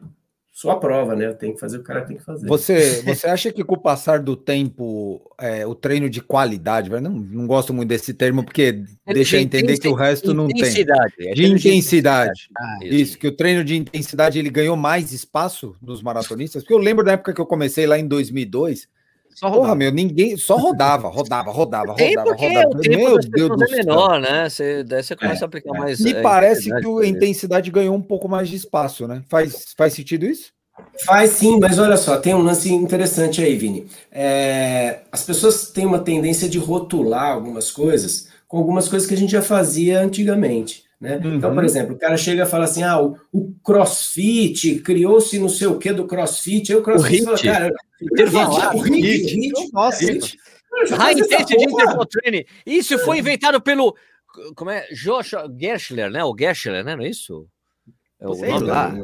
sou 0.54 0.70
a 0.70 0.78
prova, 0.78 1.16
né? 1.16 1.26
Eu 1.26 1.34
tenho 1.34 1.54
que 1.54 1.60
fazer 1.60 1.78
o 1.78 1.80
que 1.80 1.84
o 1.84 1.86
cara 1.86 2.04
tem 2.04 2.16
que 2.16 2.22
fazer. 2.22 2.46
Você, 2.46 3.02
você 3.06 3.26
acha 3.26 3.50
que 3.50 3.64
com 3.64 3.74
o 3.74 3.80
passar 3.80 4.20
do 4.20 4.36
tempo, 4.36 5.20
é, 5.40 5.66
o 5.66 5.74
treino 5.74 6.10
de 6.10 6.20
qualidade, 6.20 6.90
não, 6.90 7.10
não 7.10 7.46
gosto 7.46 7.72
muito 7.72 7.88
desse 7.88 8.12
termo, 8.12 8.44
porque 8.44 8.84
é 9.06 9.14
deixa 9.14 9.40
entender 9.40 9.78
que 9.78 9.88
o 9.88 9.94
resto 9.94 10.34
não 10.34 10.46
tem. 10.46 10.62
É 11.20 11.32
de 11.32 11.46
intensidade. 11.46 12.50
Ah, 12.56 12.78
isso, 12.82 13.18
que 13.18 13.26
o 13.26 13.32
treino 13.32 13.64
de 13.64 13.76
intensidade 13.76 14.38
ele 14.38 14.50
ganhou 14.50 14.76
mais 14.76 15.10
espaço 15.10 15.74
nos 15.80 16.02
maratonistas, 16.02 16.62
porque 16.62 16.74
eu 16.74 16.78
lembro 16.78 17.04
da 17.04 17.12
época 17.12 17.32
que 17.32 17.40
eu 17.40 17.46
comecei 17.46 17.86
lá 17.86 17.98
em 17.98 18.06
2002, 18.06 18.86
só 19.34 19.46
rodava. 19.46 19.62
Porra, 19.62 19.74
meu, 19.74 19.92
ninguém 19.92 20.36
só 20.36 20.56
rodava, 20.56 21.08
rodava, 21.08 21.50
rodava, 21.50 21.94
Tem 21.96 22.16
rodava, 22.16 22.36
rodava. 22.36 22.68
O 22.68 22.80
tempo 22.80 22.96
meu 22.96 23.18
Deus 23.18 23.48
do 23.48 23.64
é 23.64 23.66
céu. 23.66 23.76
menor, 23.76 24.20
né? 24.20 24.48
Você, 24.48 24.84
daí 24.84 25.02
você 25.02 25.16
começa 25.16 25.42
é, 25.42 25.44
a 25.44 25.46
aplicar 25.46 25.74
é. 25.74 25.78
mais. 25.78 26.00
Me 26.00 26.12
é, 26.12 26.22
parece 26.22 26.70
que 26.70 26.86
a 26.86 27.06
intensidade 27.06 27.70
ganhou 27.70 27.94
um 27.94 28.02
pouco 28.02 28.28
mais 28.28 28.48
de 28.48 28.56
espaço, 28.56 29.06
né? 29.06 29.22
Faz, 29.28 29.74
faz 29.76 29.92
sentido 29.92 30.26
isso? 30.26 30.52
Faz 31.04 31.30
sim, 31.30 31.58
mas 31.60 31.78
olha 31.78 31.96
só, 31.96 32.16
tem 32.16 32.34
um 32.34 32.42
lance 32.42 32.72
interessante 32.72 33.42
aí, 33.42 33.56
Vini. 33.56 33.86
É, 34.10 35.00
as 35.10 35.22
pessoas 35.22 35.70
têm 35.70 35.86
uma 35.86 35.98
tendência 35.98 36.48
de 36.48 36.58
rotular 36.58 37.32
algumas 37.32 37.70
coisas 37.70 38.28
com 38.48 38.58
algumas 38.58 38.88
coisas 38.88 39.08
que 39.08 39.14
a 39.14 39.16
gente 39.16 39.32
já 39.32 39.42
fazia 39.42 40.00
antigamente. 40.00 40.84
Né? 41.02 41.16
Uhum. 41.16 41.34
Então, 41.34 41.52
por 41.52 41.64
exemplo, 41.64 41.96
o 41.96 41.98
cara 41.98 42.16
chega 42.16 42.44
e 42.44 42.46
fala 42.46 42.64
assim: 42.64 42.84
ah, 42.84 43.02
o, 43.02 43.18
o 43.32 43.52
crossfit 43.64 44.76
criou-se 44.82 45.36
não 45.36 45.48
sei 45.48 45.66
o 45.66 45.76
que 45.76 45.92
do 45.92 46.06
crossfit. 46.06 46.70
Aí 46.70 46.78
o 46.78 46.82
crossfit 46.82 47.22
o 47.22 47.24
fala, 47.24 47.42
cara, 47.42 47.74
intervalar, 48.00 48.76
o 48.76 48.78
hit, 48.78 49.34
hit, 49.34 49.72
nossa, 49.72 50.04
hit. 50.04 50.38
High 50.92 51.14
intensity 51.14 51.64
interval 51.64 52.06
training. 52.06 52.44
Isso 52.64 52.96
foi 53.00 53.18
inventado 53.18 53.60
pelo. 53.60 53.96
Como 54.54 54.70
é? 54.70 54.86
Joshua 54.92 55.52
Gershler, 55.60 56.08
né? 56.08 56.22
O 56.22 56.36
Gershler, 56.38 56.84
né? 56.84 56.94
Não 56.94 57.02
é 57.02 57.08
isso? 57.08 57.48
É 58.22 58.28
o 58.28 58.34
Sei 58.34 58.58
lá. 58.60 58.94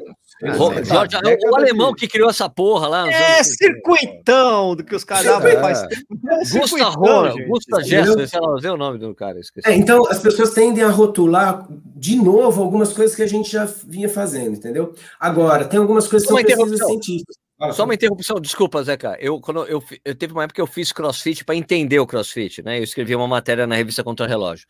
Ah, 0.45 0.85
Jorge, 0.85 1.17
é 1.17 1.49
o, 1.51 1.57
alemão 1.57 1.93
que 1.93 2.07
criou 2.07 2.31
essa 2.31 2.49
porra 2.49 2.87
lá. 2.87 3.11
É, 3.11 3.43
circuitão 3.43 4.77
do 4.77 4.85
que 4.85 4.95
os 4.95 5.03
caras 5.03 5.27
faz 5.27 5.83
tempo. 5.83 6.07
É, 6.31 6.59
Gusta 6.59 6.85
Rona, 6.85 7.35
Gusta 7.49 7.83
Gerson, 7.83 8.25
sei 8.25 8.41
lá, 8.41 8.61
sei 8.61 8.71
o 8.71 8.77
nome 8.77 8.99
do 8.99 9.13
cara. 9.17 9.41
É, 9.65 9.75
então, 9.75 10.07
as 10.07 10.21
pessoas 10.21 10.51
tendem 10.51 10.85
a 10.85 10.91
rotular 10.91 11.67
de 11.97 12.15
novo 12.15 12.63
algumas 12.63 12.93
coisas 12.93 13.17
que 13.17 13.23
a 13.23 13.27
gente 13.27 13.51
já 13.51 13.65
vinha 13.85 14.09
fazendo, 14.09 14.55
entendeu? 14.57 14.95
Agora, 15.19 15.65
tem 15.65 15.81
algumas 15.81 16.07
coisas 16.07 16.29
que 16.29 16.33
são 16.33 16.43
precisas 16.43 16.87
científicas. 16.87 17.37
Só 17.73 17.83
uma 17.83 17.95
interrupção, 17.95 18.41
desculpa, 18.41 18.81
Zeca. 18.85 19.17
Eu, 19.19 19.41
quando 19.41 19.67
eu, 19.67 19.83
eu 20.05 20.15
teve 20.15 20.33
uma 20.33 20.45
época 20.45 20.55
que 20.55 20.61
eu 20.61 20.67
fiz 20.67 20.93
crossfit 20.93 21.45
para 21.45 21.57
entender 21.57 21.99
o 21.99 22.07
crossfit, 22.07 22.63
né? 22.63 22.79
Eu 22.79 22.85
escrevi 22.85 23.17
uma 23.17 23.27
matéria 23.27 23.67
na 23.67 23.75
revista 23.75 24.05
Contra 24.05 24.29
Relógio. 24.29 24.69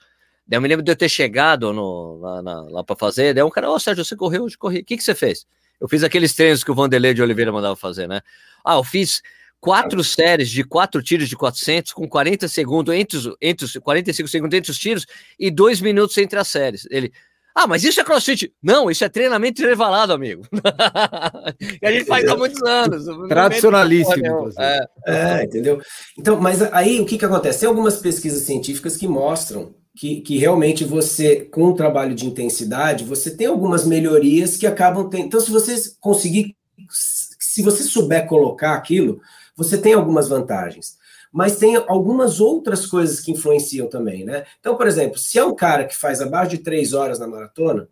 Daí 0.48 0.56
eu 0.56 0.62
me 0.62 0.68
lembro 0.68 0.82
de 0.82 0.90
eu 0.90 0.96
ter 0.96 1.10
chegado 1.10 1.72
no, 1.74 2.18
lá, 2.20 2.40
lá 2.70 2.82
para 2.82 2.96
fazer, 2.96 3.34
daí 3.34 3.44
um 3.44 3.50
cara, 3.50 3.70
ô 3.70 3.74
oh, 3.74 3.78
Sérgio, 3.78 4.02
você 4.02 4.16
correu 4.16 4.44
hoje? 4.44 4.56
Corri. 4.56 4.78
O 4.78 4.84
que, 4.84 4.96
que 4.96 5.04
você 5.04 5.14
fez? 5.14 5.46
Eu 5.78 5.86
fiz 5.86 6.02
aqueles 6.02 6.34
treinos 6.34 6.64
que 6.64 6.70
o 6.70 6.74
Vanderlei 6.74 7.12
de 7.12 7.22
Oliveira 7.22 7.52
mandava 7.52 7.76
fazer, 7.76 8.08
né? 8.08 8.22
Ah, 8.64 8.76
eu 8.76 8.84
fiz 8.84 9.22
quatro 9.60 10.02
séries 10.02 10.48
de 10.48 10.64
quatro 10.64 11.02
tiros 11.02 11.28
de 11.28 11.36
400 11.36 11.92
com 11.92 12.08
40 12.08 12.48
segundos 12.48 12.94
entre 12.94 13.18
os, 13.18 13.30
entre 13.42 13.66
os 13.66 13.76
45 13.76 14.28
segundos 14.28 14.56
entre 14.56 14.70
os 14.70 14.78
tiros 14.78 15.06
e 15.38 15.50
dois 15.50 15.80
minutos 15.82 16.16
entre 16.16 16.38
as 16.38 16.48
séries. 16.48 16.86
Ele, 16.90 17.12
ah, 17.54 17.66
mas 17.66 17.84
isso 17.84 18.00
é 18.00 18.04
crossfit? 18.04 18.52
Não, 18.62 18.90
isso 18.90 19.04
é 19.04 19.08
treinamento 19.08 19.60
intervalado, 19.60 20.12
amigo. 20.12 20.46
e 21.82 21.86
a 21.86 21.90
gente 21.90 22.06
faz 22.06 22.26
há 22.26 22.36
muitos 22.36 22.62
anos. 22.62 23.04
Tradicionalíssimo. 23.28 24.50
É. 24.58 24.80
é, 25.06 25.44
entendeu? 25.44 25.80
Então, 26.16 26.40
mas 26.40 26.62
aí 26.72 27.00
o 27.00 27.04
que, 27.04 27.18
que 27.18 27.24
acontece? 27.24 27.60
Tem 27.60 27.68
algumas 27.68 27.96
pesquisas 27.96 28.44
científicas 28.44 28.96
que 28.96 29.08
mostram 29.08 29.74
que, 29.98 30.20
que 30.20 30.38
realmente 30.38 30.84
você, 30.84 31.44
com 31.44 31.64
o 31.64 31.74
trabalho 31.74 32.14
de 32.14 32.24
intensidade, 32.24 33.02
você 33.02 33.34
tem 33.34 33.48
algumas 33.48 33.84
melhorias 33.84 34.56
que 34.56 34.64
acabam 34.64 35.10
tendo. 35.10 35.26
Então, 35.26 35.40
se 35.40 35.50
você 35.50 35.74
conseguir, 35.98 36.56
se 36.88 37.60
você 37.62 37.82
souber 37.82 38.28
colocar 38.28 38.74
aquilo, 38.74 39.20
você 39.56 39.76
tem 39.76 39.94
algumas 39.94 40.28
vantagens. 40.28 40.96
Mas 41.32 41.56
tem 41.56 41.74
algumas 41.88 42.38
outras 42.38 42.86
coisas 42.86 43.18
que 43.18 43.32
influenciam 43.32 43.88
também, 43.88 44.24
né? 44.24 44.44
Então, 44.60 44.76
por 44.76 44.86
exemplo, 44.86 45.18
se 45.18 45.36
é 45.36 45.44
um 45.44 45.54
cara 45.54 45.84
que 45.84 45.96
faz 45.96 46.20
abaixo 46.20 46.52
de 46.52 46.58
três 46.58 46.92
horas 46.92 47.18
na 47.18 47.26
maratona, 47.26 47.88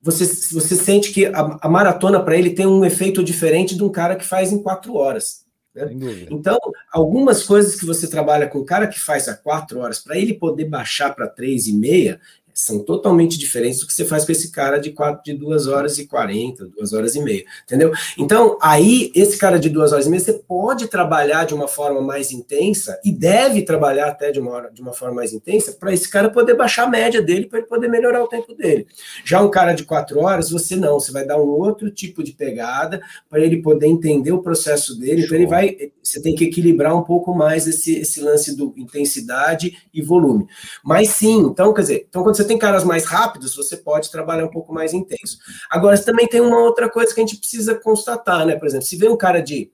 você, 0.00 0.24
você 0.52 0.76
sente 0.76 1.12
que 1.12 1.26
a, 1.26 1.58
a 1.60 1.68
maratona 1.68 2.22
para 2.22 2.36
ele 2.36 2.54
tem 2.54 2.68
um 2.68 2.84
efeito 2.84 3.24
diferente 3.24 3.74
de 3.74 3.82
um 3.82 3.90
cara 3.90 4.14
que 4.14 4.24
faz 4.24 4.52
em 4.52 4.62
quatro 4.62 4.94
horas. 4.94 5.44
Né? 5.76 6.26
Então, 6.30 6.58
algumas 6.90 7.42
coisas 7.42 7.78
que 7.78 7.84
você 7.84 8.08
trabalha 8.08 8.48
com 8.48 8.58
o 8.58 8.64
cara 8.64 8.86
que 8.86 8.98
faz 8.98 9.28
a 9.28 9.36
quatro 9.36 9.80
horas, 9.80 9.98
para 9.98 10.16
ele 10.16 10.34
poder 10.34 10.64
baixar 10.64 11.14
para 11.14 11.28
três 11.28 11.66
e 11.66 11.74
meia, 11.74 12.20
são 12.56 12.78
totalmente 12.78 13.38
diferentes 13.38 13.80
do 13.80 13.86
que 13.86 13.92
você 13.92 14.06
faz 14.06 14.24
com 14.24 14.32
esse 14.32 14.50
cara 14.50 14.78
de 14.78 14.90
quatro, 14.90 15.22
de 15.22 15.34
duas 15.34 15.66
horas 15.66 15.98
e 15.98 16.06
quarenta, 16.06 16.64
duas 16.64 16.94
horas 16.94 17.14
e 17.14 17.20
meia, 17.20 17.44
entendeu? 17.64 17.92
Então, 18.16 18.56
aí, 18.62 19.12
esse 19.14 19.36
cara 19.36 19.58
de 19.58 19.68
duas 19.68 19.92
horas 19.92 20.06
e 20.06 20.08
meia, 20.08 20.20
você 20.20 20.32
pode 20.32 20.86
trabalhar 20.86 21.44
de 21.44 21.52
uma 21.52 21.68
forma 21.68 22.00
mais 22.00 22.32
intensa 22.32 22.98
e 23.04 23.12
deve 23.12 23.60
trabalhar 23.60 24.08
até 24.08 24.32
de 24.32 24.40
uma, 24.40 24.70
de 24.70 24.80
uma 24.80 24.94
forma 24.94 25.16
mais 25.16 25.34
intensa 25.34 25.76
para 25.78 25.92
esse 25.92 26.08
cara 26.08 26.30
poder 26.30 26.54
baixar 26.54 26.84
a 26.84 26.88
média 26.88 27.20
dele, 27.20 27.44
para 27.44 27.58
ele 27.58 27.68
poder 27.68 27.88
melhorar 27.88 28.24
o 28.24 28.26
tempo 28.26 28.54
dele. 28.54 28.86
Já 29.22 29.42
um 29.42 29.50
cara 29.50 29.74
de 29.74 29.84
quatro 29.84 30.20
horas, 30.20 30.48
você 30.48 30.76
não, 30.76 30.98
você 30.98 31.12
vai 31.12 31.26
dar 31.26 31.36
um 31.36 31.46
outro 31.46 31.90
tipo 31.90 32.24
de 32.24 32.32
pegada 32.32 33.02
para 33.28 33.40
ele 33.40 33.60
poder 33.60 33.86
entender 33.86 34.32
o 34.32 34.42
processo 34.42 34.98
dele, 34.98 35.24
então 35.24 35.36
ele 35.36 35.46
vai, 35.46 35.76
você 36.02 36.22
tem 36.22 36.34
que 36.34 36.44
equilibrar 36.44 36.96
um 36.96 37.02
pouco 37.02 37.34
mais 37.34 37.66
esse, 37.66 37.98
esse 37.98 38.22
lance 38.22 38.56
do 38.56 38.72
intensidade 38.78 39.76
e 39.92 40.00
volume. 40.00 40.46
Mas 40.82 41.10
sim, 41.10 41.40
então, 41.40 41.74
quer 41.74 41.82
dizer, 41.82 42.06
então 42.08 42.22
quando 42.22 42.36
você 42.36 42.45
tem 42.46 42.58
caras 42.58 42.84
mais 42.84 43.04
rápidos, 43.04 43.54
você 43.54 43.76
pode 43.76 44.10
trabalhar 44.10 44.44
um 44.44 44.50
pouco 44.50 44.72
mais 44.72 44.94
intenso. 44.94 45.38
Agora, 45.68 46.00
também 46.02 46.26
tem 46.26 46.40
uma 46.40 46.60
outra 46.60 46.88
coisa 46.88 47.14
que 47.14 47.20
a 47.20 47.24
gente 47.26 47.38
precisa 47.38 47.74
constatar, 47.74 48.46
né? 48.46 48.56
Por 48.56 48.66
exemplo, 48.66 48.86
se 48.86 48.96
vem 48.96 49.08
um 49.08 49.16
cara 49.16 49.40
de 49.40 49.70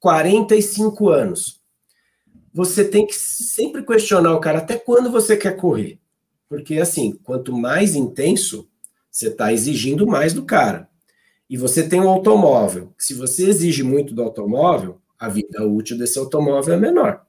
45 0.00 1.08
anos, 1.08 1.60
você 2.52 2.84
tem 2.84 3.06
que 3.06 3.14
sempre 3.14 3.82
questionar 3.84 4.34
o 4.34 4.40
cara 4.40 4.58
até 4.58 4.76
quando 4.76 5.10
você 5.10 5.36
quer 5.36 5.56
correr. 5.56 5.98
Porque, 6.48 6.78
assim, 6.78 7.12
quanto 7.22 7.52
mais 7.52 7.94
intenso, 7.94 8.68
você 9.10 9.28
está 9.28 9.52
exigindo 9.52 10.06
mais 10.06 10.32
do 10.32 10.44
cara. 10.44 10.88
E 11.48 11.56
você 11.56 11.88
tem 11.88 12.00
um 12.00 12.08
automóvel. 12.08 12.92
Se 12.98 13.14
você 13.14 13.48
exige 13.48 13.82
muito 13.82 14.14
do 14.14 14.22
automóvel, 14.22 15.00
a 15.18 15.28
vida 15.28 15.64
útil 15.66 15.96
desse 15.98 16.18
automóvel 16.18 16.74
é 16.74 16.76
menor. 16.76 17.26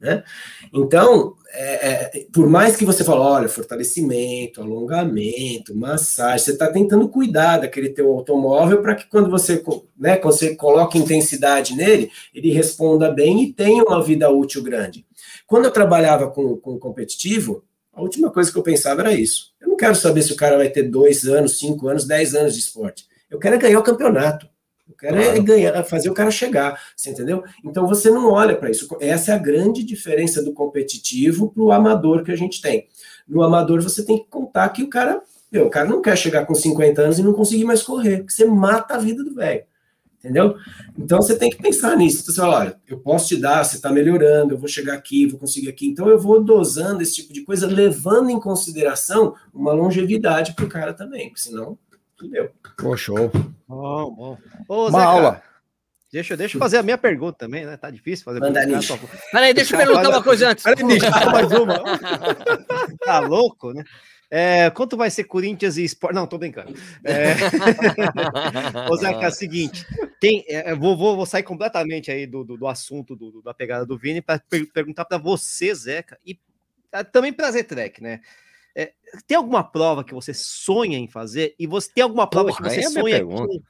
Né? 0.00 0.24
Então, 0.72 1.34
é, 1.52 1.88
é, 1.88 2.26
por 2.32 2.48
mais 2.48 2.74
que 2.74 2.84
você 2.84 3.04
fale, 3.04 3.20
olha, 3.20 3.48
fortalecimento, 3.48 4.62
alongamento, 4.62 5.76
massagem, 5.76 6.38
você 6.38 6.52
está 6.52 6.72
tentando 6.72 7.08
cuidar 7.08 7.58
daquele 7.58 7.90
teu 7.90 8.10
automóvel 8.10 8.80
para 8.80 8.94
que 8.94 9.08
quando 9.08 9.28
você, 9.28 9.62
né, 9.98 10.16
quando 10.16 10.34
você 10.34 10.54
coloca 10.56 10.96
intensidade 10.96 11.74
nele, 11.74 12.10
ele 12.34 12.50
responda 12.50 13.10
bem 13.10 13.42
e 13.42 13.52
tenha 13.52 13.84
uma 13.84 14.02
vida 14.02 14.30
útil 14.30 14.62
grande. 14.62 15.04
Quando 15.46 15.66
eu 15.66 15.70
trabalhava 15.70 16.30
com, 16.30 16.56
com 16.56 16.78
competitivo, 16.78 17.62
a 17.92 18.00
última 18.00 18.30
coisa 18.30 18.50
que 18.50 18.56
eu 18.56 18.62
pensava 18.62 19.02
era 19.02 19.12
isso. 19.12 19.52
Eu 19.60 19.68
não 19.68 19.76
quero 19.76 19.94
saber 19.94 20.22
se 20.22 20.32
o 20.32 20.36
cara 20.36 20.56
vai 20.56 20.70
ter 20.70 20.84
dois 20.84 21.24
anos, 21.24 21.58
cinco 21.58 21.88
anos, 21.88 22.06
dez 22.06 22.34
anos 22.34 22.54
de 22.54 22.60
esporte. 22.60 23.06
Eu 23.28 23.38
quero 23.38 23.56
é 23.56 23.58
ganhar 23.58 23.78
o 23.78 23.82
campeonato. 23.82 24.48
Eu 24.90 24.96
quero 24.96 25.16
é 25.16 25.22
claro. 25.22 25.38
é 25.38 25.40
ganhar, 25.40 25.84
fazer 25.84 26.10
o 26.10 26.14
cara 26.14 26.30
chegar, 26.32 26.80
você 26.96 27.10
entendeu? 27.10 27.44
Então 27.64 27.86
você 27.86 28.10
não 28.10 28.32
olha 28.32 28.56
para 28.56 28.70
isso. 28.70 28.88
Essa 29.00 29.30
é 29.30 29.34
a 29.34 29.38
grande 29.38 29.84
diferença 29.84 30.42
do 30.42 30.52
competitivo 30.52 31.50
para 31.50 31.62
o 31.62 31.70
amador 31.70 32.24
que 32.24 32.32
a 32.32 32.36
gente 32.36 32.60
tem. 32.60 32.88
No 33.28 33.42
amador 33.42 33.80
você 33.80 34.04
tem 34.04 34.18
que 34.18 34.26
contar 34.28 34.68
que 34.70 34.82
o 34.82 34.90
cara, 34.90 35.22
meu, 35.50 35.66
o 35.66 35.70
cara 35.70 35.88
não 35.88 36.02
quer 36.02 36.16
chegar 36.16 36.44
com 36.44 36.54
50 36.54 37.00
anos 37.00 37.18
e 37.20 37.22
não 37.22 37.32
conseguir 37.32 37.64
mais 37.64 37.82
correr, 37.82 38.18
porque 38.18 38.32
você 38.32 38.44
mata 38.44 38.94
a 38.94 38.98
vida 38.98 39.22
do 39.22 39.32
velho. 39.32 39.62
Entendeu? 40.18 40.56
Então 40.98 41.22
você 41.22 41.34
tem 41.34 41.48
que 41.48 41.56
pensar 41.56 41.96
nisso. 41.96 42.20
Então, 42.20 42.34
você 42.34 42.40
fala, 42.40 42.58
olha, 42.58 42.80
eu 42.86 42.98
posso 42.98 43.28
te 43.28 43.36
dar, 43.38 43.64
você 43.64 43.76
está 43.76 43.90
melhorando, 43.90 44.52
eu 44.52 44.58
vou 44.58 44.68
chegar 44.68 44.94
aqui, 44.94 45.26
vou 45.26 45.38
conseguir 45.38 45.70
aqui. 45.70 45.86
Então 45.86 46.08
eu 46.08 46.18
vou 46.18 46.42
dosando 46.42 47.00
esse 47.00 47.14
tipo 47.14 47.32
de 47.32 47.42
coisa, 47.42 47.66
levando 47.66 48.28
em 48.28 48.38
consideração 48.38 49.34
uma 49.54 49.72
longevidade 49.72 50.52
para 50.52 50.64
o 50.64 50.68
cara 50.68 50.92
também, 50.92 51.28
porque 51.28 51.40
senão 51.40 51.78
Entendeu? 52.20 52.50
Pô, 52.76 52.96
show. 52.96 53.30
Bom, 53.66 54.10
bom. 54.14 54.38
Ô, 54.68 54.88
Uma 54.88 55.04
aula. 55.04 55.42
Deixa, 56.12 56.36
deixa 56.36 56.56
eu 56.56 56.58
fazer 56.58 56.78
a 56.78 56.82
minha 56.82 56.98
pergunta 56.98 57.38
também, 57.38 57.64
né? 57.64 57.76
Tá 57.76 57.88
difícil 57.88 58.24
fazer 58.24 58.40
Manda 58.40 58.60
pergunta. 58.60 58.78
nisso. 58.78 58.98
Peraí, 59.30 59.54
deixa 59.54 59.74
eu 59.74 59.78
perguntar 59.78 60.08
uma 60.08 60.22
coisa 60.22 60.50
antes. 60.50 60.64
Peraí, 60.64 60.82
Nish, 60.82 61.02
mais 61.02 61.52
uma. 61.52 61.80
tá 63.04 63.20
louco, 63.20 63.72
né? 63.72 63.84
É, 64.28 64.70
quanto 64.70 64.96
vai 64.96 65.08
ser 65.10 65.24
Corinthians 65.24 65.76
e 65.76 65.84
Sport? 65.84 66.14
Não, 66.14 66.26
tô 66.26 66.36
brincando. 66.36 66.74
É... 67.04 67.34
Ô, 68.90 68.96
Zeca, 68.96 69.24
é 69.24 69.28
o 69.28 69.32
seguinte: 69.32 69.86
tem, 70.20 70.44
é, 70.48 70.74
vou, 70.74 70.96
vou, 70.96 71.16
vou 71.16 71.26
sair 71.26 71.44
completamente 71.44 72.10
aí 72.10 72.26
do, 72.26 72.44
do, 72.44 72.56
do 72.56 72.66
assunto 72.66 73.14
do, 73.14 73.30
do, 73.30 73.42
da 73.42 73.54
pegada 73.54 73.86
do 73.86 73.96
Vini 73.96 74.20
para 74.20 74.38
per 74.38 74.70
perguntar 74.72 75.04
para 75.04 75.18
você, 75.18 75.74
Zeca, 75.74 76.18
e 76.26 76.38
é, 76.92 77.04
também 77.04 77.32
para 77.32 77.50
Zetrek, 77.52 78.02
né? 78.02 78.20
É, 78.80 78.92
tem 79.26 79.36
alguma 79.36 79.62
prova 79.62 80.02
que 80.04 80.14
você 80.14 80.32
sonha 80.32 80.98
em 80.98 81.08
fazer? 81.08 81.54
E 81.58 81.66
você 81.66 81.90
tem 81.92 82.02
alguma 82.02 82.26
prova 82.26 82.48
Porra, 82.48 82.62
que 82.62 82.70
você 82.70 82.80
é 82.80 82.86
a 82.86 82.90
minha 82.90 83.00
sonha 83.02 83.26
que, 83.26 83.62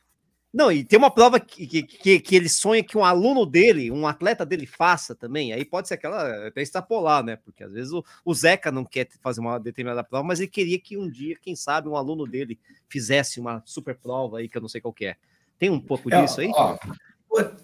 não, 0.52 0.70
e 0.70 0.84
tem 0.84 0.98
uma 0.98 1.12
prova 1.12 1.38
que, 1.38 1.64
que, 1.64 1.82
que, 1.84 2.20
que 2.20 2.36
ele 2.36 2.48
sonha 2.48 2.82
que 2.82 2.98
um 2.98 3.04
aluno 3.04 3.46
dele, 3.46 3.90
um 3.90 4.04
atleta 4.06 4.44
dele 4.44 4.66
faça 4.66 5.14
também. 5.14 5.52
Aí 5.52 5.64
pode 5.64 5.86
ser 5.86 5.94
aquela 5.94 6.48
até 6.48 6.60
extrapolar, 6.60 7.22
né? 7.24 7.36
Porque 7.36 7.62
às 7.62 7.72
vezes 7.72 7.92
o, 7.92 8.04
o 8.24 8.34
Zeca 8.34 8.72
não 8.72 8.84
quer 8.84 9.08
fazer 9.20 9.40
uma 9.40 9.58
determinada 9.58 10.02
prova, 10.02 10.26
mas 10.26 10.40
ele 10.40 10.48
queria 10.48 10.78
que 10.78 10.96
um 10.96 11.08
dia, 11.08 11.36
quem 11.40 11.54
sabe, 11.54 11.88
um 11.88 11.94
aluno 11.94 12.26
dele 12.26 12.58
fizesse 12.88 13.38
uma 13.38 13.62
super 13.64 13.94
prova 13.96 14.38
aí 14.38 14.48
que 14.48 14.58
eu 14.58 14.62
não 14.62 14.68
sei 14.68 14.80
qual 14.80 14.92
que 14.92 15.06
é. 15.06 15.16
Tem 15.56 15.70
um 15.70 15.80
pouco 15.80 16.12
É, 16.12 16.20
disso 16.20 16.40
aí? 16.40 16.50
ó, 16.52 16.76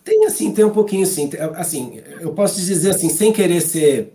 tem 0.04 0.24
assim, 0.26 0.54
tem 0.54 0.64
um 0.64 0.72
pouquinho 0.72 1.02
assim. 1.02 1.28
tem- 1.28 1.40
Assim, 1.40 2.00
eu 2.20 2.34
posso 2.34 2.54
te 2.54 2.64
dizer 2.66 2.90
assim, 2.90 3.08
sem 3.08 3.32
querer 3.32 3.62
ser 3.62 4.12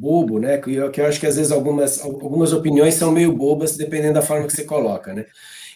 bobo, 0.00 0.38
né? 0.38 0.56
Que 0.56 0.74
eu, 0.74 0.90
que 0.90 1.00
eu 1.00 1.06
acho 1.06 1.20
que 1.20 1.26
às 1.26 1.36
vezes 1.36 1.52
algumas, 1.52 2.00
algumas 2.00 2.52
opiniões 2.52 2.94
são 2.94 3.12
meio 3.12 3.32
bobas, 3.32 3.76
dependendo 3.76 4.14
da 4.14 4.22
forma 4.22 4.46
que 4.46 4.52
você 4.52 4.64
coloca, 4.64 5.12
né? 5.12 5.26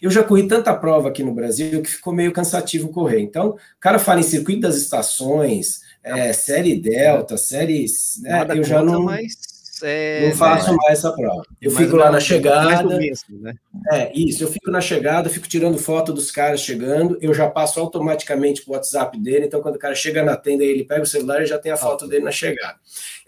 Eu 0.01 0.11
já 0.11 0.22
corri 0.22 0.49
tanta 0.49 0.75
prova 0.75 1.09
aqui 1.09 1.22
no 1.22 1.35
Brasil 1.35 1.83
que 1.83 1.91
ficou 1.91 2.12
meio 2.12 2.33
cansativo 2.33 2.89
correr. 2.89 3.20
Então, 3.20 3.51
o 3.51 3.59
cara 3.81 3.99
fala 3.99 4.20
em 4.20 4.25
circuito 4.25 4.62
das 4.62 4.77
estações, 4.77 5.83
é, 6.03 6.33
série 6.33 6.79
Delta, 6.79 7.37
séries. 7.37 8.18
Né, 8.22 8.31
Nada 8.31 8.57
eu 8.57 8.64
já 8.64 8.83
não, 8.83 9.05
mas 9.05 9.53
é, 9.85 10.28
não 10.28 10.37
faço 10.37 10.74
mais 10.74 10.99
essa 10.99 11.12
prova. 11.12 11.43
Eu 11.61 11.72
mais 11.72 11.85
fico 11.85 11.97
lá 11.97 12.11
na 12.11 12.18
chegada. 12.18 12.82
do 12.82 12.97
mesmo, 12.97 13.39
né? 13.41 13.55
É, 13.93 14.12
isso, 14.14 14.43
eu 14.43 14.49
fico 14.49 14.70
na 14.70 14.80
chegada, 14.80 15.28
fico 15.28 15.47
tirando 15.47 15.78
foto 15.78 16.12
dos 16.12 16.30
caras 16.30 16.61
chegando, 16.61 17.18
eu 17.20 17.32
já 17.35 17.49
passo 17.49 17.78
automaticamente 17.78 18.62
pro 18.62 18.72
WhatsApp 18.72 19.18
dele, 19.20 19.47
então 19.47 19.61
quando 19.61 19.76
o 19.76 19.78
cara 19.78 19.95
chega 19.95 20.22
na 20.22 20.37
tenda, 20.37 20.64
ele 20.64 20.85
pega 20.85 21.03
o 21.03 21.07
celular 21.07 21.43
e 21.43 21.47
já 21.47 21.59
tem 21.59 21.70
a 21.70 21.76
foto 21.76 22.09
dele 22.09 22.24
na 22.24 22.30
chegada. 22.30 22.76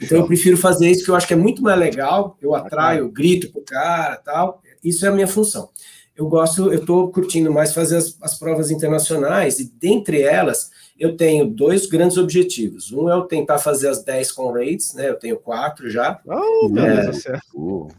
Então 0.01 0.19
eu 0.19 0.27
prefiro 0.27 0.57
fazer 0.57 0.91
isso, 0.91 1.05
que 1.05 1.11
eu 1.11 1.15
acho 1.15 1.27
que 1.27 1.35
é 1.35 1.37
muito 1.37 1.63
mais 1.63 1.79
legal, 1.79 2.37
eu 2.41 2.55
atraio, 2.55 3.01
eu 3.01 3.11
grito 3.11 3.53
pro 3.53 3.63
cara 3.63 4.17
tal, 4.17 4.63
isso 4.83 5.05
é 5.05 5.09
a 5.09 5.13
minha 5.13 5.29
função. 5.29 5.69
Eu 6.17 6.27
gosto, 6.29 6.73
eu 6.73 6.85
tô 6.85 7.09
curtindo 7.09 7.53
mais 7.53 7.75
fazer 7.75 7.99
as, 7.99 8.17
as 8.23 8.39
provas 8.39 8.71
internacionais, 8.71 9.59
e 9.59 9.71
dentre 9.79 10.23
elas, 10.23 10.71
eu 10.99 11.17
tenho 11.17 11.47
dois 11.47 11.87
grandes 11.87 12.17
objetivos. 12.17 12.93
Um 12.93 13.09
é 13.11 13.13
eu 13.15 13.23
tentar 13.23 13.59
fazer 13.59 13.89
as 13.89 14.03
10 14.03 14.33
com 14.33 14.51
raids, 14.53 14.95
né, 14.95 15.09
eu 15.11 15.15
tenho 15.19 15.37
quatro 15.39 15.89
já, 15.91 16.21
Oh, 16.27 16.69
meu 16.69 16.85
É. 16.85 17.03
Deus 17.03 17.17
do 17.17 17.23
céu. 17.23 17.39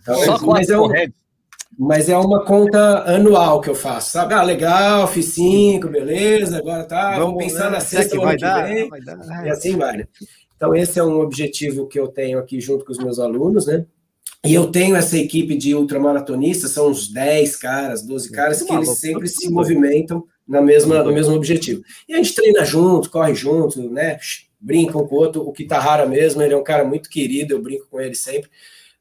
então, 0.02 0.16
Só 0.26 0.38
mas 0.46 0.70
é 0.70 0.80
um, 0.80 0.90
mas 1.78 2.10
é 2.10 2.18
uma 2.18 2.44
conta 2.44 3.04
anual 3.04 3.62
que 3.62 3.70
eu 3.70 3.76
faço, 3.76 4.12
sabe? 4.12 4.34
Ah, 4.34 4.42
legal, 4.42 5.08
fiz 5.08 5.26
cinco, 5.26 5.88
beleza, 5.90 6.58
agora 6.58 6.84
tá, 6.86 7.20
vou 7.20 7.38
pensar 7.38 7.66
né? 7.66 7.72
na 7.72 7.80
sexta 7.82 8.12
que 8.12 8.16
ano 8.18 8.26
vai 8.26 8.36
que 8.36 8.42
dar? 8.42 8.64
vem, 8.68 8.90
Vai 8.90 9.02
dar. 9.02 9.46
e 9.46 9.50
assim 9.50 9.76
vai, 9.78 9.98
né? 9.98 10.08
Então 10.56 10.74
esse 10.76 10.98
é 10.98 11.04
um 11.04 11.20
objetivo 11.20 11.86
que 11.88 12.00
eu 12.00 12.08
tenho 12.08 12.40
aqui 12.40 12.60
junto 12.60 12.84
com 12.84 12.92
os 12.92 12.98
meus 12.98 13.20
alunos, 13.20 13.68
né? 13.68 13.86
E 14.46 14.54
eu 14.54 14.72
tenho 14.72 14.96
essa 14.96 15.18
equipe 15.18 15.56
de 15.56 15.76
ultramaratonistas, 15.76 16.72
são 16.72 16.90
uns 16.90 17.10
10 17.12 17.56
caras, 17.58 18.02
12 18.02 18.32
caras, 18.32 18.62
que 18.64 18.74
eles 18.74 18.90
sempre 18.98 19.28
tudo 19.30 19.40
se 19.40 19.50
movimentam 19.52 20.24
na 20.48 20.62
mesma, 20.62 21.04
no 21.04 21.12
mesmo 21.12 21.36
objetivo. 21.36 21.84
E 22.08 22.14
a 22.14 22.18
gente 22.18 22.34
treina 22.34 22.64
junto, 22.64 23.10
corre 23.10 23.34
junto, 23.36 23.82
né? 23.92 24.18
Brinca 24.60 24.98
um 24.98 25.08
com 25.08 25.16
o 25.16 25.20
outro. 25.20 25.42
O 25.42 25.52
Kitahara 25.54 26.06
mesmo, 26.06 26.42
ele 26.42 26.54
é 26.54 26.58
um 26.58 26.64
cara 26.64 26.84
muito 26.84 27.10
querido, 27.10 27.54
eu 27.54 27.62
brinco 27.62 27.88
com 27.90 28.00
ele 28.00 28.16
sempre. 28.16 28.50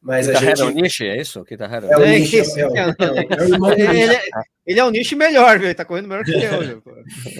Mas 0.02 0.28
a 0.28 0.32
Kitahara 0.32 0.56
gente. 0.56 0.66
é 0.68 0.70
o 0.70 0.74
Nishi, 0.82 1.04
é 1.06 1.20
isso? 1.20 1.44
Kitahara. 1.44 1.86
É 1.88 1.96
o 1.96 2.02
É, 2.02 2.18
Nishi, 2.18 2.38
é 2.40 2.66
o- 2.66 2.76
é 2.76 2.80
é 2.80 3.80
Ele, 3.80 3.92
Nishi. 3.92 4.20
ele 4.66 4.78
é, 4.78 4.82
é 4.82 4.84
um 4.84 4.90
nicho 4.90 5.16
melhor, 5.16 5.58
viu? 5.58 5.68
Ele 5.68 5.74
tá 5.74 5.84
correndo 5.84 6.08
melhor 6.08 6.24
que 6.24 6.32
eu, 6.32 6.60
viu? 6.60 6.82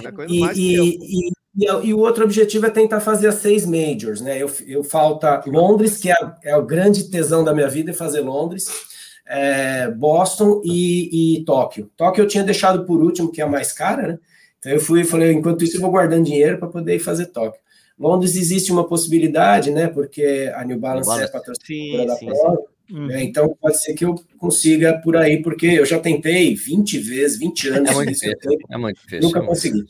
tá 0.03 0.13
correndo 0.13 0.33
E, 0.35 0.41
mais 0.41 0.57
que 0.57 0.75
eu. 0.75 0.85
e, 0.85 0.99
e, 1.01 1.29
e, 1.59 1.89
e 1.89 1.95
o 1.95 1.99
outro 1.99 2.25
objetivo 2.25 2.67
é 2.67 2.71
tentar 2.71 3.01
fazer 3.01 3.29
as 3.29 3.37
seis 3.37 3.65
majors, 3.67 4.21
né? 4.21 4.41
Eu, 4.43 4.51
eu 4.67 4.83
falta 4.85 5.43
Londres, 5.47 5.99
que 5.99 6.11
é, 6.11 6.17
é 6.45 6.57
o 6.57 6.65
grande 6.65 7.11
tesão 7.11 7.45
da 7.45 7.55
minha 7.55 7.69
vida, 7.69 7.91
é 7.91 7.95
fazer 7.95 8.21
Londres, 8.21 8.67
é, 9.27 9.91
Boston 9.91 10.62
e, 10.64 11.39
e 11.39 11.45
Tóquio. 11.45 11.91
Tóquio 11.97 12.22
eu 12.22 12.29
tinha 12.29 12.45
deixado 12.45 12.85
por 12.85 13.03
último, 13.03 13.31
que 13.31 13.41
é 13.41 13.45
a 13.45 13.49
mais 13.49 13.72
cara, 13.72 14.07
né? 14.07 14.18
Então 14.59 14.72
eu 14.72 14.81
fui 14.81 15.03
e 15.03 15.05
falei, 15.05 15.33
enquanto 15.33 15.64
isso 15.64 15.77
eu 15.77 15.81
vou 15.81 15.91
guardando 15.91 16.24
dinheiro 16.24 16.59
para 16.59 16.68
poder 16.68 16.97
ir 16.97 17.01
fazer 17.01 17.27
Tóquio. 17.27 17.61
Londres 17.99 18.37
existe 18.37 18.70
uma 18.70 18.87
possibilidade, 18.87 19.70
né? 19.70 19.89
Porque 19.89 20.53
a 20.55 20.64
New 20.64 20.79
Balance 20.79 21.09
New 21.09 21.18
é 21.18 21.29
Balance. 21.29 21.33
patrocinadora 21.33 22.07
da 22.07 22.16
sim, 22.16 22.27
prova. 22.27 22.77
Hum. 22.91 23.07
né? 23.07 23.24
Então 23.24 23.57
pode 23.61 23.83
ser 23.83 23.95
que 23.95 24.05
eu 24.05 24.14
consiga 24.39 25.01
por 25.03 25.16
aí, 25.16 25.43
porque 25.43 25.66
eu 25.66 25.85
já 25.85 25.99
tentei 25.99 26.55
20 26.55 26.99
vezes, 26.99 27.39
20 27.39 27.68
anos 27.68 27.91
É 27.91 27.95
muito 27.95 28.12
difícil. 28.12 28.37
É 28.70 28.79
muito 28.79 28.97
difícil. 28.97 29.20
Nunca 29.22 29.43
consegui. 29.43 29.85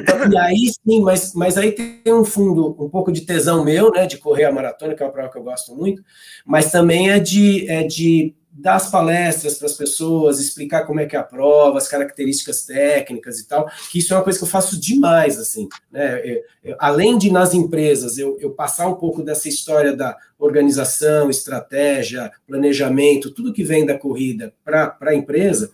Então, 0.00 0.30
e 0.32 0.38
aí 0.38 0.70
sim, 0.86 1.00
mas, 1.02 1.34
mas 1.34 1.58
aí 1.58 1.72
tem 1.72 2.00
um 2.12 2.24
fundo, 2.24 2.76
um 2.78 2.88
pouco 2.88 3.12
de 3.12 3.22
tesão 3.22 3.64
meu, 3.64 3.90
né? 3.90 4.06
De 4.06 4.16
correr 4.16 4.44
a 4.44 4.52
maratona, 4.52 4.94
que 4.94 5.02
é 5.02 5.06
uma 5.06 5.12
prova 5.12 5.30
que 5.30 5.36
eu 5.36 5.42
gosto 5.42 5.74
muito, 5.74 6.02
mas 6.46 6.70
também 6.70 7.10
é 7.10 7.18
de, 7.18 7.68
é 7.68 7.82
de 7.82 8.34
dar 8.60 8.74
as 8.74 8.90
palestras 8.90 9.54
para 9.54 9.66
as 9.66 9.74
pessoas, 9.74 10.40
explicar 10.40 10.84
como 10.84 11.00
é 11.00 11.06
que 11.06 11.14
é 11.14 11.18
a 11.18 11.22
prova, 11.22 11.78
as 11.78 11.86
características 11.86 12.64
técnicas 12.64 13.38
e 13.38 13.46
tal, 13.46 13.70
que 13.90 13.98
isso 14.00 14.12
é 14.12 14.16
uma 14.16 14.24
coisa 14.24 14.38
que 14.38 14.44
eu 14.44 14.48
faço 14.48 14.78
demais, 14.80 15.38
assim, 15.38 15.68
né? 15.92 16.20
Eu- 16.24 16.42
eu- 16.64 16.76
além 16.78 17.16
de 17.16 17.30
nas 17.30 17.54
empresas 17.54 18.18
eu, 18.18 18.36
eu 18.40 18.50
passar 18.50 18.88
um 18.88 18.94
pouco 18.94 19.22
dessa 19.22 19.48
história 19.48 19.94
da 19.96 20.16
organização, 20.38 21.30
estratégia, 21.30 22.30
planejamento, 22.46 23.30
tudo 23.30 23.52
que 23.52 23.62
vem 23.64 23.86
da 23.86 23.98
corrida 23.98 24.52
para 24.64 24.96
a 25.00 25.14
empresa, 25.14 25.70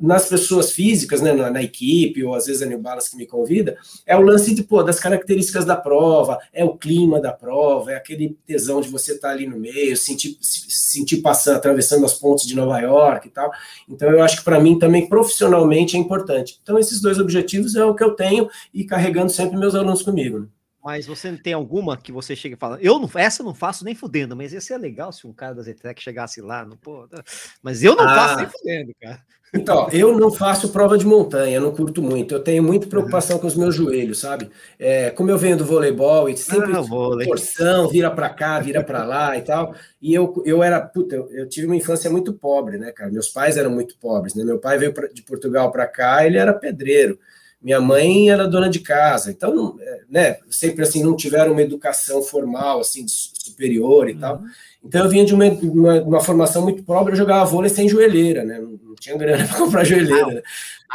nas 0.00 0.28
pessoas 0.28 0.70
físicas, 0.72 1.20
né, 1.20 1.32
na, 1.32 1.50
na 1.50 1.62
equipe, 1.62 2.24
ou 2.24 2.34
às 2.34 2.46
vezes 2.46 2.62
a 2.62 2.66
New 2.66 2.78
Balance 2.80 3.10
que 3.10 3.16
me 3.16 3.26
convida, 3.26 3.76
é 4.06 4.16
o 4.16 4.20
lance 4.22 4.54
de, 4.54 4.62
pô, 4.62 4.82
das 4.82 4.98
características 4.98 5.64
da 5.64 5.76
prova, 5.76 6.38
é 6.52 6.64
o 6.64 6.76
clima 6.76 7.20
da 7.20 7.32
prova, 7.32 7.92
é 7.92 7.96
aquele 7.96 8.36
tesão 8.46 8.80
de 8.80 8.88
você 8.88 9.12
estar 9.12 9.30
ali 9.30 9.46
no 9.46 9.58
meio, 9.58 9.96
sentir, 9.96 10.36
se- 10.40 10.70
sentir 10.70 11.18
passando, 11.18 11.56
atravessando 11.56 12.04
as 12.04 12.14
pontes 12.14 12.46
de 12.46 12.54
Nova 12.56 12.78
York 12.80 13.28
e 13.28 13.30
tal. 13.30 13.50
Então, 13.88 14.10
eu 14.10 14.22
acho 14.22 14.38
que 14.38 14.44
para 14.44 14.60
mim 14.60 14.78
também 14.78 15.08
profissionalmente 15.08 15.96
é 15.96 16.00
importante. 16.00 16.58
Então, 16.62 16.78
esses 16.78 17.00
dois 17.00 17.18
objetivos 17.18 17.74
é 17.74 17.84
o 17.84 17.94
que 17.94 18.04
eu 18.04 18.12
tenho 18.12 18.48
e 18.72 18.84
carregando 18.84 19.30
sempre 19.30 19.56
meus 19.58 19.74
alunos 19.74 20.02
comigo. 20.02 20.40
né? 20.40 20.46
Mas 20.82 21.06
você 21.06 21.30
não 21.30 21.38
tem 21.38 21.52
alguma 21.52 21.96
que 21.96 22.10
você 22.10 22.34
chega 22.34 22.56
e 22.56 22.58
fala, 22.58 22.78
eu 22.80 22.98
não, 22.98 23.08
essa 23.14 23.42
não 23.42 23.54
faço 23.54 23.84
nem 23.84 23.94
fudendo, 23.94 24.34
mas 24.34 24.52
ia 24.52 24.60
ser 24.60 24.76
legal 24.78 25.12
se 25.12 25.26
um 25.26 25.32
cara 25.32 25.54
da 25.54 25.62
Zetrec 25.62 26.02
chegasse 26.02 26.40
lá, 26.40 26.64
não, 26.64 26.76
pô, 26.76 27.06
tá. 27.08 27.22
mas 27.62 27.84
eu 27.84 27.94
não 27.94 28.04
Ah. 28.04 28.14
faço 28.16 28.36
nem 28.38 28.48
fudendo, 28.48 28.92
cara. 29.00 29.22
Então, 29.54 29.86
eu 29.90 30.18
não 30.18 30.32
faço 30.32 30.70
prova 30.72 30.96
de 30.96 31.04
montanha, 31.04 31.60
não 31.60 31.72
curto 31.72 32.00
muito. 32.02 32.34
Eu 32.34 32.40
tenho 32.42 32.62
muita 32.62 32.86
preocupação 32.86 33.38
com 33.38 33.46
os 33.46 33.54
meus 33.54 33.74
joelhos, 33.74 34.18
sabe? 34.18 34.48
É, 34.78 35.10
como 35.10 35.30
eu 35.30 35.36
venho 35.36 35.58
do 35.58 35.64
voleibol 35.64 36.26
e 36.26 36.34
sempre 36.38 36.72
Ah, 36.74 36.80
vôlei. 36.80 37.28
torção, 37.28 37.86
vira 37.86 38.10
para 38.10 38.30
cá, 38.30 38.58
vira 38.60 38.82
para 38.82 39.04
lá 39.04 39.36
e 39.36 39.42
tal. 39.42 39.74
E 40.00 40.14
eu, 40.14 40.42
eu 40.46 40.62
era, 40.62 40.80
puta, 40.80 41.14
eu, 41.14 41.28
eu 41.30 41.46
tive 41.46 41.66
uma 41.66 41.76
infância 41.76 42.10
muito 42.10 42.32
pobre, 42.32 42.78
né, 42.78 42.92
cara? 42.92 43.10
Meus 43.12 43.28
pais 43.28 43.58
eram 43.58 43.70
muito 43.70 43.94
pobres, 43.98 44.34
né? 44.34 44.42
Meu 44.42 44.58
pai 44.58 44.78
veio 44.78 44.94
pra, 44.94 45.06
de 45.08 45.22
Portugal 45.22 45.70
para 45.70 45.86
cá, 45.86 46.24
ele 46.26 46.38
era 46.38 46.54
pedreiro. 46.54 47.18
Minha 47.62 47.80
mãe 47.80 48.28
era 48.30 48.48
dona 48.48 48.68
de 48.68 48.80
casa. 48.80 49.30
Então, 49.30 49.76
é, 49.80 50.00
né, 50.10 50.36
sempre 50.50 50.82
assim 50.82 51.02
não 51.02 51.14
tiveram 51.14 51.52
uma 51.52 51.62
educação 51.62 52.22
formal 52.22 52.80
assim 52.80 53.04
superior 53.08 54.08
e 54.08 54.14
tal. 54.14 54.42
Então 54.84 55.04
eu 55.04 55.08
vinha 55.10 55.24
de 55.24 55.32
uma, 55.32 55.46
uma, 55.46 56.02
uma 56.02 56.20
formação 56.20 56.62
muito 56.62 56.82
pobre, 56.82 57.12
eu 57.12 57.16
jogava 57.16 57.44
vôlei 57.44 57.70
sem 57.70 57.88
joelheira, 57.88 58.44
né? 58.44 58.58
Não, 58.58 58.70
não 58.82 58.94
tinha 58.98 59.16
grana 59.16 59.46
para 59.46 59.58
comprar 59.58 59.84
joelheira. 59.84 60.26
né? 60.26 60.42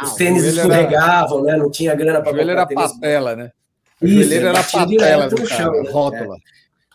Os 0.02 0.12
Ah, 0.12 0.14
tênis 0.16 0.42
joelho 0.44 0.60
era- 0.60 0.68
escorregavam, 0.68 1.42
né? 1.42 1.56
Não 1.56 1.70
tinha 1.70 1.94
grana 1.94 2.20
para 2.20 2.30
comprar 2.32 2.50
era 2.50 2.66
tênis. 2.66 2.92
patela, 2.92 3.34
né? 3.34 3.50
Isso, 4.02 4.14
joelheiro 4.14 4.46
era 4.48 4.62
patela 4.62 5.28
do 5.28 5.36
cara, 5.36 5.46
chão, 5.48 5.72
né? 5.82 5.90
rótula. 5.90 6.36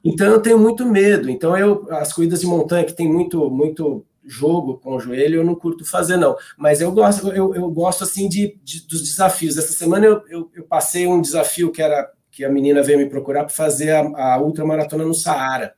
Então 0.06 0.28
eu 0.28 0.40
tenho 0.40 0.60
muito 0.60 0.86
medo. 0.86 1.30
Então 1.30 1.58
eu 1.58 1.88
as 1.90 2.14
corridas 2.14 2.42
de 2.42 2.46
montanha 2.46 2.84
que 2.84 2.94
tem 2.94 3.08
muito 3.12 3.50
muito 3.50 4.06
jogo 4.26 4.78
com 4.78 4.96
o 4.96 5.00
joelho 5.00 5.36
eu 5.38 5.44
não 5.44 5.56
curto 5.56 5.84
fazer 5.86 6.18
não. 6.18 6.36
Mas 6.58 6.82
eu 6.82 6.92
gosto 6.92 7.30
eu, 7.32 7.54
eu 7.56 7.70
gosto 7.70 8.04
assim 8.04 8.28
de, 8.30 8.58
de- 8.64 8.88
dos 8.88 9.02
desafios. 9.02 9.58
Essa 9.58 9.74
semana 9.74 10.06
eu, 10.06 10.22
eu, 10.30 10.52
eu 10.56 10.64
passei 10.64 11.06
um 11.08 11.22
desafio 11.22 11.72
que 11.72 11.82
era 11.82 12.10
que 12.32 12.44
a 12.44 12.50
menina 12.50 12.82
veio 12.82 12.98
me 12.98 13.06
procurar 13.10 13.42
para 13.44 13.54
fazer 13.54 13.92
a, 13.92 14.34
a 14.34 14.42
ultramaratona 14.42 15.06
no 15.06 15.14
Saara. 15.14 15.74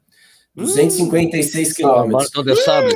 256 0.55 1.71
Ah, 1.71 1.75
quilômetros. 1.75 2.11
Maratona 2.13 2.45
Deus 2.45 2.63
sabe. 2.63 2.95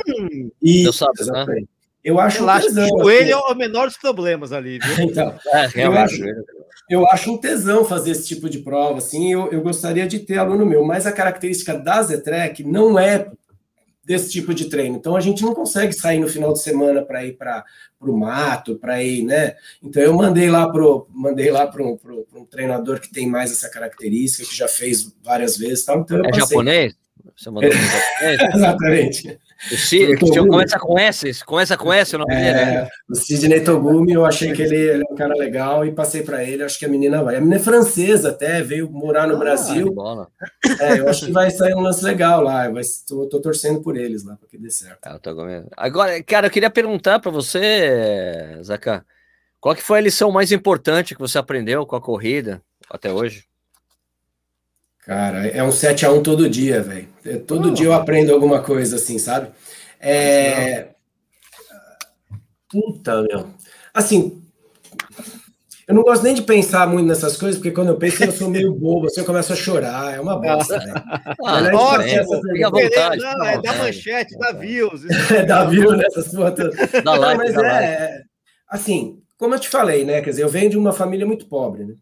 E- 0.62 0.82
Deus 0.84 0.96
sabe, 0.96 1.12
né? 1.26 1.62
Eu 2.02 2.18
acho 2.18 2.42
um 2.42 2.46
tesão, 2.58 2.84
o 2.94 3.02
joelho 3.02 3.36
assim. 3.36 3.46
é 3.50 3.52
o 3.52 3.54
menor 3.54 3.86
dos 3.86 3.98
problemas 3.98 4.52
ali, 4.52 4.78
viu? 4.78 4.94
Então, 5.10 5.38
É, 5.52 5.66
realmente. 5.66 6.14
acho- 6.24 6.24
eu 6.88 7.06
acho 7.08 7.30
um 7.32 7.36
tesão 7.38 7.84
fazer 7.84 8.12
esse 8.12 8.26
tipo 8.26 8.48
de 8.48 8.60
prova, 8.60 8.98
assim, 8.98 9.32
eu, 9.32 9.48
eu 9.52 9.60
gostaria 9.62 10.08
de 10.08 10.18
ter 10.20 10.38
aluno 10.38 10.64
meu, 10.66 10.82
mas 10.84 11.06
a 11.06 11.12
característica 11.12 11.78
da 11.78 12.02
Zetrec 12.02 12.64
não 12.64 12.98
é 12.98 13.30
desse 14.04 14.30
tipo 14.30 14.54
de 14.54 14.66
treino. 14.66 14.96
Então 14.96 15.14
a 15.14 15.20
gente 15.20 15.42
não 15.42 15.54
consegue 15.54 15.92
sair 15.92 16.18
no 16.18 16.28
final 16.28 16.52
de 16.52 16.62
semana 16.62 17.02
para 17.02 17.24
ir 17.24 17.36
para 17.36 17.64
o 18.00 18.16
mato, 18.16 18.76
para 18.76 19.02
ir, 19.02 19.24
né? 19.24 19.54
Então 19.82 20.02
eu 20.02 20.14
mandei 20.14 20.50
lá 20.50 20.70
pro 20.70 21.06
mandei 21.12 21.50
lá 21.50 21.66
para 21.66 21.82
um, 21.82 21.98
um, 22.34 22.44
treinador 22.44 23.00
que 23.00 23.12
tem 23.12 23.28
mais 23.28 23.52
essa 23.52 23.68
característica, 23.68 24.48
que 24.48 24.56
já 24.56 24.68
fez 24.68 25.14
várias 25.22 25.56
vezes, 25.56 25.84
tal. 25.84 26.00
Então 26.00 26.22
é 26.24 26.32
japonês? 26.32 26.94
Você 27.36 27.50
mandou 27.50 27.70
Exatamente. 28.54 29.38
O 29.70 29.76
Cid, 29.76 30.16
começa 30.18 30.78
com 30.78 30.98
S, 30.98 31.44
começa 31.44 31.76
com 31.76 31.92
S 31.92 32.16
o 32.16 32.18
nome 32.18 32.34
é, 32.34 32.40
dele. 32.40 32.64
Né? 32.64 32.88
O 33.08 33.14
Sidney 33.14 33.60
Togumi, 33.60 34.12
eu 34.12 34.24
achei 34.24 34.52
que 34.52 34.62
ele, 34.62 34.76
ele, 34.76 35.02
é 35.02 35.12
um 35.12 35.14
cara 35.14 35.34
legal 35.34 35.84
e 35.84 35.92
passei 35.92 36.22
para 36.22 36.42
ele, 36.42 36.62
acho 36.62 36.78
que 36.78 36.86
a 36.86 36.88
menina 36.88 37.22
vai. 37.22 37.36
A 37.36 37.40
menina 37.40 37.56
é 37.56 37.62
francesa 37.62 38.30
até, 38.30 38.62
veio 38.62 38.90
morar 38.90 39.26
no 39.26 39.36
ah, 39.36 39.38
Brasil. 39.38 39.94
É, 40.80 40.98
eu 40.98 41.08
acho 41.08 41.26
que 41.26 41.32
vai 41.32 41.50
sair 41.50 41.74
um 41.74 41.80
lance 41.80 42.02
legal 42.02 42.42
lá. 42.42 42.70
Estou 42.80 43.28
torcendo 43.28 43.82
por 43.82 43.96
eles 43.96 44.24
lá, 44.24 44.34
para 44.36 44.48
que 44.48 44.56
dê 44.56 44.70
certo. 44.70 45.06
É, 45.06 45.64
Agora, 45.76 46.22
cara, 46.22 46.46
eu 46.46 46.50
queria 46.50 46.70
perguntar 46.70 47.18
para 47.18 47.30
você, 47.30 48.58
Zaca, 48.62 49.04
qual 49.60 49.74
que 49.74 49.82
foi 49.82 49.98
a 49.98 50.02
lição 50.02 50.32
mais 50.32 50.52
importante 50.52 51.14
que 51.14 51.20
você 51.20 51.36
aprendeu 51.36 51.84
com 51.84 51.96
a 51.96 52.00
corrida 52.00 52.62
até 52.88 53.12
hoje? 53.12 53.49
Cara, 55.10 55.44
é 55.48 55.60
um 55.60 55.72
7 55.72 56.06
a 56.06 56.12
1 56.12 56.22
todo 56.22 56.48
dia, 56.48 56.84
velho. 56.84 57.08
É, 57.24 57.36
todo 57.36 57.70
oh. 57.70 57.74
dia 57.74 57.86
eu 57.86 57.92
aprendo 57.92 58.32
alguma 58.32 58.62
coisa 58.62 58.94
assim, 58.94 59.18
sabe? 59.18 59.48
É... 59.98 60.90
Puta, 62.68 63.20
meu. 63.22 63.48
Assim, 63.92 64.40
eu 65.88 65.96
não 65.96 66.04
gosto 66.04 66.22
nem 66.22 66.32
de 66.32 66.42
pensar 66.42 66.86
muito 66.86 67.08
nessas 67.08 67.36
coisas, 67.36 67.56
porque 67.56 67.72
quando 67.72 67.88
eu 67.88 67.96
penso, 67.96 68.22
eu 68.22 68.30
sou 68.30 68.48
meio 68.48 68.70
bobo, 68.78 69.06
assim, 69.06 69.22
eu 69.22 69.26
começo 69.26 69.52
a 69.52 69.56
chorar, 69.56 70.14
é 70.14 70.20
uma 70.20 70.38
bosta, 70.38 70.78
velho. 70.78 70.92
Ah, 71.44 72.00
fica 72.52 72.68
à 72.68 72.70
vontade. 72.70 73.20
Não, 73.20 73.44
é 73.46 73.60
da 73.60 73.74
manchete, 73.78 74.38
da 74.38 74.52
views. 74.52 75.02
É 75.34 75.44
da 75.44 75.64
views 75.64 75.96
nessas 75.98 76.32
fotos. 76.32 76.72
Da 77.02 77.16
live, 77.16 77.36
mas 77.36 77.54
da 77.54 77.66
é, 77.66 78.08
live. 78.10 78.24
assim, 78.68 79.20
como 79.36 79.56
eu 79.56 79.58
te 79.58 79.68
falei, 79.68 80.04
né, 80.04 80.20
quer 80.20 80.30
dizer, 80.30 80.44
eu 80.44 80.48
venho 80.48 80.70
de 80.70 80.78
uma 80.78 80.92
família 80.92 81.26
muito 81.26 81.46
pobre, 81.46 81.84
né? 81.84 81.94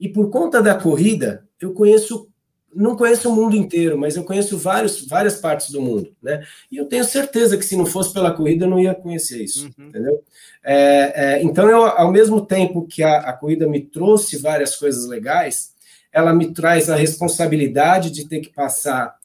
E 0.00 0.08
por 0.08 0.30
conta 0.30 0.60
da 0.60 0.74
corrida, 0.74 1.44
eu 1.60 1.72
conheço 1.72 2.28
não 2.74 2.96
conheço 2.96 3.30
o 3.30 3.34
mundo 3.34 3.56
inteiro, 3.56 3.96
mas 3.96 4.16
eu 4.16 4.24
conheço 4.24 4.58
vários, 4.58 5.06
várias 5.06 5.36
partes 5.36 5.70
do 5.70 5.80
mundo, 5.80 6.14
né? 6.22 6.44
E 6.70 6.76
eu 6.76 6.86
tenho 6.86 7.04
certeza 7.04 7.56
que 7.56 7.64
se 7.64 7.76
não 7.76 7.86
fosse 7.86 8.12
pela 8.12 8.32
corrida, 8.32 8.64
eu 8.64 8.70
não 8.70 8.78
ia 8.78 8.94
conhecer 8.94 9.42
isso, 9.42 9.66
uhum. 9.78 9.88
entendeu? 9.88 10.22
É, 10.62 11.12
é, 11.14 11.42
então, 11.42 11.68
eu, 11.70 11.84
ao 11.84 12.10
mesmo 12.10 12.44
tempo 12.44 12.86
que 12.86 13.02
a, 13.02 13.18
a 13.18 13.32
corrida 13.32 13.66
me 13.66 13.80
trouxe 13.80 14.36
várias 14.36 14.76
coisas 14.76 15.06
legais, 15.06 15.74
ela 16.12 16.34
me 16.34 16.52
traz 16.52 16.90
a 16.90 16.96
responsabilidade 16.96 18.10
de 18.10 18.26
ter 18.28 18.40
que 18.40 18.50
passar 18.50 19.16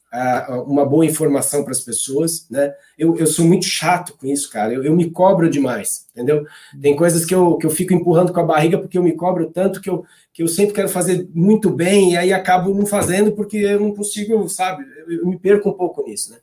uma 0.66 0.84
boa 0.84 1.06
informação 1.06 1.62
para 1.62 1.72
as 1.72 1.80
pessoas, 1.80 2.46
né? 2.50 2.74
Eu, 2.98 3.16
eu 3.16 3.26
sou 3.26 3.46
muito 3.46 3.64
chato 3.64 4.14
com 4.18 4.26
isso, 4.26 4.50
cara. 4.50 4.72
Eu, 4.72 4.84
eu 4.84 4.94
me 4.94 5.10
cobro 5.10 5.48
demais, 5.48 6.06
entendeu? 6.12 6.44
Tem 6.82 6.94
coisas 6.94 7.24
que 7.24 7.34
eu, 7.34 7.56
que 7.56 7.64
eu 7.64 7.70
fico 7.70 7.94
empurrando 7.94 8.30
com 8.30 8.40
a 8.40 8.44
barriga 8.44 8.78
porque 8.78 8.98
eu 8.98 9.02
me 9.02 9.12
cobro 9.12 9.50
tanto 9.50 9.80
que 9.80 9.88
eu, 9.88 10.04
que 10.32 10.42
eu 10.42 10.48
sempre 10.48 10.74
quero 10.74 10.88
fazer 10.88 11.28
muito 11.34 11.68
bem 11.68 12.12
e 12.12 12.16
aí 12.16 12.32
acabo 12.32 12.74
não 12.74 12.86
fazendo 12.86 13.32
porque 13.32 13.58
eu 13.58 13.80
não 13.80 13.94
consigo, 13.94 14.48
sabe? 14.48 14.84
Eu, 15.06 15.26
me 15.26 15.38
perco 15.38 15.68
um 15.68 15.74
pouco 15.74 16.02
nisso, 16.02 16.30
né? 16.30 16.38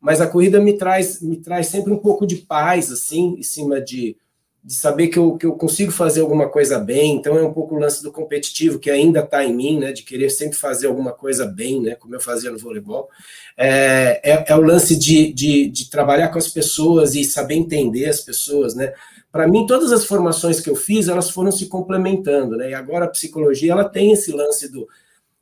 Mas 0.00 0.20
a 0.20 0.26
corrida 0.26 0.60
me 0.60 0.76
traz, 0.76 1.20
me 1.20 1.36
traz 1.36 1.66
sempre 1.66 1.92
um 1.92 1.98
pouco 1.98 2.26
de 2.26 2.36
paz, 2.36 2.90
assim, 2.90 3.36
em 3.38 3.42
cima 3.42 3.80
de 3.80 4.16
de 4.62 4.74
saber 4.74 5.08
que 5.08 5.18
eu, 5.18 5.36
que 5.38 5.46
eu 5.46 5.52
consigo 5.54 5.90
fazer 5.90 6.20
alguma 6.20 6.48
coisa 6.48 6.78
bem, 6.78 7.16
então 7.16 7.36
é 7.38 7.42
um 7.42 7.52
pouco 7.52 7.74
o 7.74 7.78
lance 7.78 8.02
do 8.02 8.12
competitivo 8.12 8.78
que 8.78 8.90
ainda 8.90 9.20
está 9.20 9.42
em 9.42 9.54
mim, 9.54 9.78
né, 9.78 9.90
de 9.90 10.02
querer 10.02 10.28
sempre 10.28 10.58
fazer 10.58 10.86
alguma 10.86 11.12
coisa 11.12 11.46
bem, 11.46 11.80
né, 11.80 11.94
como 11.94 12.14
eu 12.14 12.20
fazia 12.20 12.50
no 12.50 12.58
voleibol, 12.58 13.08
é, 13.56 14.20
é, 14.22 14.44
é 14.48 14.54
o 14.54 14.60
lance 14.60 14.98
de, 14.98 15.32
de, 15.32 15.66
de, 15.68 15.88
trabalhar 15.88 16.28
com 16.28 16.38
as 16.38 16.48
pessoas 16.48 17.14
e 17.14 17.24
saber 17.24 17.54
entender 17.54 18.06
as 18.06 18.20
pessoas, 18.20 18.74
né, 18.74 18.92
para 19.32 19.48
mim 19.48 19.66
todas 19.66 19.92
as 19.92 20.04
formações 20.04 20.60
que 20.60 20.68
eu 20.68 20.76
fiz, 20.76 21.08
elas 21.08 21.30
foram 21.30 21.50
se 21.50 21.66
complementando, 21.66 22.56
né, 22.56 22.70
e 22.70 22.74
agora 22.74 23.06
a 23.06 23.10
psicologia, 23.10 23.72
ela 23.72 23.88
tem 23.88 24.12
esse 24.12 24.30
lance 24.30 24.70
do, 24.70 24.86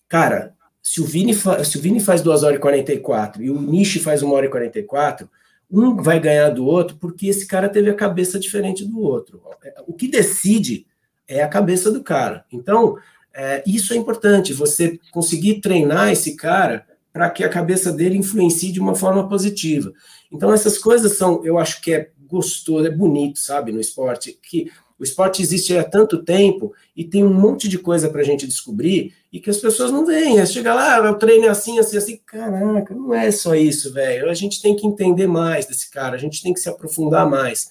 cara, 0.09 0.55
se 0.81 1.01
o 1.01 1.05
Vini, 1.05 1.35
se 1.35 1.77
o 1.77 1.81
Vini 1.81 1.99
faz 1.99 2.23
2 2.23 2.45
horas 2.45 2.57
e 2.57 2.61
44 2.61 3.43
e 3.43 3.51
o 3.51 3.61
Nishi 3.61 3.99
faz 3.99 4.23
1 4.23 4.33
hora 4.33 4.47
e 4.47 4.49
44, 4.49 5.29
um 5.71 5.97
vai 5.97 6.19
ganhar 6.19 6.51
do 6.51 6.65
outro 6.65 6.97
porque 6.97 7.27
esse 7.27 7.47
cara 7.47 7.69
teve 7.69 7.91
a 7.91 7.95
cabeça 7.95 8.39
diferente 8.39 8.85
do 8.85 9.01
outro. 9.01 9.43
O 9.87 9.93
que 9.93 10.09
decide 10.09 10.87
é 11.27 11.43
a 11.43 11.49
cabeça 11.49 11.91
do 11.91 12.03
cara. 12.03 12.45
Então, 12.51 12.97
é, 13.35 13.63
isso 13.67 13.93
é 13.93 13.97
importante, 13.97 14.53
você 14.53 14.99
conseguir 15.13 15.61
treinar 15.61 16.11
esse 16.11 16.35
cara 16.35 16.87
para 17.13 17.29
que 17.31 17.45
a 17.45 17.49
cabeça 17.49 17.93
dele 17.93 18.17
influencie 18.17 18.73
de 18.73 18.81
uma 18.81 18.95
forma 18.95 19.29
positiva. 19.29 19.93
Então, 20.33 20.53
essas 20.53 20.79
coisas 20.79 21.17
são, 21.17 21.45
eu 21.45 21.59
acho 21.59 21.81
que 21.81 21.93
é 21.93 22.11
gostoso, 22.27 22.87
é 22.87 22.91
bonito, 22.91 23.39
sabe, 23.39 23.73
no 23.73 23.81
esporte, 23.81 24.39
que 24.43 24.71
o 24.99 25.05
esporte 25.05 25.41
existe 25.41 25.77
há 25.77 25.85
tanto 25.85 26.23
tempo 26.23 26.73
e 26.97 27.05
tem 27.05 27.25
um 27.25 27.33
monte 27.33 27.69
de 27.69 27.79
coisa 27.79 28.09
para 28.11 28.21
a 28.21 28.25
gente 28.25 28.47
descobrir 28.47 29.15
e 29.33 29.39
que 29.41 29.51
as 29.51 29.59
pessoas 29.59 29.91
não 29.91 30.07
veem. 30.07 30.45
Chega 30.47 30.75
lá, 30.75 31.11
o 31.11 31.15
treino 31.19 31.47
é 31.47 31.49
assim, 31.49 31.79
assim, 31.79 31.97
assim. 31.97 32.21
Caraca, 32.25 32.95
não 32.95 33.15
é 33.15 33.31
só 33.31 33.55
isso, 33.55 33.93
velho. 33.93 34.31
A 34.31 34.35
gente 34.35 34.61
tem 34.63 34.75
que 34.75 34.87
entender 34.87 35.27
mais 35.27 35.67
desse 35.67 35.91
cara, 35.91 36.17
a 36.17 36.19
gente 36.19 36.43
tem 36.43 36.53
que 36.53 36.61
se 36.61 36.69
aprofundar 36.69 37.29
mais. 37.29 37.71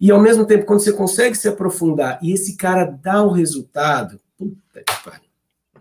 E 0.00 0.10
ao 0.10 0.20
mesmo 0.20 0.46
tempo, 0.46 0.66
quando 0.66 0.80
você 0.80 0.92
consegue 0.92 1.36
se 1.36 1.48
aprofundar 1.48 2.18
e 2.22 2.32
esse 2.32 2.56
cara 2.56 2.84
dá 2.84 3.22
o 3.22 3.30
resultado, 3.30 4.20
puta 4.36 4.82
que 4.84 5.04
pariu. 5.04 5.23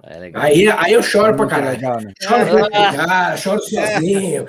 É 0.06 0.32
aí, 0.34 0.68
aí 0.68 0.94
eu 0.94 1.02
choro 1.02 1.36
pra 1.36 1.48
caralho. 1.48 1.78
Legal, 1.78 2.02
né? 2.02 2.14
Choro 2.22 2.46
pra 2.46 2.70
pegar, 2.70 3.38
choro 3.38 3.62
sozinho. 3.62 4.46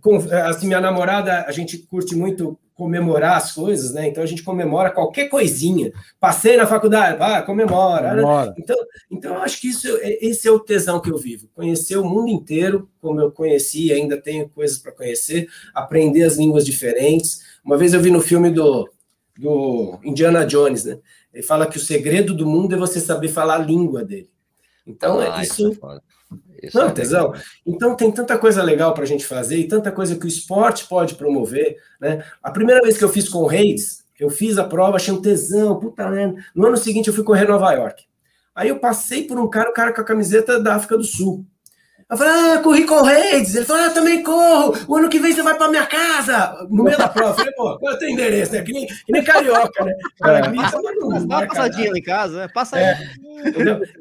Com, 0.00 0.16
assim, 0.46 0.68
minha 0.68 0.80
namorada, 0.80 1.44
a 1.46 1.50
gente 1.50 1.78
curte 1.78 2.14
muito 2.14 2.56
comemorar 2.80 3.36
as 3.36 3.52
coisas, 3.52 3.92
né? 3.92 4.08
Então 4.08 4.22
a 4.22 4.26
gente 4.26 4.42
comemora 4.42 4.90
qualquer 4.90 5.28
coisinha. 5.28 5.92
Passei 6.18 6.56
na 6.56 6.66
faculdade, 6.66 7.18
vai, 7.18 7.44
comemora. 7.44 8.14
Né? 8.14 8.54
Então, 8.56 8.76
então 9.10 9.34
eu 9.34 9.42
acho 9.42 9.60
que 9.60 9.68
isso, 9.68 9.86
é, 10.00 10.24
esse 10.24 10.48
é 10.48 10.50
o 10.50 10.60
tesão 10.60 11.00
que 11.00 11.10
eu 11.10 11.18
vivo. 11.18 11.48
Conhecer 11.52 11.98
o 11.98 12.04
mundo 12.04 12.28
inteiro, 12.28 12.88
como 13.00 13.20
eu 13.20 13.30
conheci, 13.32 13.92
ainda 13.92 14.16
tenho 14.16 14.48
coisas 14.48 14.78
para 14.78 14.92
conhecer, 14.92 15.48
aprender 15.74 16.22
as 16.22 16.36
línguas 16.36 16.64
diferentes. 16.64 17.42
Uma 17.62 17.76
vez 17.76 17.92
eu 17.92 18.00
vi 18.00 18.10
no 18.10 18.20
filme 18.20 18.50
do, 18.50 18.88
do 19.36 19.98
Indiana 20.02 20.46
Jones, 20.46 20.84
né? 20.84 20.98
Ele 21.34 21.42
fala 21.42 21.66
que 21.66 21.76
o 21.76 21.80
segredo 21.80 22.32
do 22.32 22.46
mundo 22.46 22.74
é 22.74 22.78
você 22.78 22.98
saber 22.98 23.28
falar 23.28 23.56
a 23.56 23.58
língua 23.58 24.02
dele. 24.04 24.30
Então, 24.90 25.20
ah, 25.20 25.42
isso. 25.42 25.70
isso 26.62 26.78
é 26.78 26.82
não, 26.82 26.88
é 26.88 26.92
tesão. 26.92 27.32
Então, 27.66 27.96
tem 27.96 28.10
tanta 28.10 28.36
coisa 28.36 28.62
legal 28.62 28.92
para 28.92 29.04
a 29.04 29.06
gente 29.06 29.26
fazer 29.26 29.56
e 29.56 29.68
tanta 29.68 29.90
coisa 29.90 30.16
que 30.16 30.24
o 30.24 30.28
esporte 30.28 30.86
pode 30.86 31.14
promover. 31.14 31.76
Né? 32.00 32.24
A 32.42 32.50
primeira 32.50 32.82
vez 32.82 32.98
que 32.98 33.04
eu 33.04 33.08
fiz 33.08 33.28
com 33.28 33.38
o 33.38 33.46
Reis, 33.46 34.04
eu 34.18 34.28
fiz 34.28 34.58
a 34.58 34.64
prova, 34.64 34.96
achei 34.96 35.12
um 35.12 35.22
tesão, 35.22 35.78
puta 35.78 36.08
merda. 36.10 36.42
No 36.54 36.66
ano 36.66 36.76
seguinte, 36.76 37.08
eu 37.08 37.14
fui 37.14 37.24
correr 37.24 37.48
Nova 37.48 37.72
York. 37.72 38.04
Aí 38.54 38.68
eu 38.68 38.78
passei 38.78 39.26
por 39.26 39.38
um 39.38 39.48
cara, 39.48 39.68
o 39.68 39.70
um 39.70 39.74
cara 39.74 39.92
com 39.92 40.00
a 40.00 40.04
camiseta 40.04 40.60
da 40.60 40.74
África 40.74 40.96
do 40.96 41.04
Sul. 41.04 41.46
Eu 42.10 42.16
falei, 42.16 42.32
ah, 42.32 42.58
corri 42.58 42.84
com 42.84 42.94
o 42.96 43.04
Reis. 43.04 43.54
Ele 43.54 43.64
falou, 43.64 43.84
ah, 43.84 43.90
também 43.90 44.24
corro. 44.24 44.76
O 44.88 44.96
ano 44.96 45.08
que 45.08 45.20
vem 45.20 45.32
você 45.32 45.42
vai 45.42 45.56
para 45.56 45.68
minha 45.68 45.86
casa. 45.86 46.66
No 46.68 46.82
meio 46.82 46.98
da 46.98 47.08
prova. 47.08 47.30
Eu 47.30 47.36
falei, 47.36 47.52
pô, 47.52 47.78
eu 47.88 47.98
tenho 48.00 48.12
endereço, 48.14 48.52
né? 48.52 48.62
Que 48.62 48.72
nem, 48.72 48.86
que 48.86 49.12
nem 49.12 49.22
carioca, 49.22 49.84
né? 49.84 49.94
Cara, 50.18 50.38
é. 50.38 50.52
Passa, 50.52 50.80
não, 50.82 51.26
dá 51.26 51.38
uma 51.38 51.46
passadinha 51.46 51.92
em 51.94 52.02
casa, 52.02 52.36
né? 52.36 52.48
Passa 52.52 52.76
aí. 52.76 52.82
É, 52.82 52.98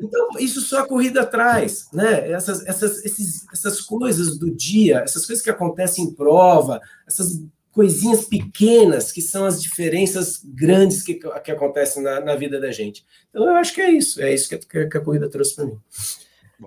então, 0.02 0.30
isso 0.40 0.60
só 0.62 0.80
a 0.80 0.88
corrida 0.88 1.24
traz, 1.24 1.88
né? 1.94 2.32
Essas, 2.32 2.66
essas, 2.66 3.06
esses, 3.06 3.46
essas 3.54 3.80
coisas 3.80 4.40
do 4.40 4.50
dia, 4.50 5.02
essas 5.02 5.24
coisas 5.28 5.44
que 5.44 5.52
acontecem 5.52 6.06
em 6.06 6.14
prova, 6.16 6.82
essas 7.08 7.40
coisinhas 7.72 8.26
pequenas 8.26 9.12
que 9.12 9.22
são 9.22 9.46
as 9.46 9.62
diferenças 9.62 10.42
grandes 10.44 11.04
que, 11.04 11.14
que 11.14 11.52
acontecem 11.52 12.02
na, 12.02 12.20
na 12.20 12.36
vida 12.36 12.60
da 12.60 12.72
gente. 12.72 13.06
Então, 13.30 13.44
eu 13.44 13.56
acho 13.56 13.72
que 13.72 13.82
é 13.82 13.92
isso. 13.92 14.20
É 14.20 14.34
isso 14.34 14.50
que, 14.50 14.58
que 14.88 14.98
a 14.98 15.02
corrida 15.02 15.30
trouxe 15.30 15.56
para 15.56 15.66
mim. 15.66 15.78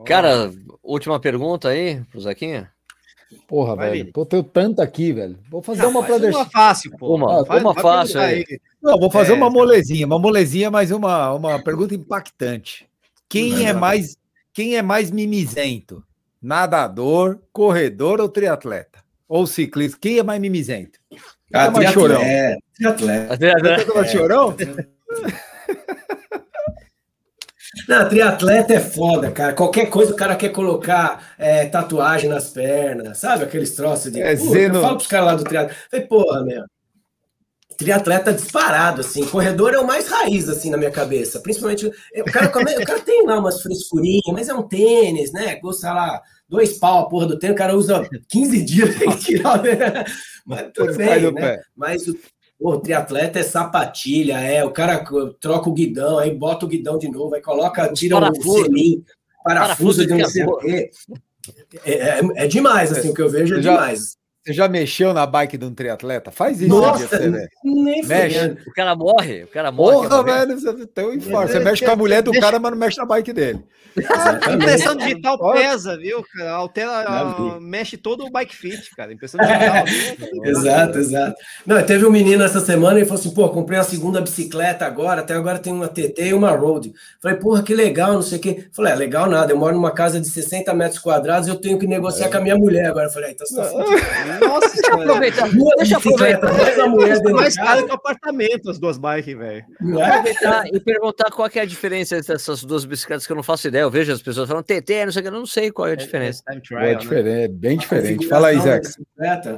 Cara, 0.04 0.52
última 0.82 1.20
pergunta 1.20 1.68
aí 1.68 2.02
pro 2.10 2.20
Zequinha. 2.20 2.70
Porra, 3.46 3.76
Vai 3.76 3.90
velho. 3.90 4.12
Pô, 4.12 4.26
tenho 4.26 4.42
tanta 4.42 4.82
aqui, 4.82 5.12
velho. 5.12 5.38
Vou 5.50 5.62
fazer 5.62 5.86
uma 5.86 6.02
para 6.02 6.18
deixar. 6.18 6.38
Uma 6.38 6.50
fácil, 6.50 6.90
pô. 6.98 7.14
Uma, 7.14 7.40
ah, 7.40 7.56
uma 7.58 7.74
fácil 7.74 8.20
aí. 8.20 8.44
aí. 8.48 8.60
Não, 8.82 8.98
vou 8.98 9.10
fazer 9.10 9.32
é, 9.32 9.34
uma 9.34 9.48
molezinha, 9.48 10.06
uma 10.06 10.18
molezinha, 10.18 10.70
mas 10.70 10.90
uma, 10.90 11.32
uma 11.32 11.62
pergunta 11.62 11.94
impactante. 11.94 12.86
Quem 13.28 13.66
é 13.66 13.72
mais 13.72 14.16
quem 14.52 14.76
é 14.76 14.82
mais 14.82 15.10
mimizento? 15.10 16.04
Nadador, 16.40 17.40
corredor 17.52 18.20
ou 18.20 18.28
triatleta? 18.28 18.98
Ou 19.26 19.46
ciclista? 19.46 19.96
Quem 19.98 20.18
é 20.18 20.22
mais 20.22 20.40
mimizento? 20.40 20.98
Ah, 21.52 21.66
é 21.66 21.70
mais 21.70 21.90
chorão? 21.90 22.20
É, 22.20 22.58
triatleta. 22.74 23.38
Triatleta. 23.38 23.98
É. 23.98 24.04
chorão? 24.04 24.56
Não, 27.88 28.08
triatleta 28.08 28.74
é 28.74 28.80
foda, 28.80 29.30
cara. 29.30 29.54
Qualquer 29.54 29.86
coisa 29.86 30.12
o 30.12 30.16
cara 30.16 30.36
quer 30.36 30.50
colocar 30.50 31.34
é, 31.38 31.66
tatuagem 31.66 32.28
nas 32.28 32.50
pernas, 32.50 33.18
sabe? 33.18 33.44
Aqueles 33.44 33.74
troços 33.74 34.12
de. 34.12 34.20
É, 34.20 34.36
zeno... 34.36 34.76
Eu 34.76 34.82
falo 34.82 34.96
pros 34.96 35.08
caras 35.08 35.26
lá 35.26 35.34
do 35.36 35.44
triatleta. 35.44 35.80
Falei, 35.90 36.06
porra, 36.06 36.44
meu. 36.44 36.64
triatleta 37.78 38.32
disparado, 38.32 39.00
assim. 39.00 39.24
Corredor 39.24 39.72
é 39.72 39.78
o 39.78 39.86
mais 39.86 40.06
raiz, 40.08 40.48
assim, 40.48 40.70
na 40.70 40.76
minha 40.76 40.90
cabeça. 40.90 41.40
Principalmente, 41.40 41.86
o 41.86 42.24
cara, 42.24 42.48
o 42.48 42.50
cara 42.50 43.00
tem 43.00 43.26
lá 43.26 43.38
umas 43.38 43.62
frescurinhas, 43.62 44.32
mas 44.32 44.48
é 44.48 44.54
um 44.54 44.68
tênis, 44.68 45.32
né? 45.32 45.56
Custa 45.56 45.92
lá 45.92 46.20
dois 46.48 46.78
pau 46.78 47.00
a 47.00 47.08
porra 47.08 47.26
do 47.26 47.38
tênis, 47.38 47.54
o 47.54 47.58
cara 47.58 47.74
usa 47.74 48.06
15 48.28 48.62
dias 48.62 48.94
pra 48.96 49.16
tirar. 49.16 49.62
Mas 50.44 50.70
tudo 50.74 50.94
bem, 50.94 51.32
né? 51.32 51.58
Mas 51.74 52.06
o, 52.06 52.14
o 52.62 52.78
triatleta 52.78 53.38
é 53.38 53.42
sapatilha, 53.42 54.40
é. 54.40 54.64
O 54.64 54.70
cara 54.70 55.04
troca 55.40 55.68
o 55.68 55.72
guidão, 55.72 56.18
aí 56.18 56.34
bota 56.34 56.66
o 56.66 56.68
guidão 56.68 56.98
de 56.98 57.08
novo, 57.08 57.34
aí 57.34 57.42
coloca, 57.42 57.92
tira 57.92 58.18
o 58.18 58.34
selinho, 58.34 59.04
parafuso, 59.44 60.04
parafuso 60.04 60.06
de 60.06 60.14
não 60.14 60.28
sei 60.28 60.44
o 60.44 60.56
quê. 60.58 60.90
É, 61.84 61.92
é, 61.92 62.20
é, 62.36 62.46
demais, 62.46 62.92
assim, 62.92 63.10
o 63.10 63.14
que 63.14 63.22
eu 63.22 63.28
vejo 63.28 63.56
é 63.56 63.60
demais. 63.60 64.16
Você 64.44 64.52
já 64.54 64.66
mexeu 64.66 65.14
na 65.14 65.24
bike 65.24 65.56
de 65.56 65.64
um 65.64 65.72
triatleta? 65.72 66.32
Faz 66.32 66.60
isso. 66.60 66.68
Nossa, 66.68 67.06
você, 67.06 67.48
nem 67.62 68.04
mexe. 68.04 68.56
O 68.66 68.72
cara 68.72 68.96
morre, 68.96 69.44
o 69.44 69.46
cara 69.46 69.70
morre. 69.70 70.08
Porra, 70.08 70.24
velho, 70.24 70.58
você 70.58 70.86
tem 70.86 71.04
um 71.04 71.14
infarto. 71.14 71.52
Você 71.52 71.60
mexe 71.60 71.84
com 71.84 71.92
a 71.92 71.96
mulher 71.96 72.22
do 72.22 72.32
cara, 72.32 72.58
mas 72.58 72.72
não 72.72 72.78
mexe 72.78 72.98
na 72.98 73.06
bike 73.06 73.32
dele. 73.32 73.64
impressão 74.52 74.96
digital 74.96 75.38
pesa, 75.52 75.96
viu, 75.96 76.24
cara? 76.34 76.52
Altera, 76.52 77.60
mexe 77.60 77.96
todo 77.96 78.24
o 78.24 78.30
bike 78.30 78.56
fit, 78.56 78.90
cara. 78.96 79.12
Impressão 79.12 79.38
digital. 79.40 79.84
exato, 80.44 80.98
exato. 80.98 81.36
Não, 81.64 81.80
teve 81.84 82.04
um 82.04 82.10
menino 82.10 82.42
essa 82.42 82.60
semana 82.60 82.98
e 82.98 83.04
falou 83.04 83.20
assim: 83.20 83.34
pô, 83.34 83.48
comprei 83.50 83.78
a 83.78 83.84
segunda 83.84 84.20
bicicleta 84.20 84.84
agora, 84.84 85.20
até 85.20 85.34
agora 85.34 85.58
tem 85.58 85.72
uma 85.72 85.86
TT 85.86 86.28
e 86.28 86.34
uma 86.34 86.50
road. 86.50 86.92
Falei, 87.20 87.36
porra, 87.36 87.62
que 87.62 87.74
legal, 87.74 88.14
não 88.14 88.22
sei 88.22 88.38
o 88.38 88.40
quê. 88.40 88.66
Falei, 88.72 88.92
é 88.92 88.96
legal 88.96 89.28
nada, 89.28 89.52
eu 89.52 89.56
moro 89.56 89.74
numa 89.74 89.92
casa 89.92 90.18
de 90.18 90.28
60 90.28 90.72
metros 90.74 90.98
quadrados 90.98 91.46
e 91.46 91.50
eu 91.50 91.56
tenho 91.56 91.78
que 91.78 91.86
negociar 91.86 92.26
é. 92.26 92.30
com 92.30 92.38
a 92.38 92.40
minha 92.40 92.56
mulher 92.56 92.86
agora. 92.86 93.10
Falei, 93.10 93.32
então 93.32 93.46
você 93.46 93.56
tá 93.56 94.31
Nossa, 94.40 94.68
deixa 94.68 94.90
eu 94.90 95.00
aproveitar. 95.00 95.48
Deixa 95.76 95.94
eu 95.94 95.98
aproveitar. 95.98 96.88
mulher 96.88 97.22
mais 97.32 97.54
caro 97.54 97.84
que 97.84 97.90
o 97.90 97.94
apartamento, 97.94 98.70
as 98.70 98.78
duas 98.78 98.98
bikes, 98.98 99.36
velho. 99.36 99.64
Aproveitar 99.80 100.66
e 100.66 100.80
perguntar 100.80 101.30
qual 101.30 101.48
é 101.54 101.60
a 101.60 101.64
diferença 101.64 102.20
dessas 102.20 102.64
duas 102.64 102.84
bicicletas 102.84 103.26
que 103.26 103.32
eu 103.32 103.36
não 103.36 103.42
faço 103.42 103.68
ideia. 103.68 103.82
Eu 103.82 103.90
vejo 103.90 104.12
as 104.12 104.22
pessoas 104.22 104.48
falando 104.48 104.64
TT, 104.64 105.04
não 105.06 105.12
sei 105.12 105.20
o 105.20 105.22
que, 105.22 105.28
eu 105.28 105.32
não 105.32 105.46
sei 105.46 105.70
qual 105.70 105.88
é 105.88 105.90
a 105.90 105.94
é, 105.94 105.96
diferença. 105.96 106.42
É, 106.48 106.52
é, 106.52 106.92
é 106.92 106.94
diferente, 106.94 107.44
é 107.44 107.48
bem 107.48 107.76
diferente. 107.76 108.28
Fala 108.28 108.48
aí, 108.48 108.60
Zé. 108.60 108.80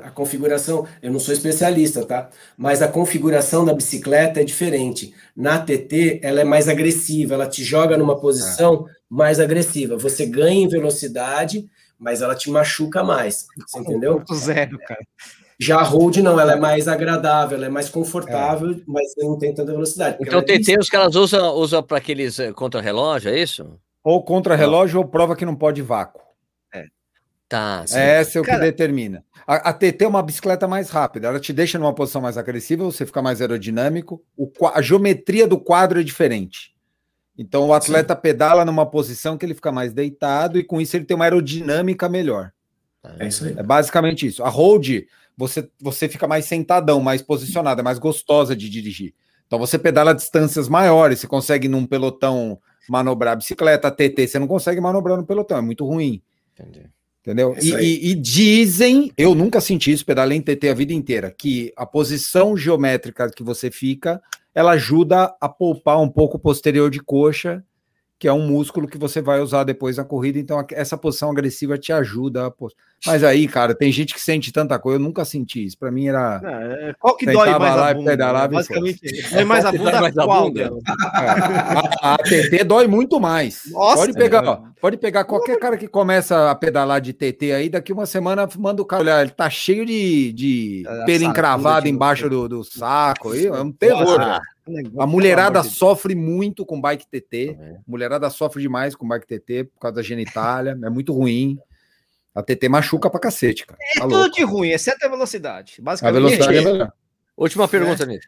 A 0.05 0.10
configuração, 0.10 0.86
eu 1.02 1.10
não 1.10 1.20
sou 1.20 1.32
especialista, 1.32 2.05
tá? 2.05 2.28
Mas 2.56 2.82
a 2.82 2.88
configuração 2.88 3.64
da 3.64 3.72
bicicleta 3.72 4.40
é 4.40 4.44
diferente. 4.44 5.14
Na 5.36 5.59
TT, 5.59 6.20
ela 6.22 6.40
é 6.40 6.44
mais 6.44 6.68
agressiva, 6.68 7.34
ela 7.34 7.46
te 7.46 7.64
joga 7.64 7.96
numa 7.96 8.18
posição 8.18 8.86
mais 9.09 9.38
agressiva. 9.38 9.96
Você 9.96 10.26
ganha 10.26 10.64
em 10.64 10.68
velocidade 10.68 11.66
mas 12.05 12.20
ela 12.20 12.35
te 12.35 12.51
machuca 12.51 13.02
mais. 13.02 13.47
Você 13.66 13.78
entendeu? 13.78 14.22
Zero, 14.35 14.78
cara. 14.78 15.01
Já 15.59 15.78
a 15.78 15.82
Road 15.82 16.20
não, 16.20 16.39
ela 16.39 16.52
é 16.52 16.56
mais 16.56 16.86
agradável, 16.86 17.56
ela 17.56 17.66
é 17.66 17.70
mais 17.70 17.89
confortável, 17.89 18.72
é. 18.72 18.76
mas 18.86 19.14
não 19.16 19.39
tem 19.39 19.55
tanta 19.55 19.72
velocidade. 19.72 20.18
Então, 20.20 20.40
o 20.40 20.43
TT, 20.43 20.78
os 20.78 20.90
caras 20.90 21.14
usam, 21.14 21.55
usam 21.55 21.82
para 21.82 21.97
aqueles 21.97 22.39
eh, 22.39 22.52
contra-relógio, 22.52 23.31
é 23.31 23.39
isso? 23.39 23.81
Ou 24.02 24.22
contra-relógio 24.22 24.98
ou 24.98 25.06
prova 25.06 25.35
que 25.35 25.47
não 25.47 25.56
pode 25.56 25.81
vácuo. 25.81 26.20
É. 26.74 26.85
Tá. 27.48 27.85
Sim. 27.86 27.98
Essa 27.98 28.39
é 28.39 28.40
o 28.43 28.44
cara... 28.44 28.59
que 28.59 28.64
determina. 28.64 29.24
A, 29.47 29.70
a, 29.70 29.72
TT 29.72 30.05
é 30.05 30.09
uma 30.09 30.22
bicicleta 30.22 30.68
mais 30.68 30.90
rápida, 30.90 31.28
ela 31.28 31.40
te 31.40 31.52
deixa 31.52 31.78
numa 31.78 31.94
posição 31.94 32.20
mais 32.20 32.36
agressiva, 32.36 32.85
você 32.85 33.06
fica 33.06 33.22
mais 33.22 33.40
aerodinâmico, 33.40 34.22
o, 34.36 34.51
a 34.74 34.82
geometria 34.82 35.47
do 35.47 35.59
quadro 35.59 36.01
é 36.01 36.02
diferente. 36.02 36.73
Então 37.36 37.66
o 37.66 37.74
atleta 37.74 38.15
Sim. 38.15 38.20
pedala 38.20 38.65
numa 38.65 38.86
posição 38.86 39.36
que 39.36 39.44
ele 39.44 39.55
fica 39.55 39.73
mais 39.73 39.93
deitado 39.93 40.59
e 40.59 40.65
com 40.65 40.81
isso 40.81 40.97
ele 40.97 41.05
tem 41.05 41.15
uma 41.15 41.24
aerodinâmica 41.24 42.09
melhor. 42.09 42.52
É 43.19 43.28
isso 43.28 43.44
aí. 43.44 43.55
É 43.56 43.62
basicamente 43.62 44.27
isso. 44.27 44.43
A 44.43 44.48
hold, 44.48 45.02
você, 45.36 45.69
você 45.81 46.09
fica 46.09 46.27
mais 46.27 46.44
sentadão, 46.44 47.01
mais 47.01 47.20
posicionado, 47.23 47.81
é 47.81 47.85
mais 47.85 47.98
gostosa 47.98 48.55
de 48.55 48.70
dirigir. 48.70 49.15
Então 49.47 49.59
você 49.59 49.78
pedala 49.78 50.15
distâncias 50.15 50.69
maiores, 50.69 51.20
você 51.20 51.27
consegue 51.27 51.69
num 51.69 51.86
pelotão 51.86 52.59
manobrar 52.89 53.32
a 53.32 53.36
bicicleta, 53.36 53.90
TT, 53.90 54.28
você 54.28 54.39
não 54.39 54.47
consegue 54.47 54.81
manobrar 54.81 55.16
no 55.16 55.27
pelotão, 55.27 55.59
é 55.59 55.62
muito 55.62 55.85
ruim. 55.85 56.23
Entendi. 56.52 56.90
Entendeu? 57.20 57.56
E, 57.61 57.73
e, 57.73 58.11
e, 58.11 58.15
dizem, 58.15 59.11
eu 59.16 59.35
nunca 59.35 59.59
senti 59.59 59.90
isso, 59.90 60.05
pedalei 60.05 60.36
em 60.36 60.43
TT 60.43 60.69
a 60.69 60.74
vida 60.74 60.93
inteira, 60.93 61.31
que 61.31 61.73
a 61.74 61.86
posição 61.86 62.55
geométrica 62.55 63.31
que 63.31 63.43
você 63.43 63.70
fica 63.70 64.23
ela 64.55 64.72
ajuda 64.72 65.35
a 65.40 65.48
poupar 65.48 66.01
um 66.01 66.09
pouco 66.09 66.36
o 66.36 66.40
posterior 66.40 66.90
de 66.90 67.01
coxa, 67.01 67.64
que 68.19 68.28
é 68.28 68.32
um 68.32 68.47
músculo 68.47 68.86
que 68.89 68.97
você 68.97 69.20
vai 69.20 69.41
usar 69.41 69.65
depois 69.65 69.97
na 69.97 70.05
corrida, 70.05 70.39
então 70.39 70.65
essa 70.73 70.97
posição 70.97 71.31
agressiva 71.31 71.77
te 71.77 71.93
ajuda. 71.93 72.47
A 72.47 72.53
Mas 73.07 73.24
aí, 73.24 73.47
cara, 73.49 73.74
tem 73.74 73.91
gente 73.91 74.15
que 74.15 74.20
sente 74.20 74.53
tanta 74.53 74.78
coisa, 74.78 74.99
eu 74.99 75.03
nunca 75.03 75.24
senti 75.24 75.66
isso. 75.66 75.78
Para 75.78 75.91
mim 75.91 76.09
era. 76.09 76.41
É, 76.43 76.95
qual 76.99 77.16
que 77.16 77.27
dói 77.27 77.59
mais 77.59 77.77
a 77.77 77.95
bunda? 77.95 78.49
Basicamente, 78.49 79.01
dói 79.31 79.45
mais 79.45 79.65
a 79.65 79.73
bunda 79.73 80.01
mais 80.01 80.15
qual? 80.15 80.49
É. 80.57 80.70
A, 82.01 82.15
a, 82.15 82.19
TT 82.19 82.65
dói 82.65 82.86
muito 82.86 83.20
mais. 83.20 83.62
Nossa, 83.70 83.97
pode 83.97 84.12
pegar, 84.15 84.45
é. 84.45 84.49
ó, 84.49 84.61
pode 84.81 84.97
pegar 84.97 85.24
qualquer 85.24 85.59
cara 85.59 85.77
que 85.77 85.89
começa 85.89 86.51
a 86.51 86.55
pedalar 86.55 87.01
de 87.01 87.12
TT 87.12 87.53
aí, 87.53 87.69
daqui 87.69 87.93
uma 87.93 88.07
semana 88.07 88.49
manda 88.59 88.81
o 88.81 88.86
cara 88.86 89.03
olhar, 89.03 89.23
ele 89.23 89.32
tá 89.32 89.51
cheio 89.51 89.85
de, 89.85 90.32
de 90.32 90.85
é, 90.86 91.05
pelo 91.05 91.24
encravado 91.24 91.89
embaixo 91.89 92.31
do, 92.31 92.49
do 92.49 92.65
saco 92.65 93.32
aí, 93.32 93.47
é 93.47 93.53
um 93.53 93.73
terror. 93.73 94.19
Nossa. 94.19 94.53
A 94.99 95.07
mulherada 95.07 95.62
sofre 95.62 96.15
muito 96.15 96.65
com 96.65 96.81
bike 96.81 97.07
TT. 97.07 97.57
A 97.59 97.91
mulherada 97.91 98.31
sofre 98.31 98.62
demais 98.62 98.95
com 98.95 99.07
bike 99.07 99.27
TT 99.27 99.65
por 99.65 99.81
causa 99.81 99.97
da 99.97 100.03
genitália. 100.03 100.78
É 100.82 100.91
muito 100.91 101.12
ruim. 101.12 101.59
A 102.35 102.43
TT 102.43 102.69
machuca 102.69 103.09
pra 103.09 103.20
cacete, 103.20 103.66
cara. 103.66 103.78
É 103.97 104.01
tá 104.01 104.09
tudo 104.09 104.31
de 104.31 104.43
ruim, 104.43 104.70
exceto 104.70 105.07
a 105.07 105.09
velocidade. 105.09 105.77
Basicamente. 105.81 106.16
A 106.16 106.20
velocidade 106.20 106.57
é 106.57 106.61
melhor. 106.62 106.93
Última 107.36 107.69
pergunta, 107.69 108.07
Nick. 108.07 108.27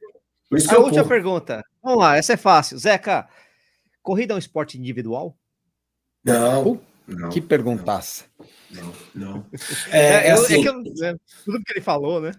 A 0.71 0.79
última 0.79 1.05
pergunta. 1.05 1.65
Vamos 1.83 1.99
lá, 2.01 2.17
essa 2.17 2.35
é 2.35 2.37
fácil. 2.37 2.79
Zeca, 2.79 3.29
corrida 4.03 4.33
é 4.33 4.37
um 4.37 4.39
esporte 4.39 4.79
individual? 4.79 5.37
Não. 6.25 6.81
não 7.07 7.31
que 7.31 7.41
perguntaça. 7.41 8.25
Não, 8.71 8.93
não. 9.15 9.47
É, 9.91 9.99
é, 9.99 10.29
é 10.29 10.31
assim, 10.33 10.61
é 10.61 10.63
que 10.63 10.69
eu, 10.69 10.83
é, 11.05 11.17
tudo 11.45 11.63
que 11.65 11.73
ele 11.73 11.81
falou, 11.81 12.21
né? 12.21 12.33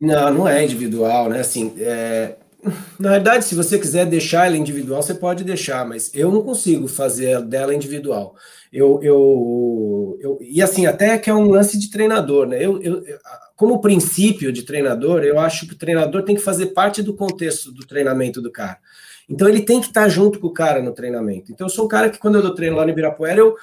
Não, 0.00 0.34
não 0.34 0.48
é 0.48 0.64
individual, 0.64 1.30
né? 1.30 1.40
Assim, 1.40 1.74
é, 1.78 2.36
na 2.98 3.10
verdade, 3.10 3.44
se 3.44 3.54
você 3.54 3.78
quiser 3.78 4.06
deixar 4.06 4.46
ela 4.46 4.56
individual, 4.56 5.02
você 5.02 5.14
pode 5.14 5.44
deixar, 5.44 5.86
mas 5.86 6.10
eu 6.14 6.30
não 6.30 6.42
consigo 6.42 6.88
fazer 6.88 7.40
dela 7.42 7.74
individual. 7.74 8.36
Eu, 8.72 9.00
eu, 9.02 10.18
eu 10.20 10.38
e 10.40 10.60
assim, 10.62 10.86
até 10.86 11.16
que 11.18 11.30
é 11.30 11.34
um 11.34 11.48
lance 11.48 11.78
de 11.78 11.90
treinador, 11.90 12.46
né? 12.46 12.56
Eu, 12.64 12.80
eu, 12.82 13.04
como 13.56 13.80
princípio 13.80 14.52
de 14.52 14.62
treinador, 14.62 15.22
eu 15.22 15.38
acho 15.38 15.66
que 15.66 15.74
o 15.74 15.78
treinador 15.78 16.22
tem 16.24 16.34
que 16.34 16.42
fazer 16.42 16.66
parte 16.66 17.02
do 17.02 17.14
contexto 17.14 17.70
do 17.70 17.86
treinamento 17.86 18.40
do 18.42 18.50
cara. 18.50 18.78
Então 19.28 19.48
ele 19.48 19.60
tem 19.62 19.80
que 19.80 19.86
estar 19.86 20.08
junto 20.08 20.38
com 20.40 20.48
o 20.48 20.52
cara 20.52 20.82
no 20.82 20.92
treinamento. 20.92 21.52
Então 21.52 21.66
eu 21.66 21.70
sou 21.70 21.84
um 21.84 21.88
cara 21.88 22.10
que 22.10 22.18
quando 22.18 22.36
eu 22.36 22.42
dou 22.42 22.54
treino 22.54 22.76
lá 22.76 22.84
no 22.84 22.90
Ibirapuera, 22.90 23.38
eu, 23.38 23.56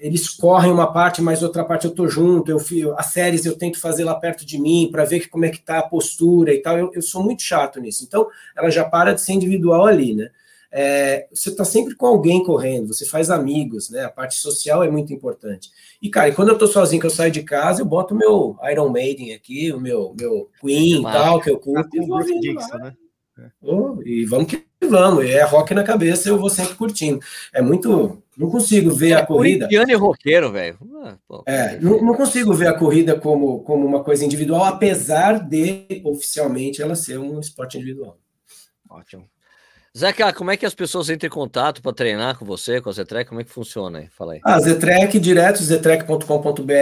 eles 0.00 0.28
correm 0.28 0.72
uma 0.72 0.92
parte, 0.92 1.22
mas 1.22 1.42
outra 1.42 1.64
parte 1.64 1.86
eu 1.86 1.90
tô 1.90 2.08
junto. 2.08 2.50
Eu 2.50 2.58
as 2.96 3.06
séries 3.06 3.46
eu 3.46 3.56
tento 3.56 3.80
fazer 3.80 4.04
lá 4.04 4.14
perto 4.14 4.44
de 4.44 4.58
mim 4.58 4.88
para 4.90 5.04
ver 5.04 5.28
como 5.28 5.44
é 5.44 5.50
que 5.50 5.60
tá 5.60 5.78
a 5.78 5.88
postura 5.88 6.52
e 6.52 6.60
tal. 6.60 6.78
Eu, 6.78 6.90
eu, 6.94 7.02
sou 7.02 7.22
muito 7.22 7.42
chato 7.42 7.80
nisso. 7.80 8.04
Então, 8.04 8.26
ela 8.56 8.70
já 8.70 8.84
para 8.84 9.12
de 9.12 9.20
ser 9.20 9.32
individual 9.32 9.86
ali, 9.86 10.14
né? 10.14 10.30
É, 10.70 11.26
você 11.32 11.54
tá 11.54 11.64
sempre 11.64 11.94
com 11.94 12.06
alguém 12.06 12.44
correndo, 12.44 12.88
você 12.88 13.06
faz 13.06 13.30
amigos, 13.30 13.88
né? 13.88 14.04
A 14.04 14.10
parte 14.10 14.34
social 14.34 14.82
é 14.82 14.90
muito 14.90 15.12
importante. 15.12 15.70
E, 16.02 16.10
cara, 16.10 16.28
e 16.28 16.34
quando 16.34 16.48
eu 16.48 16.58
tô 16.58 16.66
sozinho, 16.66 17.00
que 17.00 17.06
eu 17.06 17.10
saio 17.10 17.32
de 17.32 17.42
casa, 17.42 17.80
eu 17.80 17.86
boto 17.86 18.14
o 18.14 18.18
meu 18.18 18.56
Iron 18.70 18.90
Maiden 18.90 19.32
aqui, 19.32 19.72
o 19.72 19.80
meu, 19.80 20.14
meu 20.18 20.50
Queen 20.60 21.00
e 21.00 21.02
tal, 21.02 21.40
que 21.40 21.50
eu 21.50 21.58
curto. 21.58 21.88
Ah, 21.94 22.02
e, 22.02 22.06
vou 22.06 22.40
Dixon, 22.40 22.78
né? 22.78 22.94
Oh, 23.62 24.02
e 24.02 24.24
vamos 24.24 24.48
que 24.48 24.64
vamos, 24.80 25.24
é 25.24 25.42
rock 25.44 25.74
na 25.74 25.82
cabeça, 25.82 26.28
eu 26.28 26.38
vou 26.38 26.50
sempre 26.50 26.74
curtindo. 26.74 27.20
É 27.52 27.60
muito. 27.60 28.22
Não 28.36 28.50
consigo 28.50 28.94
ver 28.94 29.10
é 29.10 29.14
a 29.14 29.26
corrida. 29.26 29.66
Piano 29.66 29.90
e 29.90 29.94
roqueiro, 29.94 30.52
velho. 30.52 30.78
Ah, 31.02 31.16
é, 31.46 31.78
não, 31.80 32.02
não, 32.02 32.14
consigo 32.14 32.52
ver 32.52 32.68
a 32.68 32.74
corrida 32.74 33.18
como, 33.18 33.60
como 33.60 33.86
uma 33.86 34.04
coisa 34.04 34.24
individual, 34.24 34.64
apesar 34.64 35.38
de 35.38 36.02
oficialmente 36.04 36.82
ela 36.82 36.94
ser 36.94 37.18
um 37.18 37.40
esporte 37.40 37.78
individual. 37.78 38.18
Ótimo. 38.90 39.24
Zeca, 39.96 40.30
como 40.34 40.50
é 40.50 40.58
que 40.58 40.66
as 40.66 40.74
pessoas 40.74 41.08
entram 41.08 41.28
em 41.28 41.30
contato 41.30 41.80
para 41.80 41.94
treinar 41.94 42.38
com 42.38 42.44
você, 42.44 42.82
com 42.82 42.90
a 42.90 42.92
Zetrek? 42.92 43.30
Como 43.30 43.40
é 43.40 43.44
que 43.44 43.50
funciona 43.50 44.00
aí? 44.00 44.08
Fala 44.08 44.34
aí. 44.34 44.40
Ah, 44.44 44.60
Zetrek, 44.60 45.18
direto, 45.18 45.62
zetrek.com.br. 45.62 46.72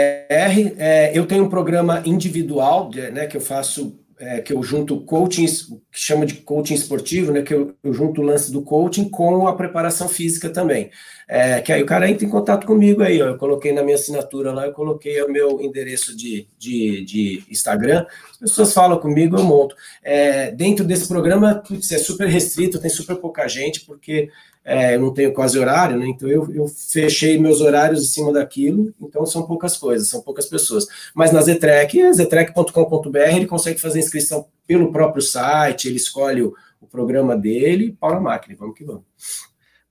É, 0.77 1.17
eu 1.17 1.25
tenho 1.25 1.45
um 1.45 1.49
programa 1.49 2.03
individual, 2.05 2.91
né, 3.13 3.29
que 3.29 3.37
eu 3.37 3.41
faço 3.41 4.04
é, 4.19 4.41
que 4.41 4.53
eu 4.53 4.63
junto 4.63 5.01
coaching, 5.01 5.47
que 5.47 5.99
chama 5.99 6.25
de 6.25 6.35
coaching 6.35 6.75
esportivo, 6.75 7.33
né, 7.33 7.43
que 7.43 7.53
eu, 7.53 7.75
eu, 7.83 7.93
junto 7.93 8.21
o 8.21 8.25
lance 8.25 8.53
do 8.53 8.63
coaching 8.63 9.09
com 9.09 9.47
a 9.47 9.55
preparação 9.55 10.09
física 10.09 10.51
também. 10.51 10.91
É, 11.27 11.61
que 11.61 11.73
aí 11.73 11.83
o 11.83 11.87
cara 11.87 12.09
entra 12.09 12.25
em 12.25 12.31
contato 12.31 12.67
comigo 12.67 13.03
aí, 13.03 13.21
ó, 13.23 13.29
eu 13.29 13.39
coloquei 13.39 13.73
na 13.73 13.83
minha 13.83 13.97
assinatura 13.97 14.53
lá, 14.53 14.67
eu 14.67 14.73
coloquei 14.73 15.23
o 15.23 15.31
meu 15.31 15.61
endereço 15.61 16.17
de, 16.17 16.47
de, 16.59 17.05
de 17.05 17.45
Instagram, 17.51 18.05
as 18.33 18.51
pessoas 18.51 18.73
falam 18.75 18.99
comigo, 18.99 19.37
eu 19.37 19.45
monto. 19.45 19.75
É, 20.03 20.51
dentro 20.51 20.85
desse 20.85 21.09
programa, 21.09 21.55
putz, 21.67 21.91
é 21.93 21.99
super 21.99 22.29
restrito, 22.29 22.81
tem 22.81 22.91
super 22.91 23.17
pouca 23.17 23.49
gente, 23.49 23.81
porque 23.81 24.31
é, 24.65 24.95
eu 24.95 25.01
não 25.01 25.13
tenho 25.13 25.33
quase 25.35 25.59
horário, 25.59 25.99
né? 25.99 26.09
Então 26.09 26.27
eu, 26.29 26.51
eu, 26.55 26.67
fechei 26.67 27.39
meus 27.39 27.61
horários 27.61 28.03
em 28.03 28.07
cima 28.07 28.33
daquilo, 28.33 28.95
então 29.01 29.27
são 29.27 29.47
poucas 29.47 29.77
coisas, 29.77 30.09
são 30.09 30.23
poucas 30.23 30.47
pessoas. 30.47 30.87
Mas 31.15 31.31
na 31.31 31.43
Zetrec, 31.43 32.01
é 32.01 32.13
zetrec.com.br, 32.13 33.19
ele 33.19 33.47
consegue 33.47 33.79
fazer 33.79 33.99
inscrição 33.99 34.47
pelo 34.67 34.91
próprio 34.91 35.23
site, 35.23 35.89
ele 35.89 35.97
escolhe 35.97 36.43
o, 36.43 36.55
o 36.81 36.87
programa 36.87 37.37
dele, 37.37 37.95
pau 38.01 38.15
na 38.15 38.21
máquina, 38.21 38.57
vamos 38.59 38.75
que 38.75 38.85
vamos. 38.85 39.05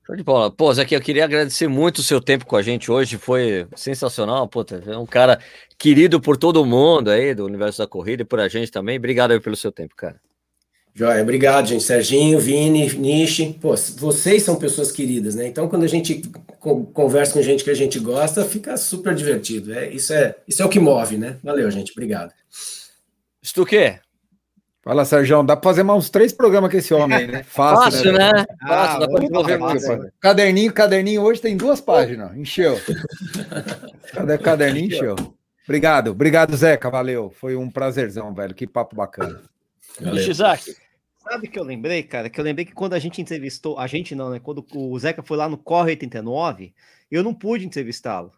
Show 0.04 0.16
de 0.16 0.22
bola. 0.24 0.50
Pô, 0.50 0.74
Zé, 0.74 0.84
eu 0.90 1.00
queria 1.00 1.24
agradecer 1.24 1.68
muito 1.68 1.98
o 1.98 2.02
seu 2.02 2.20
tempo 2.20 2.44
com 2.44 2.56
a 2.56 2.62
gente 2.62 2.90
hoje, 2.90 3.16
foi 3.16 3.66
sensacional, 3.76 4.46
puta, 4.48 4.82
é 4.86 4.98
um 4.98 5.06
cara 5.06 5.38
querido 5.78 6.20
por 6.20 6.36
todo 6.36 6.66
mundo 6.66 7.10
aí 7.10 7.32
do 7.32 7.46
universo 7.46 7.78
da 7.78 7.86
corrida 7.86 8.22
e 8.22 8.26
por 8.26 8.40
a 8.40 8.48
gente 8.48 8.72
também. 8.72 8.98
Obrigado 8.98 9.30
aí 9.30 9.40
pelo 9.40 9.56
seu 9.56 9.70
tempo, 9.70 9.94
cara. 9.96 10.20
Joia, 10.94 11.22
obrigado, 11.22 11.66
gente. 11.66 11.82
Serginho, 11.82 12.38
Vini, 12.38 12.88
Nishi, 12.94 13.58
pô, 13.60 13.74
vocês 13.96 14.44
são 14.44 14.54
pessoas 14.54 14.92
queridas, 14.92 15.34
né? 15.34 15.48
Então, 15.48 15.68
quando 15.68 15.82
a 15.82 15.88
gente 15.88 16.22
conversa 16.92 17.32
com 17.32 17.42
gente 17.42 17.64
que 17.64 17.70
a 17.70 17.74
gente 17.74 17.98
gosta, 17.98 18.44
fica 18.44 18.76
super 18.76 19.12
divertido. 19.12 19.74
É, 19.74 19.88
isso, 19.88 20.12
é, 20.12 20.36
isso 20.46 20.62
é 20.62 20.64
o 20.64 20.68
que 20.68 20.78
move, 20.78 21.18
né? 21.18 21.36
Valeu, 21.42 21.68
gente. 21.68 21.90
Obrigado. 21.90 22.32
Stuque, 23.44 23.98
Fala, 24.84 25.06
Sérgio, 25.06 25.42
dá 25.42 25.56
para 25.56 25.70
fazer 25.70 25.82
mais 25.82 25.98
uns 25.98 26.10
três 26.10 26.30
programas 26.30 26.70
com 26.70 26.76
esse 26.76 26.92
homem 26.92 27.16
aí, 27.16 27.26
né? 27.26 27.42
Fácil, 27.48 27.84
Fácil 27.84 28.12
né? 28.12 28.30
né? 28.32 28.44
Fácil, 28.68 29.00
dá 29.00 29.08
para 29.08 29.20
desenvolver 29.20 29.58
muito. 29.58 30.12
Caderninho, 30.20 30.72
caderninho 30.74 31.22
hoje 31.22 31.40
tem 31.40 31.56
duas 31.56 31.80
páginas, 31.80 32.36
encheu. 32.36 32.78
Cadê 34.12 34.36
caderninho, 34.36 34.86
encheu. 34.88 35.16
Obrigado, 35.64 36.10
obrigado, 36.10 36.54
Zeca, 36.54 36.90
valeu. 36.90 37.30
Foi 37.30 37.56
um 37.56 37.70
prazerzão, 37.70 38.34
velho. 38.34 38.54
Que 38.54 38.66
papo 38.66 38.94
bacana. 38.94 39.40
Isaac. 40.28 40.76
Sabe 41.24 41.48
que 41.48 41.58
eu 41.58 41.64
lembrei, 41.64 42.02
cara? 42.02 42.28
Que 42.28 42.38
eu 42.38 42.44
lembrei 42.44 42.64
que 42.64 42.72
quando 42.72 42.92
a 42.92 42.98
gente 42.98 43.20
entrevistou, 43.20 43.78
a 43.78 43.86
gente 43.86 44.14
não, 44.14 44.30
né? 44.30 44.38
Quando 44.38 44.64
o 44.74 44.98
Zeca 44.98 45.22
foi 45.22 45.36
lá 45.36 45.48
no 45.48 45.56
Corre 45.56 45.90
89, 45.90 46.74
eu 47.10 47.22
não 47.22 47.34
pude 47.34 47.66
entrevistá-lo. 47.66 48.32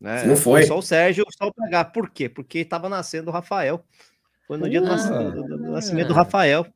Né? 0.00 0.24
Não 0.24 0.36
foi? 0.36 0.64
Só 0.64 0.78
o 0.78 0.82
Sérgio, 0.82 1.24
só 1.30 1.48
o 1.48 1.54
PH. 1.54 1.86
Por 1.86 2.10
quê? 2.10 2.28
Porque 2.28 2.58
estava 2.58 2.88
nascendo 2.88 3.30
o 3.30 3.32
Rafael. 3.32 3.84
Foi 4.46 4.58
no 4.58 4.68
dia 4.68 4.80
do, 4.80 4.86
nascimento 4.86 5.32
do, 5.32 5.42
do, 5.42 5.58
do 5.58 5.72
nascimento 5.72 6.08
do 6.08 6.14
Rafael. 6.14 6.66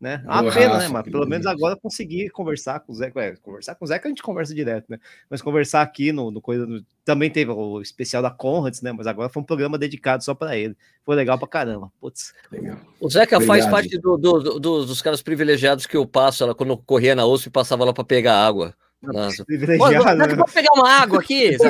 Né? 0.00 0.22
A 0.28 0.44
pena, 0.44 0.78
né? 0.78 0.86
Mas 0.86 1.02
pelo 1.04 1.26
menos 1.26 1.44
agora 1.44 1.76
consegui 1.76 2.30
conversar 2.30 2.78
com 2.80 2.92
o 2.92 2.94
Zeca. 2.94 3.20
É, 3.20 3.34
conversar 3.36 3.74
com 3.74 3.84
o 3.84 3.88
Zeca 3.88 4.06
a 4.06 4.10
gente 4.10 4.22
conversa 4.22 4.54
direto, 4.54 4.86
né? 4.88 4.98
Mas 5.28 5.42
conversar 5.42 5.82
aqui 5.82 6.12
no, 6.12 6.30
no 6.30 6.40
coisa. 6.40 6.64
No, 6.66 6.84
também 7.04 7.28
teve 7.28 7.50
o 7.50 7.80
especial 7.80 8.22
da 8.22 8.30
Conrads, 8.30 8.80
né? 8.80 8.92
Mas 8.92 9.08
agora 9.08 9.28
foi 9.28 9.42
um 9.42 9.44
programa 9.44 9.76
dedicado 9.76 10.22
só 10.22 10.34
para 10.34 10.56
ele. 10.56 10.76
Foi 11.04 11.16
legal 11.16 11.36
pra 11.36 11.48
caramba. 11.48 11.90
Putz. 12.00 12.32
Legal. 12.52 12.78
O 13.00 13.10
Zeca 13.10 13.36
Obrigado. 13.36 13.60
faz 13.60 13.66
parte 13.68 13.98
do, 13.98 14.16
do, 14.16 14.60
dos 14.60 15.02
caras 15.02 15.20
privilegiados 15.20 15.84
que 15.84 15.96
eu 15.96 16.06
passo 16.06 16.44
ela, 16.44 16.54
quando 16.54 16.70
eu 16.70 16.78
corria 16.78 17.16
na 17.16 17.26
USP 17.26 17.48
e 17.48 17.50
passava 17.50 17.84
lá 17.84 17.92
para 17.92 18.04
pegar 18.04 18.46
água. 18.46 18.74
Nossa. 19.02 19.44
Privilegiado. 19.44 20.18
Né? 20.18 20.26
pegar 20.52 20.72
uma 20.74 20.90
água 20.90 21.20
aqui. 21.20 21.56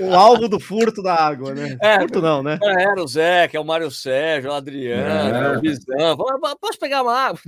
o, 0.00 0.04
o, 0.04 0.14
alvo 0.14 0.48
do 0.48 0.60
furto 0.60 1.02
da 1.02 1.14
água, 1.14 1.54
né? 1.54 1.78
É, 1.80 1.98
furto 2.00 2.20
não, 2.20 2.42
né? 2.42 2.58
É, 2.62 2.82
era 2.82 3.02
o 3.02 3.08
Zé, 3.08 3.48
que 3.48 3.56
é 3.56 3.60
o 3.60 3.64
Mário 3.64 3.90
Sérgio, 3.90 4.50
o 4.50 4.54
Adriano, 4.54 5.36
é. 5.36 5.56
o 5.56 5.60
Bizão. 5.60 6.16
Posso 6.60 6.78
pegar 6.78 7.02
uma 7.02 7.14
água? 7.14 7.40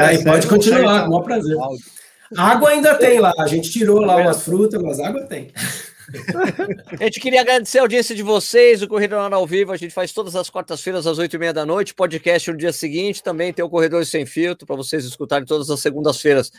É, 0.00 0.22
pode 0.22 0.46
continuar, 0.46 1.06
com 1.06 1.14
o 1.14 1.22
prazer. 1.22 1.56
Água 2.36 2.70
ainda 2.70 2.94
tem 2.94 3.20
lá, 3.20 3.32
a 3.38 3.46
gente 3.46 3.70
tirou 3.70 4.00
lá 4.00 4.16
umas 4.16 4.42
frutas, 4.42 4.82
mas 4.82 5.00
água 5.00 5.22
tem. 5.22 5.50
A 7.00 7.04
gente 7.04 7.20
queria 7.20 7.40
agradecer 7.40 7.78
a 7.78 7.82
audiência 7.82 8.14
de 8.14 8.22
vocês, 8.22 8.82
o 8.82 8.88
Corredor 8.88 9.32
ao 9.32 9.46
Vivo, 9.46 9.72
a 9.72 9.76
gente 9.76 9.92
faz 9.92 10.12
todas 10.12 10.36
as 10.36 10.50
quartas-feiras 10.50 11.06
às 11.06 11.18
oito 11.18 11.34
e 11.34 11.38
meia 11.38 11.52
da 11.52 11.64
noite, 11.64 11.94
podcast 11.94 12.50
no 12.50 12.56
dia 12.56 12.72
seguinte, 12.72 13.22
também 13.22 13.52
tem 13.52 13.64
o 13.64 13.68
Corredor 13.68 14.04
Sem 14.04 14.26
Filtro, 14.26 14.66
para 14.66 14.76
vocês 14.76 15.04
escutarem 15.04 15.46
todas 15.46 15.70
as 15.70 15.80
segundas-feiras. 15.80 16.52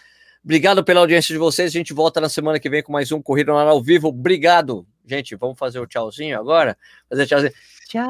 Obrigado 0.43 0.83
pela 0.83 0.99
audiência 0.99 1.33
de 1.33 1.39
vocês, 1.39 1.71
a 1.71 1.77
gente 1.77 1.93
volta 1.93 2.21
na 2.21 2.29
semana 2.29 2.59
que 2.59 2.69
vem 2.69 2.83
com 2.83 2.91
mais 2.91 3.11
um 3.11 3.21
Corrida 3.21 3.51
ao 3.51 3.81
Vivo, 3.81 4.09
obrigado. 4.09 4.85
Gente, 5.05 5.35
vamos 5.35 5.57
fazer 5.57 5.79
o 5.79 5.87
tchauzinho 5.87 6.39
agora? 6.39 6.77
Fazer 7.09 7.25
tchauzinho. 7.27 7.53
Tchau, 7.87 8.07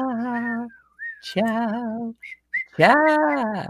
tchau, 1.22 2.14
tchau. 2.76 3.64